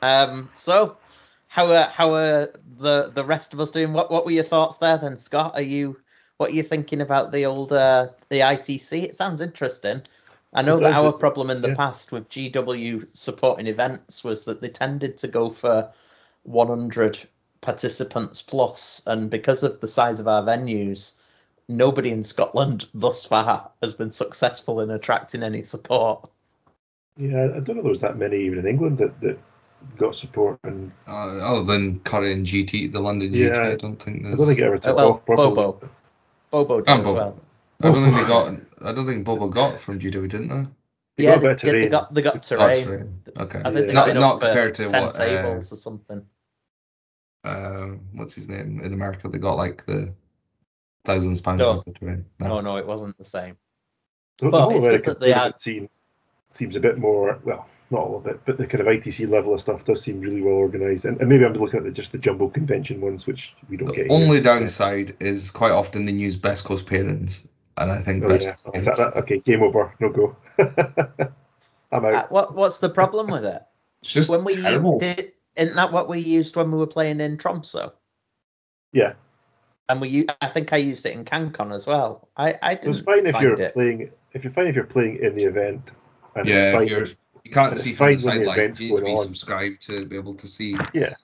Um, 0.00 0.50
so 0.54 0.96
how 1.46 1.70
are 1.70 1.84
how 1.84 2.14
are 2.14 2.48
the 2.78 3.10
the 3.14 3.24
rest 3.24 3.52
of 3.54 3.60
us 3.60 3.70
doing? 3.70 3.92
What 3.92 4.10
what 4.10 4.24
were 4.24 4.32
your 4.32 4.44
thoughts 4.44 4.78
there 4.78 4.98
then, 4.98 5.16
Scott? 5.16 5.52
Are 5.54 5.62
you 5.62 6.00
what 6.38 6.50
are 6.50 6.54
you 6.54 6.62
thinking 6.64 7.00
about 7.00 7.30
the 7.30 7.46
old 7.46 7.72
uh, 7.72 8.08
the 8.30 8.40
ITC? 8.40 9.04
It 9.04 9.14
sounds 9.14 9.40
interesting. 9.40 10.02
I 10.54 10.62
know 10.62 10.78
that 10.78 10.92
our 10.92 11.12
problem 11.12 11.50
in 11.50 11.62
the 11.62 11.68
yeah. 11.68 11.74
past 11.74 12.12
with 12.12 12.28
GW 12.28 13.06
supporting 13.12 13.66
events 13.66 14.22
was 14.22 14.44
that 14.44 14.60
they 14.60 14.68
tended 14.68 15.18
to 15.18 15.28
go 15.28 15.50
for 15.50 15.90
100 16.44 17.20
participants 17.60 18.42
plus, 18.42 19.02
and 19.06 19.30
because 19.30 19.62
of 19.62 19.80
the 19.80 19.88
size 19.88 20.20
of 20.20 20.28
our 20.28 20.42
venues, 20.42 21.14
nobody 21.68 22.10
in 22.10 22.22
Scotland 22.22 22.86
thus 22.92 23.24
far 23.24 23.70
has 23.82 23.94
been 23.94 24.10
successful 24.10 24.80
in 24.80 24.90
attracting 24.90 25.42
any 25.42 25.62
support. 25.62 26.28
Yeah, 27.16 27.44
I 27.56 27.60
don't 27.60 27.76
know 27.76 27.82
there 27.82 27.90
was 27.90 28.00
that 28.00 28.18
many 28.18 28.36
even 28.44 28.58
in 28.60 28.66
England 28.66 28.98
that, 28.98 29.20
that 29.20 29.38
got 29.96 30.14
support, 30.14 30.58
and 30.64 30.92
Uh, 31.06 31.38
other 31.38 31.64
than 31.64 32.00
current 32.00 32.46
GT, 32.46 32.92
the 32.92 33.00
London 33.00 33.32
Yeah, 33.32 33.50
GT, 33.50 33.72
I 33.72 33.74
don't 33.76 33.96
think 34.02 34.24
I 34.24 34.28
there's. 34.28 34.38
don't 34.38 34.46
think 34.48 34.58
it 34.58 34.64
ever 34.64 34.76
Uh, 34.76 34.78
took 34.80 34.96
well, 34.96 35.10
off 35.12 35.24
properly. 35.24 35.54
Bobo. 35.54 35.88
Bobo 36.50 36.80
did 36.80 36.88
And 36.88 37.00
as 37.00 37.06
Bobo. 37.06 37.18
well. 37.18 37.38
I 37.82 37.92
don't 37.92 38.04
think 38.04 38.16
they 38.16 38.22
got. 38.26 38.54
I 38.82 38.92
don't 38.92 39.06
think 39.06 39.24
Bobo 39.24 39.48
got 39.48 39.80
from 39.80 39.98
GW, 39.98 40.28
didn't 40.28 40.48
they? 40.48 40.66
They 41.18 41.24
yeah, 41.24 41.38
got 41.38 41.58
they, 41.60 41.66
yeah, 41.68 41.72
they 41.84 41.88
got 41.88 42.14
they 42.14 42.22
got 42.22 42.36
Oh, 42.36 42.38
terrain. 42.38 42.84
terrain. 42.84 43.22
Okay. 43.36 43.60
I 43.64 43.72
think 43.72 43.88
Yeah. 43.88 43.92
got 43.94 44.06
Not- 44.14 44.20
not 44.20 44.40
compared 44.40 44.74
to 44.76 44.88
ten 44.88 45.04
what, 45.06 45.16
uh, 45.20 45.24
tables 45.24 45.72
or 45.72 45.76
something. 45.76 46.24
Uh, 47.44 47.86
what's 48.14 48.34
his 48.34 48.48
name 48.48 48.80
in 48.82 48.92
America? 48.92 49.28
They 49.28 49.38
got 49.38 49.56
like 49.56 49.84
the 49.84 50.14
thousands 51.04 51.40
pounds 51.40 51.58
No. 51.60 51.72
worth 51.74 51.86
of 51.86 51.94
terrain. 51.98 52.24
No, 52.38 52.60
no, 52.60 52.76
it 52.76 52.86
wasn't 52.86 53.18
the 53.18 53.24
same. 53.24 53.56
The, 54.38 54.46
the 54.46 54.50
But 54.52 54.60
whole 54.62 54.70
it's 54.70 54.80
good 54.80 54.86
American 54.86 55.12
that 55.12 55.20
they 55.20 55.26
tournament 55.32 55.54
had- 55.54 55.60
scene 55.60 55.88
seems 56.50 56.76
a 56.76 56.80
bit 56.80 56.98
more, 56.98 57.40
well, 57.44 57.66
not 57.90 58.00
all 58.00 58.16
of 58.18 58.26
it, 58.26 58.40
but 58.46 58.58
the 58.58 58.66
kind 58.66 58.80
of 58.80 58.86
ITC 58.86 59.28
level 59.28 59.54
of 59.54 59.60
stuff 59.60 59.84
does 59.84 60.02
seem 60.02 60.20
really 60.20 60.40
well 60.42 60.54
organised. 60.54 61.04
And, 61.06 61.18
and 61.20 61.28
maybe 61.28 61.44
I'm 61.44 61.52
looking 61.54 61.78
at 61.78 61.84
the, 61.84 61.90
just 61.90 62.12
the 62.12 62.18
jumbo 62.18 62.48
convention 62.48 63.00
ones, 63.00 63.26
which 63.26 63.54
we 63.68 63.76
don't 63.76 63.88
The 63.88 63.94
get 63.94 64.06
only 64.10 64.34
here. 64.36 64.42
downside 64.42 65.16
is 65.20 65.50
quite 65.50 65.72
often 65.72 66.04
they 66.06 66.12
use 66.12 66.36
Best 66.36 66.64
Coast 66.64 66.86
pairings, 66.86 67.46
and 67.78 67.90
I 67.90 68.00
think 68.00 68.24
Oh, 68.24 68.28
Best 68.28 68.46
yeah. 68.46 68.78
Is 68.78 68.84
that, 68.86 68.96
that, 68.96 69.16
okay, 69.16 69.38
game 69.38 69.62
over. 69.62 69.94
No 70.00 70.10
go. 70.10 70.36
I'm 71.92 72.04
out. 72.04 72.14
Uh, 72.14 72.26
what 72.28 72.54
what's 72.54 72.78
the 72.78 72.90
problem 72.90 73.28
with 73.28 73.44
it? 73.44 73.62
It's 74.02 74.12
just 74.12 74.30
when 74.30 74.44
we 74.44 74.56
terrible. 74.56 74.98
did, 74.98 75.32
isn't 75.56 75.76
that 75.76 75.92
what 75.92 76.08
we 76.08 76.18
used 76.18 76.56
when 76.56 76.70
we 76.70 76.78
were 76.78 76.86
playing 76.86 77.20
in 77.20 77.36
Tromso? 77.38 77.92
yeah, 78.92 79.14
And 79.88 80.00
we, 80.00 80.26
I 80.40 80.48
think 80.48 80.72
I 80.72 80.76
used 80.78 81.06
it 81.06 81.14
in 81.14 81.24
CanCon 81.24 81.74
as 81.74 81.86
well. 81.86 82.28
I, 82.36 82.58
I 82.62 82.74
didn't 82.74 82.90
it's 82.90 83.00
fine 83.00 83.26
if 83.26 83.32
find 83.32 83.42
you're 83.44 83.60
it. 83.60 83.72
playing. 83.74 84.10
If 84.32 84.44
you're 84.44 84.52
fine 84.52 84.66
if 84.66 84.74
you're 84.74 84.84
playing 84.84 85.18
in 85.22 85.34
the 85.36 85.44
event, 85.44 85.92
and 86.34 86.46
yeah, 86.48 86.78
if 86.80 86.90
you're 86.90 87.06
you 87.44 87.50
can't 87.50 87.72
and 87.72 87.80
see 87.80 87.90
it's 87.90 87.98
from 87.98 88.12
the 88.12 88.18
fine 88.18 88.24
when 88.24 88.38
the 88.44 88.52
sidelines, 88.52 88.80
you 88.80 88.88
need 88.90 88.96
to 88.96 89.02
be 89.02 89.12
going 89.12 89.18
on. 89.18 89.24
subscribed 89.24 89.80
to 89.82 90.06
be 90.06 90.16
able 90.16 90.34
to 90.34 90.46
see 90.48 90.72
yeah. 90.92 91.14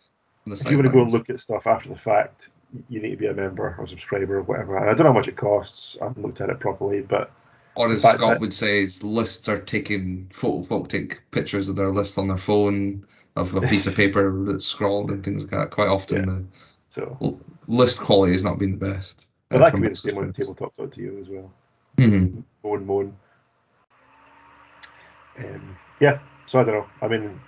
from 0.42 0.50
the 0.52 0.56
If 0.56 0.70
you 0.70 0.76
want 0.76 0.86
to 0.86 0.92
go 0.92 1.02
and 1.02 1.12
look 1.12 1.30
at 1.30 1.40
stuff 1.40 1.66
after 1.66 1.88
the 1.90 1.96
fact, 1.96 2.48
you 2.88 3.00
need 3.00 3.10
to 3.10 3.16
be 3.16 3.26
a 3.26 3.34
member 3.34 3.74
or 3.78 3.86
subscriber 3.86 4.38
or 4.38 4.42
whatever. 4.42 4.76
And 4.76 4.86
I 4.90 4.94
don't 4.94 5.00
know 5.06 5.12
how 5.12 5.18
much 5.18 5.28
it 5.28 5.36
costs. 5.36 5.96
I 6.00 6.04
haven't 6.04 6.22
looked 6.22 6.40
at 6.40 6.50
it 6.50 6.60
properly, 6.60 7.00
but 7.00 7.30
Or 7.74 7.90
as 7.90 8.02
Scott 8.02 8.18
that- 8.20 8.40
would 8.40 8.52
say, 8.52 8.82
is 8.82 9.02
lists 9.02 9.48
are 9.48 9.58
taking 9.60 10.28
photo 10.32 10.62
folk 10.62 10.88
take 10.88 11.22
pictures 11.30 11.68
of 11.68 11.76
their 11.76 11.90
list 11.92 12.18
on 12.18 12.28
their 12.28 12.36
phone 12.36 13.06
of 13.36 13.54
a 13.54 13.60
piece 13.62 13.86
of 13.86 13.94
paper 14.02 14.44
that's 14.44 14.64
scrawled 14.66 15.10
and 15.10 15.24
things 15.24 15.42
like 15.42 15.50
that. 15.52 15.70
Quite 15.70 15.88
often 15.88 16.50
so. 16.90 17.16
the 17.20 17.26
l- 17.26 17.40
list 17.68 18.00
quality 18.00 18.32
has 18.32 18.44
not 18.44 18.58
been 18.58 18.72
the 18.78 18.86
best. 18.92 19.28
Well, 19.50 19.62
uh, 19.62 19.64
that 19.64 19.72
could 19.72 19.82
be 19.82 19.88
the 19.88 19.94
same 19.94 20.18
on 20.18 20.32
tabletop.to 20.32 21.18
as 21.20 21.28
well. 21.28 21.50
Mhm. 21.96 22.42
Moan, 22.62 22.84
moan. 22.86 23.16
Um, 25.38 25.76
yeah, 26.00 26.18
so 26.46 26.58
I 26.60 26.64
don't 26.64 26.74
know. 26.74 26.86
I 27.00 27.08
mean, 27.08 27.40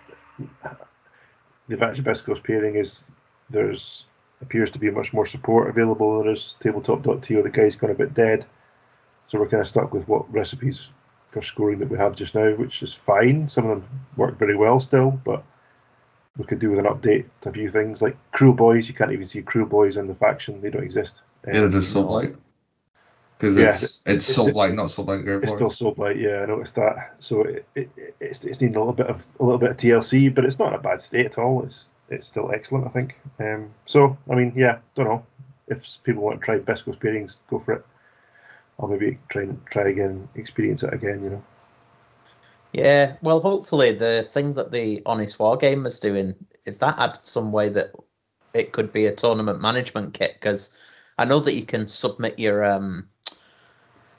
the 1.69 1.75
advantage 1.75 2.03
Best 2.05 2.25
Coast 2.25 2.43
pairing 2.43 2.77
is 2.77 3.05
there's 3.51 4.07
appears 4.43 4.71
to 4.71 4.79
be 4.79 4.91
much 4.91 5.13
more 5.13 5.27
support 5.27 5.69
available 5.69 6.17
than 6.17 6.27
there 6.27 6.35
is 6.35 6.57
tabletop.to. 6.61 7.43
The 7.43 7.51
guy's 7.51 7.77
gone 7.77 7.91
a 7.91 7.95
bit 7.95 8.15
dead, 8.15 8.47
so 9.29 9.39
we're 9.39 9.49
kind 9.49 9.61
of 9.61 9.67
stuck 9.69 9.93
with 9.93 10.09
what 10.09 10.33
recipes 10.33 10.89
for 11.31 11.43
scoring 11.43 11.79
that 11.79 11.89
we 11.91 11.99
have 11.99 12.17
just 12.17 12.35
now, 12.35 12.51
which 12.55 12.83
is 12.83 12.93
fine. 12.95 13.49
Some 13.49 13.67
of 13.67 13.81
them 13.81 13.89
work 14.17 14.39
very 14.39 14.57
well 14.57 14.81
still, 14.81 15.11
but 15.25 15.45
we 16.37 16.45
could 16.45 16.59
do 16.59 16.71
with 16.71 16.79
an 16.79 16.87
update 16.87 17.27
to 17.43 17.51
a 17.51 17.53
few 17.53 17.69
things 17.69 18.01
like 18.03 18.17
Kruleboyz. 18.33 18.89
You 18.89 18.95
can't 18.95 19.13
even 19.13 19.27
see 19.27 19.43
Kruleboyz 19.43 19.97
in 19.97 20.07
the 20.07 20.15
faction; 20.15 20.61
they 20.61 20.71
don't 20.71 20.85
exist. 20.85 21.21
Um, 21.47 21.55
Yeah, 21.55 21.69
just 21.69 21.93
Soul 21.93 22.05
Blight. 22.05 22.35
Because 23.39 23.57
Yeah, 23.57 23.69
it's 23.71 23.83
it's 23.83 24.03
it's- 24.07 24.25
Soul 24.27 24.53
Blight, 24.53 24.75
not 24.75 24.91
Soul 24.91 25.05
Blight 25.07 25.27
It's 25.27 25.53
still 25.53 25.67
Lords. 25.67 25.79
so 25.79 25.91
blight, 25.93 26.19
yeah, 26.19 26.43
I 26.43 26.47
noticed 26.47 26.75
that. 26.75 27.15
So 27.21 27.43
it, 27.43 27.67
it, 27.75 27.91
it's 28.21 28.45
it's 28.45 28.61
needing 28.61 28.77
a 28.77 28.81
little 28.81 28.93
bit 28.93 29.07
of 29.07 29.25
a 29.39 29.45
little 29.45 29.59
bit 29.59 29.71
of 29.71 29.77
TLC, 29.77 30.35
but 30.35 30.45
it's 30.45 30.59
not 30.59 30.69
in 30.69 30.75
a 30.75 30.83
bad 30.83 31.01
state 31.01 31.27
at 31.27 31.39
all. 31.39 31.63
It's 31.65 31.89
it's 32.11 32.27
still 32.27 32.51
excellent, 32.53 32.87
I 32.87 32.91
think. 32.91 33.17
Um, 33.39 33.71
so 33.87 34.19
I 34.31 34.35
mean, 34.35 34.53
yeah, 34.57 34.79
don't 34.95 35.07
know 35.07 35.27
if 35.69 36.03
people 36.03 36.23
want 36.23 36.41
to 36.41 36.45
try 36.45 36.59
Best 36.59 36.85
Coast 36.85 37.01
pairings, 37.01 37.37
go 37.49 37.59
for 37.59 37.75
it. 37.75 37.87
Or 38.79 38.89
maybe 38.89 39.19
try 39.29 39.43
and 39.43 39.65
try 39.67 39.89
again, 39.89 40.29
experience 40.35 40.83
it 40.83 40.95
again, 40.95 41.23
you 41.23 41.31
know. 41.31 41.45
Yeah, 42.73 43.17
well, 43.21 43.41
hopefully 43.41 43.93
the 43.93 44.27
thing 44.33 44.55
that 44.55 44.73
the 44.73 45.03
Honest 45.05 45.39
War 45.39 45.57
Game 45.59 45.85
is 45.85 46.01
doing, 46.01 46.35
if 46.65 46.79
that 46.79 46.99
had 46.99 47.19
some 47.25 47.53
way 47.53 47.69
that 47.69 47.93
it 48.55 48.73
could 48.73 48.91
be 48.91 49.07
a 49.07 49.15
tournament 49.15 49.61
management 49.61 50.15
kit, 50.15 50.35
because 50.41 50.73
I 51.19 51.27
know 51.27 51.41
that 51.41 51.55
you 51.55 51.67
can 51.67 51.89
submit 51.89 52.39
your 52.39 52.65
um 52.65 53.10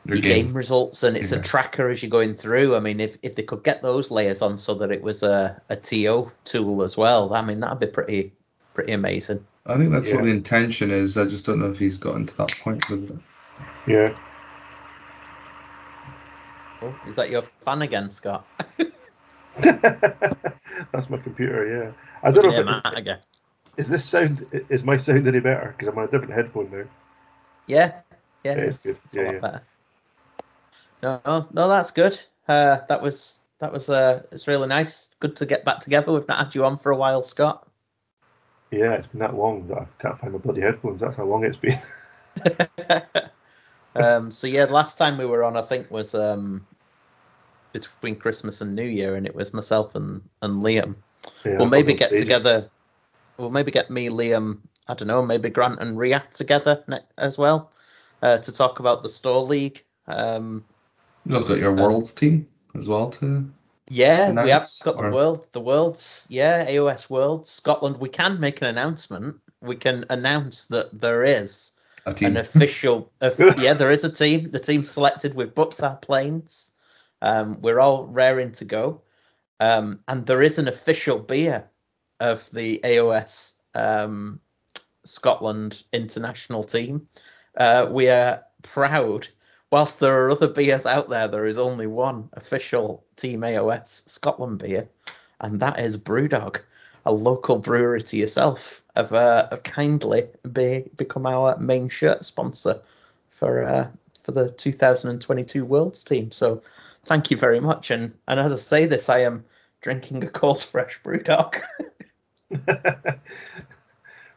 Your 0.06 0.16
your 0.18 0.22
games. 0.24 0.48
game 0.48 0.58
results 0.58 1.04
and 1.04 1.16
it's 1.16 1.32
a 1.32 1.40
tracker 1.42 1.90
as 1.90 2.02
you're 2.02 2.10
going 2.10 2.36
through. 2.36 2.76
I 2.76 2.80
mean, 2.80 3.00
if 3.00 3.18
if 3.22 3.36
they 3.36 3.44
could 3.44 3.64
get 3.64 3.82
those 3.82 4.10
layers 4.12 4.42
on 4.42 4.58
so 4.58 4.76
that 4.76 4.92
it 4.92 5.02
was 5.02 5.22
a 5.24 5.62
a 5.70 5.76
TO 5.76 6.32
tool 6.44 6.84
as 6.84 6.98
well, 6.98 7.34
I 7.34 7.42
mean 7.42 7.60
that'd 7.60 7.80
be 7.80 7.88
pretty 7.88 8.34
pretty 8.74 8.94
amazing. 8.94 9.46
I 9.66 9.78
think 9.78 9.92
that's 9.92 10.08
Yeah. 10.10 10.16
what 10.16 10.24
the 10.24 10.32
intention 10.32 10.90
is. 10.90 11.18
I 11.18 11.26
just 11.26 11.46
don't 11.46 11.60
know 11.60 11.70
if 11.70 11.78
he's 11.78 11.98
gotten 12.00 12.26
to 12.26 12.38
that 12.38 12.52
point 12.64 12.90
with 12.90 13.12
it. 13.12 13.18
Yeah. 13.88 14.18
Oh, 16.82 16.96
is 17.08 17.16
that 17.18 17.30
your 17.30 17.44
fan 17.44 17.84
again, 17.84 18.10
Scott? 18.10 18.48
That's 19.62 21.10
my 21.10 21.18
computer, 21.18 21.68
yeah. 21.68 21.92
I 22.24 22.32
don't 22.32 22.44
know 22.46 22.52
yeah, 22.52 22.62
if 22.62 22.62
it, 22.62 22.66
Matt 22.66 22.98
again. 22.98 23.20
is 23.78 23.88
this 23.90 24.06
sound 24.06 24.48
is 24.70 24.84
my 24.84 24.98
sound 24.98 25.28
any 25.28 25.40
better 25.40 25.76
because 25.78 25.88
I'm 25.94 25.98
on 26.00 26.06
a 26.06 26.12
different 26.12 26.34
headphone 26.34 26.72
now. 26.72 26.86
Yeah, 27.68 28.02
yeah, 28.44 28.56
Yeah, 28.56 28.62
it's 28.64 28.86
it's, 28.86 29.00
it's 29.06 29.16
Yeah, 29.16 29.22
a 29.22 29.26
lot 29.26 29.34
yeah. 29.44 29.60
No, 31.02 31.22
no, 31.26 31.48
no, 31.52 31.68
that's 31.68 31.92
good. 31.92 32.20
Uh, 32.48 32.80
that 32.88 33.02
was 33.02 33.42
that 33.60 33.72
was 33.72 33.90
uh, 33.90 34.24
it's 34.32 34.48
really 34.48 34.68
nice. 34.68 35.14
Good 35.20 35.36
to 35.38 35.46
get 35.46 35.66
back 35.66 35.80
together. 35.80 36.12
We've 36.12 36.28
not 36.28 36.46
had 36.46 36.56
you 36.56 36.66
on 36.66 36.78
for 36.78 36.92
a 36.92 36.98
while, 36.98 37.24
Scott. 37.24 37.68
Yeah, 38.72 38.94
it's 38.94 39.08
been 39.08 39.20
that 39.20 39.36
long 39.36 39.68
that 39.68 39.78
I 39.78 39.86
can't 40.00 40.20
find 40.20 40.34
my 40.34 40.40
bloody 40.40 40.62
headphones. 40.62 41.02
That's 41.02 41.18
how 41.18 41.26
long 41.26 41.44
it's 41.44 41.58
been. 41.58 41.80
um, 43.96 44.32
so 44.32 44.48
yeah, 44.48 44.66
the 44.66 44.74
last 44.74 44.98
time 44.98 45.18
we 45.18 45.26
were 45.26 45.44
on, 45.44 45.58
I 45.58 45.62
think 45.62 45.92
was 45.92 46.16
um, 46.16 46.66
between 47.74 48.16
Christmas 48.16 48.62
and 48.62 48.76
New 48.76 48.86
Year, 48.86 49.16
and 49.16 49.26
it 49.26 49.36
was 49.36 49.54
myself 49.54 49.96
and 49.96 50.22
and 50.42 50.64
Liam. 50.64 50.96
Yeah, 51.46 51.58
we'll 51.58 51.68
maybe 51.68 51.94
get 51.94 52.16
together. 52.16 52.70
We'll 53.38 53.50
maybe 53.50 53.72
get 53.72 53.90
me, 53.90 54.10
Liam, 54.10 54.60
I 54.88 54.94
don't 54.94 55.08
know, 55.08 55.26
maybe 55.26 55.50
Grant 55.50 55.80
and 55.82 55.98
Riyadh 55.98 56.30
together 56.30 56.84
ne- 56.88 57.00
as 57.18 57.38
well 57.38 57.72
uh, 58.22 58.38
to 58.38 58.52
talk 58.52 58.80
about 58.80 59.04
the 59.04 59.10
store 59.10 59.44
league. 59.44 59.84
Um, 60.08 60.64
You've 61.26 61.48
got 61.48 61.58
your 61.60 61.74
world's 61.74 62.12
team 62.12 62.48
as 62.76 62.88
well 62.88 63.10
too. 63.10 63.50
yeah, 63.90 64.30
we 64.32 64.36
have 64.36 64.46
Announce, 64.48 64.80
got 64.80 64.98
the 64.98 65.10
world, 65.12 65.48
the 65.52 65.62
world's, 65.62 66.28
yeah, 66.30 66.66
AOS 66.66 67.10
World, 67.10 67.48
Scotland. 67.48 67.98
We 67.98 68.10
can 68.10 68.40
make 68.40 68.62
an 68.62 68.68
announcement. 68.68 69.38
We 69.62 69.76
can 69.76 70.06
announce 70.10 70.66
that 70.68 71.00
there 71.00 71.24
is 71.24 71.74
an 72.06 72.38
official. 72.38 73.12
of- 73.22 73.40
yeah, 73.60 73.74
there 73.74 73.92
is 73.92 74.04
a 74.04 74.12
team. 74.12 74.52
The 74.52 74.60
team 74.60 74.82
selected. 74.82 75.36
We've 75.36 75.54
booked 75.54 75.84
our 75.84 75.96
planes. 75.98 76.76
Um, 77.22 77.62
we're 77.62 77.80
all 77.80 78.08
raring 78.08 78.54
to 78.54 78.66
go. 78.66 79.02
Um, 79.60 80.00
and 80.08 80.26
there 80.26 80.42
is 80.42 80.58
an 80.58 80.68
official 80.68 81.20
beer 81.20 81.70
of 82.20 82.50
the 82.52 82.80
AOS 82.84 83.54
um, 83.76 84.40
Scotland 85.04 85.84
international 85.94 86.64
team. 86.64 87.08
Uh, 87.56 87.88
we 87.92 88.10
are 88.10 88.44
proud. 88.64 89.28
Whilst 89.72 90.00
there 90.02 90.26
are 90.26 90.30
other 90.30 90.50
beers 90.50 90.86
out 90.86 91.10
there, 91.10 91.30
there 91.30 91.46
is 91.46 91.58
only 91.58 91.88
one 91.88 92.30
official 92.34 93.06
Team 93.16 93.42
AOS 93.42 94.08
Scotland 94.08 94.60
beer, 94.60 94.90
and 95.40 95.62
that 95.62 95.80
is 95.80 95.98
Brewdog, 95.98 96.60
a 97.06 97.12
local 97.14 97.58
brewery 97.58 98.04
to 98.04 98.18
yourself. 98.18 98.84
Have, 98.98 99.14
uh, 99.14 99.48
have 99.50 99.64
kindly 99.64 100.28
be, 100.52 100.90
become 100.98 101.26
our 101.26 101.58
main 101.58 101.88
shirt 101.88 102.26
sponsor 102.26 102.82
for 103.30 103.64
uh, 103.64 103.88
for 104.24 104.34
the 104.34 104.52
2022 104.52 105.64
Worlds 105.64 106.04
team. 106.04 106.32
So 106.32 106.62
thank 107.06 107.32
you 107.32 107.38
very 107.38 107.62
much. 107.62 107.92
And 107.92 108.14
and 108.28 108.42
as 108.42 108.52
I 108.52 108.58
say 108.58 108.86
this, 108.86 109.08
I 109.08 109.20
am 109.20 109.46
drinking 109.80 110.24
a 110.24 110.30
cold 110.30 110.62
fresh 110.62 111.02
Brewdog. 111.02 111.62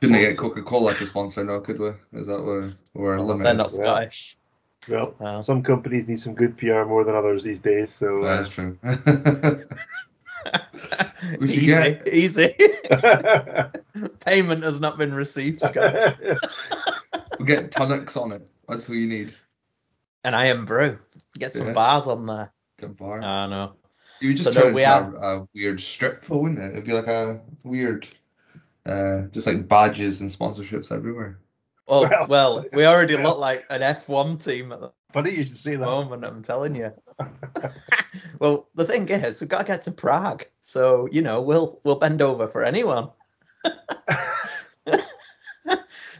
Couldn't 0.00 0.20
get 0.20 0.36
Coca 0.36 0.62
Cola 0.62 0.94
to 0.94 1.06
sponsor 1.06 1.42
now, 1.42 1.58
could 1.58 1.80
we? 1.80 1.90
Is 2.12 2.28
that 2.28 2.42
where 2.44 2.70
we're 2.94 3.18
limited? 3.18 3.46
They're 3.46 3.54
not 3.54 3.72
Scottish. 3.72 4.36
Well, 4.88 5.14
Oh. 5.20 5.40
some 5.42 5.62
companies 5.62 6.08
need 6.08 6.20
some 6.20 6.34
good 6.34 6.56
PR 6.58 6.84
more 6.84 7.04
than 7.04 7.14
others 7.14 7.42
these 7.44 7.60
days. 7.60 7.92
So 7.92 8.22
uh, 8.22 8.36
That's 8.36 8.48
true. 8.48 8.78
We 11.40 11.48
should 11.48 11.62
easy, 11.62 11.66
get- 11.66 12.08
easy. 12.08 12.54
Payment 14.26 14.62
has 14.62 14.78
not 14.78 14.98
been 14.98 15.14
received, 15.14 15.60
Scott. 15.62 16.16
we'll 17.38 17.46
get 17.46 17.70
tonics 17.70 18.14
on 18.16 18.30
it. 18.32 18.46
That's 18.68 18.86
what 18.88 18.98
you 18.98 19.06
need. 19.08 19.34
and 20.22 20.36
I 20.36 20.46
am 20.46 20.66
brew. 20.66 20.98
Get 21.38 21.52
some 21.52 21.68
Yeah. 21.68 21.72
bars 21.72 22.06
on 22.08 22.26
there. 22.26 22.52
Good 22.78 22.96
bar. 22.98 23.22
I 23.22 23.46
know. 23.46 23.72
you 24.20 24.28
would 24.28 24.36
just 24.36 24.52
so 24.52 24.60
no, 24.60 24.72
we 24.72 24.82
into 24.82 24.90
are- 24.90 25.16
a, 25.16 25.40
a 25.40 25.48
weird 25.54 25.80
strip 25.80 26.22
though, 26.26 26.36
wouldn't 26.38 26.60
it? 26.60 26.72
It'd 26.72 26.84
be 26.84 26.92
like 26.92 27.06
a 27.06 27.40
weird, 27.64 28.06
uh, 28.84 29.22
just 29.30 29.46
like 29.46 29.66
badges 29.66 30.20
and 30.20 30.28
sponsorships 30.28 30.92
everywhere. 30.92 31.38
Oh 31.88 32.08
Well, 32.08 32.26
well, 32.28 32.64
we 32.72 32.86
already 32.86 33.16
look 33.16 33.38
like 33.38 33.64
an 33.70 33.80
F1 33.82 34.42
team 34.42 34.72
at 34.72 34.80
the 34.80 34.92
funny 35.12 35.30
you 35.32 35.44
should 35.46 35.56
say 35.56 35.76
that. 35.76 35.84
moment. 35.84 36.24
I'm 36.24 36.42
telling 36.42 36.74
you. 36.74 36.92
well, 38.40 38.68
the 38.74 38.84
thing 38.84 39.08
is, 39.08 39.40
we've 39.40 39.48
got 39.50 39.58
to 39.60 39.64
get 39.64 39.82
to 39.82 39.92
Prague, 39.92 40.44
so 40.60 41.08
you 41.12 41.22
know 41.22 41.40
we'll 41.42 41.80
we'll 41.84 41.98
bend 41.98 42.22
over 42.22 42.48
for 42.48 42.64
anyone. 42.64 43.10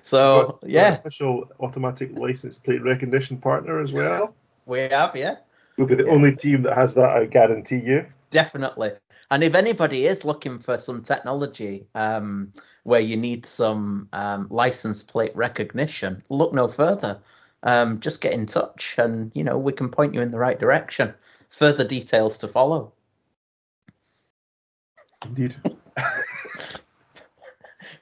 so 0.02 0.42
Got- 0.42 0.60
got 0.60 0.62
an 0.64 0.70
yeah, 0.70 0.94
official 0.98 1.48
automatic 1.60 2.16
license 2.16 2.58
plate 2.58 2.82
recognition 2.82 3.38
partner 3.38 3.80
as 3.80 3.92
well. 3.92 4.34
we 4.66 4.80
have 4.80 5.16
yeah. 5.16 5.36
We'll 5.76 5.88
be 5.88 5.96
the 5.96 6.04
Yeah. 6.04 6.12
only 6.12 6.34
team 6.36 6.62
that 6.62 6.74
has 6.74 6.94
that. 6.94 7.10
I 7.10 7.24
guarantee 7.26 7.78
you. 7.80 8.06
Definitely. 8.34 8.90
And 9.30 9.44
if 9.44 9.54
anybody 9.54 10.06
is 10.06 10.24
looking 10.24 10.58
for 10.58 10.76
some 10.80 11.04
technology 11.04 11.86
um, 11.94 12.52
where 12.82 13.00
you 13.00 13.16
need 13.16 13.46
some 13.46 14.08
um, 14.12 14.48
license 14.50 15.04
plate 15.04 15.30
recognition, 15.36 16.20
look 16.28 16.52
no 16.52 16.66
further. 16.66 17.20
Um, 17.62 18.00
just 18.00 18.20
get 18.20 18.32
in 18.32 18.46
touch 18.46 18.96
and, 18.98 19.30
you 19.36 19.44
know, 19.44 19.56
we 19.56 19.72
can 19.72 19.88
point 19.88 20.14
you 20.14 20.20
in 20.20 20.32
the 20.32 20.38
right 20.38 20.58
direction. 20.58 21.14
Further 21.50 21.86
details 21.86 22.38
to 22.38 22.48
follow. 22.48 22.92
Indeed. 25.24 25.54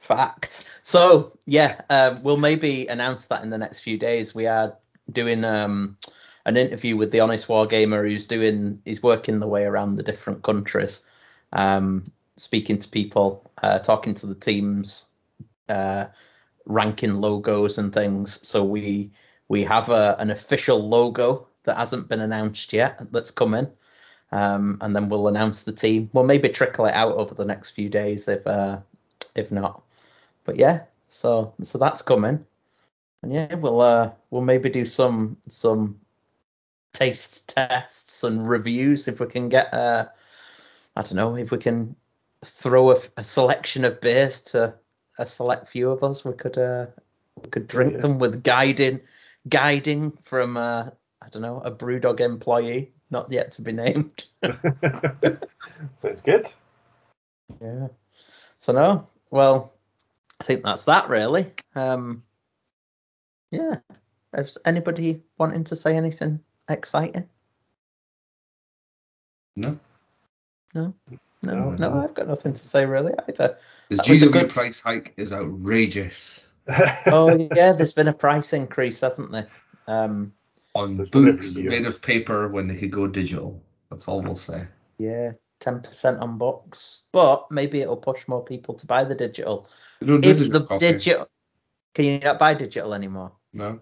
Fact. 0.01 0.65
So, 0.83 1.37
yeah, 1.45 1.83
um, 1.91 2.23
we'll 2.23 2.39
maybe 2.39 2.87
announce 2.87 3.27
that 3.27 3.45
in 3.45 3.51
the 3.51 3.59
next 3.59 3.81
few 3.81 3.99
days. 3.99 4.35
We 4.35 4.47
are 4.47 4.79
doing 5.13 5.45
um, 5.45 5.99
an 6.45 6.57
interview 6.57 6.97
with 6.97 7.13
the 7.13 7.21
Honest 7.21 7.49
Wargamer 7.49 8.09
who's 8.09 8.27
doing, 8.27 8.81
he's 8.85 9.03
working 9.03 9.41
the 9.41 9.49
way 9.49 9.65
around 9.65 9.97
the 9.97 10.03
different 10.03 10.43
countries, 10.43 11.03
um, 11.53 12.11
speaking 12.37 12.79
to 12.79 12.89
people, 12.89 13.51
uh, 13.63 13.79
talking 13.79 14.15
to 14.15 14.27
the 14.27 14.35
teams, 14.35 15.07
uh, 15.69 16.07
ranking 16.67 17.15
logos 17.17 17.79
and 17.79 17.93
things. 17.93 18.47
So 18.47 18.65
we 18.65 19.11
we 19.49 19.65
have 19.65 19.91
a, 19.91 20.17
an 20.19 20.31
official 20.31 20.89
logo 20.89 21.47
that 21.65 21.77
hasn't 21.77 22.09
been 22.09 22.21
announced 22.21 22.73
yet 22.73 23.01
that's 23.13 23.31
coming. 23.31 23.69
Um, 24.33 24.79
and 24.81 24.97
then 24.97 25.11
we'll 25.11 25.29
announce 25.29 25.65
the 25.65 25.73
team. 25.73 26.09
We'll 26.15 26.25
maybe 26.25 26.49
trickle 26.49 26.87
it 26.87 26.95
out 26.95 27.13
over 27.17 27.35
the 27.35 27.45
next 27.45 27.73
few 27.73 27.91
days 27.91 28.29
if 28.29 28.47
uh, 28.47 28.79
if 29.35 29.53
not. 29.53 29.83
But 30.45 30.57
yeah, 30.57 30.85
so 31.09 31.55
so 31.63 31.79
that's 31.79 32.03
coming. 32.03 32.45
And 33.23 33.33
yeah, 33.33 33.55
we'll 33.55 33.81
uh 33.81 34.11
we'll 34.31 34.43
maybe 34.43 34.71
do 34.71 34.85
some 34.85 35.37
some 35.49 36.01
taste 36.93 37.49
tests 37.55 38.23
and 38.25 38.49
reviews 38.49 39.09
if 39.09 39.21
we 39.21 39.27
can 39.27 39.49
get 39.49 39.73
uh 39.73 40.07
I 40.95 41.03
don't 41.03 41.15
know 41.15 41.37
if 41.37 41.51
we 41.51 41.59
can 41.59 41.97
throw 42.45 42.91
a, 42.93 42.97
a 43.17 43.25
selection 43.25 43.85
of 43.85 44.01
beers 44.01 44.43
to 44.43 44.75
a 45.19 45.27
select 45.27 45.69
few 45.69 45.91
of 45.91 46.03
us. 46.03 46.25
We 46.25 46.35
could 46.35 46.59
uh 46.59 46.87
we 47.43 47.51
could 47.51 47.67
drink 47.67 47.95
Yeah. 47.95 48.01
them 48.01 48.19
with 48.19 48.43
guiding 48.43 49.01
guiding 49.49 50.11
from 50.23 50.57
uh 50.57 50.91
I 51.23 51.29
don't 51.31 51.43
know 51.43 51.59
a 51.59 51.71
BrewDog 51.71 52.21
employee 52.21 52.93
not 53.11 53.31
yet 53.31 53.53
to 53.53 53.63
be 53.63 53.73
named. 53.73 54.25
Sounds 55.97 56.23
good. 56.25 56.49
Yeah. 57.61 57.89
So 58.59 58.73
no, 58.73 59.07
well, 59.31 59.73
I 60.41 60.45
think 60.45 60.65
that's 60.65 60.85
that 60.87 61.09
really. 61.09 61.53
Um, 61.75 62.23
yeah. 63.51 63.77
Is 64.35 64.57
anybody 64.65 65.23
wanting 65.37 65.65
to 65.65 65.77
say 65.77 65.97
anything 65.97 66.41
exciting? 66.69 67.29
No, 69.57 69.79
No. 70.75 70.95
No, 71.05 71.21
No, 71.43 71.71
no, 71.71 71.71
no. 71.77 72.01
I've 72.05 72.15
got 72.15 72.29
nothing 72.29 72.53
to 72.55 72.65
say 72.67 72.87
really 72.87 73.13
either. 73.29 73.59
the 73.89 73.97
That 73.97 74.09
a 74.09 74.11
GW 74.13 74.33
good- 74.33 74.51
price 74.51 74.81
hike 74.81 75.13
is 75.17 75.33
outrageous 75.33 76.49
Oh 77.07 77.49
yeah, 77.55 77.73
there's 77.73 77.93
been 77.93 78.07
a 78.09 78.13
price 78.15 78.53
increase, 78.53 79.01
hasn't 79.01 79.33
there? 79.33 79.49
Um, 79.89 80.33
on 80.75 80.97
There's 80.97 81.11
books 81.11 81.57
made 81.57 81.87
of 81.87 82.01
paper 82.01 82.49
when 82.49 82.69
they 82.69 82.77
could 82.77 82.93
go 82.93 83.07
digital. 83.09 83.61
That's 83.91 84.07
all 84.09 84.23
we'll 84.23 84.37
say. 84.37 84.67
yeah, 84.99 85.33
ten 85.59 85.81
percent 85.83 86.21
on 86.21 86.39
books, 86.39 87.09
but 87.13 87.51
maybe 87.51 87.81
it'll 87.83 87.97
push 87.97 88.27
more 88.29 88.45
people 88.45 88.75
to 88.77 88.87
buy 88.87 89.03
the 89.05 89.17
digital. 89.17 89.69
We 90.01 90.07
don't 90.07 90.21
do 90.21 90.31
If 90.31 90.39
digital 90.39 90.61
the 90.61 90.67
copy. 90.67 90.93
digital, 90.93 91.29
can 91.95 92.05
you 92.05 92.19
not 92.21 92.39
buy 92.39 92.55
digital 92.55 92.95
anymore? 92.95 93.33
No. 93.53 93.81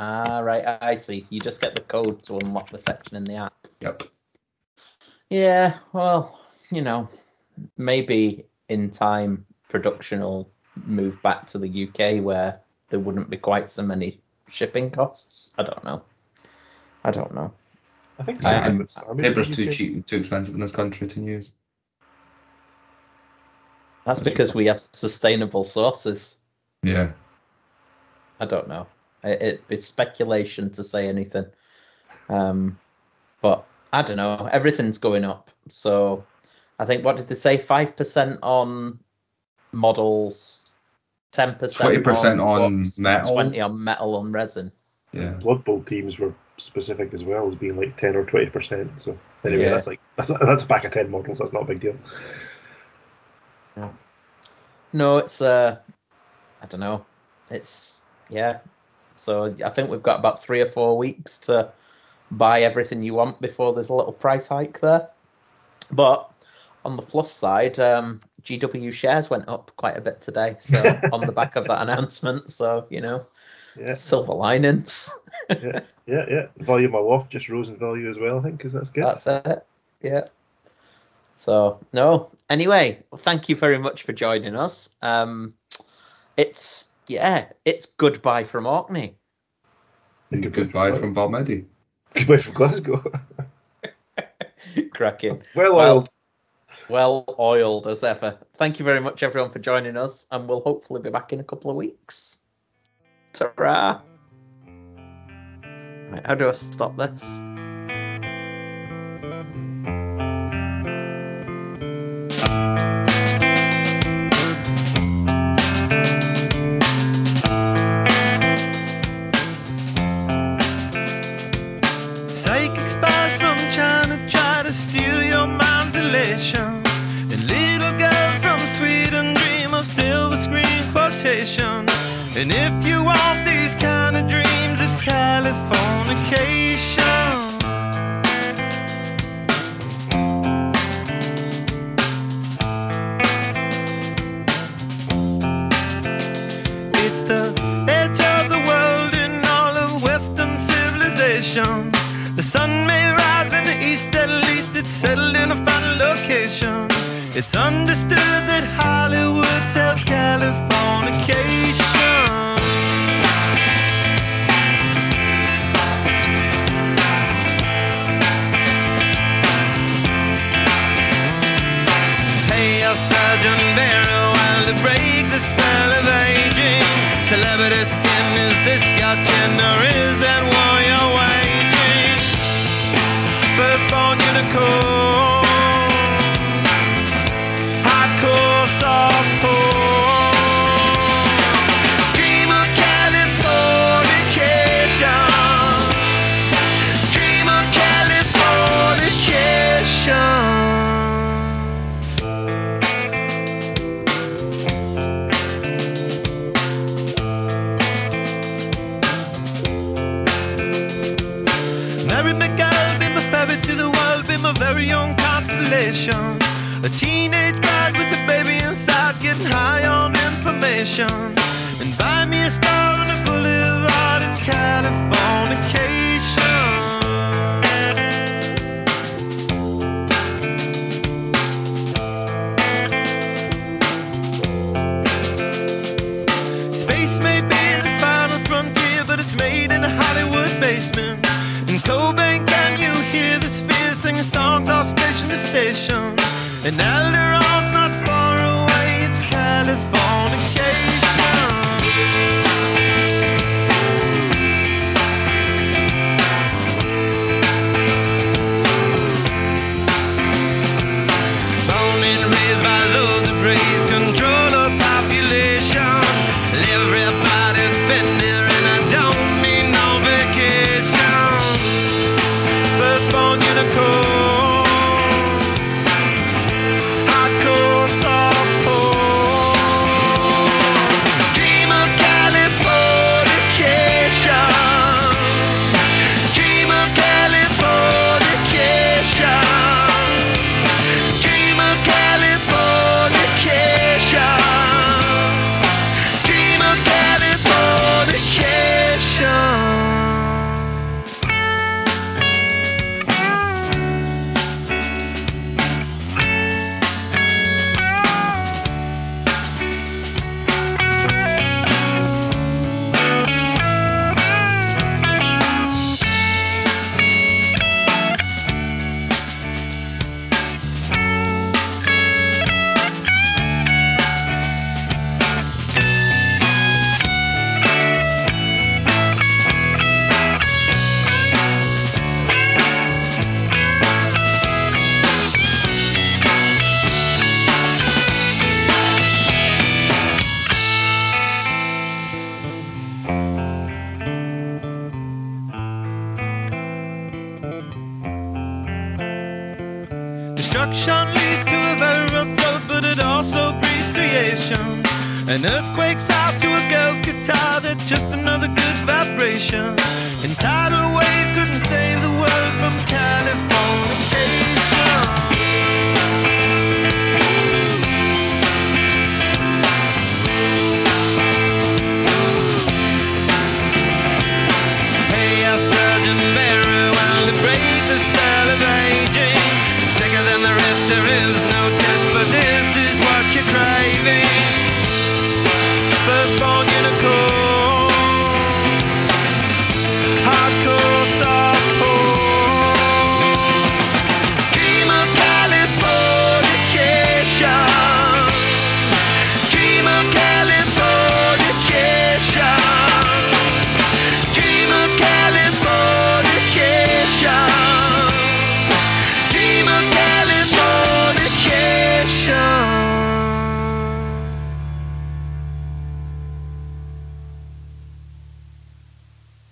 Ah, 0.00 0.38
right, 0.38 0.64
I 0.64 0.78
I 0.80 0.96
see. 0.96 1.26
You 1.28 1.40
just 1.40 1.60
get 1.60 1.74
the 1.74 1.80
code 1.80 2.22
to 2.24 2.36
unlock 2.36 2.70
the 2.70 2.78
section 2.78 3.16
in 3.16 3.24
the 3.24 3.34
app. 3.34 3.66
Yep. 3.80 4.04
Yeah, 5.28 5.76
well, 5.92 6.40
you 6.70 6.82
know, 6.82 7.08
maybe 7.76 8.46
in 8.68 8.90
time 8.90 9.44
production 9.68 10.20
will 10.20 10.48
move 10.86 11.20
back 11.22 11.48
to 11.48 11.58
the 11.58 11.88
UK 11.88 12.22
where 12.22 12.60
there 12.90 13.00
wouldn't 13.00 13.28
be 13.28 13.36
quite 13.36 13.68
so 13.68 13.82
many 13.82 14.20
shipping 14.48 14.92
costs. 14.92 15.52
I 15.58 15.64
don't 15.64 15.82
know. 15.82 16.02
I 17.04 17.10
don't 17.10 17.34
know. 17.34 17.52
I 18.20 18.22
think 18.22 18.44
I- 18.44 18.50
so. 18.50 18.56
I'm- 18.56 18.86
I 19.10 19.12
mean, 19.14 19.24
Paper's 19.24 19.48
too 19.48 19.64
can- 19.64 19.72
cheap 19.72 19.94
and 19.94 20.06
too 20.06 20.16
expensive 20.16 20.54
in 20.54 20.60
this 20.60 20.70
country 20.70 21.08
to 21.08 21.20
use. 21.20 21.52
That's 24.04 24.20
because 24.20 24.54
we 24.54 24.66
have 24.66 24.80
sustainable 24.92 25.64
sources. 25.64 26.36
Yeah. 26.84 27.12
I 28.40 28.46
don't 28.46 28.68
know. 28.68 28.86
It, 29.24 29.42
it, 29.42 29.64
it's 29.68 29.86
speculation 29.86 30.70
to 30.72 30.84
say 30.84 31.08
anything. 31.08 31.46
Um, 32.28 32.78
but 33.40 33.66
I 33.92 34.02
don't 34.02 34.16
know. 34.16 34.48
Everything's 34.50 34.98
going 34.98 35.24
up. 35.24 35.50
So 35.68 36.24
I 36.78 36.84
think 36.84 37.04
what 37.04 37.16
did 37.16 37.28
they 37.28 37.34
say? 37.34 37.56
Five 37.56 37.96
percent 37.96 38.38
on 38.42 38.98
models, 39.72 40.76
ten 41.32 41.54
percent, 41.54 42.04
20% 42.04 42.44
on 42.44 42.82
books, 42.84 42.98
metal. 42.98 43.34
twenty 43.34 43.60
on 43.60 43.82
metal 43.82 44.22
and 44.22 44.32
resin. 44.32 44.72
Yeah. 45.12 45.30
Blood 45.32 45.64
Bowl 45.64 45.82
teams 45.82 46.18
were 46.18 46.34
specific 46.58 47.14
as 47.14 47.24
well 47.24 47.48
as 47.48 47.54
being 47.54 47.76
like 47.76 47.96
ten 47.96 48.14
or 48.14 48.24
twenty 48.24 48.50
percent. 48.50 48.90
So 49.00 49.18
anyway, 49.44 49.64
Yeah. 49.64 49.70
that's 49.70 49.86
like 49.86 50.00
that's 50.16 50.28
that's 50.40 50.62
a 50.62 50.66
pack 50.66 50.84
of 50.84 50.92
ten 50.92 51.10
models. 51.10 51.38
That's 51.38 51.52
not 51.52 51.62
a 51.62 51.66
big 51.66 51.80
deal. 51.80 51.96
No, 54.92 55.18
it's 55.18 55.42
uh, 55.42 55.78
I 56.62 56.66
don't 56.66 56.80
know. 56.80 57.04
It's 57.50 58.02
yeah. 58.28 58.58
So 59.18 59.54
I 59.64 59.70
think 59.70 59.90
we've 59.90 60.02
got 60.02 60.18
about 60.18 60.42
three 60.42 60.60
or 60.60 60.66
four 60.66 60.96
weeks 60.96 61.38
to 61.40 61.72
buy 62.30 62.62
everything 62.62 63.02
you 63.02 63.14
want 63.14 63.40
before 63.40 63.74
there's 63.74 63.88
a 63.88 63.94
little 63.94 64.12
price 64.12 64.48
hike 64.48 64.80
there. 64.80 65.08
But 65.90 66.30
on 66.84 66.96
the 66.96 67.02
plus 67.02 67.30
side, 67.30 67.78
um, 67.80 68.20
GW 68.42 68.92
shares 68.92 69.30
went 69.30 69.48
up 69.48 69.72
quite 69.76 69.96
a 69.96 70.00
bit 70.00 70.20
today. 70.20 70.56
So 70.58 70.98
on 71.12 71.26
the 71.26 71.32
back 71.32 71.56
of 71.56 71.66
that 71.68 71.82
announcement, 71.82 72.50
so 72.50 72.86
you 72.90 73.00
know, 73.00 73.26
Yeah, 73.78 73.94
silver 73.94 74.34
linings. 74.34 75.16
yeah, 75.50 75.80
yeah, 76.06 76.24
yeah. 76.28 76.46
The 76.56 76.64
value 76.64 76.86
of 76.86 76.92
my 76.92 77.24
just 77.30 77.48
rose 77.48 77.68
in 77.68 77.76
value 77.76 78.10
as 78.10 78.18
well. 78.18 78.38
I 78.38 78.42
think 78.42 78.58
because 78.58 78.72
that's 78.72 78.90
good. 78.90 79.04
That's 79.04 79.26
it. 79.26 79.66
Yeah. 80.02 80.28
So 81.34 81.80
no. 81.92 82.30
Anyway, 82.50 83.02
well, 83.10 83.18
thank 83.18 83.48
you 83.48 83.56
very 83.56 83.78
much 83.78 84.02
for 84.02 84.12
joining 84.12 84.56
us. 84.56 84.90
Um, 85.02 85.54
it's 86.36 86.87
yeah, 87.08 87.46
it's 87.64 87.86
goodbye 87.86 88.44
from 88.44 88.66
Orkney. 88.66 89.16
Goodbye 90.30 90.48
Goodbye 90.50 90.90
from 90.92 91.00
from 91.00 91.14
Bob 91.14 91.30
Meddy. 91.30 91.64
Goodbye 92.14 92.38
from 92.38 92.54
Glasgow. 92.54 93.12
Cracking. 94.92 95.42
well 95.54 95.74
Well, 95.76 95.96
oiled. 95.96 96.08
well 96.88 97.34
oiled 97.38 97.86
as 97.86 98.04
ever. 98.04 98.38
Thank 98.56 98.78
you 98.78 98.84
very 98.84 99.00
much, 99.00 99.22
everyone, 99.22 99.50
for 99.50 99.58
joining 99.58 99.96
us, 99.96 100.26
and 100.30 100.48
we'll 100.48 100.60
hopefully 100.60 101.00
be 101.00 101.10
back 101.10 101.32
in 101.32 101.40
a 101.40 101.44
couple 101.44 101.70
of 101.70 101.76
weeks. 101.76 102.40
Ta-ra! 103.32 104.02
Right, 106.10 106.26
how 106.26 106.34
do 106.34 106.48
I 106.48 106.52
stop 106.52 106.96
this? 106.96 107.42